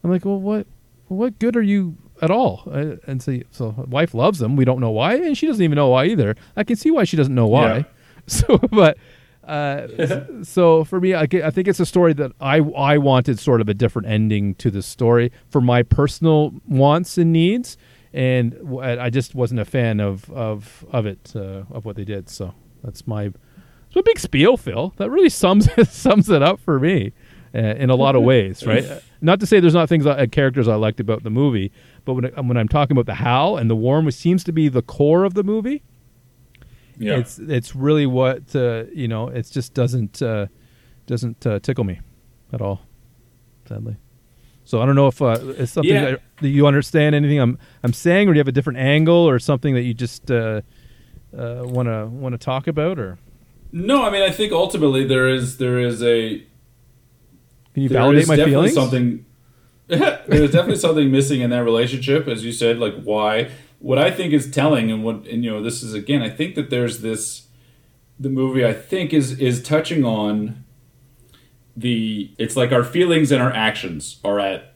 I'm 0.02 0.10
like, 0.10 0.24
well, 0.24 0.40
what, 0.40 0.66
what 1.08 1.38
good 1.38 1.56
are 1.56 1.62
you 1.62 1.96
at 2.22 2.30
all? 2.30 2.62
Uh, 2.66 2.96
and 3.06 3.22
so, 3.22 3.40
so 3.50 3.74
wife 3.88 4.14
loves 4.14 4.40
him. 4.40 4.56
We 4.56 4.64
don't 4.64 4.80
know 4.80 4.90
why, 4.90 5.16
and 5.16 5.36
she 5.36 5.46
doesn't 5.46 5.62
even 5.62 5.76
know 5.76 5.88
why 5.88 6.06
either. 6.06 6.34
I 6.56 6.64
can 6.64 6.76
see 6.76 6.90
why 6.90 7.04
she 7.04 7.16
doesn't 7.16 7.34
know 7.34 7.46
why. 7.46 7.76
Yeah. 7.78 7.84
So, 8.28 8.58
but. 8.72 8.98
Uh, 9.46 9.86
so 10.42 10.84
for 10.84 11.00
me, 11.00 11.14
I, 11.14 11.22
I 11.22 11.50
think 11.50 11.68
it's 11.68 11.80
a 11.80 11.86
story 11.86 12.12
that 12.14 12.32
I 12.40 12.58
I 12.58 12.98
wanted 12.98 13.38
sort 13.38 13.60
of 13.60 13.68
a 13.68 13.74
different 13.74 14.08
ending 14.08 14.54
to 14.56 14.70
the 14.70 14.82
story 14.82 15.30
for 15.48 15.60
my 15.60 15.82
personal 15.82 16.52
wants 16.66 17.16
and 17.16 17.32
needs 17.32 17.76
and 18.16 18.56
I 18.80 19.10
just 19.10 19.34
wasn't 19.34 19.60
a 19.60 19.64
fan 19.66 20.00
of 20.00 20.28
of 20.30 20.84
of 20.90 21.04
it 21.04 21.34
uh, 21.36 21.64
of 21.70 21.84
what 21.84 21.96
they 21.96 22.04
did. 22.04 22.30
So 22.30 22.54
that's 22.82 23.06
my 23.06 23.24
it's 23.24 23.96
a 23.96 24.02
big 24.02 24.18
spiel, 24.18 24.56
Phil. 24.56 24.94
That 24.96 25.10
really 25.10 25.28
sums 25.28 25.68
sums 25.90 26.30
it 26.30 26.42
up 26.42 26.58
for 26.58 26.80
me 26.80 27.12
uh, 27.54 27.58
in 27.58 27.90
a 27.90 27.94
lot 27.94 28.16
of 28.16 28.22
ways, 28.32 28.66
right? 28.66 29.02
not 29.20 29.38
to 29.40 29.46
say 29.46 29.60
there's 29.60 29.74
not 29.74 29.88
things 29.88 30.06
uh, 30.06 30.26
characters 30.32 30.66
I 30.66 30.76
liked 30.76 30.98
about 30.98 31.24
the 31.24 31.30
movie, 31.30 31.72
but 32.06 32.14
when 32.14 32.24
when 32.48 32.56
I'm 32.56 32.68
talking 32.68 32.96
about 32.96 33.06
the 33.06 33.16
Hal 33.16 33.58
and 33.58 33.68
the 33.68 33.76
Warm, 33.76 34.06
which 34.06 34.14
seems 34.14 34.42
to 34.44 34.52
be 34.52 34.68
the 34.68 34.82
core 34.82 35.24
of 35.24 35.34
the 35.34 35.44
movie, 35.44 35.82
yeah. 36.98 37.18
it's 37.18 37.38
it's 37.38 37.74
really 37.74 38.06
what 38.06 38.54
uh, 38.54 38.84
you 38.92 39.08
know. 39.08 39.28
It 39.28 39.48
just 39.50 39.74
doesn't 39.74 40.22
uh, 40.22 40.46
doesn't 41.06 41.46
uh, 41.46 41.58
tickle 41.60 41.84
me 41.84 42.00
at 42.52 42.60
all, 42.60 42.80
sadly. 43.68 43.96
So 44.64 44.82
I 44.82 44.86
don't 44.86 44.96
know 44.96 45.06
if 45.06 45.22
uh, 45.22 45.38
it's 45.42 45.72
something 45.72 45.94
yeah. 45.94 46.10
that, 46.12 46.22
that, 46.40 46.48
you 46.48 46.66
understand 46.66 47.14
anything 47.14 47.38
I'm 47.38 47.58
I'm 47.82 47.92
saying, 47.92 48.28
or 48.28 48.32
do 48.32 48.38
you 48.38 48.40
have 48.40 48.48
a 48.48 48.52
different 48.52 48.78
angle, 48.78 49.28
or 49.28 49.38
something 49.38 49.74
that 49.74 49.82
you 49.82 49.94
just 49.94 50.28
want 50.28 50.64
to 51.32 52.08
want 52.10 52.32
to 52.32 52.38
talk 52.38 52.66
about, 52.66 52.98
or? 52.98 53.18
No, 53.72 54.04
I 54.04 54.10
mean 54.10 54.22
I 54.22 54.30
think 54.30 54.52
ultimately 54.52 55.06
there 55.06 55.28
is 55.28 55.58
there 55.58 55.78
is 55.78 56.02
a. 56.02 56.44
Can 57.74 57.82
you 57.82 57.88
validate 57.88 58.26
my 58.26 58.36
feelings? 58.36 58.74
Something. 58.74 59.24
there's 59.86 60.50
definitely 60.50 60.76
something 60.76 61.12
missing 61.12 61.42
in 61.42 61.50
that 61.50 61.62
relationship, 61.62 62.26
as 62.26 62.44
you 62.44 62.50
said. 62.50 62.78
Like 62.78 63.00
why? 63.02 63.50
What 63.78 63.98
I 63.98 64.10
think 64.10 64.32
is 64.32 64.50
telling, 64.50 64.90
and 64.90 65.04
what 65.04 65.26
and 65.26 65.44
you 65.44 65.50
know, 65.50 65.62
this 65.62 65.82
is 65.82 65.94
again. 65.94 66.22
I 66.22 66.30
think 66.30 66.54
that 66.54 66.70
there's 66.70 67.00
this. 67.00 67.48
The 68.18 68.30
movie 68.30 68.64
I 68.64 68.72
think 68.72 69.12
is 69.12 69.38
is 69.38 69.62
touching 69.62 70.04
on 70.04 70.64
the 71.76 72.32
it's 72.38 72.56
like 72.56 72.72
our 72.72 72.82
feelings 72.82 73.30
and 73.30 73.42
our 73.42 73.52
actions 73.52 74.18
are 74.24 74.40
at 74.40 74.74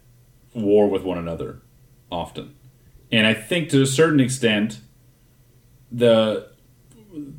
war 0.55 0.89
with 0.89 1.03
one 1.03 1.17
another 1.17 1.63
often. 2.11 2.55
And 3.11 3.27
I 3.27 3.35
think 3.35 3.71
to 3.71 3.83
a 3.83 3.87
certain 3.87 4.21
extent 4.21 4.81
the 5.91 6.49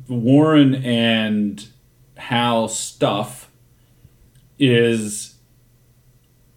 Warren 0.08 0.74
and 0.74 1.66
Hal 2.16 2.68
stuff 2.68 3.50
is 4.58 5.36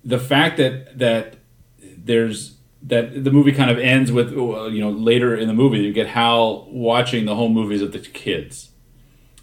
the 0.04 0.20
fact 0.20 0.58
that 0.58 0.98
that 1.00 1.38
there's 1.80 2.55
that 2.88 3.24
the 3.24 3.32
movie 3.32 3.52
kind 3.52 3.72
of 3.72 3.80
ends 3.80 4.12
with 4.12 4.32
you 4.32 4.80
know 4.80 4.90
later 4.90 5.36
in 5.36 5.48
the 5.48 5.54
movie 5.54 5.80
you 5.80 5.92
get 5.92 6.08
Hal 6.08 6.68
watching 6.70 7.26
the 7.26 7.36
home 7.36 7.54
movies 7.54 7.82
of 7.82 7.92
the 7.92 8.00
kids 8.00 8.70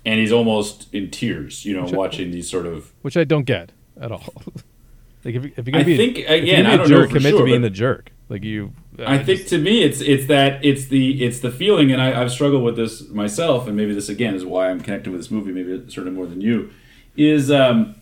and 0.05 0.19
he's 0.19 0.33
almost 0.33 0.93
in 0.93 1.11
tears, 1.11 1.65
you 1.65 1.75
know, 1.75 1.85
which 1.85 1.93
watching 1.93 2.29
I, 2.29 2.33
these 2.33 2.51
sort 2.51 2.67
of 2.67 2.93
which 3.03 3.17
I 3.17 3.25
don't 3.25 3.45
get 3.45 3.73
at 4.01 4.11
all. 4.11 4.35
like 5.25 5.35
if, 5.35 5.45
if 5.45 5.67
you're 5.67 5.73
gonna 5.73 5.79
I 5.79 5.85
be, 5.85 5.97
think 5.97 6.19
a, 6.19 6.41
again, 6.41 6.67
I 6.67 6.77
don't 6.77 6.89
jerk, 6.89 7.11
know 7.11 7.17
commit 7.17 7.31
sure, 7.31 7.39
to 7.41 7.45
being 7.45 7.63
the 7.63 7.71
jerk. 7.71 8.13
Like 8.29 8.45
you, 8.45 8.73
I, 8.99 9.17
I 9.17 9.25
think 9.25 9.41
just, 9.41 9.51
to 9.51 9.59
me, 9.59 9.83
it's 9.83 10.01
it's 10.01 10.27
that 10.27 10.65
it's 10.65 10.87
the 10.87 11.23
it's 11.23 11.41
the 11.41 11.51
feeling, 11.51 11.93
and 11.93 12.01
I, 12.01 12.21
I've 12.21 12.33
struggled 12.33 12.63
with 12.63 12.77
this 12.77 13.09
myself, 13.09 13.67
and 13.67 13.77
maybe 13.77 13.95
this 13.95 14.09
again 14.09 14.35
is 14.35 14.45
why 14.45 14.71
I'm 14.71 14.81
connected 14.81 15.11
with 15.11 15.21
this 15.21 15.31
movie, 15.31 15.53
maybe 15.53 15.91
certainly 15.91 16.17
more 16.17 16.27
than 16.27 16.41
you, 16.41 16.71
is 17.17 17.51
um, 17.51 17.97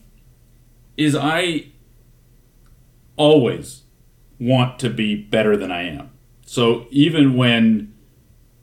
is 0.96 1.16
I 1.16 1.66
always 3.16 3.82
want 4.40 4.78
to 4.80 4.90
be 4.90 5.14
better 5.14 5.56
than 5.56 5.70
I 5.70 5.82
am. 5.82 6.10
So 6.46 6.86
even 6.90 7.36
when 7.36 7.94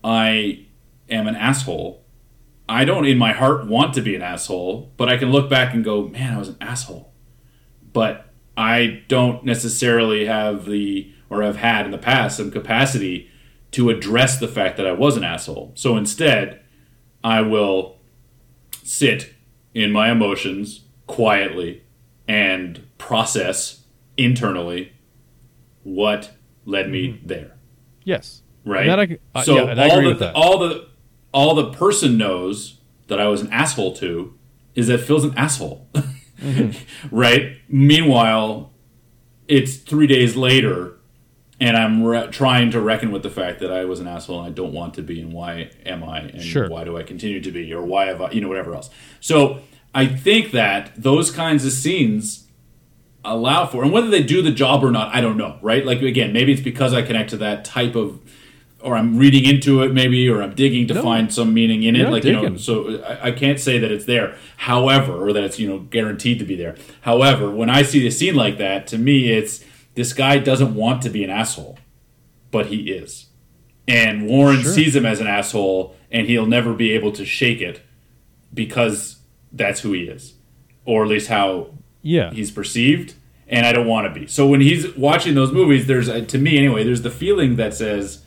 I 0.03 0.65
am 1.09 1.27
an 1.27 1.35
asshole, 1.35 2.03
I 2.67 2.83
don't 2.83 3.05
in 3.05 3.17
my 3.17 3.31
heart 3.31 3.67
want 3.67 3.93
to 3.93 4.01
be 4.01 4.15
an 4.15 4.21
asshole, 4.21 4.91
but 4.97 5.07
I 5.07 5.15
can 5.17 5.31
look 5.31 5.49
back 5.49 5.73
and 5.73 5.83
go, 5.83 6.07
man, 6.07 6.33
I 6.33 6.37
was 6.37 6.49
an 6.49 6.57
asshole. 6.59 7.13
But 7.93 8.25
I 8.57 9.03
don't 9.07 9.45
necessarily 9.45 10.25
have 10.25 10.65
the, 10.65 11.13
or 11.29 11.43
have 11.43 11.57
had 11.57 11.85
in 11.85 11.91
the 11.91 11.97
past, 11.97 12.37
some 12.37 12.51
capacity 12.51 13.29
to 13.71 13.89
address 13.89 14.39
the 14.39 14.47
fact 14.47 14.77
that 14.77 14.87
I 14.87 14.91
was 14.91 15.15
an 15.15 15.23
asshole. 15.23 15.71
So 15.75 15.95
instead, 15.95 16.61
I 17.23 17.41
will 17.41 17.99
sit 18.83 19.33
in 19.73 19.91
my 19.91 20.11
emotions 20.11 20.81
quietly 21.05 21.83
and 22.27 22.85
process 22.97 23.83
internally 24.17 24.91
what 25.95 26.31
led 26.65 26.89
me 26.89 27.09
mm-hmm. 27.09 27.27
there. 27.27 27.51
Yes 28.03 28.41
right? 28.67 28.89
I 28.89 29.17
uh, 29.33 29.43
so 29.43 29.55
yeah, 29.55 29.83
all 29.83 29.91
agree 29.91 30.03
the 30.03 30.09
with 30.09 30.19
that. 30.19 30.35
all 30.35 30.59
the 30.59 30.87
all 31.31 31.55
the 31.55 31.71
person 31.71 32.17
knows 32.17 32.79
that 33.07 33.19
I 33.19 33.27
was 33.27 33.41
an 33.41 33.51
asshole 33.51 33.95
to 33.97 34.37
is 34.75 34.87
that 34.87 34.99
Phil's 34.99 35.23
an 35.23 35.33
asshole, 35.37 35.87
Mm-hmm. 36.37 37.15
right? 37.15 37.57
Meanwhile, 37.67 38.71
it's 39.47 39.77
three 39.77 40.05
days 40.05 40.35
later, 40.35 40.99
and 41.59 41.75
I'm 41.75 42.03
re- 42.03 42.27
trying 42.27 42.69
to 42.71 42.79
reckon 42.79 43.11
with 43.11 43.23
the 43.23 43.31
fact 43.31 43.59
that 43.61 43.71
I 43.71 43.85
was 43.85 43.99
an 43.99 44.07
asshole 44.07 44.41
and 44.41 44.47
I 44.47 44.51
don't 44.51 44.71
want 44.71 44.93
to 44.95 45.01
be, 45.01 45.19
and 45.19 45.33
why 45.33 45.71
am 45.83 46.03
I, 46.03 46.19
and 46.19 46.43
Sure. 46.43 46.69
why 46.69 46.83
do 46.83 46.95
I 46.95 47.01
continue 47.01 47.41
to 47.41 47.51
be, 47.51 47.73
or 47.73 47.81
why 47.81 48.05
have 48.05 48.21
I, 48.21 48.29
you 48.31 48.41
know, 48.41 48.49
whatever 48.49 48.75
else. 48.75 48.91
So 49.19 49.61
I 49.95 50.05
think 50.05 50.51
that 50.51 50.91
those 50.95 51.31
kinds 51.31 51.65
of 51.65 51.71
scenes 51.71 52.46
allow 53.33 53.65
for 53.65 53.83
and 53.83 53.91
whether 53.91 54.09
they 54.09 54.23
do 54.23 54.41
the 54.41 54.51
job 54.51 54.83
or 54.83 54.91
not 54.91 55.13
i 55.15 55.21
don't 55.21 55.37
know 55.37 55.57
right? 55.61 55.85
Like 55.85 56.01
again 56.01 56.33
maybe 56.33 56.51
it's 56.53 56.61
because 56.61 56.93
i 56.93 57.01
connect 57.01 57.29
to 57.31 57.37
that 57.37 57.65
type 57.65 57.95
of 57.95 58.19
or 58.81 58.95
i'm 58.95 59.17
reading 59.17 59.45
into 59.45 59.81
it 59.83 59.93
maybe 59.93 60.29
or 60.29 60.41
i'm 60.41 60.53
digging 60.55 60.87
to 60.87 60.93
No. 60.93 61.01
find 61.03 61.33
some 61.33 61.53
meaning 61.53 61.83
in 61.83 61.95
it 61.95 62.09
like 62.09 62.23
you 62.23 62.33
know 62.33 62.57
so 62.57 63.01
I, 63.03 63.27
I 63.27 63.31
can't 63.31 63.59
say 63.59 63.79
that 63.79 63.91
it's 63.91 64.05
there. 64.05 64.37
However 64.57 65.13
or 65.13 65.33
that 65.33 65.43
it's 65.43 65.57
you 65.59 65.67
know 65.67 65.79
guaranteed 65.79 66.39
to 66.39 66.45
be 66.45 66.55
there. 66.55 66.75
However 67.01 67.49
when 67.51 67.69
i 67.69 67.81
see 67.83 68.05
a 68.07 68.11
scene 68.11 68.35
like 68.35 68.57
that 68.59 68.87
to 68.87 68.97
me 68.97 69.31
it's 69.31 69.63
this 69.95 70.13
guy 70.13 70.37
doesn't 70.37 70.73
want 70.75 71.01
to 71.03 71.09
be 71.09 71.23
an 71.23 71.29
asshole 71.29 71.77
but 72.51 72.67
he 72.67 72.91
is. 72.91 73.25
And 73.87 74.27
warren 74.27 74.61
Sure. 74.61 74.71
sees 74.73 74.95
him 74.95 75.05
as 75.05 75.19
an 75.19 75.27
asshole 75.27 75.95
and 76.11 76.27
he'll 76.27 76.45
never 76.45 76.73
be 76.73 76.91
able 76.91 77.11
to 77.13 77.25
shake 77.25 77.61
it 77.61 77.81
because 78.53 79.17
that's 79.51 79.81
who 79.81 79.91
he 79.93 80.03
is. 80.03 80.35
Or 80.85 81.03
at 81.03 81.09
least 81.09 81.27
how 81.27 81.71
Yeah. 82.07 82.31
he's 82.31 82.51
perceived 82.51 83.15
and 83.47 83.65
I 83.65 83.71
don't 83.71 83.87
want 83.87 84.13
to 84.13 84.19
be. 84.19 84.27
So 84.27 84.47
when 84.47 84.61
he's 84.61 84.95
watching 84.95 85.35
those 85.35 85.51
movies, 85.51 85.87
there's 85.87 86.07
a, 86.07 86.21
to 86.25 86.37
me 86.37 86.57
anyway, 86.57 86.83
there's 86.83 87.01
the 87.01 87.09
feeling 87.09 87.55
that 87.55 87.73
says, 87.73 88.23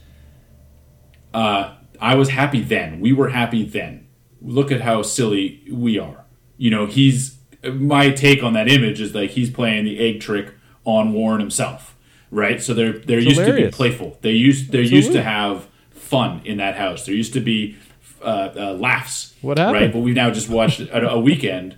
uh, 1.35 1.75
"I 2.01 2.15
was 2.15 2.31
happy 2.31 2.61
then. 2.61 3.01
We 3.01 3.13
were 3.13 3.29
happy 3.29 3.65
then. 3.65 4.07
Look 4.41 4.73
at 4.73 4.81
how 4.81 5.03
silly 5.03 5.63
we 5.71 5.99
are." 5.99 6.25
You 6.57 6.71
know, 6.71 6.87
he's 6.87 7.39
my 7.65 8.11
take 8.11 8.43
on 8.43 8.55
that 8.55 8.69
image 8.69 9.01
is 9.01 9.15
like 9.15 9.31
he's 9.31 9.51
playing 9.51 9.85
the 9.85 9.99
egg 9.99 10.21
trick 10.21 10.55
on 10.85 11.13
Warren 11.13 11.41
himself, 11.41 11.97
right? 12.31 12.63
So 12.63 12.73
they're 12.73 12.99
they're 12.99 13.21
used 13.21 13.45
to 13.45 13.53
be 13.55 13.69
playful. 13.71 14.19
They 14.23 14.33
used 14.33 14.73
they're 14.73 14.81
used 14.81 15.13
to 15.13 15.23
have 15.23 15.69
fun 15.91 16.41
in 16.45 16.57
that 16.57 16.77
house. 16.77 17.05
There 17.05 17.15
used 17.15 17.35
to 17.35 17.41
be 17.41 17.77
uh, 18.23 18.53
uh, 18.57 18.73
laughs. 18.75 19.35
What 19.43 19.59
happened? 19.59 19.81
Right, 19.81 19.93
but 19.93 20.01
we've 20.01 20.15
now 20.15 20.31
just 20.31 20.49
watched 20.49 20.81
a, 20.81 21.11
a 21.11 21.21
weekend 21.21 21.77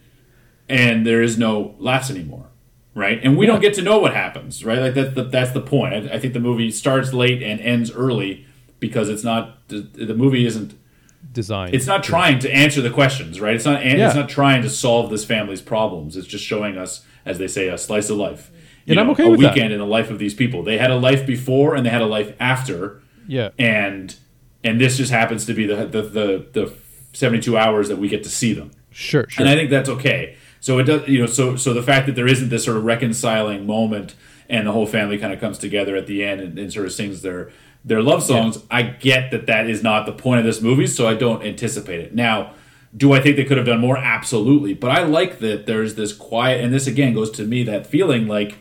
and 0.73 1.07
there 1.07 1.23
is 1.23 1.37
no 1.39 1.75
laughs 1.79 2.11
anymore, 2.11 2.47
right? 2.95 3.21
And 3.23 3.37
we 3.37 3.47
Yeah. 3.47 3.53
don't 3.53 3.61
get 3.61 3.75
to 3.75 3.83
know 3.83 3.99
what 3.99 4.15
happens, 4.15 4.65
right? 4.65 4.79
Like 4.81 4.95
that, 4.95 5.15
that 5.15 5.31
that's 5.31 5.53
the 5.53 5.61
point. 5.61 5.95
I, 5.95 6.15
I 6.15 6.19
think 6.19 6.33
the 6.35 6.41
movie 6.41 6.71
starts 6.71 7.13
late 7.13 7.43
and 7.43 7.61
ends 7.61 7.91
early 7.93 8.47
because 8.81 9.09
it's 9.09 9.23
not 9.25 9.69
the, 9.69 9.81
the 9.81 10.15
movie 10.15 10.45
isn't 10.47 10.75
designed. 11.33 11.75
it's 11.75 11.87
not 11.87 12.03
trying 12.03 12.39
to 12.41 12.51
answer 12.53 12.81
the 12.83 12.91
questions, 12.91 13.41
right? 13.41 13.55
It's 13.55 13.65
not 13.65 13.85
Yeah. 13.85 14.07
it's 14.07 14.17
not 14.17 14.29
trying 14.29 14.63
to 14.63 14.69
solve 14.71 15.11
this 15.11 15.25
family's 15.25 15.63
problems. 15.63 16.17
It's 16.17 16.27
just 16.27 16.45
showing 16.45 16.77
us, 16.77 17.05
as 17.25 17.39
they 17.39 17.47
say, 17.49 17.69
a 17.69 17.79
slice 17.79 18.11
of 18.11 18.17
life. 18.19 18.51
You 18.85 18.93
And 18.93 19.01
I'm 19.01 19.11
okay 19.11 19.25
a 19.27 19.31
with 19.31 19.41
that. 19.41 19.55
weekend 19.55 19.73
in 19.73 19.79
the 19.79 19.87
life 19.87 20.11
of 20.11 20.19
these 20.19 20.35
people. 20.35 20.63
They 20.65 20.79
had 20.79 20.91
a 20.91 20.97
life 20.97 21.25
before 21.25 21.75
and 21.77 21.87
they 21.87 21.91
had 21.91 22.03
a 22.03 22.07
life 22.19 22.35
after 22.41 23.01
yeah. 23.29 23.51
and 23.59 24.17
and 24.65 24.81
this 24.81 24.97
just 24.97 25.13
happens 25.13 25.47
to 25.47 25.55
be 25.55 25.65
the 25.67 25.87
the 25.87 26.03
the, 26.03 26.47
the 26.53 26.75
72 27.13 27.57
hours 27.57 27.89
that 27.89 27.97
we 27.99 28.09
get 28.09 28.23
to 28.25 28.29
see 28.31 28.53
them 28.53 28.71
Sure. 28.91 29.27
Sure. 29.29 29.43
and 29.45 29.49
I 29.49 29.55
think 29.57 29.71
that's 29.71 29.89
okay. 29.89 30.35
So 30.63 30.79
it 30.79 30.85
does, 30.85 31.09
you 31.09 31.19
know, 31.19 31.27
so 31.27 31.57
so 31.57 31.75
the 31.75 31.83
fact 31.83 32.07
that 32.07 32.15
there 32.15 32.29
isn't 32.29 32.49
this 32.49 32.65
sort 32.65 32.77
of 32.77 32.85
reconciling 32.85 33.67
moment, 33.67 34.15
and 34.49 34.65
the 34.65 34.71
whole 34.71 34.87
family 34.87 35.19
kind 35.19 35.33
of 35.33 35.41
comes 35.41 35.59
together 35.59 35.97
at 35.97 36.07
the 36.07 36.25
end 36.25 36.41
and, 36.41 36.57
and 36.57 36.73
sort 36.73 36.87
of 36.87 36.93
sings 36.93 37.23
their 37.23 37.51
their 37.85 38.01
love 38.01 38.23
songs. 38.23 38.63
I 38.71 38.83
get 38.83 39.33
that 39.33 39.47
that 39.47 39.69
is 39.69 39.83
not 39.83 40.07
the 40.07 40.13
point 40.13 40.39
of 40.39 40.47
this 40.47 40.63
movie, 40.63 40.87
so 40.87 41.09
I 41.09 41.15
don't 41.15 41.43
anticipate 41.43 41.99
it. 41.99 42.15
Now, 42.15 42.55
do 42.97 43.13
I 43.13 43.21
think 43.21 43.35
they 43.35 43.45
could 43.45 43.57
have 43.57 43.67
done 43.67 43.81
more? 43.81 43.99
Absolutely, 43.99 44.73
but 44.73 44.93
I 44.93 45.03
like 45.03 45.41
that 45.41 45.67
there's 45.67 45.97
this 45.97 46.13
quiet, 46.13 46.63
and 46.63 46.73
this 46.73 46.87
again 46.87 47.13
goes 47.13 47.33
to 47.33 47.45
me 47.45 47.65
that 47.65 47.85
feeling 47.85 48.29
like 48.29 48.59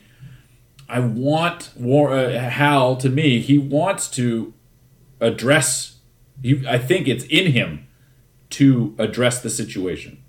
I 0.89 1.01
want 1.01 1.69
War, 1.77 2.17
uh, 2.17 2.31
Hal 2.31 2.95
to 2.97 3.09
me. 3.09 3.41
He 3.41 3.59
wants 3.59 4.09
to 4.11 4.55
address. 5.19 5.99
He, 6.41 6.65
I 6.67 6.79
think 6.79 7.07
it's 7.07 7.25
in 7.25 7.51
him 7.51 7.87
to 8.51 8.95
address 8.97 9.39
the 9.39 9.51
situation. 9.51 10.20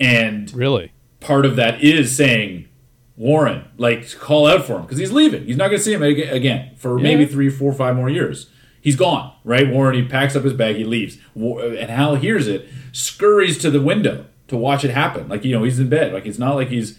And 0.00 0.52
really. 0.54 0.92
part 1.20 1.44
of 1.44 1.56
that 1.56 1.82
is 1.82 2.16
saying, 2.16 2.68
Warren, 3.16 3.64
like 3.76 4.16
call 4.18 4.46
out 4.46 4.64
for 4.64 4.76
him 4.76 4.82
because 4.82 4.98
he's 4.98 5.10
leaving. 5.10 5.46
He's 5.46 5.56
not 5.56 5.68
going 5.68 5.78
to 5.78 5.84
see 5.84 5.92
him 5.92 6.02
again 6.02 6.76
for 6.76 6.98
maybe 6.98 7.26
three, 7.26 7.50
four, 7.50 7.72
five 7.72 7.96
more 7.96 8.08
years. 8.08 8.48
He's 8.80 8.94
gone, 8.94 9.32
right? 9.42 9.68
Warren, 9.68 9.96
he 9.96 10.04
packs 10.04 10.36
up 10.36 10.44
his 10.44 10.52
bag, 10.52 10.76
he 10.76 10.84
leaves. 10.84 11.18
And 11.34 11.90
Hal 11.90 12.14
hears 12.14 12.46
it, 12.46 12.68
scurries 12.92 13.58
to 13.58 13.70
the 13.70 13.82
window 13.82 14.26
to 14.46 14.56
watch 14.56 14.84
it 14.84 14.92
happen. 14.92 15.28
Like, 15.28 15.44
you 15.44 15.52
know, 15.52 15.64
he's 15.64 15.80
in 15.80 15.88
bed. 15.88 16.12
Like, 16.12 16.26
it's 16.26 16.38
not 16.38 16.54
like 16.54 16.68
he's, 16.68 16.96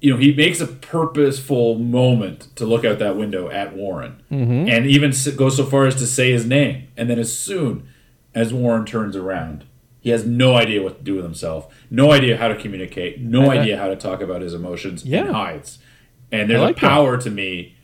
you 0.00 0.12
know, 0.12 0.18
he 0.18 0.34
makes 0.34 0.60
a 0.60 0.66
purposeful 0.66 1.76
moment 1.78 2.48
to 2.56 2.66
look 2.66 2.84
out 2.84 2.98
that 2.98 3.16
window 3.16 3.48
at 3.48 3.76
Warren 3.76 4.22
mm-hmm. 4.30 4.68
and 4.68 4.86
even 4.86 5.12
goes 5.36 5.56
so 5.56 5.64
far 5.64 5.86
as 5.86 5.94
to 5.96 6.06
say 6.06 6.32
his 6.32 6.44
name. 6.44 6.88
And 6.96 7.08
then 7.08 7.20
as 7.20 7.32
soon 7.36 7.88
as 8.34 8.52
Warren 8.52 8.84
turns 8.84 9.14
around, 9.14 9.64
he 10.06 10.12
has 10.12 10.24
no 10.24 10.54
idea 10.54 10.80
what 10.80 10.98
to 10.98 11.02
do 11.04 11.16
with 11.16 11.24
himself, 11.24 11.66
no 11.90 12.12
idea 12.12 12.36
how 12.36 12.46
to 12.46 12.54
communicate, 12.54 13.20
no 13.20 13.50
I- 13.50 13.58
idea 13.58 13.76
how 13.76 13.88
to 13.88 13.96
talk 13.96 14.20
about 14.22 14.40
his 14.40 14.54
emotions, 14.54 15.04
Yeah. 15.04 15.22
and 15.22 15.30
hides. 15.30 15.78
And 16.30 16.48
there's 16.48 16.60
like 16.60 16.76
a 16.76 16.80
that. 16.80 16.88
power 16.88 17.16
to 17.16 17.28
me 17.28 17.74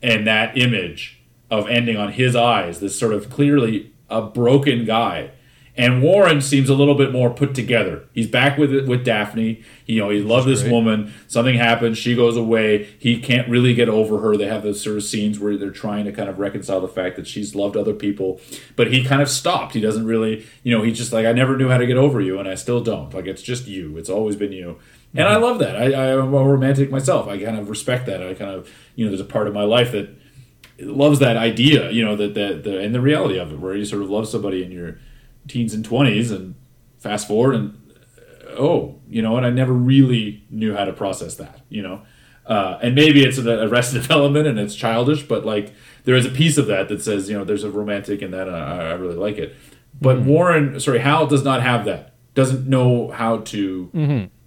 in 0.00 0.24
that 0.24 0.56
image 0.56 1.18
of 1.50 1.68
ending 1.68 1.98
on 1.98 2.12
his 2.12 2.34
eyes, 2.34 2.80
this 2.80 2.98
sort 2.98 3.12
of 3.12 3.28
clearly 3.28 3.90
a 4.08 4.22
broken 4.22 4.86
guy. 4.86 5.32
And 5.76 6.02
Warren 6.02 6.40
seems 6.40 6.70
a 6.70 6.74
little 6.74 6.94
bit 6.94 7.12
more 7.12 7.28
put 7.28 7.54
together. 7.54 8.04
He's 8.12 8.26
back 8.26 8.56
with 8.56 8.88
with 8.88 9.04
Daphne. 9.04 9.62
You 9.84 10.00
know, 10.00 10.08
he 10.08 10.20
loved 10.22 10.48
this 10.48 10.64
woman. 10.64 11.12
Something 11.28 11.56
happens. 11.56 11.98
She 11.98 12.16
goes 12.16 12.36
away. 12.36 12.88
He 12.98 13.20
can't 13.20 13.48
really 13.48 13.74
get 13.74 13.88
over 13.88 14.20
her. 14.20 14.36
They 14.36 14.46
have 14.46 14.62
those 14.62 14.80
sort 14.80 14.96
of 14.96 15.04
scenes 15.04 15.38
where 15.38 15.56
they're 15.58 15.70
trying 15.70 16.06
to 16.06 16.12
kind 16.12 16.30
of 16.30 16.38
reconcile 16.38 16.80
the 16.80 16.88
fact 16.88 17.16
that 17.16 17.26
she's 17.26 17.54
loved 17.54 17.76
other 17.76 17.92
people, 17.92 18.40
but 18.74 18.90
he 18.90 19.04
kind 19.04 19.20
of 19.20 19.28
stopped. 19.28 19.74
He 19.74 19.80
doesn't 19.80 20.06
really, 20.06 20.46
you 20.62 20.76
know, 20.76 20.82
he's 20.82 20.96
just 20.96 21.12
like, 21.12 21.26
I 21.26 21.32
never 21.32 21.56
knew 21.56 21.68
how 21.68 21.78
to 21.78 21.86
get 21.86 21.98
over 21.98 22.20
you, 22.20 22.38
and 22.38 22.48
I 22.48 22.54
still 22.54 22.82
don't. 22.82 23.12
Like 23.12 23.26
it's 23.26 23.42
just 23.42 23.66
you. 23.66 23.98
It's 23.98 24.10
always 24.10 24.36
been 24.36 24.52
you. 24.52 24.78
And 25.14 25.28
I 25.28 25.34
mm-hmm. 25.34 25.42
love 25.44 25.58
that. 25.58 25.76
I, 25.76 25.92
I, 25.92 26.18
I'm 26.18 26.32
a 26.34 26.42
romantic 26.42 26.90
myself. 26.90 27.28
I 27.28 27.38
kind 27.42 27.58
of 27.58 27.68
respect 27.68 28.06
that. 28.06 28.22
I 28.22 28.34
kind 28.34 28.50
of, 28.50 28.70
you 28.94 29.04
know, 29.04 29.10
there's 29.10 29.20
a 29.20 29.24
part 29.24 29.46
of 29.46 29.54
my 29.54 29.62
life 29.62 29.92
that 29.92 30.08
loves 30.78 31.18
that 31.20 31.36
idea, 31.36 31.90
you 31.90 32.04
know, 32.04 32.16
that 32.16 32.34
the, 32.34 32.60
the 32.62 32.78
and 32.80 32.94
the 32.94 33.00
reality 33.00 33.38
of 33.38 33.52
it, 33.52 33.58
where 33.58 33.74
you 33.74 33.84
sort 33.84 34.02
of 34.02 34.10
love 34.10 34.28
somebody 34.28 34.62
in 34.62 34.70
your 34.70 34.98
teens 35.48 35.74
and 35.74 35.84
twenties, 35.84 36.30
and 36.30 36.54
fast 36.98 37.28
forward, 37.28 37.54
and 37.54 37.86
oh, 38.58 39.00
you 39.08 39.22
know, 39.22 39.36
and 39.36 39.46
I 39.46 39.50
never 39.50 39.72
really 39.72 40.44
knew 40.50 40.74
how 40.74 40.84
to 40.84 40.92
process 40.92 41.36
that, 41.36 41.60
you 41.68 41.82
know, 41.82 42.02
uh, 42.46 42.78
and 42.82 42.94
maybe 42.94 43.22
it's 43.22 43.38
an 43.38 43.48
arrested 43.48 44.02
development 44.02 44.46
and 44.46 44.58
it's 44.58 44.74
childish, 44.74 45.22
but 45.22 45.44
like 45.44 45.74
there 46.04 46.14
is 46.14 46.26
a 46.26 46.30
piece 46.30 46.58
of 46.58 46.66
that 46.66 46.88
that 46.88 47.02
says, 47.02 47.28
you 47.28 47.38
know, 47.38 47.44
there's 47.44 47.64
a 47.64 47.70
romantic 47.70 48.22
in 48.22 48.30
that, 48.30 48.48
I, 48.48 48.90
I 48.90 48.92
really 48.92 49.16
like 49.16 49.38
it. 49.38 49.56
But 50.00 50.20
Warren, 50.20 50.78
sorry, 50.80 50.98
Hal 50.98 51.26
does 51.26 51.44
not 51.44 51.62
have 51.62 51.84
that. 51.86 52.14
Doesn't 52.34 52.66
know 52.66 53.10
how 53.10 53.38
to 53.38 53.90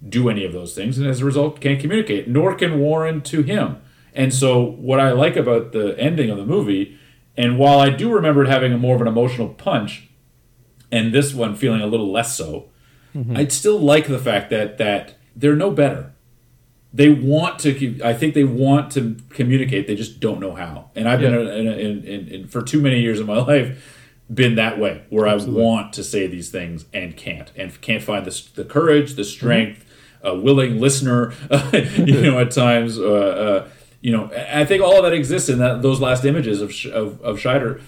do 0.08 0.28
any 0.28 0.44
of 0.44 0.52
those 0.52 0.74
things, 0.76 0.96
and 0.96 1.08
as 1.08 1.20
a 1.20 1.24
result, 1.24 1.60
can't 1.60 1.80
communicate. 1.80 2.28
Nor 2.28 2.54
can 2.54 2.78
Warren 2.78 3.20
to 3.22 3.42
him. 3.42 3.78
And 4.14 4.32
so, 4.32 4.62
what 4.62 5.00
I 5.00 5.10
like 5.10 5.34
about 5.34 5.72
the 5.72 5.98
ending 5.98 6.30
of 6.30 6.36
the 6.36 6.46
movie, 6.46 6.96
and 7.36 7.58
while 7.58 7.80
I 7.80 7.90
do 7.90 8.12
remember 8.12 8.44
it 8.44 8.48
having 8.48 8.72
a 8.72 8.78
more 8.78 8.94
of 8.94 9.00
an 9.00 9.08
emotional 9.08 9.48
punch, 9.48 10.08
and 10.92 11.12
this 11.12 11.32
one 11.34 11.54
feeling 11.56 11.80
a 11.80 11.86
little 11.86 12.10
less 12.10 12.36
so, 12.36 12.68
I'd 13.34 13.52
still 13.52 13.78
like 13.78 14.06
the 14.06 14.18
fact 14.18 14.50
that 14.50 14.78
that 14.78 15.14
they're 15.34 15.56
no 15.56 15.70
better. 15.70 16.12
They 16.92 17.08
want 17.10 17.58
to. 17.60 18.00
I 18.04 18.12
think 18.14 18.34
they 18.34 18.44
want 18.44 18.90
to 18.92 19.16
communicate. 19.30 19.86
They 19.86 19.94
just 19.94 20.18
don't 20.20 20.40
know 20.40 20.54
how. 20.54 20.90
And 20.96 21.08
I've 21.08 21.20
been 21.20 21.32
Yeah. 21.34 21.52
in, 21.54 21.66
in, 21.68 22.04
in, 22.04 22.28
in 22.28 22.46
for 22.48 22.62
too 22.62 22.80
many 22.80 23.00
years 23.00 23.20
of 23.20 23.26
my 23.26 23.38
life 23.52 23.96
been 24.32 24.54
that 24.56 24.78
way, 24.78 25.02
where 25.10 25.26
Absolutely. 25.26 25.60
I 25.60 25.64
want 25.64 25.92
to 25.94 26.04
say 26.04 26.26
these 26.28 26.50
things 26.50 26.84
and 26.92 27.16
can't, 27.16 27.50
and 27.56 27.80
can't 27.80 28.02
find 28.02 28.24
the, 28.24 28.42
the 28.54 28.64
courage, 28.64 29.14
the 29.14 29.24
strength, 29.24 29.84
a 30.22 30.36
willing 30.36 30.80
listener. 30.80 31.32
you 31.72 32.22
know, 32.22 32.38
at 32.38 32.50
times, 32.52 32.96
uh, 32.98 33.02
uh, 33.04 33.68
you 34.00 34.12
know, 34.12 34.30
I 34.52 34.64
think 34.64 34.82
all 34.82 34.96
of 34.98 35.02
that 35.04 35.12
exists 35.12 35.48
in 35.48 35.58
that 35.58 35.82
those 35.82 36.00
last 36.00 36.24
images 36.24 36.60
of 36.60 36.70
of, 36.92 37.20
of 37.22 37.38
Scheider. 37.38 37.80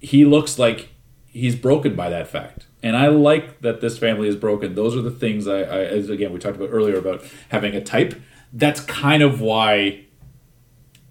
He 0.00 0.24
looks 0.24 0.58
like 0.58 0.90
he's 1.36 1.54
broken 1.56 1.94
by 1.94 2.08
that 2.10 2.26
fact, 2.28 2.66
and 2.82 2.96
I 2.96 3.08
like 3.08 3.60
that 3.60 3.80
this 3.80 3.98
family 3.98 4.28
is 4.28 4.36
broken. 4.36 4.74
Those 4.74 4.96
are 4.96 5.02
the 5.02 5.10
things 5.10 5.46
I, 5.46 5.58
I 5.60 5.78
as 5.84 6.08
again 6.10 6.32
we 6.32 6.38
talked 6.38 6.56
about 6.56 6.70
earlier 6.72 6.96
about 6.98 7.22
having 7.50 7.74
a 7.74 7.80
type. 7.82 8.14
That's 8.52 8.80
kind 8.80 9.22
of 9.22 9.40
why 9.40 10.04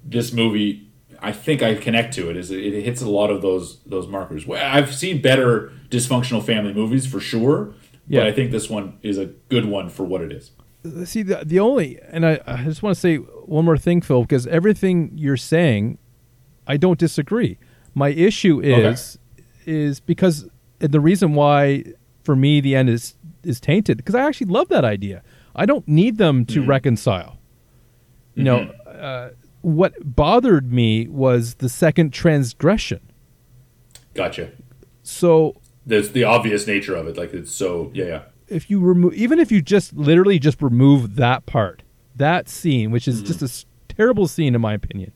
this 0.03 0.31
movie 0.33 0.87
I 1.21 1.31
think 1.31 1.63
I 1.63 1.75
connect 1.75 2.13
to 2.15 2.29
it 2.29 2.37
is 2.37 2.51
it, 2.51 2.59
it 2.73 2.83
hits 2.83 3.01
a 3.01 3.09
lot 3.09 3.29
of 3.31 3.41
those 3.41 3.79
those 3.85 4.07
markers. 4.07 4.47
I've 4.49 4.93
seen 4.93 5.21
better 5.21 5.71
dysfunctional 5.89 6.43
family 6.43 6.73
movies 6.73 7.05
for 7.07 7.19
sure, 7.19 7.73
Yeah. 8.07 8.21
but 8.21 8.27
I 8.27 8.31
think 8.31 8.51
this 8.51 8.69
one 8.69 8.97
is 9.01 9.17
a 9.17 9.27
good 9.49 9.65
one 9.65 9.89
for 9.89 10.03
what 10.03 10.21
it 10.21 10.31
is. 10.31 10.51
See, 11.09 11.23
the, 11.23 11.41
the 11.43 11.59
only, 11.59 11.99
and 12.11 12.23
I, 12.23 12.39
I 12.45 12.63
just 12.63 12.83
want 12.83 12.93
to 12.95 12.99
say 13.01 13.15
one 13.15 13.65
more 13.65 13.77
thing, 13.77 14.01
Phil, 14.01 14.21
because 14.21 14.45
everything 14.45 15.11
you're 15.15 15.35
saying, 15.37 15.97
I 16.67 16.77
don't 16.77 16.99
disagree. 16.99 17.57
My 17.95 18.09
issue 18.09 18.59
is 18.61 19.17
is 19.65 19.99
because 19.99 20.47
the 20.79 20.99
reason 20.99 21.33
why 21.33 21.83
for 22.23 22.35
me 22.35 22.61
the 22.61 22.75
end 22.75 22.89
is 22.89 23.15
is 23.43 23.59
tainted 23.59 23.97
because 23.97 24.15
I 24.15 24.21
actually 24.21 24.47
love 24.47 24.69
that 24.69 24.83
idea. 24.85 25.21
I 25.55 25.65
don't 25.65 25.87
need 25.87 26.17
them 26.17 26.45
to 26.47 26.61
Mhm. 26.63 26.67
reconcile. 26.67 27.37
You 28.33 28.43
know, 28.43 28.57
Mm-hmm. 28.59 28.89
uh, 28.99 29.29
what 29.61 29.93
bothered 30.15 30.71
me 30.71 31.07
was 31.07 31.55
the 31.55 31.69
second 31.69 32.11
transgression. 32.11 32.99
Gotcha. 34.13 34.51
So 35.03 35.55
There's 35.85 36.11
the 36.11 36.23
obvious 36.23 36.65
nature 36.67 36.95
of 36.95 37.07
it. 37.07 37.17
Like 37.17 37.33
it's 37.33 37.51
so 37.51 37.91
yeah 37.93 38.05
yeah. 38.05 38.21
if 38.47 38.69
you 38.69 38.79
remove, 38.79 39.13
even 39.13 39.39
if 39.39 39.51
you 39.51 39.61
just 39.61 39.93
literally 39.93 40.39
just 40.39 40.61
remove 40.61 41.15
that 41.15 41.45
part, 41.45 41.83
that 42.15 42.49
scene, 42.49 42.91
which 42.91 43.07
is 43.07 43.21
just 43.21 43.41
a 43.41 43.45
s- 43.45 43.65
terrible 43.87 44.27
scene 44.27 44.55
in 44.55 44.61
my 44.61 44.73
opinion. 44.73 45.11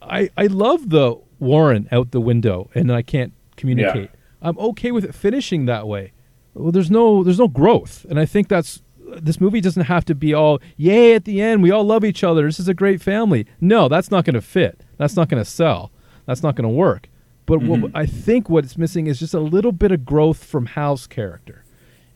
I 0.00 0.30
I 0.36 0.46
love 0.46 0.90
the 0.90 1.16
Warren 1.40 1.88
out 1.92 2.10
the 2.12 2.20
window 2.20 2.70
and 2.74 2.92
I 2.92 3.02
can't 3.02 3.32
communicate. 3.58 4.10
I'm 4.40 4.58
okay 4.58 4.90
with 4.92 5.04
it 5.04 5.14
finishing 5.14 5.66
that 5.66 5.86
way. 5.86 6.12
Well, 6.54 6.72
there's 6.72 6.90
no 6.90 7.22
there's 7.24 7.38
no 7.38 7.48
growth, 7.48 8.06
and 8.08 8.18
I 8.18 8.24
think 8.26 8.48
that's 8.48 8.82
this 9.16 9.40
movie 9.40 9.60
doesn't 9.60 9.84
have 9.84 10.04
to 10.06 10.14
be 10.14 10.34
all 10.34 10.60
yay 10.76 11.14
at 11.14 11.24
the 11.24 11.40
end. 11.40 11.62
We 11.62 11.70
all 11.70 11.84
love 11.84 12.04
each 12.04 12.22
other. 12.24 12.46
This 12.46 12.60
is 12.60 12.68
a 12.68 12.74
great 12.74 13.00
family. 13.00 13.46
No, 13.60 13.88
that's 13.88 14.10
not 14.10 14.24
going 14.24 14.34
to 14.34 14.40
fit. 14.40 14.82
That's 14.96 15.16
not 15.16 15.28
going 15.28 15.42
to 15.42 15.48
sell. 15.50 15.90
That's 16.26 16.42
not 16.42 16.56
going 16.56 16.68
to 16.68 16.74
work. 16.74 17.08
But 17.46 17.62
what, 17.62 17.90
I 17.94 18.04
think 18.04 18.50
what 18.50 18.64
it's 18.64 18.76
missing 18.76 19.06
is 19.06 19.18
just 19.18 19.32
a 19.32 19.40
little 19.40 19.72
bit 19.72 19.90
of 19.92 20.04
growth 20.04 20.44
from 20.44 20.66
Hal's 20.66 21.06
character, 21.06 21.64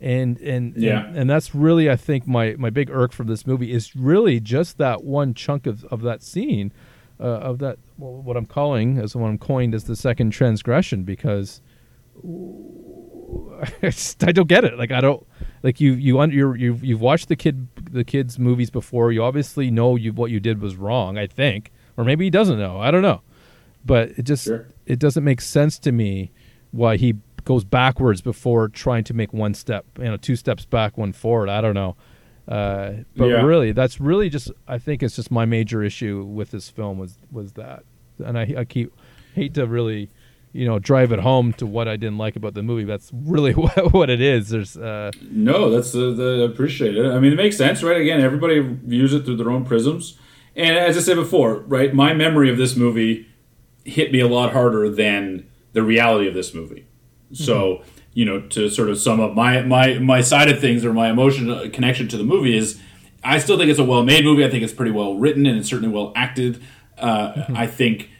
and 0.00 0.38
and 0.40 0.76
Yeah. 0.76 1.06
and, 1.06 1.16
and 1.16 1.30
that's 1.30 1.54
really 1.54 1.88
I 1.90 1.96
think 1.96 2.26
my 2.26 2.54
my 2.58 2.68
big 2.70 2.90
irk 2.90 3.12
from 3.12 3.28
this 3.28 3.46
movie 3.46 3.72
is 3.72 3.96
really 3.96 4.40
just 4.40 4.76
that 4.78 5.02
one 5.04 5.32
chunk 5.34 5.66
of 5.66 5.84
of 5.86 6.02
that 6.02 6.22
scene, 6.22 6.72
uh, 7.18 7.22
of 7.24 7.58
that 7.60 7.78
well, 8.02 8.20
what 8.22 8.36
I'm 8.36 8.46
calling 8.46 8.98
as 8.98 9.14
what 9.14 9.28
I'm 9.28 9.38
coined 9.38 9.74
as 9.74 9.84
the 9.84 9.94
second 9.96 10.30
transgression 10.30 11.04
because 11.04 11.60
I 13.82 14.32
don't 14.32 14.48
get 14.48 14.64
it. 14.64 14.76
Like 14.78 14.90
I 14.90 15.00
don't 15.00 15.26
like 15.62 15.80
you 15.80 15.92
you 15.92 16.18
un, 16.20 16.30
you're, 16.30 16.56
you've 16.56 16.84
you've 16.84 17.00
watched 17.00 17.28
the 17.28 17.36
kid 17.36 17.68
the 17.90 18.04
kids 18.04 18.38
movies 18.38 18.70
before. 18.70 19.12
You 19.12 19.22
obviously 19.22 19.70
know 19.70 19.96
you 19.96 20.12
what 20.12 20.30
you 20.30 20.40
did 20.40 20.60
was 20.60 20.76
wrong. 20.76 21.16
I 21.18 21.26
think, 21.26 21.70
or 21.96 22.04
maybe 22.04 22.24
he 22.24 22.30
doesn't 22.30 22.58
know. 22.58 22.80
I 22.80 22.90
don't 22.90 23.02
know, 23.02 23.22
but 23.84 24.10
it 24.18 24.22
just 24.24 24.44
Sure. 24.44 24.66
it 24.86 24.98
doesn't 24.98 25.24
make 25.24 25.40
sense 25.40 25.78
to 25.80 25.92
me 25.92 26.32
why 26.72 26.96
he 26.96 27.14
goes 27.44 27.64
backwards 27.64 28.20
before 28.20 28.68
trying 28.68 29.04
to 29.04 29.14
make 29.14 29.32
one 29.32 29.54
step. 29.54 29.84
You 29.98 30.04
know, 30.04 30.16
two 30.16 30.36
steps 30.36 30.64
back, 30.64 30.98
one 30.98 31.12
forward. 31.12 31.48
I 31.48 31.60
don't 31.60 31.74
know. 31.74 31.96
Uh, 32.48 32.92
but 33.16 33.26
Yeah. 33.26 33.42
really, 33.42 33.70
that's 33.72 34.00
really 34.00 34.28
just 34.28 34.50
I 34.66 34.78
think 34.78 35.02
it's 35.02 35.14
just 35.16 35.30
my 35.30 35.44
major 35.44 35.82
issue 35.82 36.24
with 36.24 36.50
this 36.50 36.68
film 36.68 36.98
was 36.98 37.16
was 37.30 37.52
that, 37.52 37.84
and 38.22 38.38
I, 38.38 38.54
I 38.58 38.64
keep 38.64 38.92
hate 39.34 39.54
to 39.54 39.66
really 39.66 40.10
you 40.52 40.66
know 40.66 40.78
drive 40.78 41.12
it 41.12 41.20
home 41.20 41.52
to 41.54 41.66
what 41.66 41.88
I 41.88 41.96
didn't 41.96 42.18
like 42.18 42.36
about 42.36 42.54
the 42.54 42.62
movie. 42.62 42.84
That's 42.84 43.10
really 43.12 43.52
what, 43.54 43.92
what 43.92 44.10
it 44.10 44.20
is. 44.20 44.50
There's 44.50 44.76
uh, 44.76 45.10
No, 45.20 45.70
that's 45.70 45.92
the, 45.92 46.12
the 46.12 46.44
appreciate 46.44 46.96
it. 46.96 47.10
I 47.10 47.18
mean, 47.18 47.32
it 47.32 47.36
makes 47.36 47.56
sense, 47.56 47.82
right? 47.82 48.00
Again, 48.00 48.20
everybody 48.20 48.60
views 48.60 49.12
it 49.12 49.24
through 49.24 49.36
their 49.36 49.50
own 49.50 49.64
prisms. 49.64 50.18
And 50.54 50.76
as 50.76 50.98
I 50.98 51.00
said 51.00 51.16
before, 51.16 51.60
right, 51.60 51.94
my 51.94 52.12
memory 52.12 52.50
of 52.50 52.58
this 52.58 52.76
movie 52.76 53.26
hit 53.84 54.12
me 54.12 54.20
a 54.20 54.28
lot 54.28 54.52
harder 54.52 54.90
than 54.90 55.48
the 55.72 55.82
reality 55.82 56.28
of 56.28 56.34
this 56.34 56.54
movie. 56.54 56.86
So, 57.32 57.82
you 58.12 58.26
know, 58.26 58.42
to 58.48 58.68
sort 58.68 58.90
of 58.90 58.98
sum 58.98 59.18
up 59.18 59.34
my 59.34 59.62
my 59.62 59.98
my 59.98 60.20
side 60.20 60.50
of 60.50 60.60
things 60.60 60.84
or 60.84 60.92
my 60.92 61.08
emotional 61.08 61.68
connection 61.70 62.08
to 62.08 62.18
the 62.18 62.24
movie 62.24 62.56
is, 62.56 62.78
I 63.24 63.38
still 63.38 63.56
think 63.56 63.70
it's 63.70 63.78
a 63.78 63.84
well-made 63.84 64.24
movie. 64.24 64.44
I 64.44 64.50
think 64.50 64.62
it's 64.62 64.72
pretty 64.74 64.92
well 64.92 65.16
written 65.16 65.46
and 65.46 65.58
it's 65.58 65.68
certainly 65.68 65.94
well 65.94 66.12
acted. 66.14 66.62
Uh, 66.98 67.46
I 67.54 67.66
think 67.66 68.10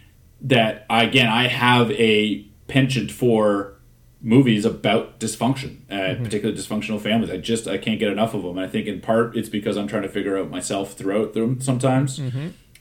that 0.42 0.86
again, 0.90 1.28
I 1.28 1.48
have 1.48 1.90
a 1.92 2.42
penchant 2.68 3.10
for 3.10 3.74
movies 4.20 4.64
about 4.64 5.18
dysfunction, 5.18 5.78
uh, 5.90 6.14
particularly 6.22 6.58
dysfunctional 6.58 7.00
families. 7.00 7.30
I 7.30 7.36
just 7.38 7.66
I 7.66 7.78
can't 7.78 7.98
get 7.98 8.10
enough 8.10 8.34
of 8.34 8.42
them, 8.42 8.56
and 8.58 8.66
I 8.66 8.68
think 8.68 8.86
in 8.86 9.00
part 9.00 9.36
it's 9.36 9.48
because 9.48 9.76
I'm 9.76 9.86
trying 9.88 10.02
to 10.02 10.08
figure 10.08 10.38
out 10.38 10.50
myself 10.50 10.94
throughout 10.94 11.34
them 11.34 11.60
sometimes, 11.60 12.20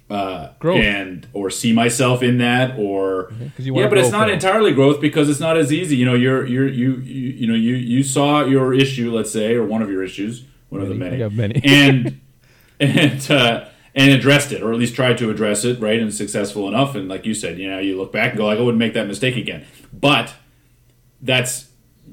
uh, 0.09 0.49
Growth. 0.59 0.83
and 0.83 1.27
or 1.33 1.49
see 1.49 1.73
myself 1.73 2.21
in 2.21 2.37
that, 2.39 2.77
or 2.77 3.31
you 3.57 3.75
yeah, 3.75 3.87
but 3.87 3.97
it's 3.97 4.11
not 4.11 4.29
entirely 4.29 4.73
growth 4.73 5.01
because 5.01 5.29
it's 5.29 5.39
not 5.39 5.57
as 5.57 5.71
easy. 5.73 5.95
You 5.95 6.05
know, 6.05 6.15
you're 6.15 6.45
you're 6.45 6.67
you 6.67 6.95
you 6.97 7.29
you 7.31 7.47
know 7.47 7.55
you 7.55 7.75
you 7.75 8.03
saw 8.03 8.43
your 8.45 8.73
issue, 8.73 9.11
let's 9.11 9.31
say, 9.31 9.55
or 9.55 9.65
one 9.65 9.81
of 9.81 9.89
your 9.89 10.03
issues, 10.03 10.43
one 10.69 10.81
of 10.81 10.89
the 10.89 10.95
Many. 10.95 11.17
many, 11.17 11.35
many. 11.35 11.61
and 11.63 12.21
and 12.79 13.31
uh, 13.31 13.65
and 13.93 14.11
addressed 14.11 14.51
it, 14.51 14.61
or 14.61 14.71
at 14.71 14.79
least 14.79 14.95
tried 14.95 15.17
to 15.17 15.29
address 15.29 15.65
it, 15.65 15.79
right, 15.79 15.99
and 15.99 16.13
successful 16.13 16.67
enough. 16.67 16.95
And 16.95 17.09
like 17.09 17.25
you 17.25 17.33
said, 17.33 17.59
you 17.59 17.69
know, 17.69 17.79
you 17.79 17.97
look 17.97 18.11
back 18.11 18.29
and 18.29 18.37
go 18.37 18.45
like, 18.45 18.57
I 18.57 18.61
wouldn't 18.61 18.79
make 18.79 18.93
that 18.93 19.07
mistake 19.07 19.35
again. 19.35 19.65
But 19.91 20.33
that's 21.21 21.69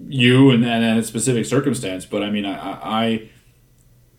you 0.06 0.50
and, 0.50 0.64
and 0.64 0.98
a 0.98 1.02
specific 1.02 1.46
circumstance. 1.46 2.04
But 2.04 2.22
I 2.22 2.30
mean, 2.30 2.44
I, 2.44 2.50
I 2.54 3.30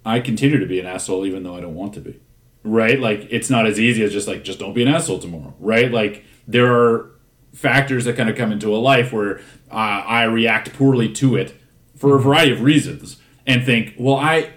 I 0.06 0.20
continue 0.20 0.60
to 0.60 0.66
be 0.66 0.80
an 0.80 0.86
asshole 0.86 1.26
even 1.26 1.44
though 1.44 1.56
I 1.56 1.62
don't 1.62 1.76
want 1.76 1.94
to 1.96 2.02
be. 2.02 2.20
Right? 2.64 3.00
Like 3.00 3.28
it's 3.30 3.50
not 3.50 3.66
as 3.66 3.80
easy 3.80 4.04
as 4.04 4.12
just 4.12 4.28
like 4.28 4.44
just 4.44 4.60
don't 4.60 4.74
be 4.74 4.82
an 4.82 4.88
asshole 4.88 5.20
tomorrow. 5.20 5.54
Right? 5.60 5.92
Like 5.92 6.26
there 6.48 6.74
are 6.74 7.12
factors 7.54 8.06
that 8.06 8.16
kind 8.16 8.30
of 8.30 8.36
come 8.36 8.52
into 8.52 8.74
a 8.74 8.78
life 8.78 9.12
where 9.12 9.40
uh, 9.72 10.04
I 10.06 10.24
react 10.24 10.74
poorly 10.74 11.12
to 11.14 11.36
it 11.36 11.56
for 11.96 12.16
a 12.16 12.20
variety 12.20 12.52
of 12.52 12.62
reasons 12.62 13.18
and 13.46 13.66
think, 13.66 13.96
well, 13.98 14.16
I 14.16 14.52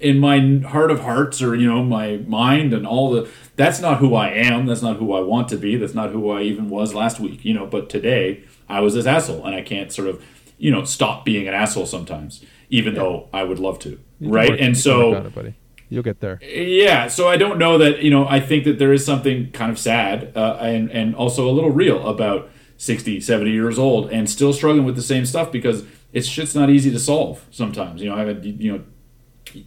in 0.00 0.18
my 0.18 0.58
heart 0.68 0.90
of 0.90 1.00
hearts 1.00 1.42
or 1.42 1.54
you 1.54 1.66
know 1.66 1.82
my 1.82 2.18
mind 2.26 2.72
and 2.72 2.86
all 2.86 3.10
the 3.10 3.28
that's 3.56 3.80
not 3.80 3.98
who 3.98 4.14
I 4.14 4.28
am. 4.30 4.66
That's 4.66 4.82
not 4.82 4.96
who 4.96 5.12
I 5.12 5.20
want 5.20 5.48
to 5.48 5.56
be. 5.56 5.76
That's 5.76 5.94
not 5.94 6.10
who 6.10 6.30
I 6.30 6.42
even 6.42 6.68
was 6.70 6.94
last 6.94 7.18
week 7.20 7.44
you 7.44 7.54
know 7.54 7.66
but 7.66 7.88
today 7.90 8.44
I 8.68 8.80
was 8.80 8.94
this 8.94 9.06
asshole 9.06 9.44
and 9.44 9.54
I 9.54 9.62
can't 9.62 9.92
sort 9.92 10.08
of 10.08 10.22
you 10.58 10.70
know 10.70 10.84
stop 10.84 11.24
being 11.24 11.48
an 11.48 11.54
asshole 11.54 11.86
sometimes 11.86 12.44
even 12.70 12.94
though 12.94 13.28
I 13.32 13.42
would 13.44 13.58
love 13.58 13.78
to 13.80 13.98
you 14.20 14.30
right? 14.30 14.50
work- 14.50 14.60
and 14.60 14.76
so 14.76 15.14
it, 15.14 15.34
buddy, 15.34 15.54
you'll 15.88 16.02
get 16.02 16.20
there. 16.20 16.38
yeah 16.42 17.06
so 17.08 17.28
i 17.28 17.36
don't 17.36 17.58
know 17.58 17.78
that 17.78 18.02
you 18.02 18.10
know 18.10 18.26
i 18.28 18.40
think 18.40 18.64
that 18.64 18.78
there 18.78 18.92
is 18.92 19.04
something 19.06 19.50
kind 19.52 19.70
of 19.70 19.78
sad 19.78 20.32
uh, 20.36 20.58
and 20.60 20.90
and 20.90 21.14
also 21.14 21.48
a 21.48 21.52
little 21.52 21.70
real 21.70 22.06
about 22.06 22.50
60 22.76 23.20
70 23.20 23.50
years 23.50 23.78
old 23.78 24.10
and 24.10 24.28
still 24.28 24.52
struggling 24.52 24.84
with 24.84 24.96
the 24.96 25.02
same 25.02 25.24
stuff 25.24 25.50
because 25.50 25.84
it's 26.12 26.26
shit's 26.26 26.54
not 26.54 26.68
easy 26.68 26.90
to 26.90 26.98
solve 26.98 27.46
sometimes 27.50 28.02
you 28.02 28.10
know 28.10 28.16
i 28.16 28.24
have 28.24 28.44
you 28.44 28.72
know 28.72 28.84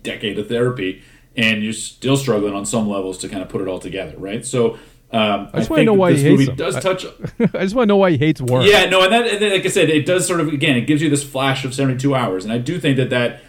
decade 0.04 0.38
of 0.40 0.48
therapy 0.48 1.02
and 1.36 1.64
you're 1.64 1.74
still 1.74 2.18
struggling 2.18 2.54
on 2.54 2.66
some 2.66 2.90
levels 2.90 3.18
to 3.20 3.30
kind 3.30 3.42
of 3.42 3.50
put 3.50 3.62
it 3.62 3.68
all 3.68 3.80
together 3.80 4.16
right 4.18 4.46
so 4.46 4.78
um, 5.14 5.50
I 5.54 5.58
just 5.60 5.70
I 5.70 5.74
wanna 5.74 5.84
know 5.84 5.94
why 5.94 6.14
this 6.14 6.22
he 6.22 6.30
hates 6.30 6.40
movie 6.48 6.56
does 6.56 6.76
I- 6.78 6.80
touch 6.80 7.06
I 7.40 7.64
just 7.64 7.76
want 7.76 7.84
to 7.84 7.86
know 7.88 7.98
why 7.98 8.12
he 8.12 8.18
hates 8.18 8.40
Warren. 8.40 8.66
yeah, 8.66 8.86
no, 8.86 9.02
and 9.04 9.12
that, 9.12 9.28
and 9.28 9.42
then, 9.42 9.52
like 9.52 9.66
I 9.66 9.68
said, 9.70 9.90
it 9.90 10.06
does 10.06 10.26
sort 10.26 10.40
of 10.40 10.48
again, 10.48 10.78
it 10.78 10.88
gives 10.88 11.02
you 11.02 11.10
this 11.10 11.22
flash 11.22 11.66
of 11.66 11.74
seventy 11.74 12.00
two 12.00 12.16
hours, 12.16 12.46
and 12.46 12.54
I 12.54 12.60
do 12.60 12.80
think 12.80 12.96
that 12.96 13.10
that 13.10 13.42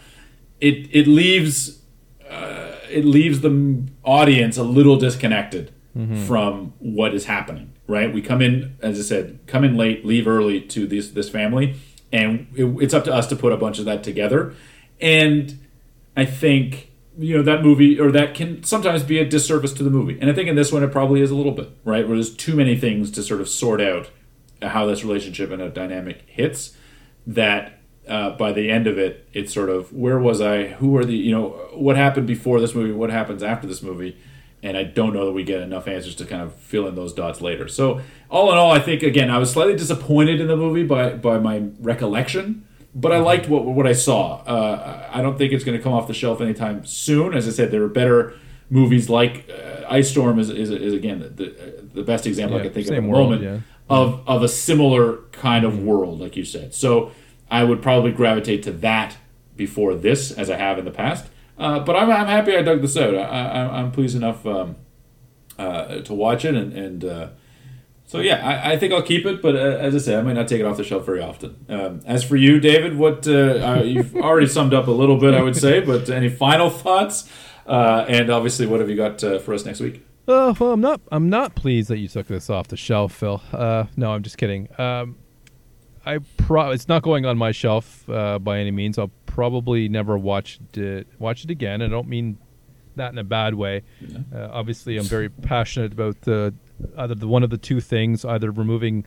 it 0.61 0.89
it 0.91 1.07
leaves 1.07 1.81
uh, 2.29 2.73
it 2.91 3.05
leaves 3.05 3.43
the 3.43 3.85
audience 4.03 4.57
a 4.57 4.65
little 4.65 4.97
disconnected 4.97 5.73
from 6.27 6.73
what 6.81 7.15
is 7.15 7.27
happening. 7.27 7.73
Right? 7.87 8.13
We 8.13 8.23
come 8.23 8.43
in, 8.43 8.77
as 8.83 8.99
I 8.99 9.03
said, 9.03 9.39
come 9.47 9.63
in 9.63 9.77
late, 9.77 10.05
leave 10.05 10.27
early 10.27 10.61
to 10.63 10.89
this 10.89 11.11
this 11.11 11.29
family, 11.29 11.77
and 12.13 12.49
it, 12.57 12.65
it's 12.83 12.93
up 12.93 13.05
to 13.05 13.15
us 13.15 13.29
to 13.29 13.37
put 13.37 13.53
a 13.53 13.57
bunch 13.57 13.79
of 13.79 13.85
that 13.85 14.03
together. 14.03 14.55
And 15.01 15.61
I 16.17 16.25
think 16.25 16.93
you 17.19 17.37
know 17.37 17.43
that 17.43 17.63
movie 17.63 18.01
or 18.01 18.11
that 18.11 18.35
can 18.35 18.63
sometimes 18.65 19.03
be 19.03 19.19
a 19.19 19.25
disservice 19.25 19.73
to 19.75 19.83
the 19.83 19.91
movie. 19.91 20.19
And 20.21 20.31
i 20.31 20.33
think 20.33 20.49
in 20.49 20.57
this 20.57 20.73
one 20.73 20.83
it 20.83 20.93
probably 20.93 21.21
is 21.21 21.31
a 21.31 21.35
little 21.35 21.53
bit 21.53 21.71
right 21.85 22.07
where 22.07 22.17
there's 22.17 22.35
too 22.35 22.57
many 22.57 22.77
things 22.77 23.11
to 23.13 23.23
sort 23.23 23.41
of 23.41 23.49
sort 23.49 23.81
out 23.81 24.11
how 24.63 24.87
this 24.87 25.05
relationship 25.05 25.51
and 25.51 25.61
a 25.61 25.69
dynamic 25.69 26.23
hits 26.27 26.77
that 27.27 27.81
uh, 28.09 28.31
by 28.31 28.53
the 28.53 28.71
end 28.71 28.87
of 28.87 28.99
it 28.99 29.29
it's 29.33 29.53
sort 29.53 29.69
of 29.69 29.93
where 29.93 30.19
was 30.19 30.41
i? 30.41 30.69
Who 30.69 30.97
are 30.97 31.05
the 31.05 31.15
you 31.15 31.33
know 31.33 31.51
what 31.75 31.97
happened 31.97 32.27
before 32.27 32.61
this 32.61 32.75
movie? 32.75 32.93
What 32.93 33.11
happens 33.11 33.43
after 33.43 33.67
this 33.67 33.83
movie? 33.83 34.17
And 34.63 34.77
i 34.77 34.85
don't 34.85 35.13
know 35.13 35.27
that 35.27 35.33
we 35.33 35.45
get 35.45 35.61
enough 35.61 35.89
answers 35.89 36.15
to 36.17 36.25
kind 36.25 36.43
of 36.43 36.55
fill 36.55 36.87
in 36.87 36.95
those 36.95 37.13
dots 37.13 37.41
later. 37.41 37.69
So 37.69 38.01
all 38.31 38.51
in 38.51 38.57
all 38.57 38.73
i 38.73 38.79
think 38.79 39.03
again 39.03 39.31
i 39.31 39.37
was 39.39 39.53
slightly 39.53 39.77
disappointed 39.77 40.41
in 40.41 40.47
the 40.49 40.57
movie 40.57 40.85
by 40.85 41.11
by 41.11 41.39
my 41.39 41.65
recollection 41.81 42.67
but 42.95 43.13
I 43.13 43.19
liked 43.19 43.49
what 43.49 43.65
what 43.65 43.87
I 43.87 43.93
saw. 43.93 44.43
Uh, 44.43 45.09
I 45.13 45.23
don't 45.23 45.39
think 45.39 45.53
it's 45.53 45.65
going 45.65 45.77
to 45.77 45.83
come 45.83 45.93
off 45.93 46.07
the 46.07 46.15
shelf 46.15 46.41
anytime 46.41 46.85
soon. 46.85 47.35
As 47.35 47.47
I 47.49 47.51
said, 47.51 47.71
there 47.71 47.83
are 47.83 47.89
better 47.89 48.35
movies 48.71 49.09
like 49.09 49.49
uh, 49.51 49.85
Ice 49.89 50.11
Storm 50.11 50.39
is, 50.39 50.51
is, 50.51 50.71
is 50.71 50.95
again 50.95 51.21
the, 51.21 51.29
the, 51.29 51.89
the 51.95 52.03
best 52.03 52.27
example 52.27 52.57
I 52.57 52.61
Yeah, 52.61 52.65
can 52.65 52.75
think 52.75 52.87
of 52.89 52.95
at 52.95 53.03
the 53.03 53.09
world, 53.09 53.31
moment 53.31 53.43
yeah. 53.43 53.59
of 53.89 54.23
of 54.27 54.43
a 54.43 54.49
similar 54.49 55.19
kind 55.33 55.65
of 55.65 55.79
world, 55.83 56.21
like 56.21 56.37
you 56.37 56.45
said. 56.45 56.75
So 56.75 57.13
I 57.51 57.65
would 57.65 57.83
probably 57.83 58.13
gravitate 58.13 58.63
to 58.65 58.73
that 58.73 59.17
before 59.57 59.95
this, 59.95 60.31
as 60.33 60.49
I 60.51 60.57
have 60.57 60.79
in 60.79 60.85
the 60.85 60.91
past. 60.91 61.27
Uh, 61.59 61.81
but 61.81 61.95
I'm, 61.95 62.11
I'm 62.11 62.27
happy 62.27 62.57
I 62.57 62.63
dug 62.63 62.81
this 62.81 62.97
out. 62.97 63.15
I, 63.15 63.21
I, 63.21 63.79
I'm 63.81 63.93
pleased 63.93 64.17
enough 64.17 64.45
um, 64.47 64.77
uh, 65.59 66.01
to 66.03 66.15
watch 66.15 66.45
it 66.45 66.55
and. 66.55 66.73
and 66.73 67.05
uh, 67.05 67.29
so 68.13 68.19
yeah, 68.19 68.47
I, 68.47 68.73
I 68.73 68.77
think 68.77 68.93
I'll 68.93 69.01
keep 69.01 69.25
it, 69.25 69.41
but 69.41 69.57
uh, 69.57 69.59
as 69.59 69.95
I 69.95 69.99
say, 69.99 70.19
I 70.19 70.21
might 70.21 70.35
not 70.35 70.47
take 70.47 70.61
it 70.61 70.67
off 70.67 70.77
the 70.77 70.85
shelf 70.85 71.07
very 71.07 71.23
often. 71.23 71.65
Um, 71.71 72.03
as 72.05 72.23
for 72.23 72.37
you, 72.37 72.61
David, 72.61 72.99
what 72.99 73.27
uh, 73.27 73.33
uh, 73.79 73.83
you've 73.83 74.15
already 74.29 74.49
summed 74.49 74.75
up 74.75 74.87
a 74.87 74.91
little 74.91 75.17
bit, 75.17 75.33
I 75.33 75.41
would 75.41 75.57
say, 75.57 75.81
but 75.81 76.11
any 76.11 76.29
final 76.29 76.69
thoughts? 76.69 77.27
Uh, 77.67 78.05
and 78.07 78.29
obviously, 78.29 78.67
what 78.67 78.81
have 78.81 78.91
you 78.91 78.97
got 78.97 79.25
uh, 79.25 79.39
for 79.39 79.55
us 79.55 79.65
next 79.65 79.81
week? 79.81 80.07
Uh, 80.29 80.53
well, 80.61 80.73
I'm 80.73 80.83
not. 80.83 81.01
I'm 81.11 81.31
not 81.31 81.55
pleased 81.55 81.89
that 81.89 81.97
you 81.97 82.09
took 82.09 82.27
this 82.27 82.51
off 82.51 82.69
the 82.69 82.77
shelf, 82.77 83.15
Phil. 83.15 83.41
Uh, 83.51 83.85
no, 83.97 84.13
I'm 84.13 84.23
just 84.23 84.37
kidding. 84.37 84.69
Um, 84.79 85.17
I 86.05 86.19
pro. 86.37 86.71
It's 86.73 86.89
not 86.89 87.03
going 87.03 87.25
on 87.25 87.39
my 87.39 87.51
shelf 87.51 88.07
uh, 88.11 88.39
by 88.39 88.59
any 88.59 88.73
means. 88.73 88.99
I'll 88.99 89.11
probably 89.25 89.89
never 89.89 90.19
watch 90.19 90.61
it. 90.75 91.07
Watch 91.19 91.45
it 91.45 91.51
again. 91.51 91.81
I 91.81 91.89
don't 91.89 92.09
mean 92.09 92.37
that 92.97 93.13
in 93.13 93.19
a 93.19 93.25
bad 93.25 93.55
way. 93.55 93.83
Yeah. 94.01 94.19
Uh, 94.35 94.49
obviously, 94.53 94.97
I'm 94.97 95.05
very 95.05 95.29
passionate 95.29 95.93
about 95.93 96.21
the 96.23 96.55
either 96.99 97.15
the 97.15 97.29
one 97.29 97.43
of 97.43 97.51
the 97.51 97.59
two 97.59 97.81
things, 97.81 98.25
either 98.25 98.51
removing. 98.51 99.07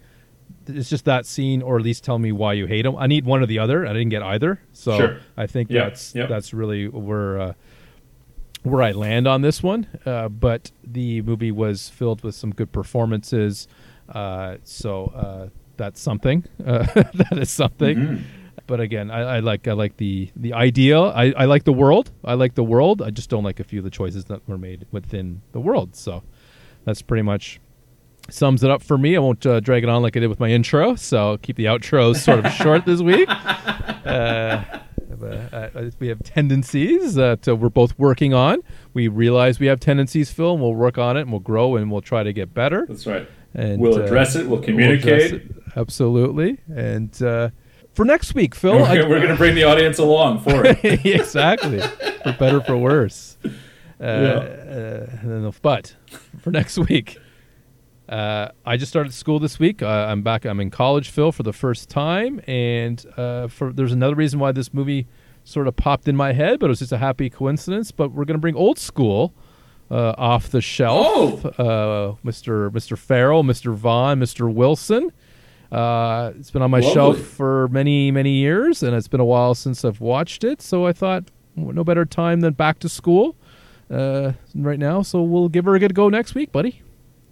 It's 0.68 0.90
just 0.90 1.06
that 1.06 1.26
scene, 1.26 1.62
or 1.62 1.78
at 1.78 1.84
least 1.84 2.04
tell 2.04 2.20
me 2.20 2.32
why 2.32 2.54
you 2.54 2.66
hate 2.68 2.84
them. 2.84 2.96
I 2.98 3.08
need 3.08 3.26
one 3.26 3.42
or 3.42 3.46
the 3.48 3.60
other. 3.60 3.86
I 3.86 3.94
didn't 3.94 4.10
get 4.10 4.22
either, 4.24 4.62
so 4.74 4.98
Sure. 4.98 5.20
I 5.38 5.48
think 5.48 5.70
Yeah, 5.72 5.86
that's 5.86 6.14
yeah. 6.16 6.26
that's 6.28 6.54
really 6.54 6.88
where 6.88 7.40
uh, 7.40 7.54
where 8.64 8.82
I 8.82 8.92
land 8.92 9.28
on 9.28 9.42
this 9.42 9.62
one. 9.64 9.88
Uh, 10.06 10.30
but 10.30 10.72
the 10.84 11.22
movie 11.22 11.52
was 11.52 11.90
filled 11.90 12.24
with 12.24 12.36
some 12.36 12.52
good 12.52 12.72
performances, 12.72 13.68
uh, 14.10 14.58
so 14.64 15.06
uh, 15.16 15.50
that's 15.78 16.00
something. 16.02 16.44
Uh, 16.66 16.84
that 17.14 17.38
is 17.38 17.50
something. 17.52 17.98
Mhm. 17.98 18.22
But 18.68 18.80
again, 18.80 19.12
I, 19.12 19.38
I 19.38 19.40
like 19.40 19.68
I 19.68 19.74
like 19.74 19.98
the 19.98 20.30
the 20.36 20.54
idea. 20.54 21.00
I, 21.00 21.34
I 21.38 21.46
like 21.46 21.64
the 21.64 21.74
world. 21.74 22.12
I 22.24 22.34
like 22.34 22.56
the 22.56 22.64
world. 22.64 23.02
I 23.02 23.12
just 23.12 23.30
don't 23.30 23.44
like 23.44 23.60
a 23.60 23.64
few 23.64 23.80
of 23.80 23.84
the 23.86 23.92
choices 23.92 24.26
that 24.26 24.48
were 24.48 24.58
made 24.58 24.86
within 24.92 25.42
the 25.52 25.60
world. 25.60 25.96
So 25.96 26.24
that's 26.84 27.02
pretty 27.02 27.22
much 27.22 27.60
sums 28.30 28.64
it 28.64 28.72
up 28.72 28.82
for 28.82 28.98
me. 28.98 29.16
I 29.16 29.20
won't 29.20 29.46
uh, 29.46 29.60
drag 29.60 29.84
it 29.84 29.90
on 29.90 30.02
like 30.02 30.18
I 30.18 30.20
did 30.20 30.28
with 30.28 30.40
my 30.40 30.50
intro. 30.50 30.96
So 30.96 31.32
I'll 31.32 31.38
keep 31.38 31.58
the 31.58 31.66
outros 31.66 32.18
sort 32.18 32.46
of 32.46 32.52
short 32.54 32.86
this 32.86 33.02
week. 33.02 33.30
Uh, 34.06 34.64
uh, 35.26 35.90
we 36.00 36.08
have 36.08 36.22
tendencies 36.22 37.16
that 37.16 37.48
uh, 37.48 37.56
we're 37.56 37.70
both 37.70 37.98
working 37.98 38.34
on. 38.34 38.60
We 38.94 39.08
realize 39.08 39.60
we 39.60 39.68
have 39.68 39.80
tendencies, 39.80 40.32
Phil, 40.32 40.54
and 40.54 40.62
we'll 40.62 40.76
work 40.76 40.98
on 40.98 41.18
it 41.18 41.22
and 41.22 41.32
we'll 41.32 41.40
grow 41.40 41.76
and 41.76 41.92
we'll 41.92 42.02
try 42.02 42.22
to 42.22 42.32
get 42.32 42.54
better. 42.54 42.86
That's 42.88 43.08
right. 43.08 43.28
And 43.54 43.82
we'll 43.82 43.96
uh, 43.96 44.04
address 44.04 44.36
it. 44.36 44.42
We'll 44.42 44.58
we'll 44.58 44.64
communicate. 44.64 45.26
address 45.26 45.32
it. 45.32 45.64
Absolutely. 45.76 46.60
And 46.68 47.22
uh, 47.24 47.50
for 47.96 48.06
next 48.06 48.36
week, 48.36 48.54
Phil, 48.54 48.74
we're, 48.76 48.84
I- 48.86 49.08
we're 49.08 49.18
going 49.20 49.30
to 49.30 49.36
bring 49.36 49.56
the 49.56 49.64
audience 49.64 49.98
along 49.98 50.42
for 50.42 50.64
it. 50.66 50.84
exactly. 51.06 51.80
For 52.24 52.36
better, 52.38 52.62
for 52.62 52.78
worse. 52.78 53.38
Uh, 53.98 55.06
Yeah. 55.24 55.30
uh, 55.48 55.52
but 55.62 55.96
for 56.42 56.52
next 56.52 56.78
week, 56.78 57.18
uh, 58.10 58.50
I 58.66 58.76
just 58.76 58.92
started 58.92 59.14
school 59.14 59.40
this 59.40 59.58
week. 59.58 59.82
Uh, 59.82 59.88
I'm 59.88 60.22
back. 60.22 60.44
I'm 60.44 60.60
in 60.60 60.70
college, 60.70 61.10
Phil, 61.10 61.32
for 61.32 61.44
the 61.44 61.54
first 61.54 61.88
time, 61.90 62.42
and 62.46 63.04
uh, 63.16 63.48
for 63.48 63.72
there's 63.72 63.94
another 63.94 64.16
reason 64.16 64.38
why 64.38 64.52
this 64.52 64.74
movie 64.74 65.08
sort 65.46 65.70
of 65.70 65.78
popped 65.78 66.10
in 66.10 66.16
my 66.18 66.34
head, 66.34 66.60
but 66.60 66.66
it 66.66 66.70
was 66.70 66.80
just 66.80 66.92
a 66.92 66.98
happy 66.98 67.30
coincidence. 67.30 67.92
But 67.92 68.12
we're 68.12 68.26
gonna 68.26 68.38
bring 68.38 68.56
old 68.56 68.78
school 68.78 69.34
uh, 69.90 70.14
off 70.18 70.50
the 70.50 70.60
shelf. 70.62 71.46
Uh, 71.58 72.16
Mr. 72.26 72.70
Mr. 72.72 72.98
Farrell, 72.98 73.44
Mr. 73.46 73.74
Vaughn, 73.74 74.20
Mr. 74.20 74.54
Wilson. 74.54 75.14
Uh, 75.76 76.32
it's 76.40 76.52
been 76.52 76.62
on 76.62 76.72
my 76.72 76.80
Lovely. 76.80 76.94
shelf 76.94 77.20
for 77.20 77.68
many, 77.68 78.10
many 78.10 78.32
years, 78.32 78.82
and 78.82 78.96
it's 78.96 79.10
been 79.10 79.20
a 79.20 79.26
while 79.26 79.54
since 79.54 79.84
I've 79.84 80.00
watched 80.00 80.46
it. 80.46 80.62
So 80.62 80.86
I 80.86 80.94
thought, 80.94 81.26
no 81.56 81.84
better 81.84 82.06
time 82.06 82.40
than 82.40 82.54
back 82.54 82.80
to 82.80 82.88
school 82.88 83.36
uh, 83.92 84.32
right 84.56 84.80
now. 84.80 85.02
So 85.02 85.22
we'll 85.22 85.50
give 85.50 85.66
her 85.66 85.76
a 85.76 85.80
good 85.80 85.94
go 85.94 86.08
next 86.08 86.34
week, 86.34 86.54
buddy. 86.54 86.82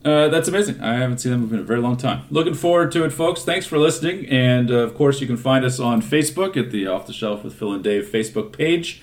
Uh, 0.04 0.28
that's 0.28 0.50
amazing. 0.50 0.82
I 0.82 0.96
haven't 0.96 1.20
seen 1.20 1.32
that 1.32 1.38
movie 1.38 1.56
in 1.56 1.62
a 1.62 1.64
very 1.64 1.80
long 1.80 1.96
time. 1.96 2.26
Looking 2.30 2.54
forward 2.54 2.92
to 2.92 3.06
it, 3.06 3.12
folks. 3.12 3.44
Thanks 3.44 3.66
for 3.66 3.78
listening. 3.78 4.26
And 4.28 4.70
uh, 4.70 4.80
of 4.80 4.96
course, 4.96 5.22
you 5.22 5.28
can 5.28 5.38
find 5.38 5.64
us 5.64 5.80
on 5.80 6.02
Facebook 6.02 6.58
at 6.58 6.72
the 6.72 6.86
Off 6.88 7.08
the 7.08 7.14
Shelf 7.14 7.46
with 7.46 7.56
Phil 7.56 7.72
and 7.72 7.82
Dave 7.82 8.10
Facebook 8.10 8.52
page. 8.52 9.02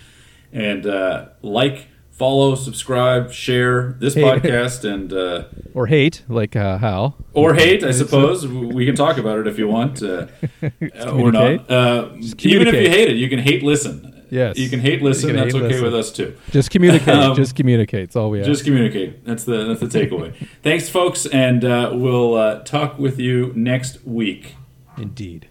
And 0.53 0.85
uh, 0.85 1.29
like, 1.41 1.89
follow, 2.21 2.55
subscribe, 2.55 3.33
share 3.33 3.97
this 3.99 4.13
Hey. 4.15 4.23
podcast, 4.23 4.85
and 4.85 5.11
uh, 5.13 5.45
Or 5.75 5.87
hate, 5.87 6.23
like 6.29 6.55
uh, 6.55 6.77
Hal. 6.79 7.17
or 7.33 7.55
hate, 7.55 7.83
I 7.83 7.93
suppose. 7.93 8.47
We 8.47 8.85
can 8.85 8.95
talk 8.95 9.17
about 9.19 9.39
it 9.39 9.47
if 9.47 9.59
you 9.59 9.67
want, 9.69 10.03
uh, 10.03 10.27
or 11.07 11.33
not. 11.33 11.71
Uh, 11.71 12.11
even 12.53 12.69
if 12.69 12.75
you 12.75 12.91
hate 12.91 13.09
it, 13.09 13.17
you 13.17 13.29
can 13.31 13.39
hate 13.39 13.63
listen. 13.63 14.23
Yes. 14.31 14.59
you 14.59 14.69
can 14.69 14.81
hate 14.81 15.01
listen. 15.03 15.31
can 15.31 15.37
that's 15.37 15.55
hate 15.55 15.63
okay 15.63 15.69
listen. 15.81 15.85
with 15.85 15.95
us 15.95 16.13
too. 16.13 16.37
Just 16.51 16.71
communicate. 16.71 17.09
Um, 17.09 17.35
just 17.35 17.57
communicate. 17.57 18.09
That's 18.09 18.17
all 18.17 18.31
we 18.31 18.39
have. 18.39 18.47
Just 18.47 18.65
communicate. 18.65 19.25
That's 19.25 19.45
the 19.45 19.65
that's 19.69 19.81
the 19.81 19.87
takeaway. 19.99 20.35
Thanks, 20.63 20.89
folks, 20.89 21.27
and 21.27 21.65
uh, 21.65 21.91
we'll 21.95 22.35
uh, 22.35 22.61
talk 22.65 22.99
with 22.99 23.19
you 23.19 23.53
next 23.57 24.05
week. 24.07 24.55
Indeed. 24.97 25.49